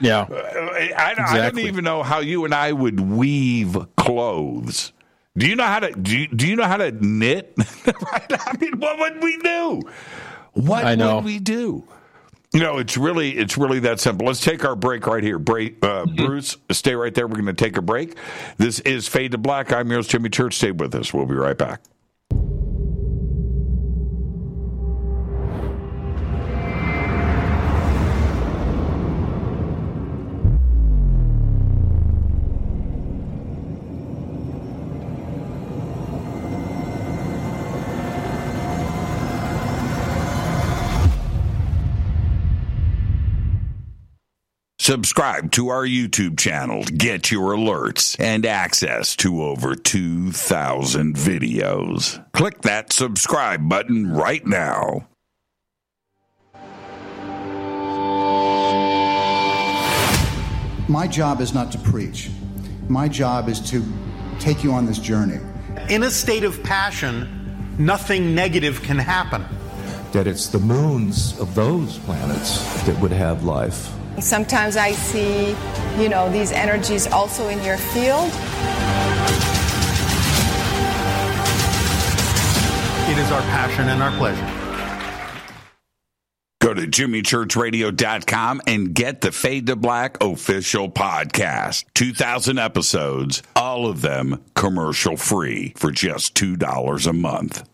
Yeah. 0.00 0.26
I, 0.28 0.92
I, 0.96 1.14
I 1.16 1.50
don't 1.50 1.58
even 1.60 1.84
know 1.84 2.02
how 2.02 2.18
you 2.18 2.44
and 2.44 2.52
I 2.52 2.72
would 2.72 3.00
weave 3.00 3.76
clothes. 3.96 4.92
Do 5.36 5.48
you 5.48 5.56
know 5.56 5.64
how 5.64 5.78
to 5.78 5.92
do? 5.92 6.18
You, 6.18 6.28
do 6.28 6.46
you 6.46 6.56
know 6.56 6.64
how 6.64 6.76
to 6.76 6.90
knit? 6.90 7.54
right? 7.86 8.26
I 8.30 8.56
mean, 8.60 8.78
what 8.78 8.98
would 8.98 9.22
we 9.22 9.38
do? 9.38 9.82
What 10.52 10.84
I 10.84 10.94
know. 10.94 11.16
would 11.16 11.24
we 11.24 11.38
do? 11.38 11.84
Know, 12.54 12.76
it's 12.78 12.98
really 12.98 13.30
it's 13.38 13.56
really 13.56 13.80
that 13.80 13.98
simple. 13.98 14.26
Let's 14.26 14.40
take 14.40 14.64
our 14.64 14.76
break 14.76 15.06
right 15.06 15.22
here. 15.22 15.38
Break, 15.38 15.82
uh, 15.82 16.04
Mm-hmm. 16.04 16.26
Bruce, 16.26 16.56
stay 16.70 16.94
right 16.94 17.14
there. 17.14 17.26
We're 17.26 17.36
going 17.36 17.46
to 17.46 17.52
take 17.54 17.76
a 17.78 17.82
break. 17.82 18.16
This 18.58 18.80
is 18.80 19.08
Fade 19.08 19.32
to 19.32 19.38
Black. 19.38 19.72
I'm 19.72 19.90
yours, 19.90 20.06
Jimmy 20.06 20.28
Church. 20.28 20.56
Stay 20.56 20.70
with 20.72 20.94
us. 20.94 21.14
We'll 21.14 21.26
be 21.26 21.34
right 21.34 21.56
back. 21.56 21.80
Subscribe 44.82 45.52
to 45.52 45.68
our 45.68 45.86
YouTube 45.86 46.36
channel 46.36 46.82
to 46.82 46.92
get 46.92 47.30
your 47.30 47.54
alerts 47.54 48.18
and 48.18 48.44
access 48.44 49.14
to 49.14 49.40
over 49.40 49.76
2,000 49.76 51.14
videos. 51.14 52.32
Click 52.32 52.62
that 52.62 52.92
subscribe 52.92 53.68
button 53.68 54.12
right 54.12 54.44
now. 54.44 55.06
My 60.88 61.06
job 61.06 61.40
is 61.40 61.54
not 61.54 61.70
to 61.70 61.78
preach. 61.78 62.30
My 62.88 63.06
job 63.06 63.48
is 63.48 63.60
to 63.70 63.84
take 64.40 64.64
you 64.64 64.72
on 64.72 64.84
this 64.84 64.98
journey. 64.98 65.38
In 65.90 66.02
a 66.02 66.10
state 66.10 66.42
of 66.42 66.60
passion, 66.64 67.76
nothing 67.78 68.34
negative 68.34 68.82
can 68.82 68.98
happen. 68.98 69.44
that 70.10 70.26
it's 70.26 70.48
the 70.48 70.58
moons 70.58 71.38
of 71.38 71.54
those 71.54 71.98
planets 72.00 72.82
that 72.82 73.00
would 73.00 73.12
have 73.12 73.44
life. 73.44 73.92
Sometimes 74.20 74.76
I 74.76 74.92
see, 74.92 75.56
you 76.00 76.08
know, 76.08 76.30
these 76.30 76.52
energies 76.52 77.06
also 77.06 77.48
in 77.48 77.62
your 77.64 77.76
field. 77.76 78.30
It 83.08 83.18
is 83.18 83.30
our 83.30 83.42
passion 83.42 83.88
and 83.88 84.02
our 84.02 84.12
pleasure. 84.16 84.58
Go 86.62 86.72
to 86.72 86.86
jimmychurchradio.com 86.86 88.62
and 88.68 88.94
get 88.94 89.20
the 89.20 89.32
Fade 89.32 89.66
to 89.66 89.74
Black 89.74 90.22
official 90.22 90.88
podcast. 90.88 91.84
2,000 91.94 92.58
episodes, 92.58 93.42
all 93.56 93.86
of 93.86 94.00
them 94.00 94.42
commercial 94.54 95.16
free 95.16 95.72
for 95.76 95.90
just 95.90 96.36
$2 96.36 97.06
a 97.06 97.12
month. 97.12 97.68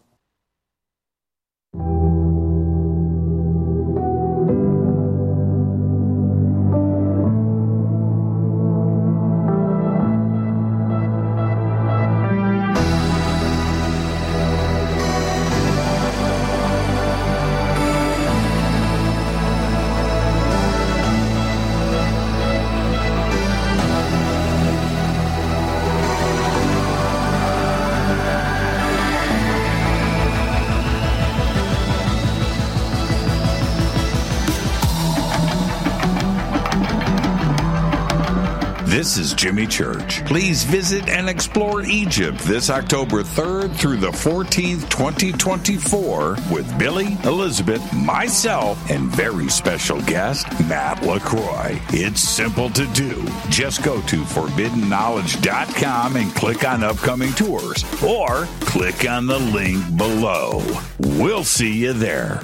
Is 39.28 39.34
Jimmy 39.34 39.66
Church. 39.66 40.24
Please 40.26 40.64
visit 40.64 41.08
and 41.08 41.28
explore 41.28 41.82
Egypt 41.82 42.38
this 42.40 42.70
October 42.70 43.22
3rd 43.22 43.74
through 43.74 43.96
the 43.98 44.10
14th, 44.10 44.88
2024 44.88 46.36
with 46.50 46.78
Billy, 46.78 47.16
Elizabeth, 47.24 47.82
myself, 47.92 48.78
and 48.90 49.10
very 49.10 49.48
special 49.48 50.00
guest, 50.02 50.46
Matt 50.68 51.02
LaCroix. 51.02 51.78
It's 51.88 52.20
simple 52.20 52.70
to 52.70 52.86
do. 52.88 53.26
Just 53.48 53.82
go 53.82 54.00
to 54.02 54.16
forbiddenknowledge.com 54.22 56.16
and 56.16 56.34
click 56.34 56.66
on 56.66 56.82
upcoming 56.82 57.32
tours 57.32 57.84
or 58.02 58.46
click 58.60 59.08
on 59.08 59.26
the 59.26 59.38
link 59.38 59.96
below. 59.96 60.62
We'll 60.98 61.44
see 61.44 61.74
you 61.74 61.92
there. 61.92 62.40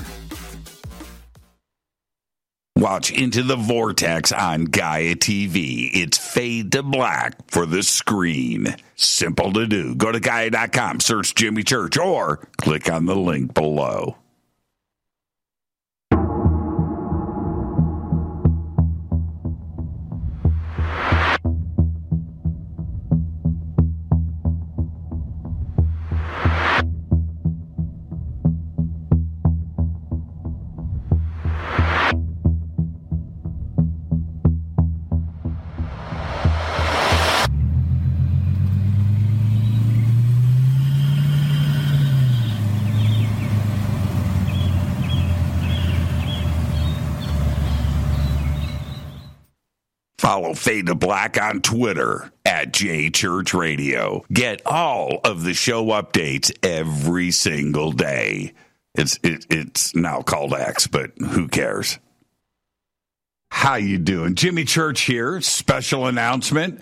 Watch 2.84 3.10
Into 3.10 3.42
the 3.42 3.56
Vortex 3.56 4.30
on 4.30 4.66
Gaia 4.66 5.14
TV. 5.14 5.88
It's 5.94 6.18
fade 6.18 6.70
to 6.72 6.82
black 6.82 7.32
for 7.50 7.64
the 7.64 7.82
screen. 7.82 8.76
Simple 8.94 9.54
to 9.54 9.66
do. 9.66 9.94
Go 9.94 10.12
to 10.12 10.20
Gaia.com, 10.20 11.00
search 11.00 11.34
Jimmy 11.34 11.62
Church, 11.62 11.96
or 11.96 12.46
click 12.58 12.92
on 12.92 13.06
the 13.06 13.16
link 13.16 13.54
below. 13.54 14.18
Follow 50.34 50.54
Fade 50.54 50.86
to 50.86 50.96
Black 50.96 51.40
on 51.40 51.60
Twitter 51.60 52.32
at 52.44 52.72
J 52.72 53.08
Church 53.08 53.54
Radio. 53.54 54.24
Get 54.32 54.62
all 54.66 55.20
of 55.22 55.44
the 55.44 55.54
show 55.54 55.86
updates 55.90 56.50
every 56.60 57.30
single 57.30 57.92
day. 57.92 58.52
It's 58.96 59.16
it, 59.22 59.46
it's 59.48 59.94
now 59.94 60.22
called 60.22 60.52
X, 60.52 60.88
but 60.88 61.12
who 61.18 61.46
cares? 61.46 62.00
How 63.56 63.76
you 63.76 63.98
doing? 63.98 64.34
Jimmy 64.34 64.64
Church 64.64 65.02
here. 65.02 65.40
Special 65.40 66.06
announcement. 66.06 66.80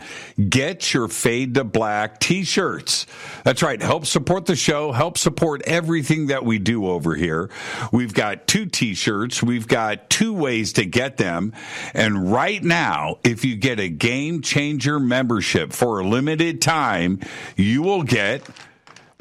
Get 0.49 0.95
your 0.95 1.07
Fade 1.07 1.55
to 1.55 1.65
Black 1.65 2.19
t-shirts. 2.19 3.07
That's 3.45 3.63
right. 3.63 3.81
Help 3.81 4.07
support 4.07 4.47
the 4.47 4.57
show. 4.57 4.91
Help 4.91 5.19
support 5.19 5.63
everything 5.67 6.29
that 6.29 6.47
we 6.47 6.59
do 6.59 6.87
over 6.87 7.15
here. 7.15 7.51
We've 7.93 8.15
got 8.15 8.49
two 8.49 8.67
t-shirts. 8.67 9.43
We've 9.43 9.69
got 9.69 10.09
two 10.09 10.33
ways 10.33 10.73
to 10.73 10.87
get 10.87 11.19
them. 11.19 11.53
And 11.93 12.33
right 12.33 12.65
now, 12.65 13.19
if 13.23 13.45
you 13.45 13.55
get 13.55 13.79
a 13.79 13.91
Game 13.91 14.41
Changer 14.41 14.99
membership 14.99 15.75
for 15.75 16.01
a 16.01 16.05
limited 16.09 16.63
time, 16.63 17.21
you 17.55 17.83
will 17.83 18.03
get 18.03 18.49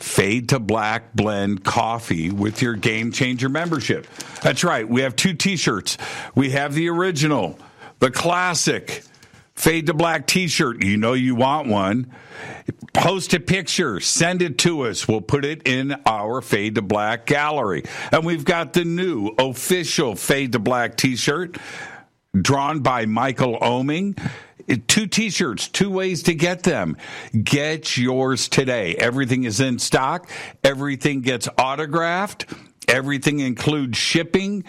Fade 0.01 0.49
to 0.49 0.59
Black 0.59 1.13
Blend 1.13 1.63
coffee 1.63 2.31
with 2.31 2.61
your 2.61 2.73
Game 2.73 3.11
Changer 3.11 3.49
membership. 3.49 4.07
That's 4.41 4.63
right. 4.63 4.87
We 4.87 5.01
have 5.01 5.15
two 5.15 5.33
t 5.33 5.55
shirts. 5.57 5.97
We 6.33 6.51
have 6.51 6.73
the 6.73 6.89
original, 6.89 7.59
the 7.99 8.09
classic 8.09 9.03
Fade 9.53 9.87
to 9.87 9.93
Black 9.93 10.25
t 10.25 10.47
shirt. 10.47 10.83
You 10.83 10.97
know 10.97 11.13
you 11.13 11.35
want 11.35 11.67
one. 11.67 12.11
Post 12.93 13.33
a 13.33 13.39
picture, 13.39 13.99
send 13.99 14.41
it 14.41 14.57
to 14.59 14.81
us. 14.81 15.07
We'll 15.07 15.21
put 15.21 15.45
it 15.45 15.67
in 15.67 15.95
our 16.05 16.41
Fade 16.41 16.75
to 16.75 16.81
Black 16.81 17.25
gallery. 17.27 17.83
And 18.11 18.25
we've 18.25 18.43
got 18.43 18.73
the 18.73 18.83
new 18.83 19.27
official 19.37 20.15
Fade 20.15 20.53
to 20.53 20.59
Black 20.59 20.97
t 20.97 21.15
shirt 21.15 21.57
drawn 22.33 22.79
by 22.79 23.05
Michael 23.05 23.59
Oming 23.59 24.17
two 24.87 25.07
t-shirts 25.07 25.67
two 25.67 25.89
ways 25.89 26.23
to 26.23 26.33
get 26.33 26.63
them. 26.63 26.97
Get 27.43 27.97
yours 27.97 28.47
today. 28.47 28.95
Everything 28.95 29.43
is 29.43 29.59
in 29.59 29.79
stock. 29.79 30.29
Everything 30.63 31.21
gets 31.21 31.47
autographed. 31.57 32.45
Everything 32.87 33.39
includes 33.39 33.97
shipping 33.97 34.63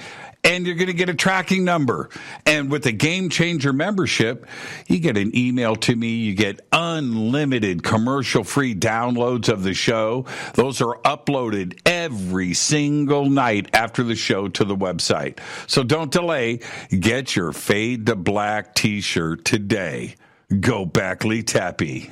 and 0.45 0.67
you're 0.67 0.77
going 0.77 0.89
to 0.89 0.93
get 0.93 1.09
a 1.09 1.15
tracking 1.15 1.65
number. 1.65 2.09
And 2.47 2.71
with 2.71 2.87
a 2.87 2.93
Game 2.93 3.31
Changer 3.31 3.73
membership, 3.73 4.47
you 4.89 4.99
get 4.99 5.17
an 5.17 5.37
email 5.37 5.77
to 5.77 5.95
me. 5.95 6.17
You 6.17 6.35
get 6.35 6.61
unlimited 6.73 7.83
commercial 7.83 8.45
free 8.45 8.75
downloads 8.75 9.49
of 9.49 9.63
the 9.63 9.75
show. 9.75 10.27
Those 10.55 10.81
are 10.81 10.99
uploaded 11.03 11.81
every 11.87 12.55
single 12.55 13.29
night 13.29 13.69
after 13.73 14.03
the 14.03 14.17
show 14.17 14.49
to 14.49 14.65
the 14.65 14.77
website. 14.77 15.39
So 15.67 15.83
don't 15.83 16.11
delay. 16.11 16.61
Get 16.91 17.37
your 17.37 17.53
Fade 17.53 18.07
to 18.07 18.17
Black 18.17 18.75
t 18.75 19.01
shirt 19.01 19.45
today. 19.45 20.17
Go 20.61 20.85
Backley 20.85 21.43
Tappy. 21.43 22.11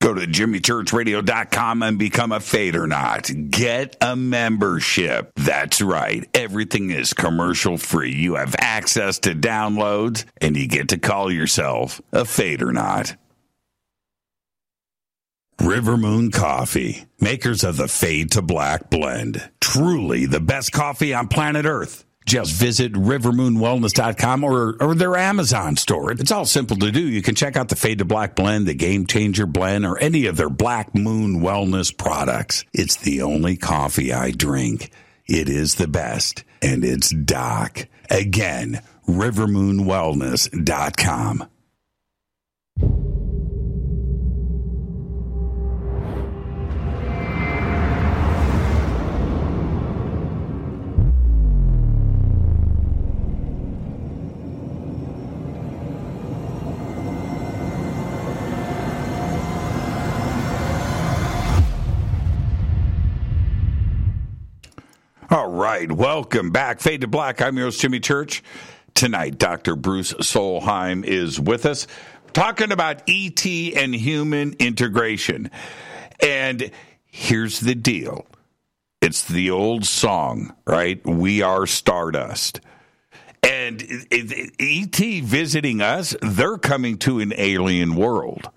Go 0.00 0.14
to 0.14 0.26
jimmychurchradio.com 0.26 1.82
and 1.82 1.98
become 1.98 2.32
a 2.32 2.40
fade 2.40 2.74
or 2.74 2.86
not. 2.86 3.30
Get 3.50 3.96
a 4.00 4.16
membership. 4.16 5.30
That's 5.36 5.82
right. 5.82 6.26
Everything 6.32 6.90
is 6.90 7.12
commercial 7.12 7.76
free. 7.76 8.14
You 8.14 8.36
have 8.36 8.56
access 8.58 9.18
to 9.20 9.34
downloads 9.34 10.24
and 10.40 10.56
you 10.56 10.66
get 10.68 10.88
to 10.88 10.98
call 10.98 11.30
yourself 11.30 12.00
a 12.12 12.24
fade 12.24 12.62
or 12.62 12.72
not. 12.72 13.14
River 15.60 15.98
Moon 15.98 16.30
Coffee, 16.30 17.04
makers 17.20 17.62
of 17.62 17.76
the 17.76 17.86
Fade 17.86 18.30
to 18.32 18.40
Black 18.40 18.88
blend. 18.88 19.50
Truly 19.60 20.24
the 20.24 20.40
best 20.40 20.72
coffee 20.72 21.12
on 21.12 21.28
planet 21.28 21.66
Earth. 21.66 22.06
Just 22.30 22.52
visit 22.52 22.92
rivermoonwellness.com 22.92 24.44
or, 24.44 24.76
or 24.80 24.94
their 24.94 25.16
Amazon 25.16 25.76
store. 25.76 26.12
It's 26.12 26.30
all 26.30 26.44
simple 26.44 26.76
to 26.76 26.92
do. 26.92 27.00
You 27.00 27.22
can 27.22 27.34
check 27.34 27.56
out 27.56 27.70
the 27.70 27.74
Fade 27.74 27.98
to 27.98 28.04
Black 28.04 28.36
blend, 28.36 28.68
the 28.68 28.74
Game 28.74 29.08
Changer 29.08 29.46
blend, 29.46 29.84
or 29.84 29.98
any 29.98 30.26
of 30.26 30.36
their 30.36 30.48
Black 30.48 30.94
Moon 30.94 31.40
Wellness 31.40 31.92
products. 31.96 32.64
It's 32.72 32.94
the 32.94 33.22
only 33.22 33.56
coffee 33.56 34.12
I 34.12 34.30
drink. 34.30 34.92
It 35.26 35.48
is 35.48 35.74
the 35.74 35.88
best, 35.88 36.44
and 36.62 36.84
it's 36.84 37.10
Doc. 37.10 37.88
Again, 38.08 38.80
rivermoonwellness.com. 39.08 41.48
right, 65.60 65.92
welcome 65.92 66.50
back. 66.50 66.80
Fade 66.80 67.02
to 67.02 67.06
Black. 67.06 67.42
I'm 67.42 67.54
your 67.58 67.66
host, 67.66 67.82
Jimmy 67.82 68.00
Church. 68.00 68.42
Tonight, 68.94 69.36
Dr. 69.36 69.76
Bruce 69.76 70.14
Solheim 70.14 71.04
is 71.04 71.38
with 71.38 71.66
us 71.66 71.86
talking 72.32 72.72
about 72.72 73.02
ET 73.06 73.44
and 73.44 73.94
human 73.94 74.54
integration. 74.54 75.50
And 76.22 76.70
here's 77.04 77.60
the 77.60 77.74
deal 77.74 78.24
it's 79.02 79.26
the 79.26 79.50
old 79.50 79.84
song, 79.84 80.54
right? 80.66 81.04
We 81.06 81.42
are 81.42 81.66
Stardust. 81.66 82.62
And 83.42 83.82
ET 84.10 84.96
visiting 84.96 85.82
us, 85.82 86.16
they're 86.22 86.56
coming 86.56 86.96
to 86.98 87.20
an 87.20 87.34
alien 87.36 87.96
world 87.96 88.48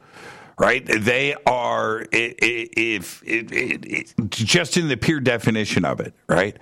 right? 0.57 0.85
They 0.85 1.35
are 1.45 2.05
if, 2.11 3.23
just 4.29 4.77
in 4.77 4.87
the 4.87 4.97
pure 4.97 5.19
definition 5.19 5.85
of 5.85 5.99
it, 5.99 6.13
right? 6.27 6.57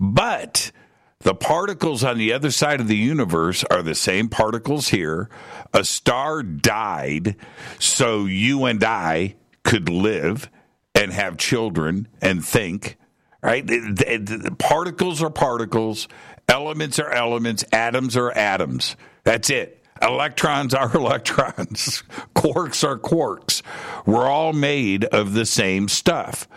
But 0.00 0.72
the 1.20 1.34
particles 1.34 2.04
on 2.04 2.18
the 2.18 2.32
other 2.32 2.50
side 2.50 2.80
of 2.80 2.88
the 2.88 2.96
universe 2.96 3.64
are 3.70 3.82
the 3.82 3.94
same 3.94 4.28
particles 4.28 4.88
here. 4.88 5.28
A 5.72 5.84
star 5.84 6.42
died 6.42 7.36
so 7.78 8.26
you 8.26 8.64
and 8.64 8.82
I 8.84 9.36
could 9.62 9.88
live 9.88 10.50
and 10.94 11.12
have 11.12 11.36
children 11.36 12.08
and 12.20 12.44
think, 12.44 12.96
right? 13.42 13.66
The, 13.66 14.18
the, 14.18 14.36
the 14.36 14.54
particles 14.56 15.22
are 15.22 15.30
particles, 15.30 16.08
elements 16.48 16.98
are 16.98 17.10
elements, 17.10 17.64
atoms 17.72 18.16
are 18.16 18.30
atoms. 18.32 18.96
That's 19.24 19.50
it. 19.50 19.83
Electrons 20.02 20.74
are 20.74 20.92
electrons. 20.96 22.02
quarks 22.34 22.84
are 22.86 22.98
quarks. 22.98 23.62
We're 24.06 24.26
all 24.28 24.52
made 24.52 25.04
of 25.06 25.32
the 25.34 25.46
same 25.46 25.88
stuff. 25.88 26.48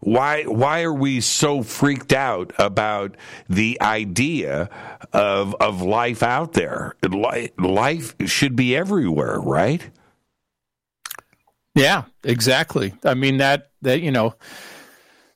why 0.00 0.44
why 0.44 0.82
are 0.82 0.92
we 0.92 1.20
so 1.20 1.62
freaked 1.62 2.12
out 2.12 2.52
about 2.58 3.16
the 3.48 3.80
idea 3.80 4.68
of 5.12 5.54
of 5.56 5.82
life 5.82 6.22
out 6.22 6.52
there? 6.54 6.94
Life 7.58 8.14
should 8.26 8.56
be 8.56 8.76
everywhere, 8.76 9.38
right? 9.40 9.88
Yeah, 11.74 12.04
exactly. 12.24 12.94
I 13.04 13.14
mean 13.14 13.38
that 13.38 13.70
that 13.82 14.00
you 14.00 14.10
know 14.10 14.34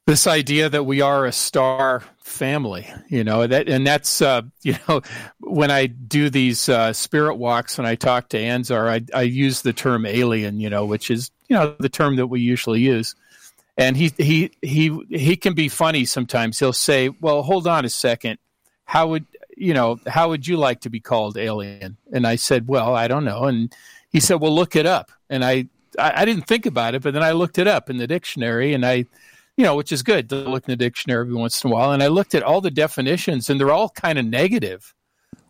this 0.06 0.26
idea 0.26 0.68
that 0.68 0.84
we 0.84 1.00
are 1.00 1.26
a 1.26 1.32
star 1.32 2.02
family, 2.30 2.86
you 3.08 3.24
know 3.24 3.46
that, 3.46 3.68
and 3.68 3.86
that's 3.86 4.22
uh, 4.22 4.42
you 4.62 4.76
know 4.88 5.02
when 5.40 5.70
I 5.70 5.86
do 5.86 6.30
these 6.30 6.68
uh, 6.68 6.92
spirit 6.92 7.36
walks 7.36 7.78
and 7.78 7.86
I 7.86 7.94
talk 7.94 8.30
to 8.30 8.38
Anzar, 8.38 8.88
I, 8.88 9.18
I 9.18 9.22
use 9.22 9.62
the 9.62 9.72
term 9.72 10.06
alien, 10.06 10.60
you 10.60 10.70
know, 10.70 10.84
which 10.84 11.10
is 11.10 11.30
you 11.48 11.56
know 11.56 11.74
the 11.78 11.88
term 11.88 12.16
that 12.16 12.28
we 12.28 12.40
usually 12.40 12.80
use 12.80 13.14
and 13.80 13.96
he 13.96 14.12
he 14.18 14.50
he 14.60 14.96
he 15.08 15.36
can 15.36 15.54
be 15.54 15.68
funny 15.68 16.04
sometimes. 16.04 16.58
He'll 16.58 16.72
say, 16.72 17.08
"Well, 17.08 17.42
hold 17.42 17.66
on 17.66 17.84
a 17.86 17.88
second. 17.88 18.38
How 18.84 19.08
would 19.08 19.24
you 19.56 19.72
know? 19.72 19.98
How 20.06 20.28
would 20.28 20.46
you 20.46 20.58
like 20.58 20.82
to 20.82 20.90
be 20.90 21.00
called 21.00 21.38
alien?" 21.38 21.96
And 22.12 22.26
I 22.26 22.36
said, 22.36 22.68
"Well, 22.68 22.94
I 22.94 23.08
don't 23.08 23.24
know." 23.24 23.44
And 23.44 23.74
he 24.10 24.20
said, 24.20 24.40
"Well, 24.40 24.54
look 24.54 24.76
it 24.76 24.84
up." 24.84 25.10
And 25.30 25.42
I 25.42 25.66
I, 25.98 26.22
I 26.22 26.24
didn't 26.26 26.46
think 26.46 26.66
about 26.66 26.94
it, 26.94 27.02
but 27.02 27.14
then 27.14 27.22
I 27.22 27.32
looked 27.32 27.58
it 27.58 27.66
up 27.66 27.88
in 27.88 27.96
the 27.96 28.06
dictionary, 28.06 28.74
and 28.74 28.84
I 28.84 29.06
you 29.60 29.66
know, 29.66 29.76
which 29.76 29.92
is 29.92 30.02
good 30.02 30.30
to 30.30 30.36
look 30.36 30.66
in 30.66 30.72
the 30.72 30.76
dictionary 30.76 31.20
every 31.20 31.34
once 31.34 31.62
in 31.62 31.70
a 31.70 31.74
while. 31.74 31.92
And 31.92 32.02
I 32.02 32.06
looked 32.06 32.34
at 32.34 32.42
all 32.42 32.62
the 32.62 32.70
definitions, 32.70 33.50
and 33.50 33.60
they're 33.60 33.70
all 33.70 33.90
kind 33.90 34.18
of 34.18 34.24
negative 34.24 34.94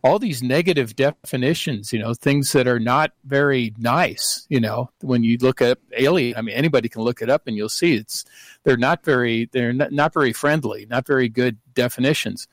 all 0.03 0.19
these 0.19 0.43
negative 0.43 0.97
definitions, 0.97 1.93
you 1.93 1.99
know, 1.99 2.15
things 2.15 2.53
that 2.53 2.67
are 2.67 2.81
not 2.81 3.13
very 3.25 3.75
nice, 3.77 4.47
you 4.49 4.59
know, 4.59 4.89
when 5.03 5.23
you 5.23 5.37
look 5.39 5.61
up 5.61 5.79
alien, 5.95 6.35
I 6.39 6.41
mean, 6.41 6.55
anybody 6.55 6.89
can 6.89 7.03
look 7.03 7.21
it 7.21 7.29
up 7.29 7.47
and 7.47 7.55
you'll 7.55 7.69
see 7.69 7.97
it's, 7.97 8.25
they're 8.65 8.79
not 8.79 9.05
very, 9.05 9.51
they're 9.53 9.75
not, 9.75 9.93
not 9.93 10.15
very 10.15 10.33
friendly, 10.33 10.87
not 10.89 11.07
very 11.07 11.29
good 11.29 11.59
definitions. 11.75 12.49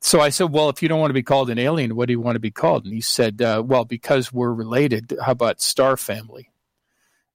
So 0.00 0.20
I 0.20 0.30
said, 0.30 0.50
well, 0.50 0.68
if 0.68 0.82
you 0.82 0.88
don't 0.88 0.98
want 0.98 1.10
to 1.10 1.14
be 1.14 1.22
called 1.22 1.48
an 1.48 1.60
alien, 1.60 1.94
what 1.94 2.08
do 2.08 2.12
you 2.12 2.20
want 2.20 2.34
to 2.34 2.40
be 2.40 2.50
called? 2.50 2.84
And 2.86 2.92
he 2.92 3.00
said, 3.00 3.40
uh, 3.40 3.62
well, 3.64 3.84
because 3.84 4.32
we're 4.32 4.52
related, 4.52 5.16
how 5.24 5.30
about 5.30 5.60
star 5.60 5.96
family? 5.96 6.49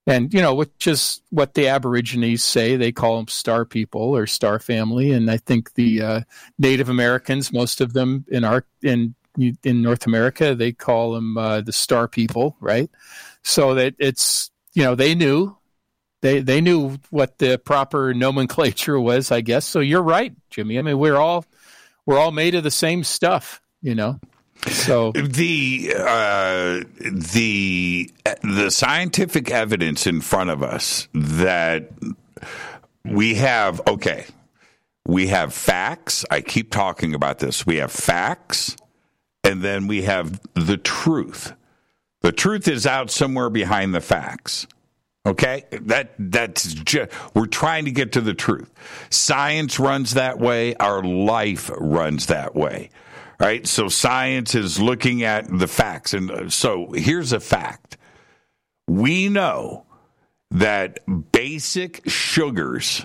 And, 0.06 0.32
you 0.32 0.40
know, 0.40 0.54
which 0.54 0.86
is 0.86 1.20
what 1.30 1.54
the 1.54 1.66
Aborigines 1.66 2.44
say. 2.44 2.76
They 2.76 2.92
call 2.92 3.16
them 3.16 3.26
star 3.26 3.64
people 3.64 4.16
or 4.16 4.26
star 4.26 4.60
family. 4.60 5.10
And 5.10 5.28
I 5.30 5.36
think 5.36 5.74
the 5.74 6.00
uh, 6.00 6.20
Native 6.58 6.88
Americans, 6.88 7.52
most 7.52 7.80
of 7.80 7.92
them 7.92 8.24
in 8.28 8.44
our, 8.44 8.64
in 8.82 9.14
in 9.62 9.82
North 9.82 10.06
America, 10.06 10.54
they 10.54 10.72
call 10.72 11.12
them 11.12 11.36
uh, 11.36 11.60
the 11.60 11.72
star 11.72 12.08
people, 12.08 12.56
right? 12.60 12.90
So 13.42 13.74
that 13.74 13.94
it's 13.98 14.50
you 14.74 14.82
know 14.82 14.94
they 14.94 15.14
knew 15.14 15.56
they 16.22 16.40
they 16.40 16.60
knew 16.60 16.98
what 17.10 17.38
the 17.38 17.58
proper 17.58 18.14
nomenclature 18.14 18.98
was, 18.98 19.30
I 19.30 19.40
guess. 19.40 19.66
So 19.66 19.80
you're 19.80 20.02
right, 20.02 20.34
Jimmy. 20.50 20.78
I 20.78 20.82
mean, 20.82 20.98
we're 20.98 21.16
all 21.16 21.44
we're 22.04 22.18
all 22.18 22.32
made 22.32 22.54
of 22.54 22.64
the 22.64 22.70
same 22.70 23.04
stuff, 23.04 23.60
you 23.82 23.94
know. 23.94 24.18
So 24.66 25.12
the 25.12 25.94
uh, 25.96 26.80
the 27.00 28.10
the 28.42 28.70
scientific 28.70 29.50
evidence 29.50 30.06
in 30.06 30.20
front 30.20 30.50
of 30.50 30.62
us 30.62 31.08
that 31.14 31.90
we 33.04 33.34
have 33.36 33.80
okay 33.86 34.26
we 35.06 35.28
have 35.28 35.54
facts 35.54 36.24
i 36.32 36.40
keep 36.40 36.72
talking 36.72 37.14
about 37.14 37.38
this 37.38 37.64
we 37.64 37.76
have 37.76 37.92
facts 37.92 38.76
and 39.46 39.62
then 39.62 39.86
we 39.86 40.02
have 40.02 40.40
the 40.54 40.76
truth. 40.76 41.54
The 42.22 42.32
truth 42.32 42.66
is 42.66 42.86
out 42.86 43.10
somewhere 43.10 43.48
behind 43.48 43.94
the 43.94 44.00
facts. 44.00 44.66
Okay, 45.24 45.64
that 45.72 46.14
that's 46.18 46.74
just 46.74 47.10
we're 47.34 47.46
trying 47.46 47.84
to 47.84 47.90
get 47.90 48.12
to 48.12 48.20
the 48.20 48.34
truth. 48.34 48.72
Science 49.10 49.80
runs 49.80 50.14
that 50.14 50.38
way. 50.38 50.74
Our 50.76 51.02
life 51.02 51.70
runs 51.78 52.26
that 52.26 52.54
way. 52.54 52.90
Right. 53.38 53.66
So 53.66 53.88
science 53.88 54.54
is 54.54 54.80
looking 54.80 55.22
at 55.22 55.46
the 55.46 55.68
facts, 55.68 56.14
and 56.14 56.30
uh, 56.30 56.48
so 56.48 56.92
here's 56.92 57.32
a 57.32 57.40
fact: 57.40 57.98
we 58.88 59.28
know 59.28 59.84
that 60.50 61.00
basic 61.32 62.08
sugars 62.08 63.04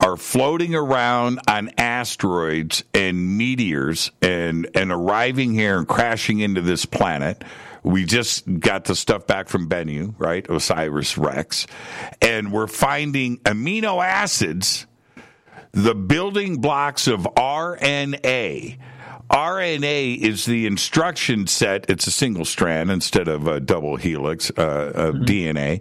are 0.00 0.16
floating 0.16 0.74
around 0.74 1.40
on 1.48 1.70
asteroids 1.78 2.84
and 2.92 3.38
meteors 3.38 4.10
and, 4.20 4.68
and 4.74 4.92
arriving 4.92 5.54
here 5.54 5.78
and 5.78 5.88
crashing 5.88 6.40
into 6.40 6.60
this 6.60 6.84
planet. 6.84 7.42
We 7.82 8.04
just 8.04 8.60
got 8.60 8.84
the 8.84 8.94
stuff 8.94 9.26
back 9.26 9.48
from 9.48 9.68
Bennu, 9.68 10.14
right? 10.18 10.44
OSIRIS-REx. 10.48 11.66
And 12.20 12.52
we're 12.52 12.66
finding 12.66 13.38
amino 13.38 14.04
acids, 14.04 14.86
the 15.72 15.94
building 15.94 16.60
blocks 16.60 17.06
of 17.06 17.20
RNA. 17.36 18.78
RNA 19.30 20.18
is 20.18 20.44
the 20.44 20.66
instruction 20.66 21.46
set. 21.46 21.88
It's 21.88 22.06
a 22.06 22.12
single 22.12 22.44
strand 22.44 22.90
instead 22.90 23.28
of 23.28 23.46
a 23.46 23.60
double 23.60 23.96
helix 23.96 24.50
uh, 24.50 24.92
of 24.94 25.14
mm-hmm. 25.16 25.24
DNA. 25.24 25.80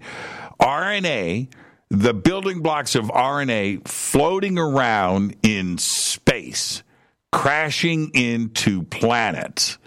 RNA 0.59 1.49
the 1.89 2.13
building 2.13 2.61
blocks 2.61 2.95
of 2.95 3.05
RNA 3.05 3.87
floating 3.87 4.57
around 4.57 5.35
in 5.43 5.77
space, 5.77 6.83
crashing 7.31 8.11
into 8.13 8.83
planets. 8.83 9.77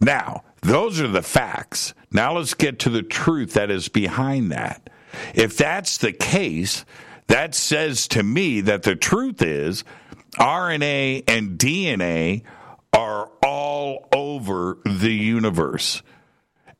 Now, 0.00 0.44
those 0.62 1.00
are 1.00 1.08
the 1.08 1.22
facts. 1.22 1.94
Now 2.10 2.36
let's 2.36 2.54
get 2.54 2.80
to 2.80 2.90
the 2.90 3.02
truth 3.02 3.54
that 3.54 3.70
is 3.70 3.88
behind 3.88 4.50
that. 4.52 4.90
If 5.34 5.56
that's 5.56 5.98
the 5.98 6.12
case, 6.12 6.84
that 7.28 7.54
says 7.54 8.08
to 8.08 8.22
me 8.22 8.60
that 8.62 8.82
the 8.82 8.96
truth 8.96 9.40
is 9.42 9.84
RNA 10.36 11.24
and 11.28 11.58
DNA 11.58 12.42
are 12.92 13.30
all 13.42 14.08
over 14.12 14.78
the 14.84 15.12
universe. 15.12 16.02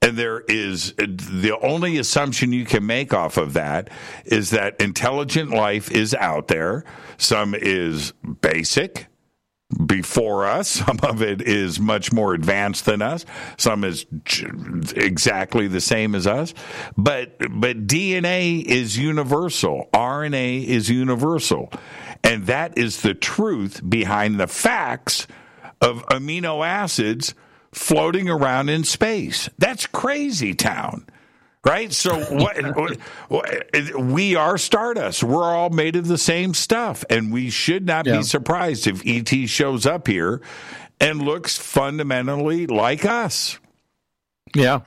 And 0.03 0.17
there 0.17 0.41
is 0.41 0.95
the 0.95 1.59
only 1.63 1.99
assumption 1.99 2.53
you 2.53 2.65
can 2.65 2.87
make 2.87 3.13
off 3.13 3.37
of 3.37 3.53
that 3.53 3.91
is 4.25 4.51
that 4.51 4.81
intelligent 4.81 5.51
life 5.51 5.91
is 5.91 6.15
out 6.15 6.49
there. 6.49 6.85
Some 7.19 7.55
is 7.55 8.13
basic 8.41 9.09
before 9.85 10.47
us. 10.47 10.69
Some 10.87 10.99
of 11.03 11.23
it 11.23 11.43
is 11.43 11.79
much 11.79 12.13
more 12.13 12.33
advanced 12.33 12.87
than 12.87 13.03
us. 13.03 13.27
Some 13.59 13.85
is 13.85 14.07
exactly 14.97 15.69
the 15.69 15.83
same 15.83 16.15
as 16.15 16.27
us. 16.27 16.55
But 16.97 17.37
but 17.39 17.87
DNA 17.87 18.63
is 18.65 18.97
universal. 18.97 19.89
RNA 19.93 20.65
is 20.65 20.89
universal. 20.89 21.71
And 22.25 22.47
that 22.47 22.77
is 22.77 23.03
the 23.03 23.15
truth 23.15 23.83
behind 23.89 24.41
the 24.41 24.47
facts 24.47 25.27
of 25.81 26.05
amino 26.07 26.67
acids 26.67 27.35
floating 27.73 28.29
around 28.29 28.69
in 28.69 28.85
space. 28.85 29.49
That's 29.59 29.87
crazy 29.87 30.55
town. 30.55 31.07
Right? 31.65 31.93
So 31.93 32.19
what, 32.35 32.57
what, 33.29 34.01
we 34.01 34.35
are 34.35 34.57
stardust. 34.59 35.23
We're 35.23 35.45
all 35.45 35.71
made 35.71 35.97
of 35.97 36.09
the 36.09 36.19
same 36.19 36.55
stuff 36.55 37.05
and 37.11 37.33
we 37.33 37.51
should 37.51 37.87
not 37.87 38.07
yeah. 38.07 38.19
be 38.19 38.23
surprised 38.23 38.87
if 38.87 39.03
ET 39.07 39.49
shows 39.49 39.87
up 39.87 40.07
here 40.07 40.41
and 41.01 41.23
looks 41.23 41.57
fundamentally 41.59 42.67
like 42.67 43.05
us. 43.05 43.59
Yeah. 44.55 44.81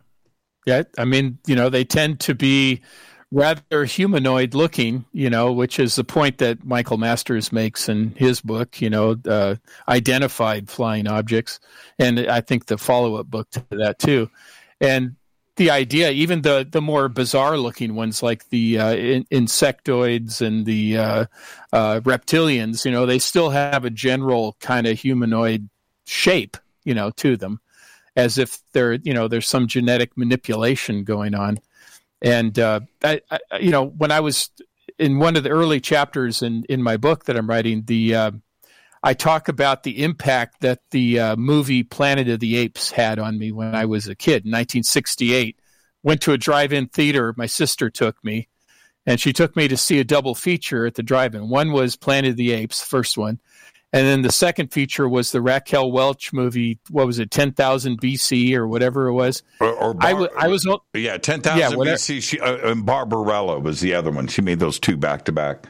Yeah, 0.66 0.84
I 0.98 1.04
mean, 1.04 1.40
you 1.46 1.56
know, 1.56 1.70
they 1.70 1.84
tend 1.84 2.22
to 2.22 2.36
be 2.36 2.82
rather 3.34 3.84
humanoid 3.84 4.54
looking, 4.54 5.06
you 5.12 5.28
know, 5.28 5.52
which 5.52 5.80
is 5.80 5.96
the 5.96 6.04
point 6.04 6.38
that 6.38 6.64
Michael 6.64 6.98
Masters 6.98 7.52
makes 7.52 7.90
in 7.90 8.14
his 8.16 8.40
book, 8.40 8.80
you 8.80 8.92
know, 8.92 9.18
uh, 9.28 9.56
identified 9.90 10.70
flying 10.70 11.08
objects. 11.08 11.60
And 11.98 12.20
I 12.20 12.42
think 12.42 12.68
the 12.68 12.78
follow 12.78 13.16
up 13.16 13.26
book 13.26 13.50
to 13.52 13.66
that 13.72 13.98
too. 13.98 14.30
And 14.80 15.16
the 15.56 15.72
idea, 15.72 16.12
even 16.12 16.44
the, 16.44 16.68
the 16.70 16.82
more 16.82 17.10
bizarre 17.10 17.58
looking 17.58 17.96
ones 17.96 18.22
like 18.22 18.50
the 18.50 18.78
uh, 18.78 18.94
in, 18.94 19.24
insectoids 19.26 20.42
and 20.42 20.66
the 20.66 20.98
uh, 20.98 21.26
uh 21.72 22.00
reptilians, 22.02 22.86
you 22.86 22.92
know, 22.92 23.08
they 23.08 23.20
still 23.20 23.50
have 23.50 23.84
a 23.84 23.90
general 23.90 24.58
kind 24.60 24.86
of 24.86 25.00
humanoid 25.00 25.70
shape, 26.06 26.56
you 26.84 26.94
know, 26.94 27.10
to 27.12 27.36
them 27.36 27.60
as 28.16 28.38
if 28.38 28.60
there, 28.74 28.94
you 28.94 29.14
know, 29.14 29.28
there's 29.28 29.48
some 29.48 29.68
genetic 29.68 30.16
manipulation 30.16 31.04
going 31.04 31.34
on. 31.34 31.60
And 32.24 32.58
uh, 32.58 32.80
I, 33.04 33.22
I, 33.30 33.60
you 33.60 33.70
know, 33.70 33.86
when 33.86 34.12
I 34.12 34.22
was 34.22 34.50
in 34.98 35.20
one 35.20 35.36
of 35.36 35.44
the 35.44 35.50
early 35.50 35.82
chapters 35.82 36.42
in 36.42 36.64
in 36.70 36.82
my 36.82 36.98
book 36.98 37.26
that 37.26 37.36
I'm 37.36 37.50
writing, 37.50 37.84
the 37.86 38.16
uh, 38.16 38.32
I 39.04 39.14
talk 39.14 39.50
about 39.50 39.84
the 39.84 40.02
impact 40.02 40.62
that 40.62 40.80
the 40.92 41.20
uh, 41.20 41.36
movie 41.36 41.84
Planet 41.84 42.30
of 42.30 42.40
the 42.40 42.56
Apes 42.56 42.90
had 42.92 43.20
on 43.20 43.38
me 43.38 43.52
when 43.52 43.76
I 43.76 43.86
was 43.86 44.08
a 44.08 44.16
kid 44.16 44.46
in 44.46 44.52
1968. 44.52 45.60
Went 46.04 46.22
to 46.22 46.32
a 46.32 46.38
drive-in 46.38 46.88
theater. 46.88 47.34
My 47.38 47.46
sister 47.46 47.90
took 47.90 48.22
me, 48.24 48.48
and 49.06 49.20
she 49.20 49.34
took 49.34 49.56
me 49.56 49.68
to 49.68 49.78
see 49.78 50.00
a 50.00 50.06
double 50.06 50.36
feature 50.36 50.86
at 50.86 50.96
the 50.96 51.04
drive-in. 51.04 51.50
One 51.50 51.74
was 51.74 51.98
Planet 51.98 52.32
of 52.32 52.38
the 52.38 52.54
Apes, 52.54 52.82
first 52.82 53.18
one, 53.18 53.40
and 53.94 54.08
then 54.08 54.24
the 54.24 54.32
second 54.32 54.74
feature 54.74 55.08
was 55.08 55.32
the 55.32 55.42
Raquel 55.42 55.92
Welch 55.92 56.34
movie. 56.34 56.80
What 56.90 57.06
was 57.06 57.20
it, 57.20 57.30
ten 57.30 57.54
thousand 57.54 58.02
BC 58.02 58.56
or 58.56 58.68
whatever 58.68 59.08
it 59.08 59.14
was? 59.14 59.44
Or, 59.62 59.70
or 59.70 59.94
Bar- 59.94 60.08
I, 60.08 60.12
w- 60.12 60.30
I 60.36 60.48
was 60.48 60.68
yeah, 60.94 61.18
ten 61.18 61.42
thousand 61.42 61.80
yeah, 61.80 61.94
BC. 61.94 62.22
She, 62.24 62.40
uh, 62.40 62.72
and 62.72 62.86
Barbarella 62.86 63.60
was 63.60 63.80
the 63.80 63.94
other 63.94 64.12
one. 64.12 64.28
She 64.28 64.42
made 64.42 64.60
those 64.60 64.80
two 64.80 64.98
back 64.98 65.26
to 65.26 65.32
back. 65.32 65.68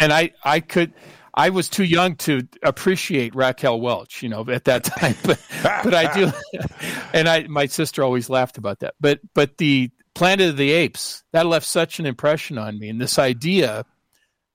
and 0.00 0.12
I 0.12 0.32
I 0.44 0.58
could 0.60 0.92
I 1.34 1.50
was 1.50 1.68
too 1.68 1.84
young 1.84 2.16
to 2.16 2.46
appreciate 2.62 3.34
Raquel 3.34 3.80
Welch, 3.80 4.22
you 4.22 4.28
know, 4.28 4.44
at 4.48 4.64
that 4.64 4.84
time, 4.98 5.14
but 5.24 5.40
but 5.62 5.94
I 5.94 6.12
do, 6.12 6.32
and 7.12 7.28
I 7.28 7.46
my 7.48 7.66
sister 7.66 8.02
always 8.02 8.28
laughed 8.28 8.58
about 8.58 8.80
that. 8.80 8.94
But 9.00 9.20
but 9.32 9.58
the 9.58 9.90
Planet 10.14 10.50
of 10.50 10.56
the 10.56 10.70
Apes 10.70 11.24
that 11.32 11.46
left 11.46 11.66
such 11.66 11.98
an 11.98 12.06
impression 12.06 12.56
on 12.58 12.78
me, 12.78 12.88
and 12.88 13.00
this 13.00 13.18
idea 13.18 13.84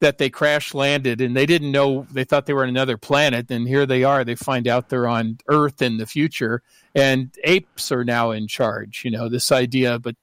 that 0.02 0.18
they 0.18 0.30
crash 0.30 0.74
landed 0.74 1.20
and 1.22 1.36
they 1.36 1.46
didn't 1.46 1.72
know 1.72 2.08
they 2.12 2.24
thought 2.24 2.46
they 2.46 2.54
were 2.54 2.64
on 2.64 2.70
another 2.70 2.98
planet 2.98 3.52
and 3.52 3.68
here 3.68 3.86
they 3.86 4.04
are 4.04 4.24
they 4.24 4.36
find 4.36 4.68
out 4.68 4.90
they're 4.90 5.08
on 5.08 5.38
earth 5.48 5.82
in 5.82 5.98
the 5.98 6.06
future 6.06 6.62
and 6.96 7.36
apes 7.44 7.92
are 7.92 8.06
now 8.06 8.32
in 8.32 8.48
charge 8.48 9.04
you 9.04 9.12
know 9.12 9.28
this 9.28 9.52
idea 9.52 10.00
but 10.00 10.16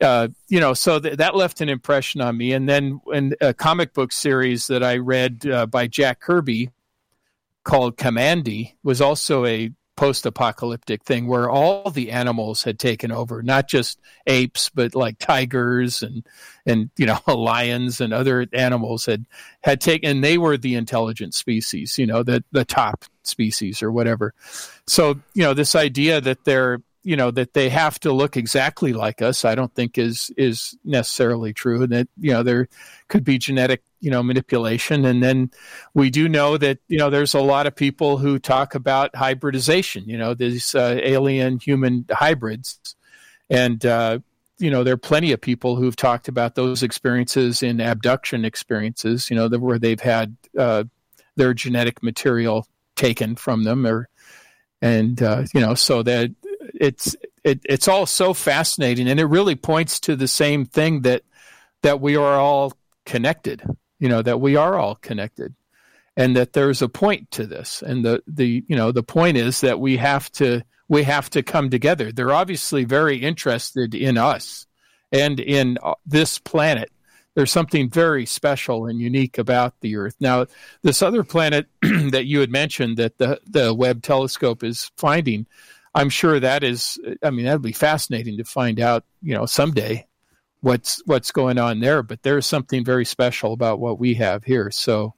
uh, 0.00 0.28
you 0.48 0.60
know, 0.60 0.74
so 0.74 1.00
th- 1.00 1.16
that 1.16 1.34
left 1.34 1.60
an 1.60 1.68
impression 1.68 2.20
on 2.20 2.36
me. 2.36 2.52
And 2.52 2.68
then 2.68 3.00
in 3.12 3.34
a 3.40 3.54
comic 3.54 3.94
book 3.94 4.12
series 4.12 4.66
that 4.66 4.82
I 4.82 4.98
read 4.98 5.46
uh, 5.46 5.66
by 5.66 5.86
Jack 5.86 6.20
Kirby 6.20 6.70
called 7.64 7.96
Kamandi 7.96 8.74
was 8.82 9.00
also 9.00 9.44
a 9.44 9.70
post-apocalyptic 9.96 11.02
thing 11.04 11.26
where 11.26 11.48
all 11.48 11.90
the 11.90 12.10
animals 12.10 12.62
had 12.62 12.78
taken 12.78 13.10
over, 13.10 13.42
not 13.42 13.68
just 13.68 13.98
apes, 14.26 14.68
but 14.68 14.94
like 14.94 15.18
tigers 15.18 16.02
and 16.02 16.26
and 16.64 16.90
you 16.96 17.06
know 17.06 17.18
lions 17.34 18.00
and 18.00 18.12
other 18.12 18.46
animals 18.52 19.06
had 19.06 19.24
had 19.62 19.80
taken. 19.80 20.10
And 20.10 20.24
they 20.24 20.38
were 20.38 20.56
the 20.56 20.74
intelligent 20.74 21.34
species, 21.34 21.98
you 21.98 22.06
know, 22.06 22.22
the 22.22 22.44
the 22.52 22.64
top 22.64 23.04
species 23.22 23.82
or 23.82 23.90
whatever. 23.90 24.34
So 24.86 25.20
you 25.34 25.42
know, 25.42 25.54
this 25.54 25.74
idea 25.74 26.20
that 26.20 26.44
they're 26.44 26.80
you 27.06 27.16
know 27.16 27.30
that 27.30 27.54
they 27.54 27.68
have 27.68 27.98
to 28.00 28.12
look 28.12 28.36
exactly 28.36 28.92
like 28.92 29.22
us 29.22 29.44
i 29.44 29.54
don't 29.54 29.74
think 29.74 29.96
is 29.96 30.30
is 30.36 30.76
necessarily 30.84 31.52
true. 31.52 31.82
And 31.82 31.92
that 31.92 32.08
you 32.18 32.32
know 32.32 32.42
there 32.42 32.68
could 33.08 33.24
be 33.24 33.38
genetic 33.38 33.82
you 34.00 34.10
know 34.10 34.22
manipulation. 34.22 35.04
And 35.04 35.22
then 35.22 35.50
we 35.94 36.10
do 36.10 36.28
know 36.28 36.56
that 36.58 36.78
you 36.88 36.98
know 36.98 37.10
there's 37.10 37.34
a 37.34 37.40
lot 37.40 37.66
of 37.66 37.74
people 37.74 38.18
who 38.18 38.38
talk 38.38 38.74
about 38.74 39.14
hybridization 39.14 40.04
you 40.08 40.18
know 40.18 40.34
these 40.34 40.74
uh, 40.74 40.98
alien 41.02 41.58
human 41.58 42.06
hybrids. 42.10 42.96
And 43.48 43.84
uh, 43.86 44.18
you 44.58 44.70
know 44.70 44.84
there 44.84 44.94
are 44.94 44.98
plenty 44.98 45.32
of 45.32 45.40
people 45.40 45.76
who've 45.76 45.96
talked 45.96 46.28
about 46.28 46.54
those 46.54 46.82
experiences 46.82 47.62
in 47.62 47.80
abduction 47.80 48.44
experiences 48.44 49.30
you 49.30 49.36
know 49.36 49.48
where 49.48 49.78
they've 49.78 50.00
had 50.00 50.36
uh, 50.58 50.84
their 51.36 51.54
genetic 51.54 52.02
material 52.02 52.66
taken 52.96 53.36
from 53.36 53.64
them 53.64 53.86
or 53.86 54.08
and 54.82 55.22
uh, 55.22 55.44
you 55.54 55.60
know 55.60 55.74
so 55.74 56.02
that 56.02 56.30
it's 56.80 57.16
it, 57.44 57.60
it's 57.64 57.88
all 57.88 58.06
so 58.06 58.34
fascinating, 58.34 59.08
and 59.08 59.20
it 59.20 59.26
really 59.26 59.54
points 59.54 60.00
to 60.00 60.16
the 60.16 60.28
same 60.28 60.64
thing 60.64 61.02
that 61.02 61.22
that 61.82 62.00
we 62.00 62.16
are 62.16 62.38
all 62.38 62.72
connected. 63.04 63.62
You 63.98 64.08
know 64.08 64.22
that 64.22 64.40
we 64.40 64.56
are 64.56 64.78
all 64.78 64.96
connected, 64.96 65.54
and 66.16 66.36
that 66.36 66.52
there's 66.52 66.82
a 66.82 66.88
point 66.88 67.30
to 67.32 67.46
this. 67.46 67.82
And 67.82 68.04
the 68.04 68.22
the 68.26 68.64
you 68.68 68.76
know 68.76 68.92
the 68.92 69.02
point 69.02 69.36
is 69.36 69.60
that 69.60 69.80
we 69.80 69.96
have 69.96 70.30
to 70.32 70.62
we 70.88 71.02
have 71.04 71.30
to 71.30 71.42
come 71.42 71.70
together. 71.70 72.12
They're 72.12 72.32
obviously 72.32 72.84
very 72.84 73.18
interested 73.18 73.94
in 73.94 74.18
us 74.18 74.66
and 75.12 75.40
in 75.40 75.78
uh, 75.82 75.94
this 76.04 76.38
planet. 76.38 76.90
There's 77.34 77.52
something 77.52 77.90
very 77.90 78.24
special 78.24 78.86
and 78.86 78.98
unique 78.98 79.36
about 79.36 79.74
the 79.80 79.96
Earth. 79.96 80.16
Now, 80.20 80.46
this 80.82 81.02
other 81.02 81.22
planet 81.22 81.66
that 81.82 82.24
you 82.24 82.40
had 82.40 82.50
mentioned 82.50 82.96
that 82.96 83.18
the 83.18 83.40
the 83.46 83.74
Webb 83.74 84.02
telescope 84.02 84.64
is 84.64 84.90
finding, 84.96 85.46
I'm 85.96 86.10
sure 86.10 86.38
that 86.38 86.62
is. 86.62 87.00
I 87.22 87.30
mean, 87.30 87.46
that'd 87.46 87.62
be 87.62 87.72
fascinating 87.72 88.36
to 88.36 88.44
find 88.44 88.78
out. 88.78 89.04
You 89.22 89.34
know, 89.34 89.46
someday 89.46 90.06
what's 90.60 91.00
what's 91.06 91.30
going 91.30 91.58
on 91.58 91.80
there. 91.80 92.02
But 92.02 92.22
there's 92.22 92.46
something 92.46 92.84
very 92.84 93.04
special 93.04 93.52
about 93.52 93.78
what 93.78 93.98
we 93.98 94.14
have 94.14 94.44
here. 94.44 94.70
So, 94.70 95.14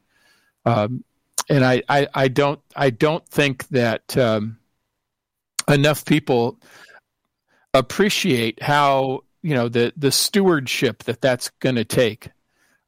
um, 0.64 1.04
and 1.48 1.64
I, 1.64 1.82
I, 1.88 2.06
I 2.14 2.28
don't 2.28 2.60
I 2.76 2.90
don't 2.90 3.26
think 3.28 3.66
that 3.68 4.16
um, 4.16 4.58
enough 5.66 6.04
people 6.04 6.58
appreciate 7.74 8.62
how 8.62 9.24
you 9.42 9.54
know 9.54 9.68
the 9.68 9.92
the 9.96 10.12
stewardship 10.12 11.04
that 11.04 11.20
that's 11.20 11.50
going 11.60 11.76
to 11.76 11.84
take 11.84 12.30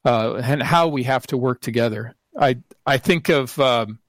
uh, 0.05 0.35
and 0.35 0.61
how 0.61 0.87
we 0.87 1.03
have 1.03 1.25
to 1.27 1.37
work 1.37 1.61
together. 1.61 2.15
I 2.39 2.59
I 2.85 2.99
think 2.99 3.29
of 3.29 3.57
um, 3.59 3.99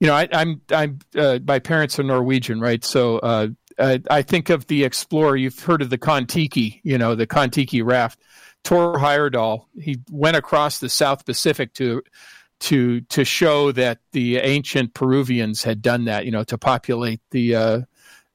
you 0.00 0.06
know, 0.06 0.14
I, 0.14 0.28
am 0.30 0.60
I'm, 0.70 0.98
I'm 1.14 1.20
uh, 1.20 1.38
my 1.46 1.58
parents 1.58 1.98
are 1.98 2.02
Norwegian, 2.04 2.60
right? 2.60 2.84
So 2.84 3.18
uh, 3.18 3.48
I, 3.78 4.00
I, 4.10 4.22
think 4.22 4.48
of 4.50 4.66
the 4.66 4.84
explorer. 4.84 5.36
You've 5.36 5.58
heard 5.58 5.82
of 5.82 5.90
the 5.90 5.98
Kon-Tiki, 5.98 6.80
you 6.84 6.98
know, 6.98 7.14
the 7.14 7.26
Kon-Tiki 7.26 7.82
raft. 7.82 8.20
Thor 8.64 8.96
Heyerdahl, 8.96 9.64
he 9.80 9.98
went 10.10 10.36
across 10.36 10.78
the 10.78 10.88
South 10.88 11.24
Pacific 11.24 11.74
to 11.74 12.02
to 12.60 13.00
to 13.02 13.24
show 13.24 13.72
that 13.72 13.98
the 14.12 14.38
ancient 14.38 14.94
Peruvians 14.94 15.62
had 15.62 15.80
done 15.80 16.06
that, 16.06 16.24
you 16.26 16.32
know, 16.32 16.44
to 16.44 16.58
populate 16.58 17.20
the 17.30 17.54
uh, 17.54 17.80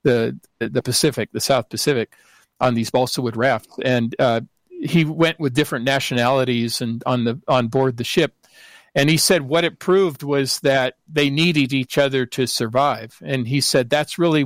the 0.04 0.38
the 0.60 0.82
Pacific, 0.82 1.30
the 1.34 1.42
South 1.42 1.70
Pacific, 1.70 2.14
on 2.60 2.74
these 2.74 2.90
balsa 2.90 3.22
wood 3.22 3.36
rafts, 3.36 3.78
and 3.84 4.16
uh, 4.20 4.42
he 4.70 5.06
went 5.06 5.40
with 5.40 5.54
different 5.54 5.86
nationalities 5.86 6.82
and 6.82 7.04
on 7.06 7.26
the 7.26 7.40
on 7.48 7.68
board 7.68 7.98
the 7.98 8.04
ship 8.04 8.34
and 8.96 9.10
he 9.10 9.18
said 9.18 9.42
what 9.42 9.64
it 9.64 9.80
proved 9.80 10.24
was 10.24 10.60
that 10.60 10.96
they 11.12 11.30
needed 11.30 11.74
each 11.74 11.98
other 11.98 12.26
to 12.28 12.46
survive. 12.46 13.18
And 13.24 13.48
he 13.48 13.60
said 13.62 13.90
that's 13.90 14.20
really, 14.20 14.46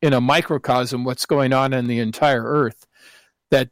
in 0.00 0.12
a 0.12 0.20
microcosm, 0.20 1.04
what's 1.04 1.26
going 1.26 1.52
on 1.52 1.72
in 1.72 1.86
the 1.86 1.98
entire 1.98 2.42
earth. 2.42 2.86
That 3.50 3.70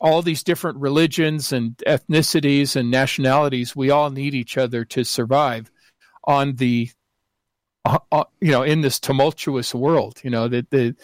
all 0.00 0.22
these 0.22 0.42
different 0.42 0.78
religions 0.78 1.52
and 1.52 1.76
ethnicities 1.86 2.74
and 2.74 2.90
nationalities, 2.90 3.76
we 3.76 3.90
all 3.90 4.10
need 4.10 4.34
each 4.34 4.58
other 4.58 4.84
to 4.86 5.04
survive 5.04 5.70
on 6.24 6.56
the, 6.56 6.90
uh, 7.84 7.98
uh, 8.10 8.24
you 8.40 8.50
know, 8.50 8.64
in 8.64 8.80
this 8.80 8.98
tumultuous 8.98 9.72
world. 9.74 10.18
You 10.24 10.30
know 10.30 10.48
that 10.48 10.70
the, 10.70 10.96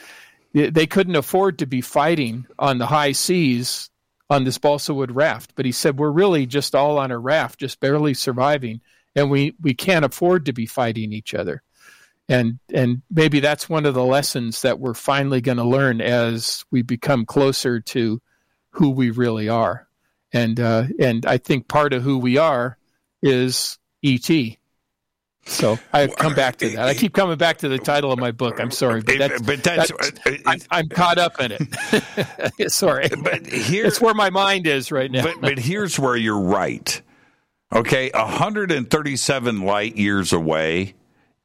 they 0.52 0.86
couldn't 0.86 1.16
afford 1.16 1.60
to 1.60 1.66
be 1.66 1.80
fighting 1.80 2.46
on 2.58 2.78
the 2.78 2.86
high 2.86 3.12
seas 3.12 3.90
on 4.30 4.44
this 4.44 4.58
balsa 4.58 4.94
wood 4.94 5.14
raft. 5.14 5.52
But 5.54 5.66
he 5.66 5.72
said, 5.72 5.98
We're 5.98 6.10
really 6.10 6.46
just 6.46 6.74
all 6.74 6.98
on 6.98 7.10
a 7.10 7.18
raft, 7.18 7.60
just 7.60 7.80
barely 7.80 8.14
surviving, 8.14 8.80
and 9.14 9.30
we, 9.30 9.54
we 9.60 9.74
can't 9.74 10.04
afford 10.04 10.46
to 10.46 10.52
be 10.52 10.66
fighting 10.66 11.12
each 11.12 11.34
other. 11.34 11.62
And 12.28 12.58
and 12.72 13.02
maybe 13.10 13.40
that's 13.40 13.68
one 13.68 13.84
of 13.84 13.94
the 13.94 14.04
lessons 14.04 14.62
that 14.62 14.80
we're 14.80 14.94
finally 14.94 15.42
going 15.42 15.58
to 15.58 15.64
learn 15.64 16.00
as 16.00 16.64
we 16.70 16.80
become 16.82 17.26
closer 17.26 17.80
to 17.80 18.20
who 18.70 18.90
we 18.90 19.10
really 19.10 19.48
are. 19.48 19.86
And 20.32 20.58
uh, 20.58 20.84
and 20.98 21.26
I 21.26 21.36
think 21.36 21.68
part 21.68 21.92
of 21.92 22.02
who 22.02 22.18
we 22.18 22.38
are 22.38 22.78
is 23.22 23.78
ET. 24.02 24.28
So 25.46 25.78
I 25.92 26.06
come 26.06 26.34
back 26.34 26.56
to 26.56 26.70
that. 26.70 26.88
I 26.88 26.94
keep 26.94 27.12
coming 27.12 27.36
back 27.36 27.58
to 27.58 27.68
the 27.68 27.78
title 27.78 28.12
of 28.12 28.18
my 28.18 28.30
book. 28.30 28.58
I'm 28.60 28.70
sorry, 28.70 29.02
but 29.02 29.18
that's, 29.18 29.42
but 29.42 29.62
that's, 29.62 29.92
that's 30.24 30.66
I, 30.70 30.78
am 30.78 30.88
caught 30.88 31.18
up 31.18 31.40
in 31.40 31.52
it. 31.52 32.70
sorry, 32.72 33.08
but 33.22 33.46
here 33.46 33.86
it's 33.86 34.00
where 34.00 34.14
my 34.14 34.30
mind 34.30 34.66
is 34.66 34.90
right 34.90 35.10
now. 35.10 35.22
But, 35.22 35.40
but 35.40 35.58
here's 35.58 35.98
where 35.98 36.16
you're 36.16 36.40
right. 36.40 37.00
Okay, 37.72 38.10
137 38.14 39.62
light 39.62 39.96
years 39.96 40.32
away 40.32 40.94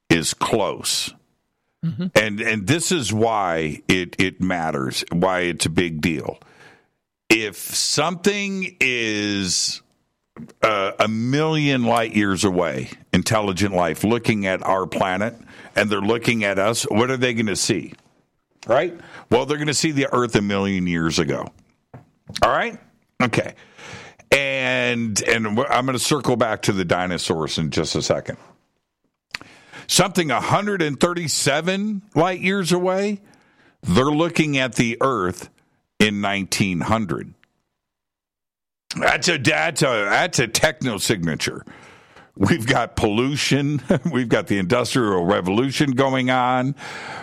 is 0.10 0.34
close. 0.34 1.14
Mm-hmm. 1.86 2.08
And 2.16 2.42
and 2.42 2.68
this 2.68 2.92
is 2.92 3.14
why 3.14 3.82
it 3.88 4.16
it 4.20 4.42
matters, 4.42 5.04
why 5.12 5.42
it's 5.42 5.66
a 5.66 5.70
big 5.70 6.02
deal. 6.02 6.40
If 7.30 7.58
something 7.58 8.76
is 8.80 9.82
uh, 10.62 10.92
a 11.00 11.08
million 11.08 11.84
light 11.84 12.16
years 12.16 12.44
away, 12.44 12.90
intelligent 13.14 13.74
life 13.74 14.04
looking 14.04 14.46
at 14.46 14.64
our 14.64 14.86
planet, 14.88 15.36
and 15.76 15.90
they're 15.90 16.02
looking 16.02 16.44
at 16.44 16.60
us, 16.60 16.84
what 16.84 17.10
are 17.10 17.18
they 17.18 17.34
going 17.34 17.46
to 17.48 17.56
see? 17.56 17.94
Right? 18.68 18.98
Well, 19.30 19.46
they're 19.46 19.58
going 19.58 19.68
to 19.68 19.74
see 19.74 19.92
the 19.92 20.08
Earth 20.12 20.36
a 20.36 20.42
million 20.42 20.88
years 20.88 21.20
ago. 21.20 21.48
All 22.42 22.50
right? 22.50 22.78
Okay. 23.22 23.56
And 24.32 25.22
and 25.24 25.48
I'm 25.48 25.86
going 25.86 25.98
to 25.98 26.00
circle 26.00 26.36
back 26.36 26.64
to 26.64 26.72
the 26.72 26.86
dinosaurs 26.86 27.58
in 27.58 27.72
just 27.72 27.96
a 27.96 28.02
second. 28.02 28.38
Something 29.88 30.28
137 30.28 32.02
light 32.14 32.42
years 32.42 32.72
away, 32.72 33.22
they're 33.82 34.06
looking 34.06 34.58
at 34.60 34.76
the 34.76 34.98
Earth 35.02 35.50
in 36.00 36.22
1900. 36.22 37.34
That's 38.96 39.28
a 39.30 39.38
that's 39.38 39.82
a 39.84 39.86
that's 40.10 40.40
a 40.40 40.48
techno 40.48 40.98
signature. 40.98 41.64
We've 42.36 42.66
got 42.66 42.96
pollution. 42.96 43.82
We've 44.12 44.30
got 44.30 44.48
the 44.48 44.58
industrial 44.58 45.26
revolution 45.26 45.92
going 45.92 46.30
on. 46.30 46.74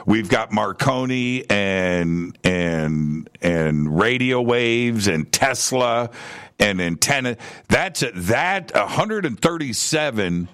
We've 0.05 0.29
got 0.29 0.53
Marconi 0.53 1.49
and 1.51 2.39
and 2.45 3.29
and 3.41 3.99
radio 3.99 4.43
waves 4.43 5.09
and 5.09 5.31
Tesla 5.33 6.11
and 6.59 6.81
antenna. 6.81 7.37
That's 7.69 8.03
a, 8.03 8.13
that 8.13 8.73
137 8.75 10.49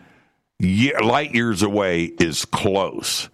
year, 0.60 1.00
light 1.00 1.34
years 1.34 1.62
away 1.62 2.04
is 2.04 2.44
close. 2.44 3.28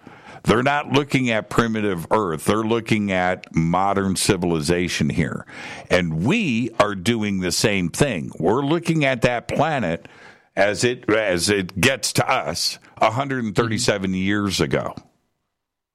They're 0.48 0.62
not 0.62 0.90
looking 0.90 1.28
at 1.28 1.50
primitive 1.50 2.06
Earth. 2.10 2.46
They're 2.46 2.62
looking 2.62 3.12
at 3.12 3.54
modern 3.54 4.16
civilization 4.16 5.10
here. 5.10 5.44
And 5.90 6.24
we 6.24 6.70
are 6.80 6.94
doing 6.94 7.40
the 7.40 7.52
same 7.52 7.90
thing. 7.90 8.32
We're 8.38 8.64
looking 8.64 9.04
at 9.04 9.20
that 9.22 9.46
planet 9.46 10.08
as 10.56 10.84
it 10.84 11.08
as 11.10 11.50
it 11.50 11.78
gets 11.78 12.14
to 12.14 12.28
us 12.28 12.78
137 12.96 14.10
mm-hmm. 14.10 14.14
years 14.14 14.60
ago. 14.62 14.94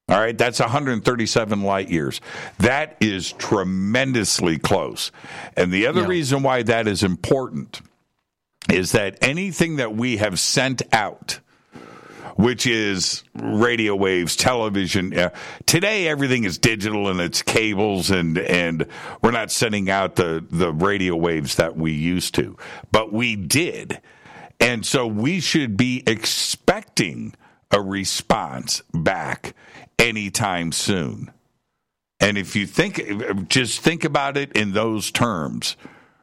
All 0.07 0.19
right, 0.19 0.37
that's 0.37 0.59
137 0.59 1.63
light 1.63 1.89
years. 1.89 2.21
That 2.59 2.95
is 2.99 3.31
tremendously 3.31 4.59
close. 4.59 5.11
And 5.57 5.71
the 5.71 5.87
other 5.87 6.01
Yeah. 6.01 6.07
reason 6.07 6.43
why 6.43 6.61
that 6.61 6.87
is 6.87 7.01
important 7.01 7.81
is 8.69 8.91
that 8.91 9.17
anything 9.21 9.77
that 9.77 9.95
we 9.95 10.17
have 10.17 10.39
sent 10.39 10.83
out, 10.93 11.39
which 12.35 12.65
is 12.65 13.23
radio 13.35 13.95
waves, 13.95 14.35
television, 14.35 15.17
uh, 15.17 15.29
today 15.65 16.07
everything 16.07 16.43
is 16.43 16.57
digital 16.57 17.09
and 17.09 17.19
it's 17.19 17.41
cables 17.41 18.11
and 18.11 18.37
and 18.37 18.85
we're 19.21 19.31
not 19.31 19.51
sending 19.51 19.89
out 19.89 20.15
the 20.15 20.45
the 20.49 20.71
radio 20.71 21.15
waves 21.15 21.55
that 21.55 21.77
we 21.77 21.91
used 21.91 22.35
to, 22.35 22.57
but 22.91 23.13
we 23.13 23.35
did. 23.35 24.01
And 24.59 24.85
so 24.85 25.05
we 25.05 25.39
should 25.39 25.75
be 25.75 26.03
expecting 26.07 27.35
a 27.71 27.81
response 27.81 28.81
back 28.93 29.55
anytime 29.99 30.71
soon. 30.71 31.31
And 32.19 32.37
if 32.37 32.55
you 32.55 32.65
think, 32.65 33.49
just 33.49 33.81
think 33.81 34.05
about 34.05 34.37
it 34.37 34.53
in 34.53 34.71
those 34.71 35.11
terms, 35.11 35.75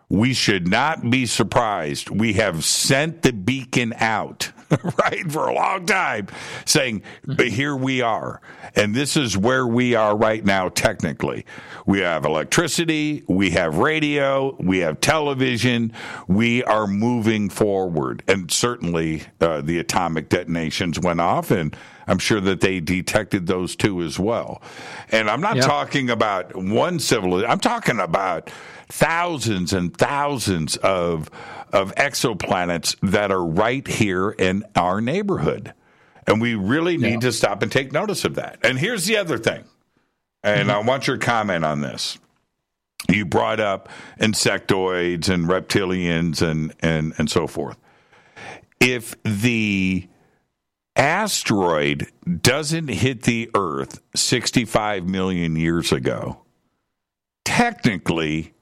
we 0.08 0.32
should 0.32 0.66
not 0.66 1.10
be 1.10 1.26
surprised. 1.26 2.08
We 2.08 2.34
have 2.34 2.64
sent 2.64 3.22
the 3.22 3.32
beacon 3.32 3.92
out, 3.98 4.52
right, 4.98 5.30
for 5.30 5.48
a 5.48 5.54
long 5.54 5.86
time, 5.86 6.28
saying, 6.64 7.02
but 7.24 7.48
here 7.48 7.74
we 7.74 8.02
are. 8.02 8.40
And 8.76 8.94
this 8.94 9.16
is 9.16 9.36
where 9.36 9.66
we 9.66 9.94
are 9.94 10.16
right 10.16 10.44
now, 10.44 10.68
technically. 10.68 11.44
We 11.86 12.00
have 12.00 12.24
electricity, 12.24 13.24
we 13.26 13.50
have 13.50 13.78
radio, 13.78 14.56
we 14.60 14.78
have 14.78 15.00
television, 15.00 15.92
we 16.28 16.62
are 16.64 16.86
moving 16.86 17.48
forward. 17.48 18.22
And 18.28 18.50
certainly 18.50 19.22
uh, 19.40 19.60
the 19.60 19.78
atomic 19.78 20.28
detonations 20.28 21.00
went 21.00 21.20
off, 21.20 21.50
and 21.50 21.76
I'm 22.06 22.18
sure 22.18 22.40
that 22.40 22.60
they 22.60 22.80
detected 22.80 23.46
those 23.46 23.76
too 23.76 24.02
as 24.02 24.18
well. 24.18 24.62
And 25.10 25.30
I'm 25.30 25.40
not 25.40 25.56
Yeah. 25.56 25.62
talking 25.62 26.10
about 26.10 26.56
one 26.56 26.98
civilization, 26.98 27.50
I'm 27.50 27.60
talking 27.60 28.00
about 28.00 28.50
thousands 28.88 29.72
and 29.72 29.96
thousands 29.96 30.76
of 30.78 31.30
of 31.72 31.94
exoplanets 31.94 32.96
that 33.00 33.30
are 33.30 33.44
right 33.44 33.86
here 33.86 34.30
in 34.30 34.64
our 34.74 35.00
neighborhood. 35.00 35.72
And 36.26 36.40
we 36.40 36.54
really 36.56 36.96
need 36.96 37.20
to 37.20 37.30
stop 37.32 37.62
and 37.62 37.70
take 37.70 37.92
notice 37.92 38.24
of 38.24 38.34
that. 38.34 38.58
And 38.64 38.78
here's 38.78 39.06
the 39.06 39.16
other 39.16 39.38
thing. 39.38 39.64
And 40.42 40.68
mm-hmm. 40.68 40.78
I 40.78 40.88
want 40.88 41.06
your 41.06 41.18
comment 41.18 41.64
on 41.64 41.80
this. 41.80 42.18
You 43.08 43.24
brought 43.24 43.60
up 43.60 43.88
insectoids 44.20 45.28
and 45.28 45.46
reptilians 45.46 46.42
and 46.42 46.74
and 46.80 47.14
and 47.18 47.30
so 47.30 47.46
forth. 47.46 47.76
If 48.80 49.14
the 49.22 50.06
asteroid 50.96 52.08
doesn't 52.40 52.88
hit 52.88 53.22
the 53.22 53.50
earth 53.54 54.00
65 54.14 55.06
million 55.06 55.56
years 55.56 55.92
ago, 55.92 56.42
technically 57.44 58.52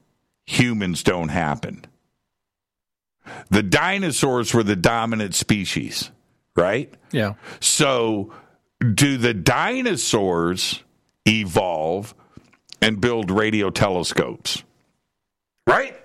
humans 0.45 1.03
don't 1.03 1.29
happen. 1.29 1.85
The 3.49 3.63
dinosaurs 3.63 4.53
were 4.53 4.63
the 4.63 4.75
dominant 4.75 5.35
species, 5.35 6.09
right? 6.55 6.91
Yeah. 7.11 7.33
So, 7.59 8.33
do 8.93 9.17
the 9.17 9.33
dinosaurs 9.33 10.83
evolve 11.27 12.15
and 12.81 12.99
build 12.99 13.29
radio 13.29 13.69
telescopes? 13.69 14.63
Right? 15.67 15.98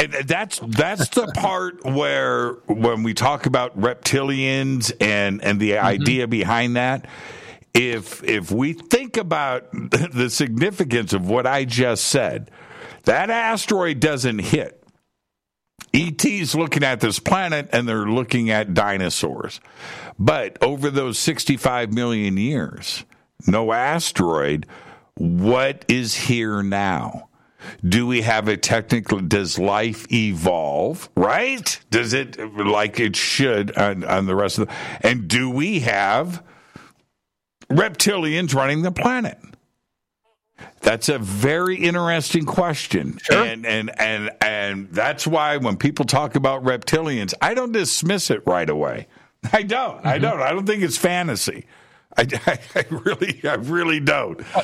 And 0.00 0.14
that's 0.26 0.58
that's 0.66 1.10
the 1.10 1.26
part 1.34 1.84
where 1.84 2.52
when 2.66 3.02
we 3.02 3.12
talk 3.12 3.46
about 3.46 3.78
reptilians 3.78 4.92
and 4.98 5.42
and 5.44 5.60
the 5.60 5.72
mm-hmm. 5.72 5.86
idea 5.86 6.26
behind 6.26 6.76
that, 6.76 7.06
if 7.74 8.24
if 8.24 8.50
we 8.50 8.72
think 8.72 9.18
about 9.18 9.70
the 9.72 10.30
significance 10.30 11.12
of 11.12 11.28
what 11.28 11.46
I 11.46 11.66
just 11.66 12.06
said, 12.06 12.50
that 13.04 13.28
asteroid 13.28 14.00
doesn't 14.00 14.38
hit. 14.38 14.76
ET's 15.92 16.54
looking 16.54 16.84
at 16.84 17.00
this 17.00 17.18
planet 17.18 17.68
and 17.72 17.88
they're 17.88 18.06
looking 18.06 18.48
at 18.50 18.74
dinosaurs. 18.74 19.60
But 20.18 20.56
over 20.62 20.88
those 20.90 21.18
65 21.18 21.92
million 21.92 22.36
years, 22.36 23.04
no 23.46 23.72
asteroid, 23.72 24.66
what 25.16 25.84
is 25.88 26.14
here 26.14 26.62
now? 26.62 27.29
Do 27.86 28.06
we 28.06 28.22
have 28.22 28.48
a 28.48 28.56
technical, 28.56 29.20
does 29.20 29.58
life 29.58 30.10
evolve, 30.12 31.08
right? 31.16 31.80
Does 31.90 32.12
it 32.12 32.38
like 32.56 33.00
it 33.00 33.16
should 33.16 33.76
on, 33.76 34.04
on 34.04 34.26
the 34.26 34.34
rest 34.34 34.58
of 34.58 34.68
the, 34.68 34.74
and 35.00 35.28
do 35.28 35.50
we 35.50 35.80
have 35.80 36.42
reptilians 37.70 38.54
running 38.54 38.82
the 38.82 38.92
planet? 38.92 39.38
That's 40.80 41.08
a 41.08 41.18
very 41.18 41.76
interesting 41.76 42.46
question. 42.46 43.18
And 43.30 43.66
and 43.66 43.90
and 44.00 44.30
and 44.40 44.88
that's 44.90 45.26
why 45.26 45.58
when 45.58 45.76
people 45.76 46.04
talk 46.04 46.36
about 46.36 46.64
reptilians, 46.64 47.34
I 47.40 47.54
don't 47.54 47.72
dismiss 47.72 48.30
it 48.30 48.42
right 48.46 48.68
away. 48.68 49.06
I 49.52 49.62
don't. 49.62 50.04
I 50.04 50.14
mm-hmm. 50.14 50.22
don't. 50.22 50.40
I 50.40 50.50
don't 50.50 50.66
think 50.66 50.82
it's 50.82 50.96
fantasy. 50.96 51.66
I, 52.16 52.26
I, 52.46 52.58
I 52.74 52.84
really 52.90 53.40
I 53.44 53.54
really 53.54 54.00
don't. 54.00 54.40
Uh, 54.54 54.62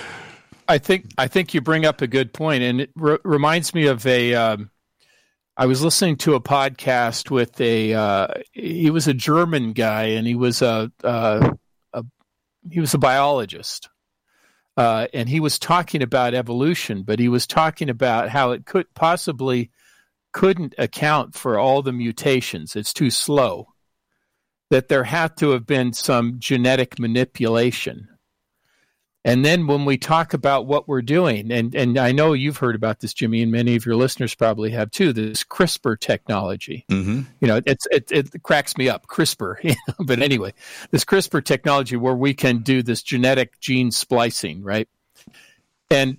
I 0.68 0.78
think 0.78 1.12
I 1.18 1.28
think 1.28 1.54
you 1.54 1.60
bring 1.60 1.84
up 1.84 2.02
a 2.02 2.06
good 2.06 2.32
point, 2.32 2.62
and 2.62 2.80
it 2.80 2.90
re- 2.96 3.18
reminds 3.24 3.74
me 3.74 3.86
of 3.86 4.06
a. 4.06 4.34
Um, 4.34 4.70
I 5.56 5.66
was 5.66 5.82
listening 5.82 6.16
to 6.18 6.34
a 6.34 6.40
podcast 6.40 7.30
with 7.30 7.60
a. 7.60 7.94
Uh, 7.94 8.26
he 8.52 8.90
was 8.90 9.08
a 9.08 9.14
German 9.14 9.72
guy, 9.72 10.04
and 10.04 10.26
he 10.26 10.34
was 10.34 10.62
a, 10.62 10.90
a, 11.02 11.52
a 11.92 12.04
he 12.70 12.80
was 12.80 12.94
a 12.94 12.98
biologist, 12.98 13.88
uh, 14.76 15.06
and 15.14 15.28
he 15.28 15.40
was 15.40 15.58
talking 15.58 16.02
about 16.02 16.34
evolution, 16.34 17.02
but 17.02 17.18
he 17.18 17.28
was 17.28 17.46
talking 17.46 17.88
about 17.88 18.28
how 18.28 18.50
it 18.50 18.66
could 18.66 18.92
possibly 18.94 19.70
couldn't 20.32 20.74
account 20.76 21.34
for 21.34 21.58
all 21.58 21.80
the 21.80 21.92
mutations. 21.92 22.76
It's 22.76 22.92
too 22.92 23.10
slow. 23.10 23.68
That 24.70 24.88
there 24.88 25.04
had 25.04 25.36
to 25.36 25.50
have 25.50 25.64
been 25.64 25.92
some 25.92 26.40
genetic 26.40 26.98
manipulation. 26.98 28.08
And 29.26 29.44
then 29.44 29.66
when 29.66 29.84
we 29.84 29.98
talk 29.98 30.34
about 30.34 30.66
what 30.66 30.86
we're 30.86 31.02
doing, 31.02 31.50
and, 31.50 31.74
and 31.74 31.98
I 31.98 32.12
know 32.12 32.32
you've 32.32 32.58
heard 32.58 32.76
about 32.76 33.00
this, 33.00 33.12
Jimmy, 33.12 33.42
and 33.42 33.50
many 33.50 33.74
of 33.74 33.84
your 33.84 33.96
listeners 33.96 34.36
probably 34.36 34.70
have 34.70 34.92
too, 34.92 35.12
this 35.12 35.42
CRISPR 35.42 35.98
technology. 35.98 36.84
Mm-hmm. 36.88 37.22
You 37.40 37.48
know, 37.48 37.60
it's 37.66 37.88
it, 37.90 38.12
it 38.12 38.42
cracks 38.44 38.78
me 38.78 38.88
up, 38.88 39.08
CRISPR. 39.08 39.56
you 39.64 39.74
know, 39.88 39.94
but 39.98 40.22
anyway, 40.22 40.54
this 40.92 41.04
CRISPR 41.04 41.44
technology 41.44 41.96
where 41.96 42.14
we 42.14 42.34
can 42.34 42.58
do 42.58 42.84
this 42.84 43.02
genetic 43.02 43.58
gene 43.58 43.90
splicing, 43.90 44.62
right? 44.62 44.88
And 45.90 46.18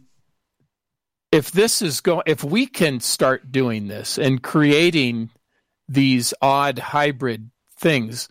if 1.31 1.51
this 1.51 1.81
is 1.81 2.01
going, 2.01 2.23
if 2.25 2.43
we 2.43 2.67
can 2.67 2.99
start 2.99 3.53
doing 3.53 3.87
this 3.87 4.17
and 4.17 4.43
creating 4.43 5.29
these 5.87 6.33
odd 6.41 6.77
hybrid 6.77 7.51
things, 7.79 8.27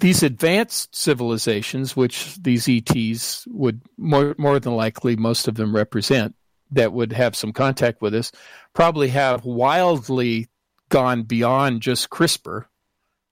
these 0.00 0.22
advanced 0.22 0.94
civilizations, 0.94 1.96
which 1.96 2.36
these 2.42 2.68
ETs 2.68 3.46
would 3.48 3.80
more, 3.96 4.34
more 4.38 4.58
than 4.60 4.74
likely, 4.76 5.16
most 5.16 5.48
of 5.48 5.54
them 5.56 5.74
represent, 5.74 6.34
that 6.70 6.92
would 6.92 7.12
have 7.12 7.34
some 7.34 7.52
contact 7.52 8.02
with 8.02 8.14
us, 8.14 8.30
probably 8.74 9.08
have 9.08 9.44
wildly 9.44 10.48
gone 10.90 11.22
beyond 11.22 11.80
just 11.82 12.10
CRISPR 12.10 12.64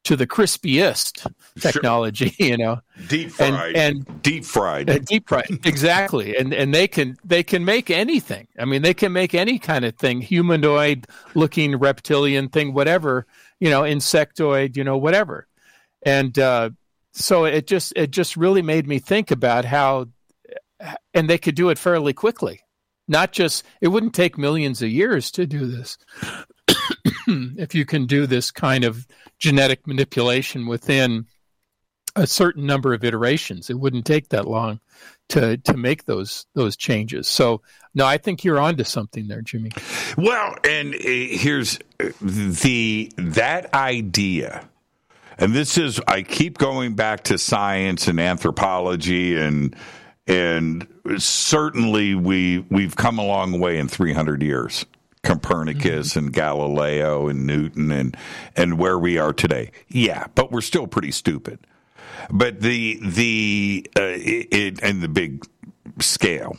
to 0.04 0.16
the 0.16 0.26
crispiest 0.26 1.26
technology, 1.60 2.34
you 2.38 2.56
know, 2.56 2.80
Deep 3.08 3.32
And- 3.40 3.56
fried. 3.56 3.76
and- 3.76 4.22
deep 4.22 4.44
fried. 4.44 4.88
uh, 4.88 4.98
deep 4.98 5.28
fried, 5.28 5.48
exactly, 5.64 6.36
and 6.36 6.54
and 6.54 6.72
they 6.72 6.86
can 6.88 7.16
they 7.24 7.42
can 7.42 7.64
make 7.64 7.90
anything. 7.90 8.46
I 8.58 8.64
mean, 8.66 8.82
they 8.82 8.94
can 8.94 9.12
make 9.12 9.34
any 9.34 9.58
kind 9.58 9.84
of 9.84 9.96
thing, 9.96 10.20
humanoid 10.20 11.06
looking 11.34 11.76
reptilian 11.76 12.48
thing, 12.48 12.72
whatever, 12.72 13.26
you 13.58 13.68
know, 13.68 13.82
insectoid, 13.82 14.76
you 14.76 14.84
know, 14.84 14.96
whatever. 14.96 15.46
And 16.06 16.38
uh, 16.38 16.70
so 17.12 17.44
it 17.44 17.66
just 17.66 17.92
it 17.96 18.12
just 18.12 18.36
really 18.36 18.62
made 18.62 18.86
me 18.86 19.00
think 19.00 19.30
about 19.32 19.64
how, 19.64 20.06
and 21.12 21.28
they 21.28 21.36
could 21.36 21.56
do 21.56 21.68
it 21.68 21.78
fairly 21.78 22.14
quickly. 22.14 22.60
Not 23.08 23.32
just 23.32 23.64
it 23.80 23.88
wouldn't 23.88 24.14
take 24.14 24.38
millions 24.38 24.80
of 24.82 24.88
years 24.88 25.30
to 25.32 25.46
do 25.46 25.66
this. 25.66 25.98
if 27.26 27.74
you 27.74 27.84
can 27.84 28.06
do 28.06 28.26
this 28.26 28.52
kind 28.52 28.84
of 28.84 29.06
genetic 29.38 29.86
manipulation 29.86 30.66
within 30.66 31.26
a 32.14 32.26
certain 32.26 32.66
number 32.66 32.94
of 32.94 33.04
iterations. 33.04 33.68
It 33.68 33.78
wouldn't 33.78 34.06
take 34.06 34.30
that 34.30 34.46
long 34.46 34.80
to 35.30 35.56
to 35.58 35.76
make 35.76 36.04
those 36.04 36.46
those 36.54 36.76
changes. 36.76 37.28
So 37.28 37.62
no, 37.94 38.06
I 38.06 38.16
think 38.16 38.44
you're 38.44 38.60
onto 38.60 38.84
something 38.84 39.26
there, 39.26 39.42
Jimmy. 39.42 39.72
Well, 40.16 40.54
and 40.64 40.94
uh, 40.94 40.98
here's 41.02 41.78
uh, 41.98 42.10
the 42.20 43.10
that 43.16 43.74
idea 43.74 44.68
and 45.38 45.54
this 45.54 45.78
is 45.78 46.00
I 46.06 46.22
keep 46.22 46.58
going 46.58 46.94
back 46.94 47.24
to 47.24 47.38
science 47.38 48.08
and 48.08 48.20
anthropology 48.20 49.36
and 49.36 49.74
and 50.26 50.86
certainly 51.18 52.14
we 52.14 52.60
we've 52.70 52.96
come 52.96 53.18
a 53.18 53.24
long 53.24 53.60
way 53.60 53.78
in 53.78 53.88
300 53.88 54.42
years. 54.42 54.86
Copernicus 55.22 56.10
mm-hmm. 56.10 56.18
and 56.20 56.32
Galileo 56.32 57.28
and 57.28 57.46
Newton 57.46 57.90
and 57.90 58.16
and 58.54 58.78
where 58.78 58.98
we 58.98 59.18
are 59.18 59.32
today. 59.32 59.72
Yeah, 59.88 60.26
but 60.34 60.52
we're 60.52 60.60
still 60.60 60.86
pretty 60.86 61.10
stupid. 61.10 61.58
But 62.30 62.60
the 62.60 62.98
the 63.02 63.90
uh, 63.96 64.14
it, 64.14 64.80
and 64.82 65.02
the 65.02 65.08
big 65.08 65.44
scale. 66.00 66.56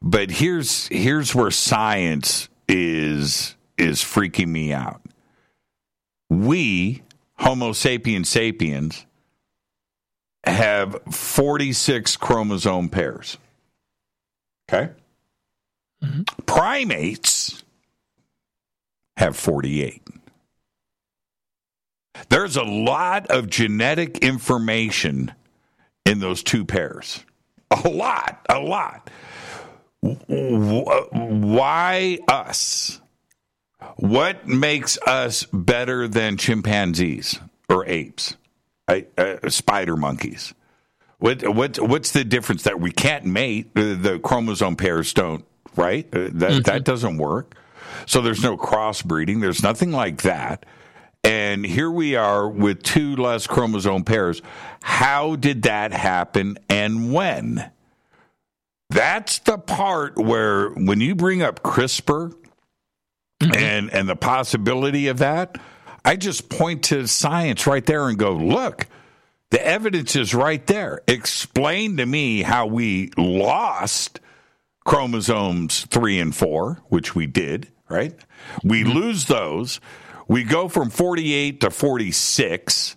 But 0.00 0.30
here's 0.30 0.86
here's 0.88 1.34
where 1.34 1.50
science 1.50 2.48
is 2.68 3.56
is 3.76 4.00
freaking 4.00 4.48
me 4.48 4.72
out. 4.72 5.02
We 6.30 7.02
Homo 7.38 7.72
sapiens 7.72 8.28
sapiens 8.28 9.06
have 10.44 10.96
46 11.10 12.16
chromosome 12.16 12.88
pairs. 12.88 13.36
Okay? 14.68 14.92
Mm-hmm. 16.02 16.22
Primates 16.46 17.62
have 19.16 19.36
48. 19.36 20.02
There's 22.28 22.56
a 22.56 22.64
lot 22.64 23.28
of 23.28 23.48
genetic 23.48 24.18
information 24.18 25.32
in 26.04 26.20
those 26.20 26.42
two 26.42 26.64
pairs. 26.64 27.24
A 27.70 27.88
lot, 27.88 28.44
a 28.48 28.58
lot. 28.58 29.10
Why 30.00 32.18
us? 32.28 33.00
What 33.96 34.46
makes 34.46 34.98
us 35.06 35.44
better 35.52 36.08
than 36.08 36.36
chimpanzees 36.36 37.38
or 37.68 37.86
apes, 37.86 38.36
uh, 38.88 39.00
uh, 39.16 39.48
spider 39.48 39.96
monkeys? 39.96 40.54
What 41.18 41.48
what 41.48 41.78
what's 41.80 42.12
the 42.12 42.24
difference 42.24 42.62
that 42.62 42.80
we 42.80 42.92
can't 42.92 43.24
mate? 43.24 43.74
The 43.74 44.20
chromosome 44.22 44.76
pairs 44.76 45.12
don't, 45.12 45.44
right? 45.76 46.06
Uh, 46.12 46.18
that 46.18 46.32
mm-hmm. 46.32 46.60
that 46.62 46.84
doesn't 46.84 47.18
work. 47.18 47.54
So 48.06 48.20
there's 48.20 48.42
no 48.42 48.56
crossbreeding. 48.56 49.40
There's 49.40 49.62
nothing 49.62 49.90
like 49.90 50.22
that. 50.22 50.64
And 51.24 51.66
here 51.66 51.90
we 51.90 52.14
are 52.14 52.48
with 52.48 52.82
two 52.82 53.16
less 53.16 53.46
chromosome 53.46 54.04
pairs. 54.04 54.40
How 54.82 55.36
did 55.36 55.62
that 55.62 55.92
happen 55.92 56.58
and 56.68 57.12
when? 57.12 57.70
That's 58.90 59.40
the 59.40 59.58
part 59.58 60.16
where 60.16 60.70
when 60.70 61.00
you 61.00 61.14
bring 61.14 61.42
up 61.42 61.62
CRISPR 61.62 62.34
mm-hmm. 63.40 63.54
and 63.54 63.92
and 63.92 64.08
the 64.08 64.16
possibility 64.16 65.08
of 65.08 65.18
that, 65.18 65.58
I 66.04 66.16
just 66.16 66.48
point 66.48 66.84
to 66.84 67.06
science 67.06 67.66
right 67.66 67.84
there 67.84 68.08
and 68.08 68.18
go, 68.18 68.32
look, 68.32 68.86
the 69.50 69.64
evidence 69.64 70.16
is 70.16 70.34
right 70.34 70.66
there. 70.66 71.00
Explain 71.06 71.96
to 71.98 72.06
me 72.06 72.42
how 72.42 72.66
we 72.66 73.10
lost 73.16 74.20
chromosomes 74.84 75.84
3 75.86 76.18
and 76.18 76.34
4, 76.34 76.82
which 76.88 77.14
we 77.14 77.26
did, 77.26 77.68
right? 77.88 78.14
We 78.64 78.82
mm-hmm. 78.82 78.92
lose 78.92 79.26
those. 79.26 79.80
We 80.28 80.44
go 80.44 80.68
from 80.68 80.90
48 80.90 81.60
to 81.62 81.70
46 81.70 82.96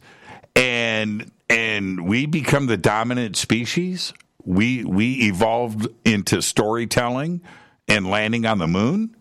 and 0.56 1.32
and 1.50 2.08
we 2.08 2.26
become 2.26 2.68
the 2.68 2.78
dominant 2.78 3.36
species. 3.36 4.14
We 4.44 4.84
we 4.84 5.28
evolved 5.28 5.88
into 6.06 6.42
storytelling 6.42 7.42
and 7.88 8.10
landing 8.10 8.46
on 8.46 8.58
the 8.58 8.68
moon. 8.68 9.16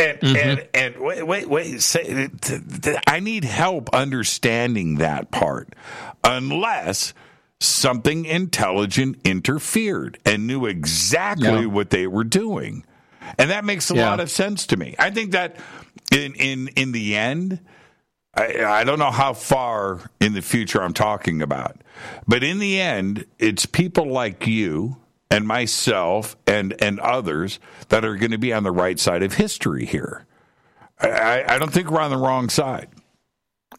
And, 0.00 0.20
mm-hmm. 0.20 0.36
and 0.36 0.68
and 0.72 0.96
wait 0.98 1.26
wait 1.26 1.48
wait 1.48 1.82
say, 1.82 2.30
I 3.06 3.20
need 3.20 3.44
help 3.44 3.90
understanding 3.92 4.94
that 4.96 5.30
part 5.30 5.74
unless 6.24 7.12
something 7.60 8.24
intelligent 8.24 9.18
interfered 9.24 10.18
and 10.24 10.46
knew 10.46 10.64
exactly 10.64 11.48
yeah. 11.48 11.66
what 11.66 11.90
they 11.90 12.06
were 12.06 12.24
doing. 12.24 12.84
And 13.38 13.50
that 13.50 13.64
makes 13.64 13.90
a 13.90 13.94
yeah. 13.94 14.08
lot 14.08 14.20
of 14.20 14.30
sense 14.30 14.66
to 14.68 14.76
me. 14.76 14.94
I 14.98 15.10
think 15.10 15.32
that 15.32 15.56
in 16.10 16.34
in 16.34 16.68
in 16.68 16.92
the 16.92 17.16
end, 17.16 17.60
I, 18.34 18.64
I 18.64 18.84
don't 18.84 18.98
know 18.98 19.10
how 19.10 19.34
far 19.34 20.00
in 20.20 20.32
the 20.32 20.42
future 20.42 20.82
I'm 20.82 20.94
talking 20.94 21.42
about, 21.42 21.76
but 22.26 22.42
in 22.42 22.58
the 22.58 22.80
end, 22.80 23.26
it's 23.38 23.66
people 23.66 24.06
like 24.06 24.46
you 24.46 24.96
and 25.30 25.46
myself 25.46 26.36
and 26.46 26.74
and 26.82 26.98
others 27.00 27.60
that 27.88 28.04
are 28.04 28.16
going 28.16 28.32
to 28.32 28.38
be 28.38 28.52
on 28.52 28.62
the 28.62 28.72
right 28.72 28.98
side 28.98 29.22
of 29.22 29.34
history 29.34 29.86
here. 29.86 30.26
I, 31.00 31.44
I 31.46 31.58
don't 31.58 31.72
think 31.72 31.90
we're 31.90 32.00
on 32.00 32.10
the 32.10 32.18
wrong 32.18 32.50
side. 32.50 32.88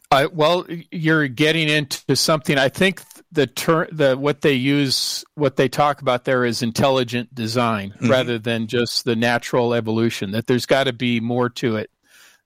Uh, 0.10 0.28
well, 0.34 0.66
you're 0.92 1.28
getting 1.28 1.70
into 1.70 2.16
something. 2.16 2.58
I 2.58 2.70
think 2.70 3.02
the 3.32 3.48
ter- 3.48 3.88
the 3.92 4.18
what 4.18 4.42
they 4.42 4.54
use, 4.54 5.24
what 5.36 5.56
they 5.56 5.70
talk 5.70 6.02
about 6.02 6.26
there 6.26 6.44
is 6.44 6.62
intelligent 6.62 7.34
design 7.34 7.92
mm-hmm. 7.92 8.10
rather 8.10 8.38
than 8.38 8.68
just 8.68 9.06
the 9.06 9.16
natural 9.16 9.74
evolution. 9.74 10.32
That 10.32 10.48
there's 10.48 10.66
got 10.66 10.86
to 10.86 10.94
be 10.94 11.20
more 11.20 11.50
to 11.52 11.78
it 11.78 11.92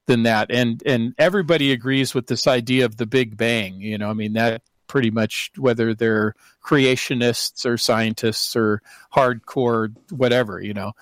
than 0.05 0.23
that, 0.23 0.51
and 0.51 0.83
and 0.85 1.15
everybody 1.17 1.71
agrees 1.71 2.13
with 2.13 2.27
this 2.27 2.45
idea 2.45 2.85
of 2.85 2.97
the 2.97 3.07
Big 3.07 3.35
Bang. 3.35 3.81
You 3.81 3.97
know, 3.97 4.09
I 4.09 4.13
mean 4.13 4.33
that 4.33 4.61
pretty 4.87 5.11
much 5.11 5.51
whether 5.57 5.93
they're 5.93 6.35
creationists 6.63 7.65
or 7.65 7.77
scientists 7.77 8.55
or 8.55 8.81
hardcore 9.13 9.93
whatever. 10.11 10.61
You 10.61 10.73
know, 10.73 10.93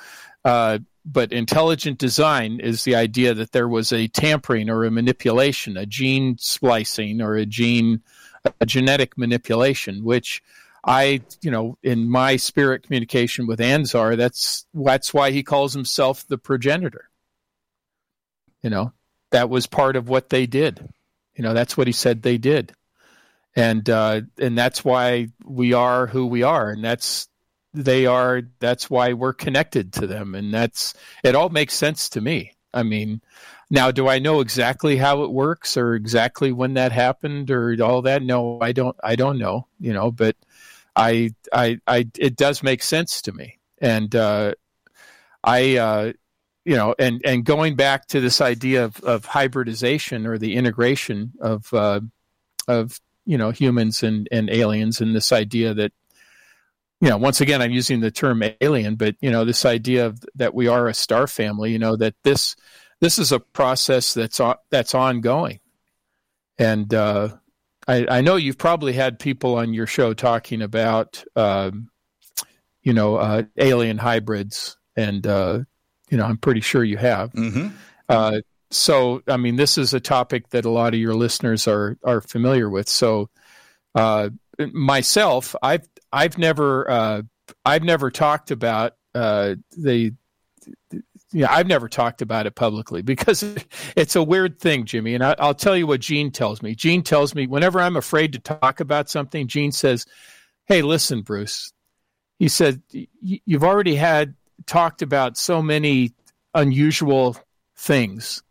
uh, 0.45 0.79
but 1.05 1.33
intelligent 1.33 1.97
design 1.97 2.59
is 2.59 2.83
the 2.83 2.95
idea 2.95 3.33
that 3.33 3.51
there 3.51 3.67
was 3.67 3.91
a 3.91 4.07
tampering 4.07 4.69
or 4.69 4.85
a 4.85 4.91
manipulation, 4.91 5.77
a 5.77 5.85
gene 5.85 6.37
splicing 6.37 7.21
or 7.21 7.35
a 7.35 7.45
gene, 7.45 8.01
a 8.59 8.65
genetic 8.65 9.17
manipulation, 9.17 10.03
which 10.03 10.41
I, 10.83 11.21
you 11.41 11.51
know, 11.51 11.77
in 11.81 12.09
my 12.09 12.35
spirit 12.35 12.83
communication 12.83 13.47
with 13.47 13.59
Anzar, 13.59 14.17
that's 14.17 14.65
that's 14.73 15.13
why 15.13 15.31
he 15.31 15.43
calls 15.43 15.73
himself 15.73 16.27
the 16.27 16.37
progenitor. 16.37 17.09
You 18.61 18.69
know, 18.69 18.93
that 19.31 19.49
was 19.49 19.65
part 19.65 19.95
of 19.95 20.09
what 20.09 20.29
they 20.29 20.45
did. 20.45 20.87
You 21.35 21.43
know, 21.43 21.53
that's 21.53 21.77
what 21.77 21.87
he 21.87 21.93
said 21.93 22.21
they 22.21 22.37
did, 22.37 22.73
and 23.55 23.89
uh, 23.89 24.21
and 24.37 24.57
that's 24.57 24.83
why 24.83 25.27
we 25.45 25.73
are 25.73 26.07
who 26.07 26.25
we 26.25 26.43
are, 26.43 26.71
and 26.71 26.83
that's 26.83 27.27
they 27.73 28.05
are 28.05 28.43
that's 28.59 28.89
why 28.89 29.13
we're 29.13 29.33
connected 29.33 29.93
to 29.93 30.07
them. 30.07 30.35
And 30.35 30.53
that's 30.53 30.93
it 31.23 31.35
all 31.35 31.49
makes 31.49 31.73
sense 31.73 32.09
to 32.09 32.21
me. 32.21 32.53
I 32.73 32.83
mean 32.83 33.21
now 33.69 33.91
do 33.91 34.07
i 34.07 34.19
know 34.19 34.39
exactly 34.39 34.97
how 34.97 35.23
it 35.23 35.31
works 35.31 35.77
or 35.77 35.95
exactly 35.95 36.51
when 36.51 36.75
that 36.75 36.91
happened 36.91 37.49
or 37.49 37.75
all 37.83 38.03
that? 38.03 38.21
No 38.21 38.59
i 38.61 38.71
don't 38.71 38.95
i 39.03 39.15
don't 39.15 39.39
know 39.39 39.67
you 39.79 39.93
know 39.93 40.11
but 40.11 40.35
i 40.95 41.31
i 41.51 41.79
i 41.87 42.07
it 42.19 42.35
does 42.35 42.63
make 42.63 42.83
sense 42.83 43.21
to 43.23 43.31
me. 43.31 43.57
And 43.79 44.15
uh 44.15 44.53
i 45.43 45.77
uh 45.77 46.13
you 46.65 46.75
know 46.75 46.95
and 46.99 47.21
and 47.25 47.43
going 47.43 47.75
back 47.75 48.07
to 48.07 48.21
this 48.21 48.41
idea 48.41 48.85
of 48.85 48.99
of 49.03 49.25
hybridization 49.25 50.27
or 50.27 50.37
the 50.37 50.55
integration 50.55 51.33
of 51.41 51.73
uh 51.73 52.01
of 52.67 52.99
you 53.25 53.37
know 53.37 53.51
humans 53.51 54.03
and 54.03 54.27
and 54.31 54.49
aliens 54.49 55.01
and 55.01 55.15
this 55.15 55.31
idea 55.31 55.73
that 55.73 55.91
you 57.03 57.09
know, 57.09 57.17
once 57.17 57.41
again, 57.41 57.61
I'm 57.61 57.71
using 57.71 57.99
the 57.99 58.11
term 58.11 58.41
alien, 58.61 58.95
but 58.95 59.17
you 59.19 59.29
know, 59.29 59.43
this 59.43 59.65
idea 59.65 60.05
of 60.05 60.23
that 60.35 60.53
we 60.53 60.69
are 60.69 60.87
a 60.87 60.93
star 60.93 61.27
family. 61.27 61.69
You 61.69 61.79
know, 61.79 61.97
that 61.97 62.15
this 62.23 62.55
this 63.01 63.19
is 63.19 63.33
a 63.33 63.41
process 63.41 64.13
that's 64.13 64.39
on, 64.39 64.55
that's 64.69 64.95
ongoing, 64.95 65.59
and 66.57 66.93
uh, 66.93 67.27
I, 67.89 68.07
I, 68.09 68.21
know 68.21 68.37
you've 68.37 68.57
probably 68.57 68.93
had 68.93 69.19
people 69.19 69.55
on 69.55 69.73
your 69.73 69.85
show 69.85 70.13
talking 70.13 70.61
about, 70.61 71.21
um, 71.35 71.89
you 72.83 72.93
know, 72.93 73.17
uh, 73.17 73.43
alien 73.57 73.97
hybrids, 73.97 74.77
and 74.95 75.27
uh, 75.27 75.59
you 76.09 76.17
know, 76.17 76.23
I'm 76.23 76.37
pretty 76.37 76.61
sure 76.61 76.85
you 76.85 76.95
have. 76.95 77.33
Mm-hmm. 77.33 77.67
So, 78.73 79.21
I 79.27 79.37
mean, 79.37 79.55
this 79.55 79.77
is 79.77 79.93
a 79.93 79.99
topic 79.99 80.49
that 80.49 80.65
a 80.65 80.69
lot 80.69 80.93
of 80.93 80.99
your 80.99 81.13
listeners 81.13 81.67
are 81.67 81.97
are 82.03 82.21
familiar 82.21 82.69
with. 82.69 82.89
So, 82.89 83.29
uh, 83.93 84.29
myself, 84.71 85.55
I've 85.61 85.87
I've 86.11 86.37
never 86.37 86.89
uh, 86.89 87.21
I've 87.63 87.83
never 87.83 88.09
talked 88.09 88.51
about 88.51 88.93
uh, 89.13 89.55
the 89.77 90.13
yeah, 91.31 91.51
I've 91.51 91.67
never 91.67 91.87
talked 91.87 92.21
about 92.21 92.47
it 92.47 92.55
publicly 92.55 93.01
because 93.03 93.43
it's 93.95 94.15
a 94.15 94.23
weird 94.23 94.59
thing, 94.59 94.85
Jimmy. 94.85 95.13
And 95.13 95.23
I, 95.23 95.35
will 95.39 95.53
tell 95.53 95.77
you 95.77 95.85
what 95.85 96.01
Gene 96.01 96.31
tells 96.31 96.61
me. 96.61 96.73
Gene 96.75 97.03
tells 97.03 97.35
me 97.35 97.45
whenever 97.45 97.79
I'm 97.79 97.97
afraid 97.97 98.33
to 98.33 98.39
talk 98.39 98.79
about 98.79 99.09
something, 99.09 99.47
Gene 99.47 99.71
says, 99.71 100.05
"Hey, 100.65 100.81
listen, 100.81 101.21
Bruce." 101.21 101.73
He 102.39 102.47
said, 102.47 102.81
"You've 102.91 103.63
already 103.63 103.95
had 103.95 104.33
talked 104.65 105.03
about 105.03 105.37
so 105.37 105.61
many 105.61 106.13
unusual 106.55 107.37
things 107.75 108.41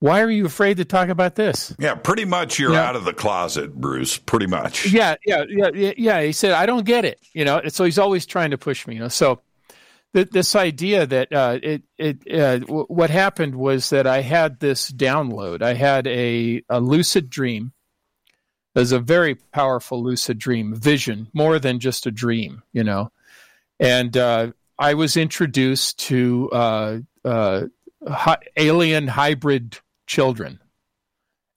why 0.00 0.20
are 0.20 0.30
you 0.30 0.44
afraid 0.46 0.76
to 0.76 0.84
talk 0.84 1.08
about 1.08 1.36
this? 1.36 1.74
Yeah, 1.78 1.94
pretty 1.94 2.24
much 2.26 2.58
you're 2.58 2.72
yeah. 2.72 2.84
out 2.88 2.96
of 2.96 3.04
the 3.04 3.14
closet, 3.14 3.74
Bruce. 3.74 4.18
Pretty 4.18 4.46
much. 4.46 4.86
Yeah, 4.86 5.16
yeah, 5.24 5.44
yeah, 5.48 5.92
yeah. 5.96 6.22
He 6.22 6.32
said, 6.32 6.52
I 6.52 6.66
don't 6.66 6.84
get 6.84 7.04
it. 7.04 7.18
You 7.32 7.44
know, 7.44 7.62
so 7.68 7.84
he's 7.84 7.98
always 7.98 8.26
trying 8.26 8.50
to 8.50 8.58
push 8.58 8.86
me. 8.86 8.94
You 8.94 9.00
know, 9.00 9.08
so 9.08 9.40
th- 10.14 10.30
this 10.30 10.54
idea 10.54 11.06
that 11.06 11.32
uh, 11.32 11.58
it 11.62 11.82
it 11.96 12.18
uh, 12.30 12.58
w- 12.58 12.86
what 12.88 13.08
happened 13.10 13.54
was 13.54 13.88
that 13.90 14.06
I 14.06 14.20
had 14.20 14.60
this 14.60 14.90
download. 14.92 15.62
I 15.62 15.72
had 15.74 16.06
a, 16.06 16.62
a 16.68 16.78
lucid 16.80 17.30
dream 17.30 17.72
It 18.74 18.80
was 18.80 18.92
a 18.92 18.98
very 19.00 19.36
powerful 19.36 20.02
lucid 20.04 20.38
dream 20.38 20.74
vision, 20.74 21.28
more 21.32 21.58
than 21.58 21.80
just 21.80 22.06
a 22.06 22.10
dream, 22.10 22.62
you 22.74 22.84
know. 22.84 23.10
And 23.80 24.14
uh, 24.14 24.52
I 24.78 24.92
was 24.94 25.16
introduced 25.16 25.98
to 26.08 26.50
uh, 26.52 26.98
uh, 27.24 27.62
hi- 28.06 28.42
alien 28.58 29.08
hybrid 29.08 29.78
children. 30.06 30.60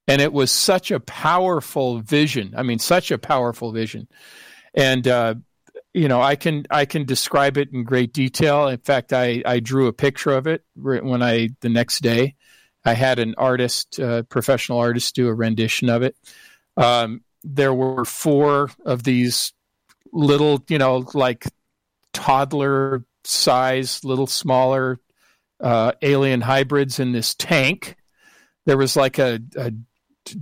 And 0.07 0.21
it 0.21 0.33
was 0.33 0.51
such 0.51 0.91
a 0.91 0.99
powerful 0.99 1.99
vision. 1.99 2.53
I 2.57 2.63
mean, 2.63 2.79
such 2.79 3.11
a 3.11 3.17
powerful 3.17 3.71
vision. 3.71 4.07
And, 4.73 5.07
uh, 5.07 5.35
you 5.93 6.07
know, 6.07 6.21
I 6.21 6.35
can 6.35 6.65
I 6.69 6.85
can 6.85 7.05
describe 7.05 7.57
it 7.57 7.71
in 7.73 7.83
great 7.83 8.13
detail. 8.13 8.67
In 8.67 8.79
fact, 8.79 9.13
I, 9.13 9.41
I 9.45 9.59
drew 9.59 9.87
a 9.87 9.93
picture 9.93 10.31
of 10.31 10.47
it 10.47 10.63
when 10.75 11.21
I 11.21 11.49
the 11.61 11.69
next 11.69 12.01
day. 12.01 12.35
I 12.85 12.93
had 12.93 13.19
an 13.19 13.35
artist, 13.37 13.99
uh, 13.99 14.23
professional 14.23 14.79
artist, 14.79 15.15
do 15.15 15.27
a 15.27 15.33
rendition 15.33 15.89
of 15.89 16.01
it. 16.01 16.15
Um, 16.77 17.21
there 17.43 17.73
were 17.73 18.05
four 18.05 18.71
of 18.85 19.03
these 19.03 19.53
little, 20.11 20.63
you 20.69 20.77
know, 20.77 21.05
like 21.13 21.45
toddler 22.13 23.03
size, 23.23 24.03
little 24.03 24.27
smaller 24.27 24.99
uh, 25.59 25.91
alien 26.01 26.41
hybrids 26.41 26.99
in 26.99 27.11
this 27.11 27.35
tank. 27.35 27.95
There 28.65 28.77
was 28.77 28.95
like 28.95 29.19
a, 29.19 29.39
a 29.55 29.71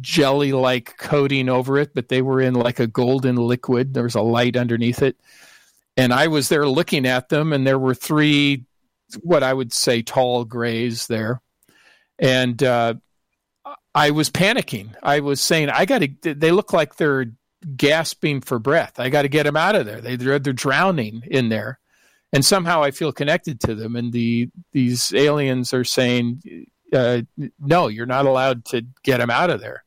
jelly 0.01 0.53
like 0.53 0.97
coating 0.97 1.49
over 1.49 1.77
it, 1.77 1.93
but 1.93 2.09
they 2.09 2.21
were 2.21 2.41
in 2.41 2.53
like 2.53 2.79
a 2.79 2.87
golden 2.87 3.35
liquid. 3.35 3.93
There 3.93 4.03
was 4.03 4.15
a 4.15 4.21
light 4.21 4.57
underneath 4.57 5.01
it. 5.01 5.17
And 5.95 6.13
I 6.13 6.27
was 6.27 6.49
there 6.49 6.67
looking 6.67 7.07
at 7.07 7.29
them, 7.29 7.53
and 7.53 7.65
there 7.65 7.79
were 7.79 7.95
three, 7.95 8.65
what 9.21 9.43
I 9.43 9.53
would 9.53 9.73
say, 9.73 10.01
tall 10.01 10.45
grays 10.45 11.07
there. 11.07 11.41
And 12.19 12.61
uh, 12.61 12.95
I 13.95 14.11
was 14.11 14.29
panicking. 14.29 14.93
I 15.01 15.21
was 15.21 15.41
saying, 15.41 15.69
I 15.69 15.85
got 15.85 16.01
to, 16.01 16.33
they 16.35 16.51
look 16.51 16.71
like 16.71 16.95
they're 16.95 17.31
gasping 17.75 18.41
for 18.41 18.59
breath. 18.59 18.99
I 18.99 19.09
got 19.09 19.23
to 19.23 19.27
get 19.27 19.43
them 19.43 19.57
out 19.57 19.75
of 19.75 19.85
there. 19.85 20.01
They, 20.01 20.15
they're, 20.15 20.37
they're 20.37 20.53
drowning 20.53 21.23
in 21.25 21.49
there 21.49 21.79
and 22.33 22.45
somehow 22.45 22.83
I 22.83 22.91
feel 22.91 23.11
connected 23.11 23.59
to 23.61 23.75
them. 23.75 23.95
And 23.95 24.11
the 24.11 24.49
these 24.73 25.13
aliens 25.13 25.73
are 25.73 25.83
saying, 25.83 26.67
uh, 26.93 27.21
"No, 27.59 27.87
you're 27.87 28.05
not 28.05 28.25
allowed 28.25 28.65
to 28.65 28.85
get 29.03 29.17
them 29.17 29.29
out 29.29 29.49
of 29.49 29.59
there." 29.59 29.83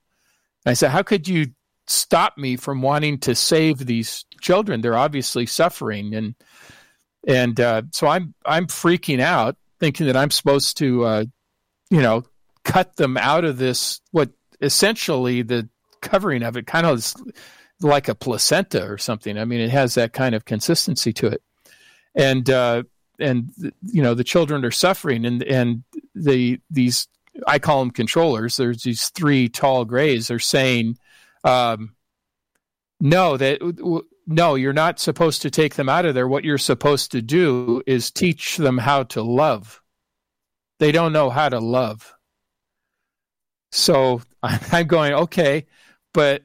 And 0.65 0.71
I 0.71 0.75
said, 0.75 0.91
"How 0.91 1.03
could 1.03 1.29
you 1.29 1.49
stop 1.87 2.39
me 2.39 2.57
from 2.57 2.83
wanting 2.83 3.19
to 3.21 3.35
save 3.35 3.79
these 3.79 4.25
children? 4.41 4.81
They're 4.81 4.97
obviously 4.97 5.47
suffering." 5.47 6.15
And 6.15 6.35
and 7.27 7.59
uh, 7.61 7.83
so 7.93 8.07
I'm 8.07 8.35
I'm 8.45 8.67
freaking 8.67 9.21
out, 9.21 9.57
thinking 9.79 10.07
that 10.07 10.17
I'm 10.17 10.31
supposed 10.31 10.79
to, 10.79 11.05
uh, 11.05 11.25
you 11.91 12.03
know, 12.03 12.25
cut 12.65 12.97
them 12.97 13.17
out 13.17 13.45
of 13.45 13.59
this. 13.59 14.01
What 14.11 14.31
essentially 14.61 15.43
the 15.43 15.69
covering 16.01 16.43
of 16.43 16.57
it 16.57 16.67
kind 16.67 16.87
of 16.87 16.99
is 16.99 17.15
like 17.81 18.09
a 18.09 18.15
placenta 18.15 18.87
or 18.87 18.99
something. 18.99 19.39
I 19.39 19.45
mean, 19.45 19.61
it 19.61 19.71
has 19.71 19.95
that 19.95 20.13
kind 20.13 20.35
of 20.35 20.45
consistency 20.45 21.13
to 21.15 21.29
it 21.29 21.43
and 22.15 22.49
uh, 22.51 22.83
and 23.19 23.53
you 23.83 24.03
know 24.03 24.15
the 24.15 24.25
children 24.25 24.65
are 24.65 24.71
suffering, 24.71 25.25
and 25.25 25.43
and 25.43 25.83
the 26.15 26.61
these 26.71 27.09
I 27.47 27.59
call 27.59 27.81
them 27.81 27.91
controllers. 27.91 28.57
There's 28.57 28.83
these 28.83 29.09
three 29.11 29.49
tall 29.49 29.85
grays 29.85 30.31
are 30.31 30.39
saying, 30.39 30.99
um, 31.45 31.95
no, 33.01 33.37
that 33.37 34.07
no, 34.27 34.55
you're 34.55 34.73
not 34.73 35.01
supposed 35.01 35.43
to 35.43 35.51
take 35.51 35.75
them 35.75 35.89
out 35.89 36.07
of 36.07 36.15
there. 36.15 36.29
What 36.29 36.45
you're 36.45 36.59
supposed 36.59 37.13
to 37.13 37.23
do 37.23 37.83
is 37.87 38.11
teach 38.11 38.57
them 38.57 38.79
how 38.79 39.05
to 39.05 39.23
love. 39.23 39.81
They 40.79 40.93
don't 40.93 41.13
know 41.13 41.31
how 41.31 41.49
to 41.49 41.59
love. 41.59 42.15
So 43.73 44.23
I'm 44.43 44.87
going, 44.87 45.13
okay, 45.13 45.67
but 46.13 46.43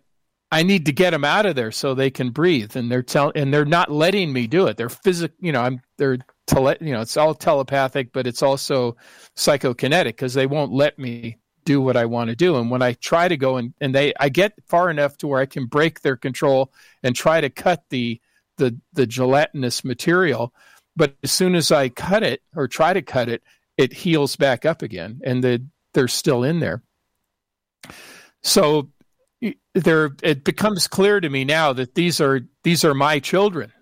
I 0.52 0.64
need 0.64 0.86
to 0.86 0.94
get 0.94 1.12
them 1.12 1.26
out 1.26 1.46
of 1.46 1.56
there 1.56 1.72
so 1.72 1.94
they 1.94 2.12
can 2.12 2.30
breathe. 2.30 2.76
And 2.76 2.92
they're 2.92 3.04
telling, 3.04 3.36
and 3.36 3.54
they're 3.54 3.66
not 3.66 3.92
letting 3.92 4.32
me 4.32 4.48
do 4.48 4.68
it. 4.68 4.78
They're 4.78 4.90
physic, 4.90 5.34
you 5.40 5.52
know, 5.52 5.62
I'm 5.62 5.82
they're 5.98 6.20
tele, 6.48 6.78
you 6.82 6.92
know, 6.92 7.02
it's 7.02 7.18
all 7.18 7.34
telepathic, 7.34 8.12
but 8.14 8.28
it's 8.28 8.44
also 8.44 8.96
psychokinetic 9.36 10.06
because 10.06 10.34
they 10.34 10.48
won't 10.48 10.72
let 10.72 10.98
me 11.00 11.38
do 11.66 11.82
what 11.82 11.98
I 11.98 12.06
want 12.06 12.30
to 12.30 12.36
do. 12.36 12.58
And 12.58 12.70
when 12.70 12.82
I 12.82 12.94
try 12.94 13.28
to 13.28 13.38
go 13.38 13.58
and, 13.58 13.74
and 13.82 13.94
they 13.94 14.14
I 14.20 14.30
get 14.30 14.54
far 14.68 14.90
enough 14.90 15.18
to 15.18 15.28
where 15.28 15.42
I 15.42 15.46
can 15.46 15.66
break 15.66 16.02
their 16.02 16.16
control 16.16 16.72
and 17.04 17.16
try 17.16 17.42
to 17.42 17.50
cut 17.50 17.84
the 17.90 18.22
the 18.58 18.80
the 18.94 19.08
gelatinous 19.08 19.84
material, 19.84 20.54
but 20.96 21.16
as 21.24 21.32
soon 21.32 21.56
as 21.56 21.72
I 21.72 21.90
cut 21.90 22.24
it 22.24 22.42
or 22.56 22.68
try 22.68 22.94
to 22.94 23.02
cut 23.02 23.28
it, 23.30 23.44
it 23.78 23.92
heals 23.92 24.36
back 24.36 24.66
up 24.66 24.82
again 24.82 25.22
and 25.24 25.44
the, 25.44 25.66
they're 25.94 26.08
still 26.08 26.44
in 26.44 26.60
there. 26.60 26.84
So 28.44 28.92
there 29.74 30.16
it 30.24 30.44
becomes 30.44 30.88
clear 30.88 31.20
to 31.20 31.30
me 31.30 31.44
now 31.44 31.74
that 31.74 31.96
these 31.96 32.22
are 32.22 32.42
these 32.64 32.86
are 32.86 32.94
my 32.94 33.20
children. 33.20 33.74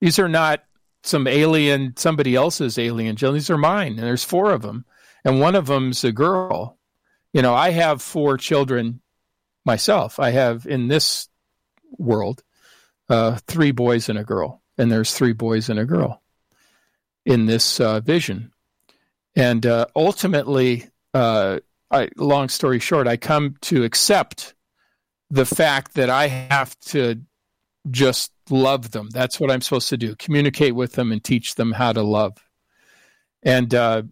These 0.00 0.18
are 0.18 0.28
not 0.28 0.62
some 1.02 1.26
alien 1.26 1.94
somebody 1.96 2.34
else's 2.34 2.78
alien 2.78 3.16
children. 3.16 3.38
These 3.38 3.50
are 3.50 3.58
mine, 3.58 3.92
and 3.92 4.02
there's 4.02 4.24
four 4.24 4.52
of 4.52 4.62
them, 4.62 4.84
and 5.24 5.40
one 5.40 5.54
of 5.54 5.66
them's 5.66 6.04
a 6.04 6.12
girl. 6.12 6.78
You 7.32 7.42
know, 7.42 7.54
I 7.54 7.70
have 7.70 8.02
four 8.02 8.36
children 8.36 9.00
myself. 9.64 10.20
I 10.20 10.30
have 10.30 10.66
in 10.66 10.88
this 10.88 11.28
world 11.98 12.42
uh, 13.08 13.38
three 13.46 13.72
boys 13.72 14.08
and 14.08 14.18
a 14.18 14.24
girl, 14.24 14.62
and 14.78 14.90
there's 14.90 15.14
three 15.14 15.32
boys 15.32 15.68
and 15.68 15.78
a 15.78 15.84
girl 15.84 16.22
in 17.24 17.46
this 17.46 17.80
uh, 17.80 18.00
vision, 18.00 18.52
and 19.36 19.66
uh, 19.66 19.86
ultimately. 19.96 20.86
Uh, 21.14 21.60
I, 21.90 22.08
long 22.16 22.48
story 22.48 22.78
short, 22.78 23.06
I 23.06 23.18
come 23.18 23.56
to 23.62 23.84
accept 23.84 24.54
the 25.30 25.44
fact 25.44 25.94
that 25.94 26.08
I 26.08 26.28
have 26.28 26.78
to 26.80 27.20
just 27.90 28.32
love 28.50 28.90
them. 28.90 29.08
That's 29.10 29.40
what 29.40 29.50
I'm 29.50 29.60
supposed 29.60 29.88
to 29.90 29.96
do 29.96 30.14
communicate 30.16 30.74
with 30.74 30.92
them 30.92 31.12
and 31.12 31.22
teach 31.22 31.54
them 31.54 31.72
how 31.72 31.92
to 31.92 32.02
love. 32.02 32.36
And 33.42 33.74
uh, 33.74 34.02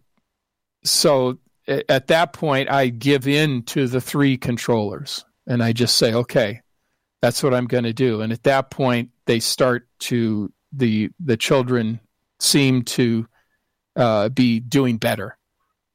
so 0.83 1.39
at 1.67 2.07
that 2.07 2.33
point, 2.33 2.69
I 2.69 2.87
give 2.87 3.27
in 3.27 3.63
to 3.63 3.87
the 3.87 4.01
three 4.01 4.37
controllers 4.37 5.23
and 5.47 5.63
I 5.63 5.73
just 5.73 5.95
say, 5.95 6.13
okay, 6.13 6.61
that's 7.21 7.43
what 7.43 7.53
I'm 7.53 7.67
going 7.67 7.83
to 7.85 7.93
do. 7.93 8.21
And 8.21 8.33
at 8.33 8.43
that 8.43 8.71
point, 8.71 9.09
they 9.25 9.39
start 9.39 9.87
to, 9.99 10.51
the, 10.73 11.09
the 11.19 11.37
children 11.37 11.99
seem 12.39 12.83
to 12.83 13.27
uh, 13.95 14.29
be 14.29 14.59
doing 14.59 14.97
better. 14.97 15.37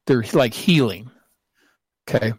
They're 0.07 0.25
like 0.33 0.55
healing. 0.55 1.11
Okay 2.09 2.33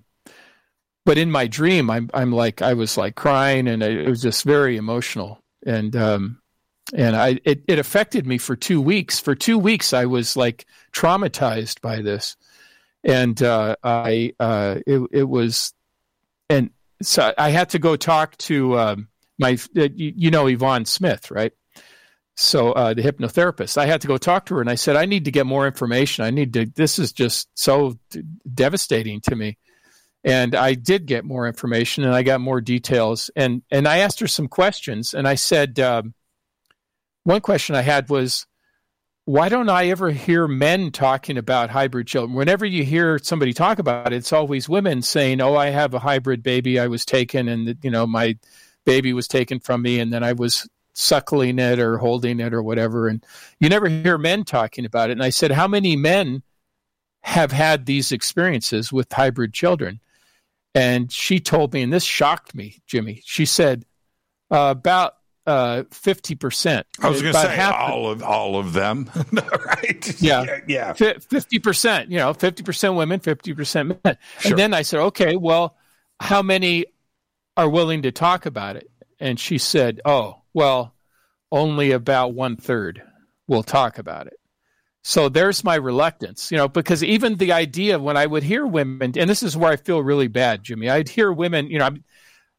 but 1.07 1.17
in 1.17 1.31
my 1.31 1.47
dream, 1.47 1.89
I'm 1.89 2.09
I'm 2.13 2.33
like 2.33 2.61
I 2.61 2.73
was 2.73 2.97
like 2.97 3.15
crying, 3.15 3.69
and 3.69 3.81
it 3.81 4.09
was 4.09 4.21
just 4.21 4.43
very 4.43 4.75
emotional, 4.75 5.39
and 5.65 5.95
um, 5.95 6.41
and 6.93 7.15
I 7.15 7.39
it, 7.45 7.63
it 7.65 7.79
affected 7.79 8.27
me 8.27 8.37
for 8.37 8.57
two 8.57 8.81
weeks. 8.81 9.17
For 9.17 9.33
two 9.33 9.57
weeks, 9.57 9.93
I 9.93 10.03
was 10.03 10.35
like 10.35 10.65
traumatized 10.91 11.79
by 11.79 12.01
this, 12.01 12.35
and 13.05 13.41
uh, 13.41 13.77
I 13.81 14.33
uh, 14.37 14.79
it 14.85 15.01
it 15.13 15.23
was, 15.23 15.73
and 16.49 16.71
so 17.01 17.33
I 17.37 17.51
had 17.51 17.69
to 17.69 17.79
go 17.79 17.95
talk 17.95 18.35
to 18.39 18.77
um, 18.77 19.07
my 19.39 19.57
uh, 19.77 19.87
you 19.95 20.29
know 20.29 20.47
Yvonne 20.47 20.83
Smith, 20.83 21.31
right? 21.31 21.53
So 22.35 22.73
uh, 22.73 22.93
the 22.93 23.01
hypnotherapist, 23.01 23.77
I 23.77 23.85
had 23.85 24.01
to 24.01 24.07
go 24.07 24.17
talk 24.17 24.47
to 24.47 24.55
her, 24.55 24.61
and 24.61 24.69
I 24.69 24.75
said 24.75 24.97
I 24.97 25.05
need 25.05 25.23
to 25.23 25.31
get 25.31 25.45
more 25.45 25.67
information. 25.67 26.25
I 26.25 26.31
need 26.31 26.51
to. 26.55 26.65
This 26.65 26.99
is 26.99 27.13
just 27.13 27.47
so 27.55 27.97
d- 28.09 28.23
devastating 28.53 29.21
to 29.21 29.37
me 29.37 29.57
and 30.23 30.55
I 30.55 30.73
did 30.73 31.05
get 31.05 31.25
more 31.25 31.47
information 31.47 32.03
and 32.03 32.13
I 32.13 32.23
got 32.23 32.41
more 32.41 32.61
details 32.61 33.29
and 33.35 33.61
and 33.71 33.87
I 33.87 33.99
asked 33.99 34.19
her 34.19 34.27
some 34.27 34.47
questions 34.47 35.13
and 35.13 35.27
I 35.27 35.35
said 35.35 35.79
um, 35.79 36.13
one 37.23 37.41
question 37.41 37.75
I 37.75 37.81
had 37.81 38.09
was 38.09 38.45
why 39.27 39.49
don't 39.49 39.67
I 39.67 39.89
ever 39.89 40.09
hear 40.09 40.47
men 40.47 40.89
talking 40.89 41.37
about 41.37 41.69
hybrid 41.69 42.07
children? 42.07 42.33
Whenever 42.33 42.65
you 42.65 42.85
hear 42.85 43.19
somebody 43.19 43.51
talk 43.51 43.77
about 43.77 44.13
it, 44.13 44.15
it's 44.15 44.31
always 44.31 44.69
women 44.69 45.01
saying, 45.01 45.41
"Oh, 45.41 45.53
I 45.53 45.67
have 45.69 45.93
a 45.93 45.99
hybrid 45.99 46.41
baby. 46.41 46.79
I 46.79 46.87
was 46.87 47.03
taken, 47.03 47.49
and 47.49 47.77
you 47.83 47.91
know 47.91 48.07
my 48.07 48.37
baby 48.85 49.11
was 49.11 49.27
taken 49.27 49.59
from 49.59 49.81
me, 49.81 49.99
and 49.99 50.13
then 50.13 50.23
I 50.23 50.31
was 50.31 50.65
suckling 50.93 51.59
it 51.59 51.77
or 51.77 51.97
holding 51.97 52.39
it 52.39 52.53
or 52.53 52.63
whatever." 52.63 53.09
And 53.09 53.21
you 53.59 53.67
never 53.67 53.89
hear 53.89 54.17
men 54.17 54.45
talking 54.45 54.85
about 54.85 55.09
it. 55.09 55.13
And 55.13 55.23
I 55.23 55.29
said, 55.29 55.51
"How 55.51 55.67
many 55.67 55.97
men 55.97 56.41
have 57.23 57.51
had 57.51 57.85
these 57.85 58.13
experiences 58.13 58.93
with 58.93 59.11
hybrid 59.11 59.53
children?" 59.53 59.99
And 60.77 61.11
she 61.11 61.39
told 61.39 61.73
me, 61.73 61.81
and 61.81 61.91
this 61.91 62.03
shocked 62.03 62.53
me, 62.53 62.81
Jimmy. 62.85 63.23
She 63.25 63.45
said 63.45 63.83
uh, 64.51 64.73
about 64.77 65.15
uh, 65.47 65.83
fifty 65.91 66.35
uh, 66.35 66.37
percent. 66.37 66.85
I 67.01 67.09
was 67.09 67.21
going 67.21 67.33
to 67.33 67.41
say 67.41 67.55
half 67.55 67.73
all 67.73 68.11
of 68.11 68.21
all 68.21 68.59
of 68.59 68.73
them, 68.73 69.09
right? 69.65 70.21
Yeah, 70.21 70.59
yeah, 70.67 70.93
fifty 70.93 71.57
percent. 71.57 72.11
You 72.11 72.17
know, 72.17 72.33
fifty 72.33 72.61
percent 72.61 72.93
women, 72.93 73.19
fifty 73.19 73.53
percent 73.53 73.99
men. 74.03 74.17
Sure. 74.39 74.51
And 74.51 74.59
then 74.59 74.73
I 74.75 74.83
said, 74.83 74.99
okay, 74.99 75.35
well, 75.35 75.75
how 76.19 76.43
many 76.43 76.85
are 77.55 77.69
willing 77.69 78.03
to 78.03 78.11
talk 78.11 78.45
about 78.45 78.75
it? 78.75 78.89
And 79.19 79.39
she 79.39 79.57
said, 79.57 79.99
oh, 80.05 80.43
well, 80.53 80.93
only 81.51 81.91
about 81.91 82.35
one 82.35 82.55
third 82.55 83.01
will 83.47 83.63
talk 83.63 83.97
about 83.97 84.27
it. 84.27 84.36
So 85.07 85.29
there's 85.29 85.63
my 85.63 85.75
reluctance, 85.75 86.51
you 86.51 86.57
know, 86.57 86.67
because 86.67 87.01
even 87.01 87.37
the 87.37 87.53
idea 87.53 87.97
when 87.97 88.17
I 88.17 88.25
would 88.25 88.43
hear 88.43 88.67
women, 88.67 89.13
and 89.17 89.29
this 89.29 89.41
is 89.41 89.55
where 89.55 89.71
I 89.71 89.77
feel 89.77 90.03
really 90.03 90.27
bad, 90.27 90.63
Jimmy, 90.63 90.89
I'd 90.89 91.07
hear 91.07 91.31
women, 91.31 91.67
you 91.67 91.79
know, 91.79 91.91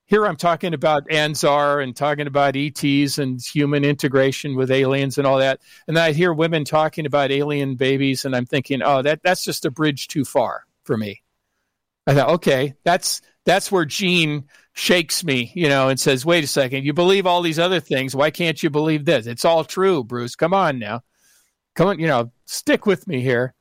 here 0.07 0.25
I'm 0.25 0.39
talking 0.39 0.73
about 0.73 1.07
Anzar 1.09 1.85
and 1.85 1.95
talking 1.95 2.27
about 2.27 2.57
ETs 2.57 3.19
and 3.19 3.39
human 3.39 3.85
integration 3.85 4.57
with 4.57 4.71
aliens 4.71 5.19
and 5.19 5.27
all 5.27 5.37
that, 5.41 5.61
and 5.87 5.95
then 5.95 6.03
I 6.03 6.13
hear 6.13 6.33
women 6.33 6.65
talking 6.65 7.05
about 7.05 7.31
alien 7.31 7.77
babies, 7.77 8.25
and 8.25 8.35
I'm 8.35 8.47
thinking, 8.47 8.81
oh, 8.83 9.03
that 9.03 9.21
that's 9.23 9.45
just 9.45 9.67
a 9.67 9.71
bridge 9.71 10.09
too 10.09 10.25
far 10.25 10.65
for 10.85 10.97
me. 10.97 11.21
I 12.07 12.15
thought, 12.15 12.31
okay, 12.31 12.77
that's 12.83 13.21
that's 13.45 13.71
where 13.71 13.85
Gene 13.85 14.45
shakes 14.73 15.23
me, 15.23 15.53
you 15.55 15.69
know, 15.69 15.91
and 15.91 16.01
says, 16.01 16.25
wait 16.25 16.45
a 16.45 16.47
second, 16.47 16.87
you 16.87 16.95
believe 16.95 17.27
all 17.27 17.43
these 17.43 17.59
other 17.59 17.81
things, 17.81 18.17
why 18.17 18.31
can't 18.31 18.63
you 18.63 18.71
believe 18.71 19.05
this? 19.05 19.27
It's 19.27 19.45
all 19.45 19.65
true, 19.65 20.03
Bruce. 20.03 20.35
Come 20.35 20.55
on 20.55 20.79
now, 20.79 21.03
come 21.75 21.89
on, 21.89 21.99
you 21.99 22.07
know, 22.07 22.33
stick 22.49 22.87
with 22.87 23.07
me 23.07 23.21
here. 23.21 23.55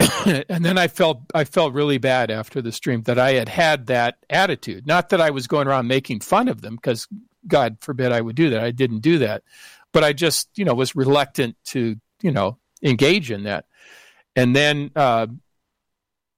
and 0.26 0.64
then 0.64 0.78
I 0.78 0.88
felt 0.88 1.20
I 1.34 1.44
felt 1.44 1.74
really 1.74 1.98
bad 1.98 2.30
after 2.30 2.62
the 2.62 2.72
stream 2.72 3.02
that 3.02 3.18
I 3.18 3.32
had 3.32 3.48
had 3.48 3.86
that 3.86 4.16
attitude. 4.30 4.86
Not 4.86 5.10
that 5.10 5.20
I 5.20 5.30
was 5.30 5.46
going 5.46 5.68
around 5.68 5.86
making 5.86 6.20
fun 6.20 6.48
of 6.48 6.62
them, 6.62 6.76
because 6.76 7.06
God 7.46 7.76
forbid 7.80 8.12
I 8.12 8.20
would 8.20 8.36
do 8.36 8.50
that. 8.50 8.64
I 8.64 8.70
didn't 8.70 9.00
do 9.00 9.18
that, 9.18 9.42
but 9.92 10.04
I 10.04 10.12
just 10.12 10.48
you 10.56 10.64
know 10.64 10.74
was 10.74 10.96
reluctant 10.96 11.56
to 11.66 11.96
you 12.22 12.32
know 12.32 12.58
engage 12.82 13.30
in 13.30 13.44
that. 13.44 13.66
And 14.34 14.56
then 14.56 14.90
uh, 14.96 15.26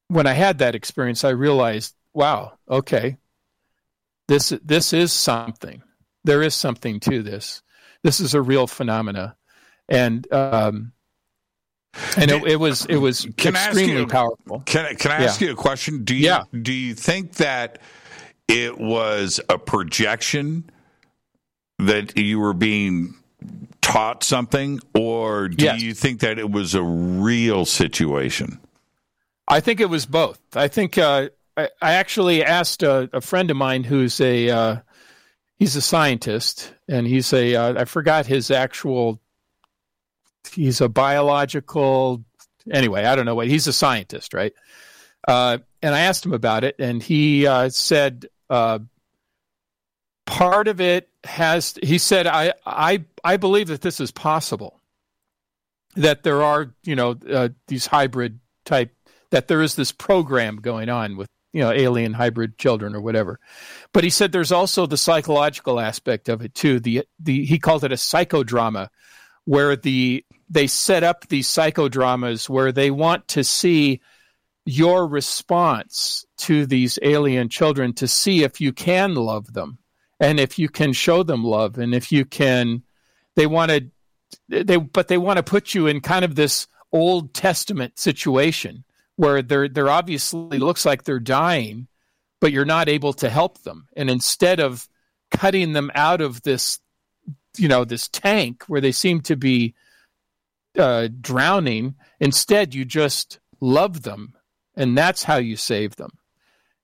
when 0.09 0.27
I 0.27 0.33
had 0.33 0.59
that 0.59 0.75
experience, 0.75 1.23
I 1.25 1.31
realized, 1.31 1.95
wow, 2.13 2.59
okay, 2.69 3.19
this 4.27 4.53
this 4.65 4.93
is 4.93 5.13
something. 5.13 5.83
There 6.25 6.43
is 6.43 6.55
something 6.55 7.01
to 7.01 7.23
this. 7.23 7.63
This 8.03 8.21
is 8.21 8.35
a 8.35 8.43
real 8.43 8.67
phenomena, 8.67 9.37
and 9.89 10.31
um, 10.33 10.93
and 12.17 12.31
it, 12.31 12.45
it, 12.45 12.57
was 12.57 12.87
it 12.87 12.97
was 12.97 13.27
can 13.37 13.55
extremely 13.55 14.01
you, 14.03 14.07
powerful. 14.07 14.63
Can 14.67 14.87
I, 14.87 14.95
can 14.95 15.11
I 15.11 15.25
ask 15.25 15.41
yeah. 15.41 15.49
you 15.49 15.53
a 15.53 15.57
question? 15.57 16.05
Do 16.05 16.15
you 16.15 16.27
yeah. 16.27 16.45
do 16.61 16.73
you 16.73 16.95
think 16.95 17.35
that 17.35 17.79
it 18.49 18.79
was 18.79 19.41
a 19.49 19.59
projection 19.59 20.71
that 21.79 22.17
you 22.17 22.39
were 22.39 22.55
being 22.55 23.15
taught 23.81 24.25
something, 24.25 24.81
or 24.95 25.49
do 25.49 25.65
yes. 25.65 25.81
you 25.81 25.95
think 25.95 26.21
that 26.21 26.39
it 26.39 26.51
was 26.51 26.75
a 26.75 26.83
real 26.83 27.65
situation? 27.65 28.59
I 29.47 29.61
think 29.61 29.81
it 29.81 29.91
was 29.91 30.07
both. 30.07 30.41
I 30.55 30.69
think 30.69 30.97
uh, 30.97 31.29
I, 31.57 31.69
I, 31.81 31.95
actually 31.95 32.43
asked 32.43 32.83
a, 32.83 33.11
a, 33.13 33.21
friend 33.21 33.51
of 33.51 33.57
mine 33.57 33.85
who's 33.85 34.21
a 34.21 34.49
uh, 34.49 34.77
he's 35.59 35.77
a 35.77 35.83
scientist, 35.83 36.73
and 36.89 37.07
he's 37.07 37.33
a 37.33 37.55
uh, 37.55 37.83
I 37.83 37.85
forgot 37.85 38.27
his 38.27 38.51
actual 38.51 39.21
he's 40.53 40.81
a 40.81 40.89
biological 40.89 42.25
anyway 42.71 43.05
i 43.05 43.15
don't 43.15 43.27
know 43.27 43.35
what 43.35 43.49
he's 43.49 43.67
a 43.67 43.73
scientist 43.73 44.35
right? 44.35 44.53
Uh, 45.27 45.59
and 45.83 45.95
i 45.95 46.01
asked 46.01 46.25
him 46.25 46.35
about 46.35 46.65
it 46.65 46.77
and 46.79 47.03
he 47.03 47.47
uh, 47.47 47.69
said 47.69 48.27
uh, 48.51 48.79
part 50.27 50.69
of 50.69 50.81
it 50.81 51.09
has 51.25 51.75
he 51.83 51.99
said 51.99 52.27
i 52.27 52.53
i 52.67 53.03
i 53.25 53.37
believe 53.37 53.69
that 53.69 53.81
this 53.81 54.01
is 54.01 54.11
possible. 54.11 54.81
That 55.97 56.23
there 56.23 56.43
are 56.43 56.75
you 56.85 56.97
know 56.97 57.17
uh, 57.31 57.51
these 57.69 57.87
hybrid 57.87 58.41
type 58.65 58.95
that 59.31 59.49
there 59.49 59.63
is 59.63 59.75
this 59.75 59.93
program 59.93 60.57
going 60.57 60.89
on 60.89 61.17
with 61.17 61.29
you 61.53 61.61
know 61.61 61.71
alien 61.71 62.13
hybrid 62.13 62.59
children 62.59 62.95
or 62.95 63.01
whatever. 63.01 63.39
But 63.93 64.05
he 64.05 64.11
said 64.11 64.33
there's 64.33 64.53
also 64.53 64.87
the 64.87 64.97
psychological 64.97 65.81
aspect 65.81 66.29
of 66.29 66.43
it 66.43 66.55
too. 66.55 66.81
The 66.81 67.05
the 67.19 67.45
he 67.45 67.59
called 67.59 67.85
it 67.85 67.93
a 67.93 67.97
psychodrama 67.97 68.89
where 69.45 69.77
the 69.77 70.25
they 70.49 70.67
set 70.67 71.03
up 71.03 71.29
these 71.29 71.49
psychodramas 71.49 72.49
where 72.49 72.73
they 72.73 72.91
want 72.91 73.27
to 73.29 73.45
see 73.45 74.01
your 74.67 75.07
response 75.07 76.25
to 76.39 76.67
these 76.67 76.99
alien 77.03 77.49
children 77.49 77.93
to 77.93 78.09
see 78.09 78.43
if 78.43 78.61
you 78.61 78.73
can 78.73 79.15
love 79.15 79.53
them 79.53 79.79
and 80.21 80.41
if 80.41 80.59
you 80.59 80.69
can 80.69 80.93
show 80.93 81.23
them 81.23 81.45
love 81.45 81.77
and 81.79 81.95
if 81.95 82.11
you 82.11 82.25
can 82.25 82.83
they 83.37 83.47
want 83.47 83.71
to 83.71 83.85
they 84.49 84.77
but 84.77 85.09
they 85.09 85.19
want 85.19 85.37
to 85.37 85.43
put 85.43 85.75
you 85.75 85.87
in 85.87 86.01
kind 86.01 86.25
of 86.25 86.35
this 86.35 86.67
old 86.93 87.35
testament 87.35 87.99
situation 87.99 88.85
where 89.17 89.43
they're 89.43 89.69
they're 89.69 89.91
obviously 89.91 90.59
looks 90.59 90.87
like 90.87 91.05
they're 91.05 91.21
dying 91.21 91.87
but 92.45 92.53
you're 92.53 92.67
not 92.67 92.91
able 92.91 93.15
to 93.15 93.31
help 93.31 93.63
them. 93.63 93.89
And 93.97 94.11
instead 94.11 94.61
of 94.61 94.87
cutting 95.31 95.73
them 95.73 95.91
out 95.95 96.21
of 96.21 96.43
this 96.43 96.79
you 97.57 97.69
know 97.69 97.85
this 97.85 98.09
tank 98.09 98.65
where 98.67 98.83
they 98.83 98.93
seem 98.93 99.23
to 99.23 99.35
be 99.35 99.75
uh, 100.79 101.09
drowning. 101.21 101.95
Instead, 102.21 102.75
you 102.75 102.85
just 102.85 103.39
love 103.61 104.03
them, 104.03 104.35
and 104.77 104.97
that's 104.97 105.23
how 105.23 105.37
you 105.37 105.57
save 105.57 105.97
them. 105.97 106.11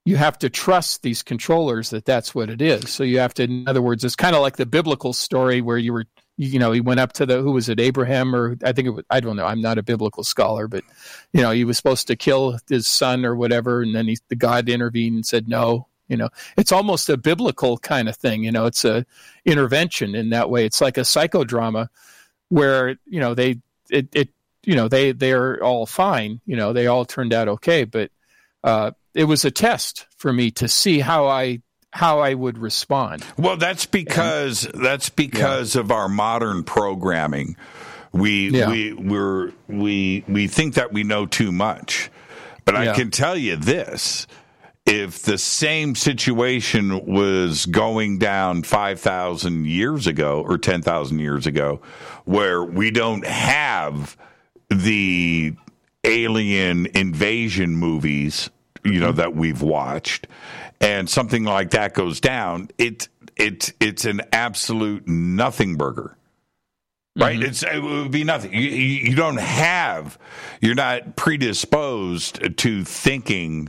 You 0.05 0.17
have 0.17 0.39
to 0.39 0.49
trust 0.49 1.03
these 1.03 1.23
controllers 1.23 1.91
that 1.91 2.07
that's 2.07 2.35
what 2.35 2.49
it 2.49 2.63
is. 2.63 2.91
So 2.91 3.05
you 3.05 3.19
have 3.19 3.35
to, 3.35 3.45
in 3.45 3.69
other 3.69 3.83
words, 3.83 4.03
it's 4.03 4.17
kind 4.17 4.35
of 4.35 4.43
like 4.43 4.57
the 4.57 4.67
biblical 4.67 5.13
story 5.13 5.61
where 5.61 5.77
you 5.77 5.93
were, 5.93 6.07
you 6.39 6.59
know, 6.59 6.73
he 6.73 6.81
went 6.81 7.01
up 7.01 7.13
to 7.15 7.27
the 7.27 7.43
who 7.43 7.53
was 7.53 7.69
it, 7.69 7.79
Abraham, 7.79 8.35
or 8.35 8.57
I 8.65 8.73
think 8.73 8.87
it 8.87 8.93
was, 8.93 9.05
I 9.11 9.21
don't 9.21 9.37
know, 9.37 9.45
I'm 9.45 9.61
not 9.61 9.77
a 9.77 9.83
biblical 9.83 10.25
scholar, 10.25 10.69
but 10.69 10.85
you 11.33 11.43
know, 11.43 11.51
he 11.51 11.65
was 11.65 11.77
supposed 11.77 12.07
to 12.07 12.17
kill 12.17 12.59
his 12.69 12.89
son 12.89 13.27
or 13.27 13.37
whatever, 13.37 13.83
and 13.83 13.95
then 13.95 14.09
he, 14.09 14.19
the 14.29 14.37
God 14.37 14.69
intervened 14.69 15.17
and 15.17 15.27
said 15.27 15.49
no, 15.49 15.87
you 16.09 16.17
know 16.17 16.29
it's 16.57 16.73
almost 16.73 17.09
a 17.09 17.17
biblical 17.17 17.79
kind 17.79 18.09
of 18.09 18.17
thing 18.17 18.43
you 18.43 18.51
know 18.51 18.67
it's 18.67 18.85
a 18.85 19.07
intervention 19.47 20.15
in 20.17 20.31
that 20.31 20.51
way 20.51 20.67
it's 20.67 20.81
like 20.81 20.99
a 20.99 21.03
psychodrama 21.03 21.89
where 22.49 22.97
you 23.07 23.21
know 23.21 23.33
they 23.33 23.61
it, 23.91 24.09
it 24.13 24.29
you 24.65 24.75
know 24.75 24.89
they 24.89 25.13
they're 25.13 25.63
all 25.63 25.87
fine 25.87 26.41
you 26.47 26.57
know 26.57 26.73
they 26.73 26.87
all 26.87 27.05
turned 27.05 27.33
out 27.33 27.49
okay 27.49 27.85
but 27.85 28.11
uh, 28.63 28.91
it 29.15 29.25
was 29.25 29.45
a 29.45 29.51
test 29.51 30.07
for 30.17 30.33
me 30.33 30.51
to 30.51 30.69
see 30.69 31.01
how 31.01 31.27
i 31.27 31.61
how 31.93 32.21
i 32.21 32.35
would 32.35 32.59
respond 32.59 33.25
well 33.37 33.57
that's 33.57 33.87
because 33.87 34.65
and, 34.65 34.85
that's 34.85 35.09
because 35.09 35.75
yeah. 35.75 35.81
of 35.81 35.91
our 35.91 36.09
modern 36.09 36.63
programming 36.63 37.57
we 38.13 38.51
yeah. 38.51 38.69
we 38.69 38.93
we're 38.93 39.53
we 39.69 40.25
we 40.29 40.47
think 40.47 40.75
that 40.75 40.93
we 40.93 41.03
know 41.03 41.27
too 41.27 41.51
much 41.51 42.11
but 42.65 42.75
yeah. 42.75 42.93
i 42.93 42.95
can 42.95 43.11
tell 43.11 43.37
you 43.37 43.57
this 43.57 44.27
if 44.87 45.23
the 45.23 45.39
same 45.39 45.95
situation 45.95 47.07
was 47.07 47.67
going 47.67 48.19
down 48.19 48.63
5,000 48.63 49.67
years 49.67 50.07
ago 50.07 50.43
or 50.47 50.59
10,000 50.59 51.19
years 51.19 51.47
ago, 51.47 51.81
where 52.25 52.65
we 52.65 52.91
don't 52.91 53.27
have 53.27 54.17
the 54.69 55.55
alien 56.05 56.87
invasion 56.95 57.77
movies, 57.77 58.51
you 58.85 59.01
know, 59.01 59.13
that 59.13 59.35
we've 59.35 59.63
watched, 59.63 60.27
and 60.81 61.09
something 61.09 61.45
like 61.45 61.71
that 61.71 61.95
goes 61.95 62.21
down, 62.21 62.69
it, 62.79 63.09
it, 63.37 63.73
it's 63.81 64.05
an 64.05 64.23
absolute 64.33 65.07
nothing 65.07 65.77
burger 65.77 66.17
right? 67.17 67.39
Mm-hmm. 67.39 67.49
It's 67.49 67.63
it 67.63 67.83
would 67.83 68.11
be 68.11 68.25
nothing. 68.25 68.55
You, 68.55 68.61
you, 68.61 69.17
don't 69.17 69.41
have, 69.41 70.19
you're 70.61 70.75
not 70.75 71.17
predisposed 71.17 72.57
to 72.59 72.85
thinking 72.85 73.69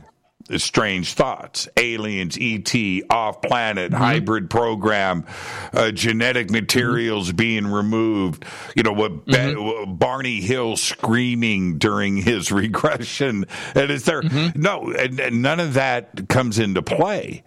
strange 0.58 1.14
thoughts 1.14 1.68
aliens 1.76 2.36
et 2.40 2.74
off 3.10 3.40
planet 3.42 3.92
mm-hmm. 3.92 4.02
hybrid 4.02 4.50
program 4.50 5.24
uh, 5.72 5.90
genetic 5.90 6.50
materials 6.50 7.28
mm-hmm. 7.28 7.36
being 7.36 7.66
removed 7.66 8.44
you 8.74 8.82
know 8.82 8.92
what 8.92 9.26
mm-hmm. 9.26 9.94
barney 9.94 10.40
hill 10.40 10.76
screaming 10.76 11.78
during 11.78 12.16
his 12.16 12.52
regression 12.52 13.44
and 13.74 13.90
is 13.90 14.04
there 14.04 14.22
mm-hmm. 14.22 14.60
no 14.60 14.90
and, 14.92 15.18
and, 15.20 15.42
none 15.42 15.60
of 15.60 15.74
that 15.74 16.28
comes 16.28 16.58
into 16.58 16.82
play 16.82 17.42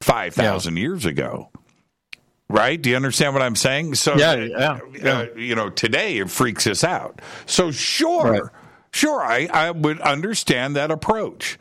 5000 0.00 0.76
yeah. 0.76 0.80
years 0.80 1.04
ago 1.04 1.50
right 2.48 2.80
do 2.80 2.90
you 2.90 2.96
understand 2.96 3.32
what 3.34 3.42
i'm 3.42 3.56
saying 3.56 3.94
so 3.94 4.16
yeah, 4.16 4.34
yeah, 4.34 4.78
yeah. 4.94 5.12
Uh, 5.12 5.26
you 5.36 5.54
know 5.54 5.70
today 5.70 6.18
it 6.18 6.30
freaks 6.30 6.66
us 6.66 6.84
out 6.84 7.20
so 7.44 7.70
sure 7.70 8.30
right. 8.32 8.42
sure 8.92 9.20
I, 9.20 9.48
I 9.52 9.70
would 9.70 10.00
understand 10.00 10.76
that 10.76 10.90
approach 10.90 11.58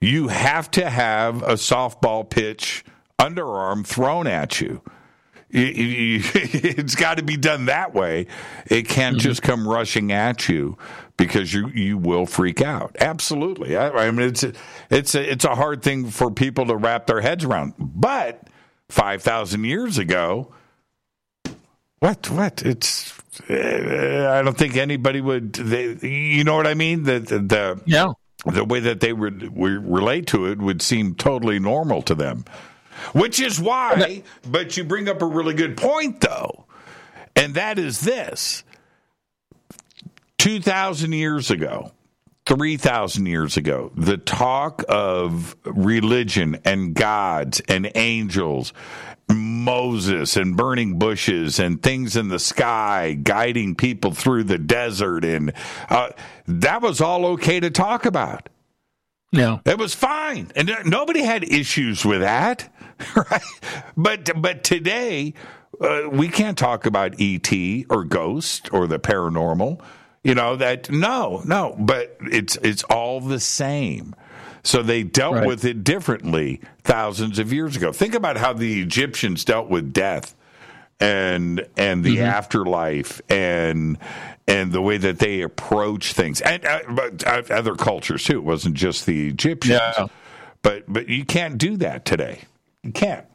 you 0.00 0.28
have 0.28 0.70
to 0.72 0.88
have 0.88 1.42
a 1.42 1.54
softball 1.54 2.28
pitch 2.28 2.84
underarm 3.18 3.86
thrown 3.86 4.26
at 4.26 4.60
you. 4.60 4.82
It's 5.50 6.94
got 6.94 7.16
to 7.16 7.22
be 7.22 7.38
done 7.38 7.66
that 7.66 7.94
way. 7.94 8.26
It 8.66 8.86
can't 8.86 9.16
mm-hmm. 9.16 9.22
just 9.22 9.40
come 9.40 9.66
rushing 9.66 10.12
at 10.12 10.46
you 10.46 10.76
because 11.16 11.54
you 11.54 11.68
you 11.68 11.96
will 11.96 12.26
freak 12.26 12.60
out. 12.60 12.94
Absolutely. 13.00 13.74
I, 13.74 13.88
I 13.88 14.10
mean, 14.10 14.28
it's 14.28 14.42
a, 14.42 14.52
it's 14.90 15.14
a, 15.14 15.32
it's 15.32 15.46
a 15.46 15.54
hard 15.54 15.82
thing 15.82 16.10
for 16.10 16.30
people 16.30 16.66
to 16.66 16.76
wrap 16.76 17.06
their 17.06 17.22
heads 17.22 17.44
around. 17.44 17.72
But 17.78 18.46
five 18.90 19.22
thousand 19.22 19.64
years 19.64 19.96
ago, 19.96 20.52
what 22.00 22.28
what 22.30 22.62
it's. 22.62 23.18
Uh, 23.48 24.28
I 24.30 24.42
don't 24.42 24.58
think 24.58 24.76
anybody 24.76 25.22
would. 25.22 25.54
They, 25.54 25.94
you 26.06 26.44
know 26.44 26.56
what 26.56 26.66
I 26.66 26.74
mean? 26.74 27.04
The 27.04 27.20
the, 27.20 27.38
the 27.38 27.80
yeah 27.86 28.12
the 28.46 28.64
way 28.64 28.80
that 28.80 29.00
they 29.00 29.12
would 29.12 29.56
relate 29.56 30.26
to 30.28 30.46
it 30.46 30.58
would 30.58 30.80
seem 30.82 31.14
totally 31.14 31.58
normal 31.58 32.02
to 32.02 32.14
them. 32.14 32.44
Which 33.12 33.40
is 33.40 33.60
why, 33.60 34.22
but 34.48 34.76
you 34.76 34.84
bring 34.84 35.08
up 35.08 35.22
a 35.22 35.26
really 35.26 35.54
good 35.54 35.76
point, 35.76 36.20
though, 36.20 36.66
and 37.36 37.54
that 37.54 37.78
is 37.78 38.00
this 38.00 38.64
2,000 40.38 41.12
years 41.12 41.50
ago, 41.50 41.92
3,000 42.46 43.26
years 43.26 43.56
ago, 43.56 43.92
the 43.94 44.16
talk 44.16 44.82
of 44.88 45.54
religion 45.64 46.60
and 46.64 46.94
gods 46.94 47.60
and 47.68 47.90
angels, 47.94 48.72
Moses 49.30 50.36
and 50.36 50.56
burning 50.56 50.98
bushes 50.98 51.58
and 51.58 51.82
things 51.82 52.16
in 52.16 52.28
the 52.28 52.38
sky 52.38 53.18
guiding 53.22 53.74
people 53.74 54.12
through 54.12 54.44
the 54.44 54.58
desert, 54.58 55.24
and 55.24 55.52
uh, 55.90 56.10
that 56.46 56.80
was 56.80 57.00
all 57.00 57.26
okay 57.26 57.60
to 57.60 57.70
talk 57.70 58.06
about. 58.06 58.48
No, 59.32 59.60
it 59.66 59.78
was 59.78 59.94
fine, 59.94 60.50
and 60.56 60.70
nobody 60.86 61.22
had 61.22 61.44
issues 61.44 62.04
with 62.04 62.22
that, 62.22 62.72
right? 63.14 63.42
But 63.94 64.30
but 64.40 64.64
today 64.64 65.34
uh, 65.80 66.08
we 66.10 66.28
can't 66.28 66.56
talk 66.56 66.86
about 66.86 67.20
ET 67.20 67.52
or 67.90 68.04
ghost 68.04 68.72
or 68.72 68.86
the 68.86 68.98
paranormal. 68.98 69.82
You 70.24 70.34
know 70.34 70.56
that 70.56 70.90
no, 70.90 71.42
no, 71.44 71.76
but 71.78 72.16
it's 72.20 72.56
it's 72.62 72.82
all 72.84 73.20
the 73.20 73.40
same. 73.40 74.14
So 74.62 74.82
they 74.82 75.02
dealt 75.02 75.36
right. 75.36 75.46
with 75.46 75.64
it 75.64 75.84
differently 75.84 76.60
thousands 76.84 77.38
of 77.38 77.52
years 77.52 77.76
ago. 77.76 77.92
Think 77.92 78.14
about 78.14 78.36
how 78.36 78.52
the 78.52 78.80
Egyptians 78.80 79.44
dealt 79.44 79.68
with 79.68 79.92
death 79.92 80.34
and 81.00 81.64
and 81.76 82.04
the 82.04 82.16
mm-hmm. 82.16 82.24
afterlife 82.24 83.20
and 83.28 83.98
and 84.46 84.72
the 84.72 84.82
way 84.82 84.96
that 84.96 85.18
they 85.18 85.42
approach 85.42 86.12
things 86.12 86.40
and 86.40 86.64
uh, 86.64 86.80
but 86.90 87.26
uh, 87.26 87.42
other 87.50 87.74
cultures 87.74 88.24
too. 88.24 88.38
It 88.38 88.44
wasn't 88.44 88.74
just 88.74 89.06
the 89.06 89.28
Egyptians. 89.28 89.80
Yeah. 89.96 90.06
But 90.62 90.84
but 90.88 91.08
you 91.08 91.24
can't 91.24 91.56
do 91.58 91.76
that 91.78 92.04
today. 92.04 92.40
You 92.82 92.92
can't. 92.92 93.26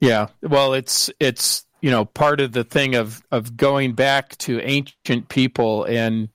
Yeah. 0.00 0.28
Well, 0.42 0.74
it's 0.74 1.10
it's 1.20 1.66
you 1.80 1.90
know 1.90 2.04
part 2.04 2.40
of 2.40 2.52
the 2.52 2.64
thing 2.64 2.94
of 2.94 3.22
of 3.30 3.56
going 3.56 3.92
back 3.92 4.36
to 4.38 4.60
ancient 4.60 5.28
people 5.28 5.84
and 5.84 6.28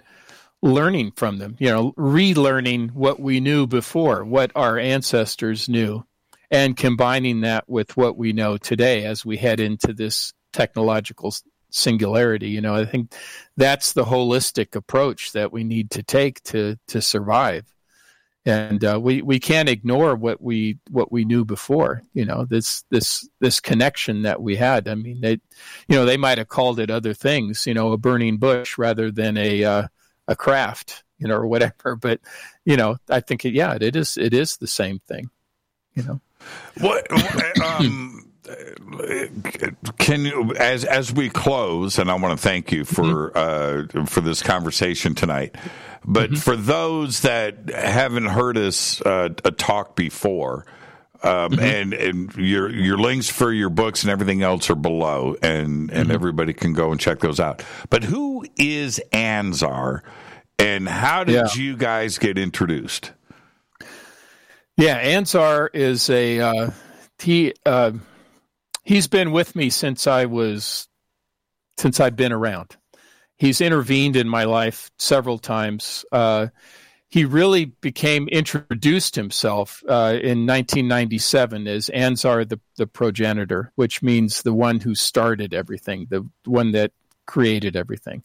learning 0.63 1.11
from 1.15 1.37
them. 1.37 1.55
You 1.59 1.69
know, 1.69 1.91
relearning 1.93 2.91
what 2.93 3.19
we 3.19 3.39
knew 3.39 3.67
before, 3.67 4.23
what 4.23 4.51
our 4.55 4.79
ancestors 4.79 5.69
knew, 5.69 6.03
and 6.49 6.75
combining 6.75 7.41
that 7.41 7.69
with 7.69 7.95
what 7.97 8.17
we 8.17 8.33
know 8.33 8.57
today 8.57 9.05
as 9.05 9.25
we 9.25 9.37
head 9.37 9.59
into 9.59 9.93
this 9.93 10.33
technological 10.53 11.33
singularity. 11.69 12.49
You 12.49 12.61
know, 12.61 12.75
I 12.75 12.85
think 12.85 13.13
that's 13.57 13.93
the 13.93 14.05
holistic 14.05 14.75
approach 14.75 15.33
that 15.33 15.51
we 15.51 15.63
need 15.63 15.91
to 15.91 16.03
take 16.03 16.41
to 16.43 16.77
to 16.87 17.01
survive. 17.01 17.65
And 18.45 18.83
uh, 18.83 18.99
we 19.01 19.21
we 19.21 19.39
can't 19.39 19.69
ignore 19.69 20.15
what 20.15 20.41
we 20.41 20.77
what 20.89 21.11
we 21.11 21.25
knew 21.25 21.43
before. 21.45 22.03
You 22.13 22.25
know, 22.25 22.45
this 22.45 22.83
this 22.89 23.27
this 23.39 23.59
connection 23.59 24.21
that 24.23 24.41
we 24.41 24.55
had. 24.55 24.87
I 24.87 24.95
mean, 24.95 25.21
they, 25.21 25.31
you 25.87 25.95
know, 25.95 26.05
they 26.05 26.17
might 26.17 26.37
have 26.37 26.49
called 26.49 26.79
it 26.79 26.89
other 26.89 27.13
things. 27.13 27.65
You 27.65 27.73
know, 27.73 27.91
a 27.91 27.97
burning 27.97 28.37
bush 28.37 28.77
rather 28.77 29.11
than 29.11 29.37
a 29.37 29.63
uh, 29.63 29.87
a 30.27 30.35
craft. 30.35 31.03
You 31.19 31.29
know, 31.29 31.35
or 31.35 31.47
whatever. 31.47 31.95
But 32.01 32.19
you 32.65 32.75
know, 32.75 32.97
I 33.09 33.21
think 33.21 33.45
it, 33.45 33.53
yeah, 33.53 33.77
it 33.79 33.95
is 33.95 34.17
it 34.17 34.33
is 34.33 34.57
the 34.57 34.67
same 34.67 34.99
thing. 34.99 35.29
You 35.93 36.03
know, 36.03 36.21
what 36.79 37.07
um 37.61 38.23
can 39.99 40.25
you 40.25 40.53
as 40.55 40.83
as 40.83 41.13
we 41.13 41.29
close 41.29 41.97
and 41.97 42.11
i 42.11 42.15
want 42.15 42.37
to 42.37 42.41
thank 42.41 42.71
you 42.73 42.83
for 42.83 43.31
mm-hmm. 43.31 44.01
uh, 44.01 44.05
for 44.05 44.19
this 44.19 44.41
conversation 44.41 45.15
tonight 45.15 45.55
but 46.03 46.29
mm-hmm. 46.29 46.39
for 46.39 46.57
those 46.57 47.21
that 47.21 47.69
haven't 47.69 48.25
heard 48.25 48.57
us 48.57 49.01
uh, 49.01 49.29
talk 49.57 49.95
before 49.95 50.65
um, 51.23 51.51
mm-hmm. 51.51 51.59
and 51.59 51.93
and 51.93 52.35
your 52.35 52.69
your 52.69 52.97
links 52.97 53.29
for 53.29 53.51
your 53.51 53.69
books 53.69 54.03
and 54.03 54.11
everything 54.11 54.43
else 54.43 54.69
are 54.69 54.75
below 54.75 55.35
and 55.41 55.89
and 55.89 55.91
mm-hmm. 55.91 56.11
everybody 56.11 56.53
can 56.53 56.73
go 56.73 56.91
and 56.91 56.99
check 56.99 57.19
those 57.19 57.39
out 57.39 57.63
but 57.89 58.03
who 58.03 58.45
is 58.57 59.01
anzar 59.11 60.01
and 60.59 60.87
how 60.87 61.23
did 61.23 61.33
yeah. 61.33 61.53
you 61.55 61.77
guys 61.77 62.17
get 62.17 62.37
introduced 62.37 63.11
yeah 64.77 65.03
anzar 65.03 65.69
is 65.73 66.09
a 66.09 66.39
uh, 66.39 66.71
he 67.23 67.53
uh, 67.65 67.91
he's 68.83 69.07
been 69.07 69.31
with 69.31 69.55
me 69.55 69.69
since 69.69 70.07
I 70.07 70.25
was 70.25 70.87
since 71.77 71.99
I've 71.99 72.15
been 72.15 72.31
around. 72.31 72.75
He's 73.37 73.61
intervened 73.61 74.15
in 74.15 74.29
my 74.29 74.43
life 74.43 74.91
several 74.99 75.39
times. 75.39 76.05
Uh, 76.11 76.47
he 77.13 77.25
really 77.25 77.65
became 77.65 78.27
introduced 78.29 79.15
himself 79.15 79.83
uh, 79.87 80.17
in 80.19 80.47
1997 80.47 81.67
as 81.67 81.91
Anzar 81.93 82.49
the, 82.49 82.59
the 82.77 82.87
progenitor, 82.87 83.71
which 83.75 84.01
means 84.01 84.41
the 84.41 84.51
one 84.51 84.79
who 84.79 84.95
started 84.95 85.53
everything, 85.53 86.07
the 86.09 86.27
one 86.45 86.71
that 86.71 86.91
created 87.27 87.75
everything. 87.75 88.23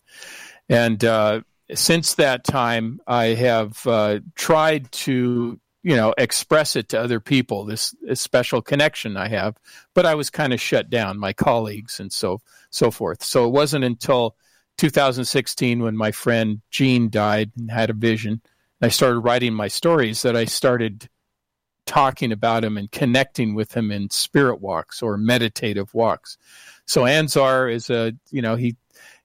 And 0.71 1.05
uh, 1.05 1.43
since 1.75 2.15
that 2.15 2.45
time, 2.45 2.99
I 3.07 3.27
have 3.35 3.87
uh, 3.87 4.21
tried 4.37 4.91
to 4.93 5.61
you 5.83 5.95
know 5.95 6.15
express 6.17 6.75
it 6.75 6.89
to 6.89 6.99
other 6.99 7.21
people 7.21 7.67
this, 7.67 7.95
this 8.03 8.21
special 8.21 8.61
connection 8.61 9.17
i 9.17 9.29
have 9.29 9.55
but 9.95 10.05
i 10.05 10.17
was 10.17 10.29
kind 10.29 10.53
of 10.53 10.61
shut 10.61 10.91
down 10.91 11.17
my 11.17 11.33
colleagues 11.33 12.01
and 12.01 12.13
so 12.13 12.41
so 12.71 12.91
forth 12.91 13.23
so 13.23 13.47
it 13.47 13.53
wasn't 13.53 13.85
until 13.85 14.35
2016 14.79 15.81
when 15.81 15.97
my 15.97 16.11
friend 16.11 16.61
gene 16.73 17.09
died 17.09 17.53
and 17.57 17.71
had 17.71 17.91
a 17.91 17.95
vision 17.95 18.43
i 18.83 18.89
started 18.89 19.21
writing 19.21 19.55
my 19.55 19.69
stories 19.69 20.23
that 20.23 20.37
i 20.37 20.45
started 20.45 21.09
talking 21.87 22.33
about 22.33 22.65
him 22.65 22.77
and 22.77 22.91
connecting 22.93 23.55
with 23.55 23.75
him 23.75 23.91
in 23.91 24.11
spirit 24.11 24.61
walks 24.61 25.03
or 25.03 25.17
meditative 25.17 25.93
walks 25.95 26.37
so 26.85 27.03
anzar 27.03 27.73
is 27.73 27.89
a 27.91 28.13
you 28.31 28.43
know 28.43 28.57
he 28.57 28.77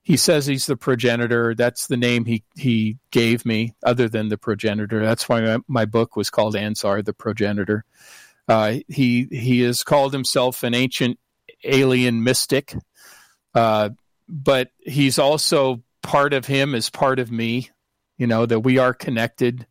he 0.04 0.18
says 0.18 0.44
he's 0.44 0.66
the 0.66 0.76
progenitor. 0.76 1.54
That's 1.54 1.86
the 1.86 1.96
name 1.96 2.26
he, 2.26 2.44
he 2.54 2.98
gave 3.10 3.46
me, 3.46 3.74
other 3.82 4.06
than 4.06 4.28
the 4.28 4.36
progenitor. 4.36 5.02
That's 5.02 5.28
why 5.30 5.40
my, 5.40 5.58
my 5.66 5.84
book 5.86 6.14
was 6.14 6.28
called 6.28 6.54
Anzar, 6.54 7.02
the 7.02 7.14
progenitor. 7.14 7.86
Uh, 8.46 8.76
he 8.86 9.26
he 9.32 9.62
has 9.62 9.82
called 9.82 10.12
himself 10.12 10.62
an 10.62 10.74
ancient 10.74 11.18
alien 11.64 12.22
mystic, 12.22 12.76
uh, 13.54 13.88
but 14.28 14.68
he's 14.80 15.18
also 15.18 15.82
part 16.02 16.34
of 16.34 16.44
him 16.44 16.74
is 16.74 16.90
part 16.90 17.18
of 17.18 17.32
me. 17.32 17.70
You 18.18 18.26
know 18.26 18.46
that 18.46 18.60
we 18.60 18.78
are 18.78 18.94
connected. 18.94 19.66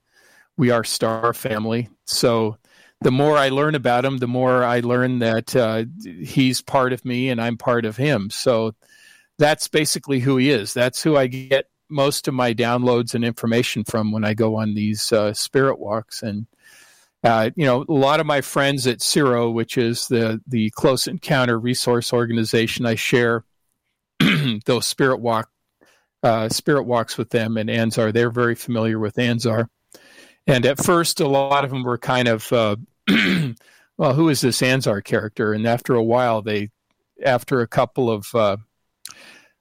We 0.58 0.70
are 0.70 0.84
star 0.84 1.34
family. 1.34 1.90
So 2.06 2.58
the 3.02 3.12
more 3.12 3.38
I 3.38 3.50
learn 3.50 3.76
about 3.76 4.06
him, 4.06 4.18
the 4.18 4.28
more 4.28 4.64
I 4.64 4.80
learn 4.80 5.20
that 5.20 5.56
uh, 5.56 5.86
he's 6.04 6.62
part 6.62 6.94
of 6.94 7.04
me 7.04 7.30
and 7.30 7.42
I'm 7.42 7.58
part 7.58 7.86
of 7.86 7.98
him. 7.98 8.30
So 8.30 8.76
that's 9.38 9.68
basically 9.68 10.20
who 10.20 10.38
he 10.38 10.50
is. 10.50 10.74
That's 10.74 11.02
who 11.02 11.18
I 11.18 11.28
get 11.28 11.68
most 11.90 12.28
of 12.28 12.34
my 12.34 12.54
downloads 12.54 13.14
and 13.14 13.26
information 13.26 13.84
from 13.84 14.12
when 14.12 14.24
I 14.24 14.34
go 14.34 14.56
on 14.56 14.74
these 14.74 15.12
uh, 15.12 15.34
spirit 15.34 15.80
walks. 15.80 16.24
And 16.24 16.48
uh, 17.24 17.52
you 17.56 17.66
know, 17.66 17.86
a 17.88 17.94
lot 17.94 18.20
of 18.20 18.26
my 18.26 18.42
friends 18.42 18.86
at 18.88 19.00
CERO, 19.00 19.54
which 19.54 19.78
is 19.78 20.08
the 20.08 20.42
the 20.48 20.70
Close 20.72 21.08
Encounter 21.08 21.60
Resource 21.60 22.12
Organization, 22.12 22.86
I 22.86 22.96
share 22.96 23.46
those 24.66 24.86
spirit 24.86 25.20
walk 25.20 25.50
uh, 26.24 26.50
spirit 26.50 26.84
walks 26.84 27.18
with 27.18 27.30
them 27.30 27.58
and 27.58 27.70
Anzar. 27.70 28.12
They're 28.12 28.32
very 28.32 28.56
familiar 28.56 28.98
with 28.98 29.16
Anzar. 29.16 29.68
And 30.48 30.66
at 30.66 30.84
first, 30.84 31.20
a 31.20 31.28
lot 31.28 31.64
of 31.64 31.70
them 31.70 31.84
were 31.84 31.98
kind 31.98 32.28
of, 32.28 32.52
uh, 32.52 32.76
well, 33.98 34.14
who 34.14 34.30
is 34.30 34.42
this 34.42 34.62
Anzar 34.62 35.04
character? 35.04 35.54
And 35.54 35.68
after 35.68 35.94
a 35.94 36.04
while, 36.04 36.42
they, 36.42 36.70
after 37.24 37.62
a 37.62 37.68
couple 37.68 38.10
of 38.10 38.34
uh, 38.34 38.58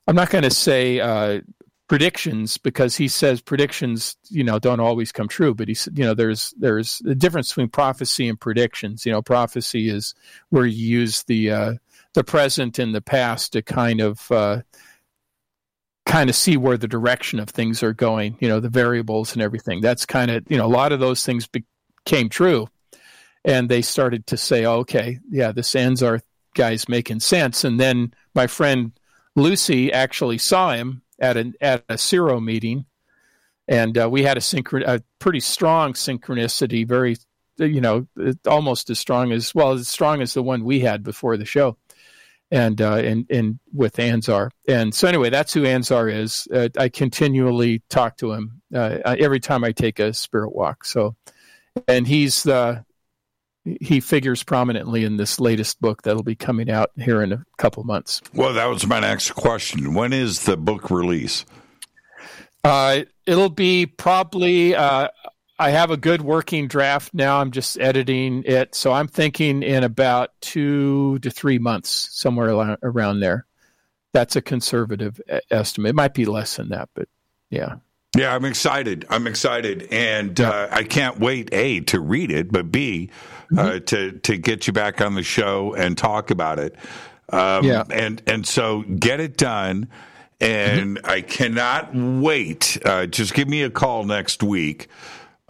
I'm 0.07 0.17
not 0.17 0.31
going 0.31 0.45
to 0.45 0.51
say 0.51 1.01
uh, 1.01 1.41
predictions 1.89 2.59
because 2.59 2.97
he 2.97 3.07
says 3.09 3.41
predictions, 3.41 4.17
you 4.31 4.43
know, 4.43 4.59
don't 4.59 4.81
always 4.81 5.13
come 5.13 5.29
true. 5.29 5.55
But 5.55 5.69
he's, 5.69 5.89
you 5.95 6.05
know, 6.05 6.15
there's 6.15 6.53
there's 6.59 7.01
a 7.07 7.15
difference 7.15 7.49
between 7.49 7.69
prophecy 7.69 8.29
and 8.29 8.41
predictions. 8.41 9.07
You 9.07 9.13
know, 9.13 9.23
prophecy 9.23 9.89
is 9.89 10.15
where 10.51 10.67
you 10.67 11.01
use 11.01 11.23
the 11.25 11.51
uh, 11.51 11.75
the 12.15 12.25
present 12.25 12.79
and 12.79 12.95
the 12.95 13.01
past 13.01 13.53
to 13.53 13.63
kind 13.63 14.01
of 14.01 14.31
uh, 14.33 14.63
kind 16.07 16.29
of 16.29 16.37
see 16.37 16.57
where 16.57 16.77
the 16.77 16.89
direction 16.89 17.39
of 17.39 17.51
things 17.51 17.83
are 17.83 17.93
going. 17.93 18.37
You 18.41 18.49
know, 18.49 18.61
the 18.61 18.69
variables 18.69 19.33
and 19.33 19.43
everything. 19.43 19.81
That's 19.81 20.07
kind 20.07 20.31
of 20.31 20.45
you 20.51 20.57
know 20.57 20.67
a 20.67 20.69
lot 20.69 20.93
of 20.93 21.01
those 21.01 21.25
things 21.25 21.47
became 21.47 22.29
true, 22.29 22.69
and 23.45 23.69
they 23.69 23.83
started 23.83 24.27
to 24.29 24.37
say, 24.37 24.65
oh, 24.65 24.79
okay, 24.79 25.19
yeah, 25.31 25.53
this 25.53 25.73
Anzar 25.73 26.21
guy's 26.55 26.89
making 26.89 27.21
sense. 27.21 27.65
And 27.65 27.81
then 27.81 28.15
my 28.35 28.47
friend 28.47 28.93
Lucy 29.37 29.93
actually 29.93 30.39
saw 30.39 30.73
him 30.73 31.03
at 31.19 31.37
an 31.37 31.55
at 31.61 31.85
a 31.89 31.95
CERO 31.95 32.43
meeting, 32.43 32.85
and 33.69 33.97
uh, 33.97 34.09
we 34.11 34.23
had 34.23 34.37
a, 34.37 34.95
a 34.95 35.01
pretty 35.19 35.41
strong 35.41 35.95
synchronicity, 35.95 36.87
very 36.87 37.17
you 37.59 37.81
know 37.81 38.07
almost 38.47 38.91
as 38.91 38.99
strong 38.99 39.33
as 39.33 39.55
well 39.55 39.73
as 39.73 39.89
strong 39.89 40.21
as 40.21 40.35
the 40.35 40.43
one 40.43 40.65
we 40.65 40.81
had 40.81 41.03
before 41.03 41.37
the 41.37 41.45
show, 41.45 41.77
and 42.53 42.81
uh, 42.81 42.97
and 42.97 43.27
and 43.31 43.59
with 43.73 43.97
Anzar. 43.97 44.51
And 44.69 44.95
so 44.95 45.09
anyway, 45.09 45.31
that's 45.31 45.53
who 45.53 45.63
Anzar 45.63 46.13
is. 46.13 46.47
Uh, 46.53 46.69
I 46.79 46.91
continually 46.91 47.83
talk 47.89 48.19
to 48.19 48.33
him 48.33 48.61
uh, 48.73 48.99
every 49.05 49.41
time 49.41 49.65
I 49.65 49.73
take 49.73 49.99
a 49.99 50.13
spirit 50.13 50.55
walk. 50.55 50.85
So, 50.85 51.17
and 51.89 52.07
he's 52.07 52.43
the 52.45 52.85
he 53.65 54.01
figures 54.01 54.43
prominently 54.43 55.05
in 55.05 55.17
this 55.17 55.41
latest 55.41 55.81
book 55.81 56.03
that'll 56.03 56.23
be 56.23 56.35
coming 56.37 56.71
out 56.71 56.91
here 56.97 57.23
in 57.23 57.33
a 57.33 57.45
couple 57.57 57.83
months. 57.85 58.21
Well, 58.35 58.53
that 58.53 58.67
was 58.67 58.87
my 58.87 59.01
next 59.01 59.31
question. 59.31 59.95
When 59.95 60.13
is 60.13 60.45
the 60.45 60.57
book 60.57 60.91
release? 60.91 61.47
Uh, 62.63 63.01
it'll 63.27 63.51
be 63.51 63.87
probably. 63.87 64.77
Uh, 65.59 65.65
I 65.65 65.71
have 65.71 65.91
a 65.91 65.97
good 65.97 66.23
working 66.23 66.69
draft 66.69 67.15
now. 67.15 67.41
I'm 67.41 67.51
just 67.51 67.79
editing 67.79 68.45
it, 68.47 68.75
so 68.75 68.93
I'm 68.93 69.09
thinking 69.09 69.63
in 69.63 69.85
about 69.85 70.31
two 70.41 71.19
to 71.21 71.31
three 71.31 71.59
months, 71.59 72.09
somewhere 72.13 72.77
around 72.83 73.21
there. 73.21 73.47
That's 74.13 74.37
a 74.37 74.43
conservative 74.43 75.21
estimate. 75.51 75.91
It 75.91 75.95
might 75.95 76.15
be 76.15 76.27
less 76.27 76.57
than 76.57 76.71
that, 76.71 76.91
but 76.95 77.09
yeah. 77.51 77.77
Yeah, 78.15 78.35
I'm 78.35 78.45
excited. 78.45 79.07
I'm 79.09 79.27
excited, 79.27 79.89
and 79.91 80.39
uh, 80.39 80.69
I 80.71 80.83
can't 80.83 81.19
wait 81.19 81.49
a 81.53 81.81
to 81.81 81.99
read 81.99 82.31
it, 82.31 82.53
but 82.53 82.71
b 82.71 83.09
uh, 83.53 83.55
mm-hmm. 83.55 83.85
to 83.87 84.13
to 84.13 84.37
get 84.37 84.67
you 84.67 84.75
back 84.75 85.01
on 85.01 85.15
the 85.15 85.23
show 85.23 85.75
and 85.75 85.97
talk 85.97 86.31
about 86.31 86.59
it. 86.59 86.77
Um, 87.31 87.65
yeah, 87.65 87.85
and 87.91 88.21
and 88.27 88.47
so 88.47 88.83
get 88.83 89.21
it 89.21 89.39
done. 89.39 89.89
And 90.43 90.97
mm-hmm. 90.97 91.07
I 91.11 91.21
cannot 91.21 91.95
wait. 91.95 92.77
Uh, 92.85 93.07
just 93.07 93.33
give 93.33 93.49
me 93.49 93.63
a 93.63 93.71
call 93.71 94.05
next 94.05 94.43
week 94.43 94.89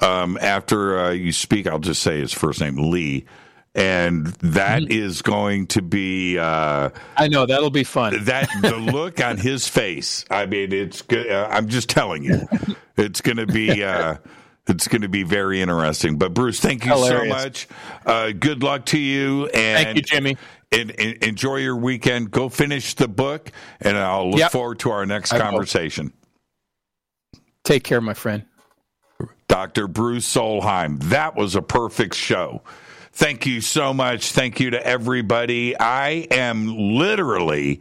um, 0.02 0.38
after 0.40 0.98
uh, 0.98 1.10
you 1.10 1.32
speak. 1.32 1.66
I'll 1.66 1.78
just 1.78 2.02
say 2.02 2.20
his 2.20 2.32
first 2.32 2.60
name, 2.60 2.90
Lee 2.90 3.24
and 3.74 4.26
that 4.26 4.82
mm-hmm. 4.82 5.30
going 5.30 5.66
to 5.66 5.80
be 5.80 6.38
uh, 6.38 6.90
i 7.16 7.26
know 7.28 7.46
that'll 7.46 7.70
be 7.70 7.84
fun 7.84 8.24
that 8.24 8.48
the 8.60 8.76
look 8.92 9.20
on 9.20 9.38
his 9.38 9.66
face 9.66 10.24
i 10.30 10.44
mean 10.44 10.72
it's 10.72 11.02
good 11.02 11.30
uh, 11.30 11.48
i'm 11.50 11.68
just 11.68 11.88
telling 11.88 12.22
you 12.22 12.46
it's 12.96 13.20
going 13.20 13.38
to 13.38 13.46
be 13.46 13.82
uh, 13.82 14.16
it's 14.66 14.88
going 14.88 15.02
to 15.02 15.08
be 15.08 15.22
very 15.22 15.62
interesting 15.62 16.18
but 16.18 16.34
bruce 16.34 16.60
thank 16.60 16.84
you 16.84 16.92
Hilarious. 16.92 17.22
so 17.22 17.44
much 17.44 17.68
uh, 18.04 18.30
good 18.38 18.62
luck 18.62 18.84
to 18.86 18.98
you 18.98 19.46
and 19.46 19.84
thank 19.84 19.96
you 19.96 20.02
jimmy 20.02 20.36
and, 20.70 20.90
and 20.98 21.22
enjoy 21.24 21.56
your 21.56 21.76
weekend 21.76 22.30
go 22.30 22.50
finish 22.50 22.94
the 22.94 23.08
book 23.08 23.50
and 23.80 23.96
i'll 23.96 24.30
look 24.30 24.40
yep. 24.40 24.52
forward 24.52 24.78
to 24.80 24.90
our 24.90 25.06
next 25.06 25.32
I 25.32 25.38
conversation 25.38 26.12
take 27.64 27.84
care 27.84 28.02
my 28.02 28.14
friend 28.14 28.44
dr 29.52 29.86
bruce 29.88 30.26
solheim 30.26 30.98
that 31.02 31.36
was 31.36 31.54
a 31.54 31.62
perfect 31.62 32.14
show 32.14 32.62
Thank 33.14 33.44
you 33.44 33.60
so 33.60 33.92
much. 33.92 34.32
Thank 34.32 34.58
you 34.58 34.70
to 34.70 34.86
everybody. 34.86 35.78
I 35.78 36.26
am 36.30 36.96
literally 36.96 37.80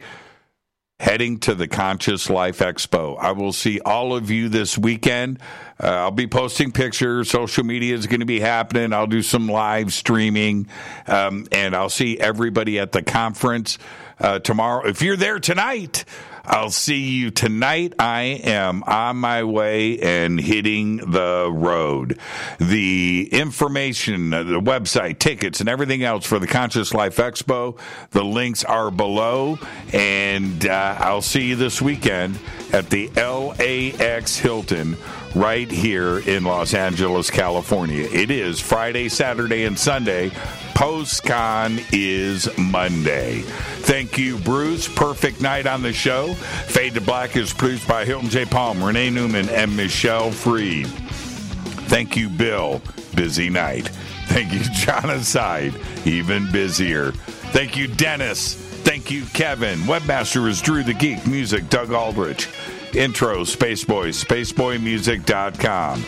heading 1.00 1.40
to 1.40 1.54
the 1.54 1.66
Conscious 1.66 2.28
Life 2.28 2.58
Expo. 2.58 3.18
I 3.18 3.32
will 3.32 3.54
see 3.54 3.80
all 3.80 4.14
of 4.14 4.30
you 4.30 4.50
this 4.50 4.76
weekend. 4.76 5.38
Uh, 5.82 5.86
I'll 5.86 6.10
be 6.10 6.26
posting 6.26 6.70
pictures. 6.70 7.30
Social 7.30 7.64
media 7.64 7.94
is 7.94 8.06
going 8.06 8.20
to 8.20 8.26
be 8.26 8.40
happening. 8.40 8.92
I'll 8.92 9.06
do 9.06 9.22
some 9.22 9.48
live 9.48 9.90
streaming, 9.94 10.68
um, 11.06 11.48
and 11.50 11.74
I'll 11.74 11.88
see 11.88 12.20
everybody 12.20 12.78
at 12.78 12.92
the 12.92 13.02
conference 13.02 13.78
uh, 14.20 14.38
tomorrow. 14.38 14.86
If 14.86 15.00
you're 15.00 15.16
there 15.16 15.40
tonight, 15.40 16.04
I'll 16.44 16.70
see 16.70 17.10
you 17.10 17.30
tonight. 17.30 17.94
I 17.98 18.22
am 18.42 18.82
on 18.84 19.16
my 19.16 19.44
way 19.44 20.00
and 20.00 20.40
hitting 20.40 20.96
the 20.96 21.48
road. 21.52 22.18
The 22.58 23.28
information, 23.30 24.34
uh, 24.34 24.42
the 24.42 24.60
website, 24.60 25.18
tickets, 25.20 25.60
and 25.60 25.68
everything 25.68 26.02
else 26.02 26.26
for 26.26 26.40
the 26.40 26.48
Conscious 26.48 26.92
Life 26.92 27.18
Expo, 27.18 27.78
the 28.10 28.24
links 28.24 28.64
are 28.64 28.90
below. 28.90 29.58
And 29.92 30.66
uh, 30.66 30.96
I'll 30.98 31.22
see 31.22 31.46
you 31.46 31.56
this 31.56 31.80
weekend 31.80 32.38
at 32.72 32.90
the 32.90 33.08
LAX 33.10 34.36
Hilton 34.36 34.96
right 35.34 35.70
here 35.70 36.18
in 36.18 36.44
Los 36.44 36.74
Angeles, 36.74 37.30
California. 37.30 38.08
It 38.12 38.30
is 38.30 38.60
Friday, 38.60 39.08
Saturday, 39.08 39.64
and 39.64 39.78
Sunday. 39.78 40.30
PostCon 40.74 41.84
is 41.92 42.48
Monday. 42.58 43.40
Thank 43.82 44.18
you, 44.18 44.38
Bruce. 44.38 44.88
Perfect 44.88 45.40
night 45.40 45.66
on 45.66 45.82
the 45.82 45.92
show. 45.92 46.34
Fade 46.34 46.94
to 46.94 47.00
Black 47.00 47.36
is 47.36 47.52
produced 47.52 47.86
by 47.86 48.04
Hilton 48.04 48.30
J. 48.30 48.44
Palm, 48.44 48.82
Renee 48.82 49.10
Newman, 49.10 49.48
and 49.50 49.76
Michelle 49.76 50.30
Freed. 50.30 50.86
Thank 51.88 52.16
you, 52.16 52.28
Bill. 52.28 52.80
Busy 53.14 53.50
night. 53.50 53.88
Thank 54.26 54.52
you, 54.52 54.60
John 54.72 55.10
Aside. 55.10 55.74
Even 56.04 56.50
busier. 56.50 57.12
Thank 57.52 57.76
you, 57.76 57.86
Dennis. 57.86 58.54
Thank 58.54 59.10
you, 59.10 59.24
Kevin. 59.26 59.78
Webmaster 59.80 60.48
is 60.48 60.60
Drew 60.60 60.82
the 60.82 60.94
Geek. 60.94 61.26
Music, 61.26 61.68
Doug 61.68 61.92
Aldrich. 61.92 62.48
Intro, 62.94 63.44
Spaceboy, 63.44 64.08
spaceboymusic.com. 64.08 66.02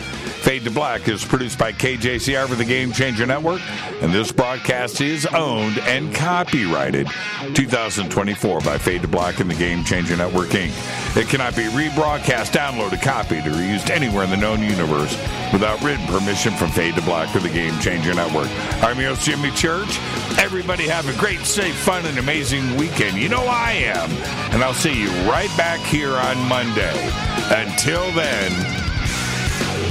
Fade 0.45 0.65
to 0.65 0.71
Black 0.71 1.09
is 1.09 1.25
produced 1.25 1.59
by 1.59 1.73
KJCR 1.73 2.47
for 2.47 2.55
the 2.55 2.65
Game 2.67 2.93
Changer 2.93 3.25
Network, 3.25 3.63
and 4.03 4.13
this 4.13 4.31
broadcast 4.31 5.01
is 5.01 5.25
owned 5.27 5.79
and 5.79 6.15
copyrighted 6.15 7.09
2024 7.55 8.61
by 8.61 8.77
Fade 8.77 9.01
to 9.03 9.09
Black 9.09 9.41
and 9.41 9.51
the 9.51 9.55
Game 9.55 9.83
Changer 9.85 10.17
Network, 10.17 10.49
Inc. 10.51 11.17
It 11.17 11.29
cannot 11.29 11.57
be 11.57 11.63
rebroadcast, 11.63 12.53
downloaded, 12.53 13.01
copied, 13.01 13.47
or 13.47 13.63
used 13.63 13.91
anywhere 13.91 14.25
in 14.25 14.31
the 14.31 14.37
known 14.37 14.61
universe 14.61 15.17
without 15.51 15.81
written 15.83 16.05
permission 16.07 16.53
from 16.55 16.71
Fade 16.71 16.97
to 16.97 17.03
Black 17.03 17.35
or 17.35 17.39
the 17.39 17.49
Game 17.49 17.79
Changer 17.81 18.13
Network. 18.13 18.49
I'm 18.83 19.01
your 19.01 19.11
host, 19.11 19.25
Jimmy 19.25 19.51
Church. 19.53 19.99
Everybody 20.39 20.89
have 20.89 21.09
a 21.09 21.19
great, 21.19 21.41
safe, 21.41 21.77
fun, 21.77 22.05
and 22.05 22.19
amazing 22.19 22.77
weekend. 22.77 23.17
You 23.17 23.31
know 23.31 23.45
I 23.47 23.73
am. 23.73 24.11
And 24.53 24.63
I'll 24.63 24.75
see 24.75 25.01
you 25.01 25.09
right 25.31 25.51
back 25.57 25.81
here 25.81 26.15
on 26.17 26.37
Monday. 26.49 26.74
Until 26.77 28.11
then, 28.13 28.51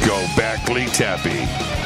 go 0.06 0.26
back, 0.36 0.68
Lee 0.70 0.88
Tappy. 0.88 1.83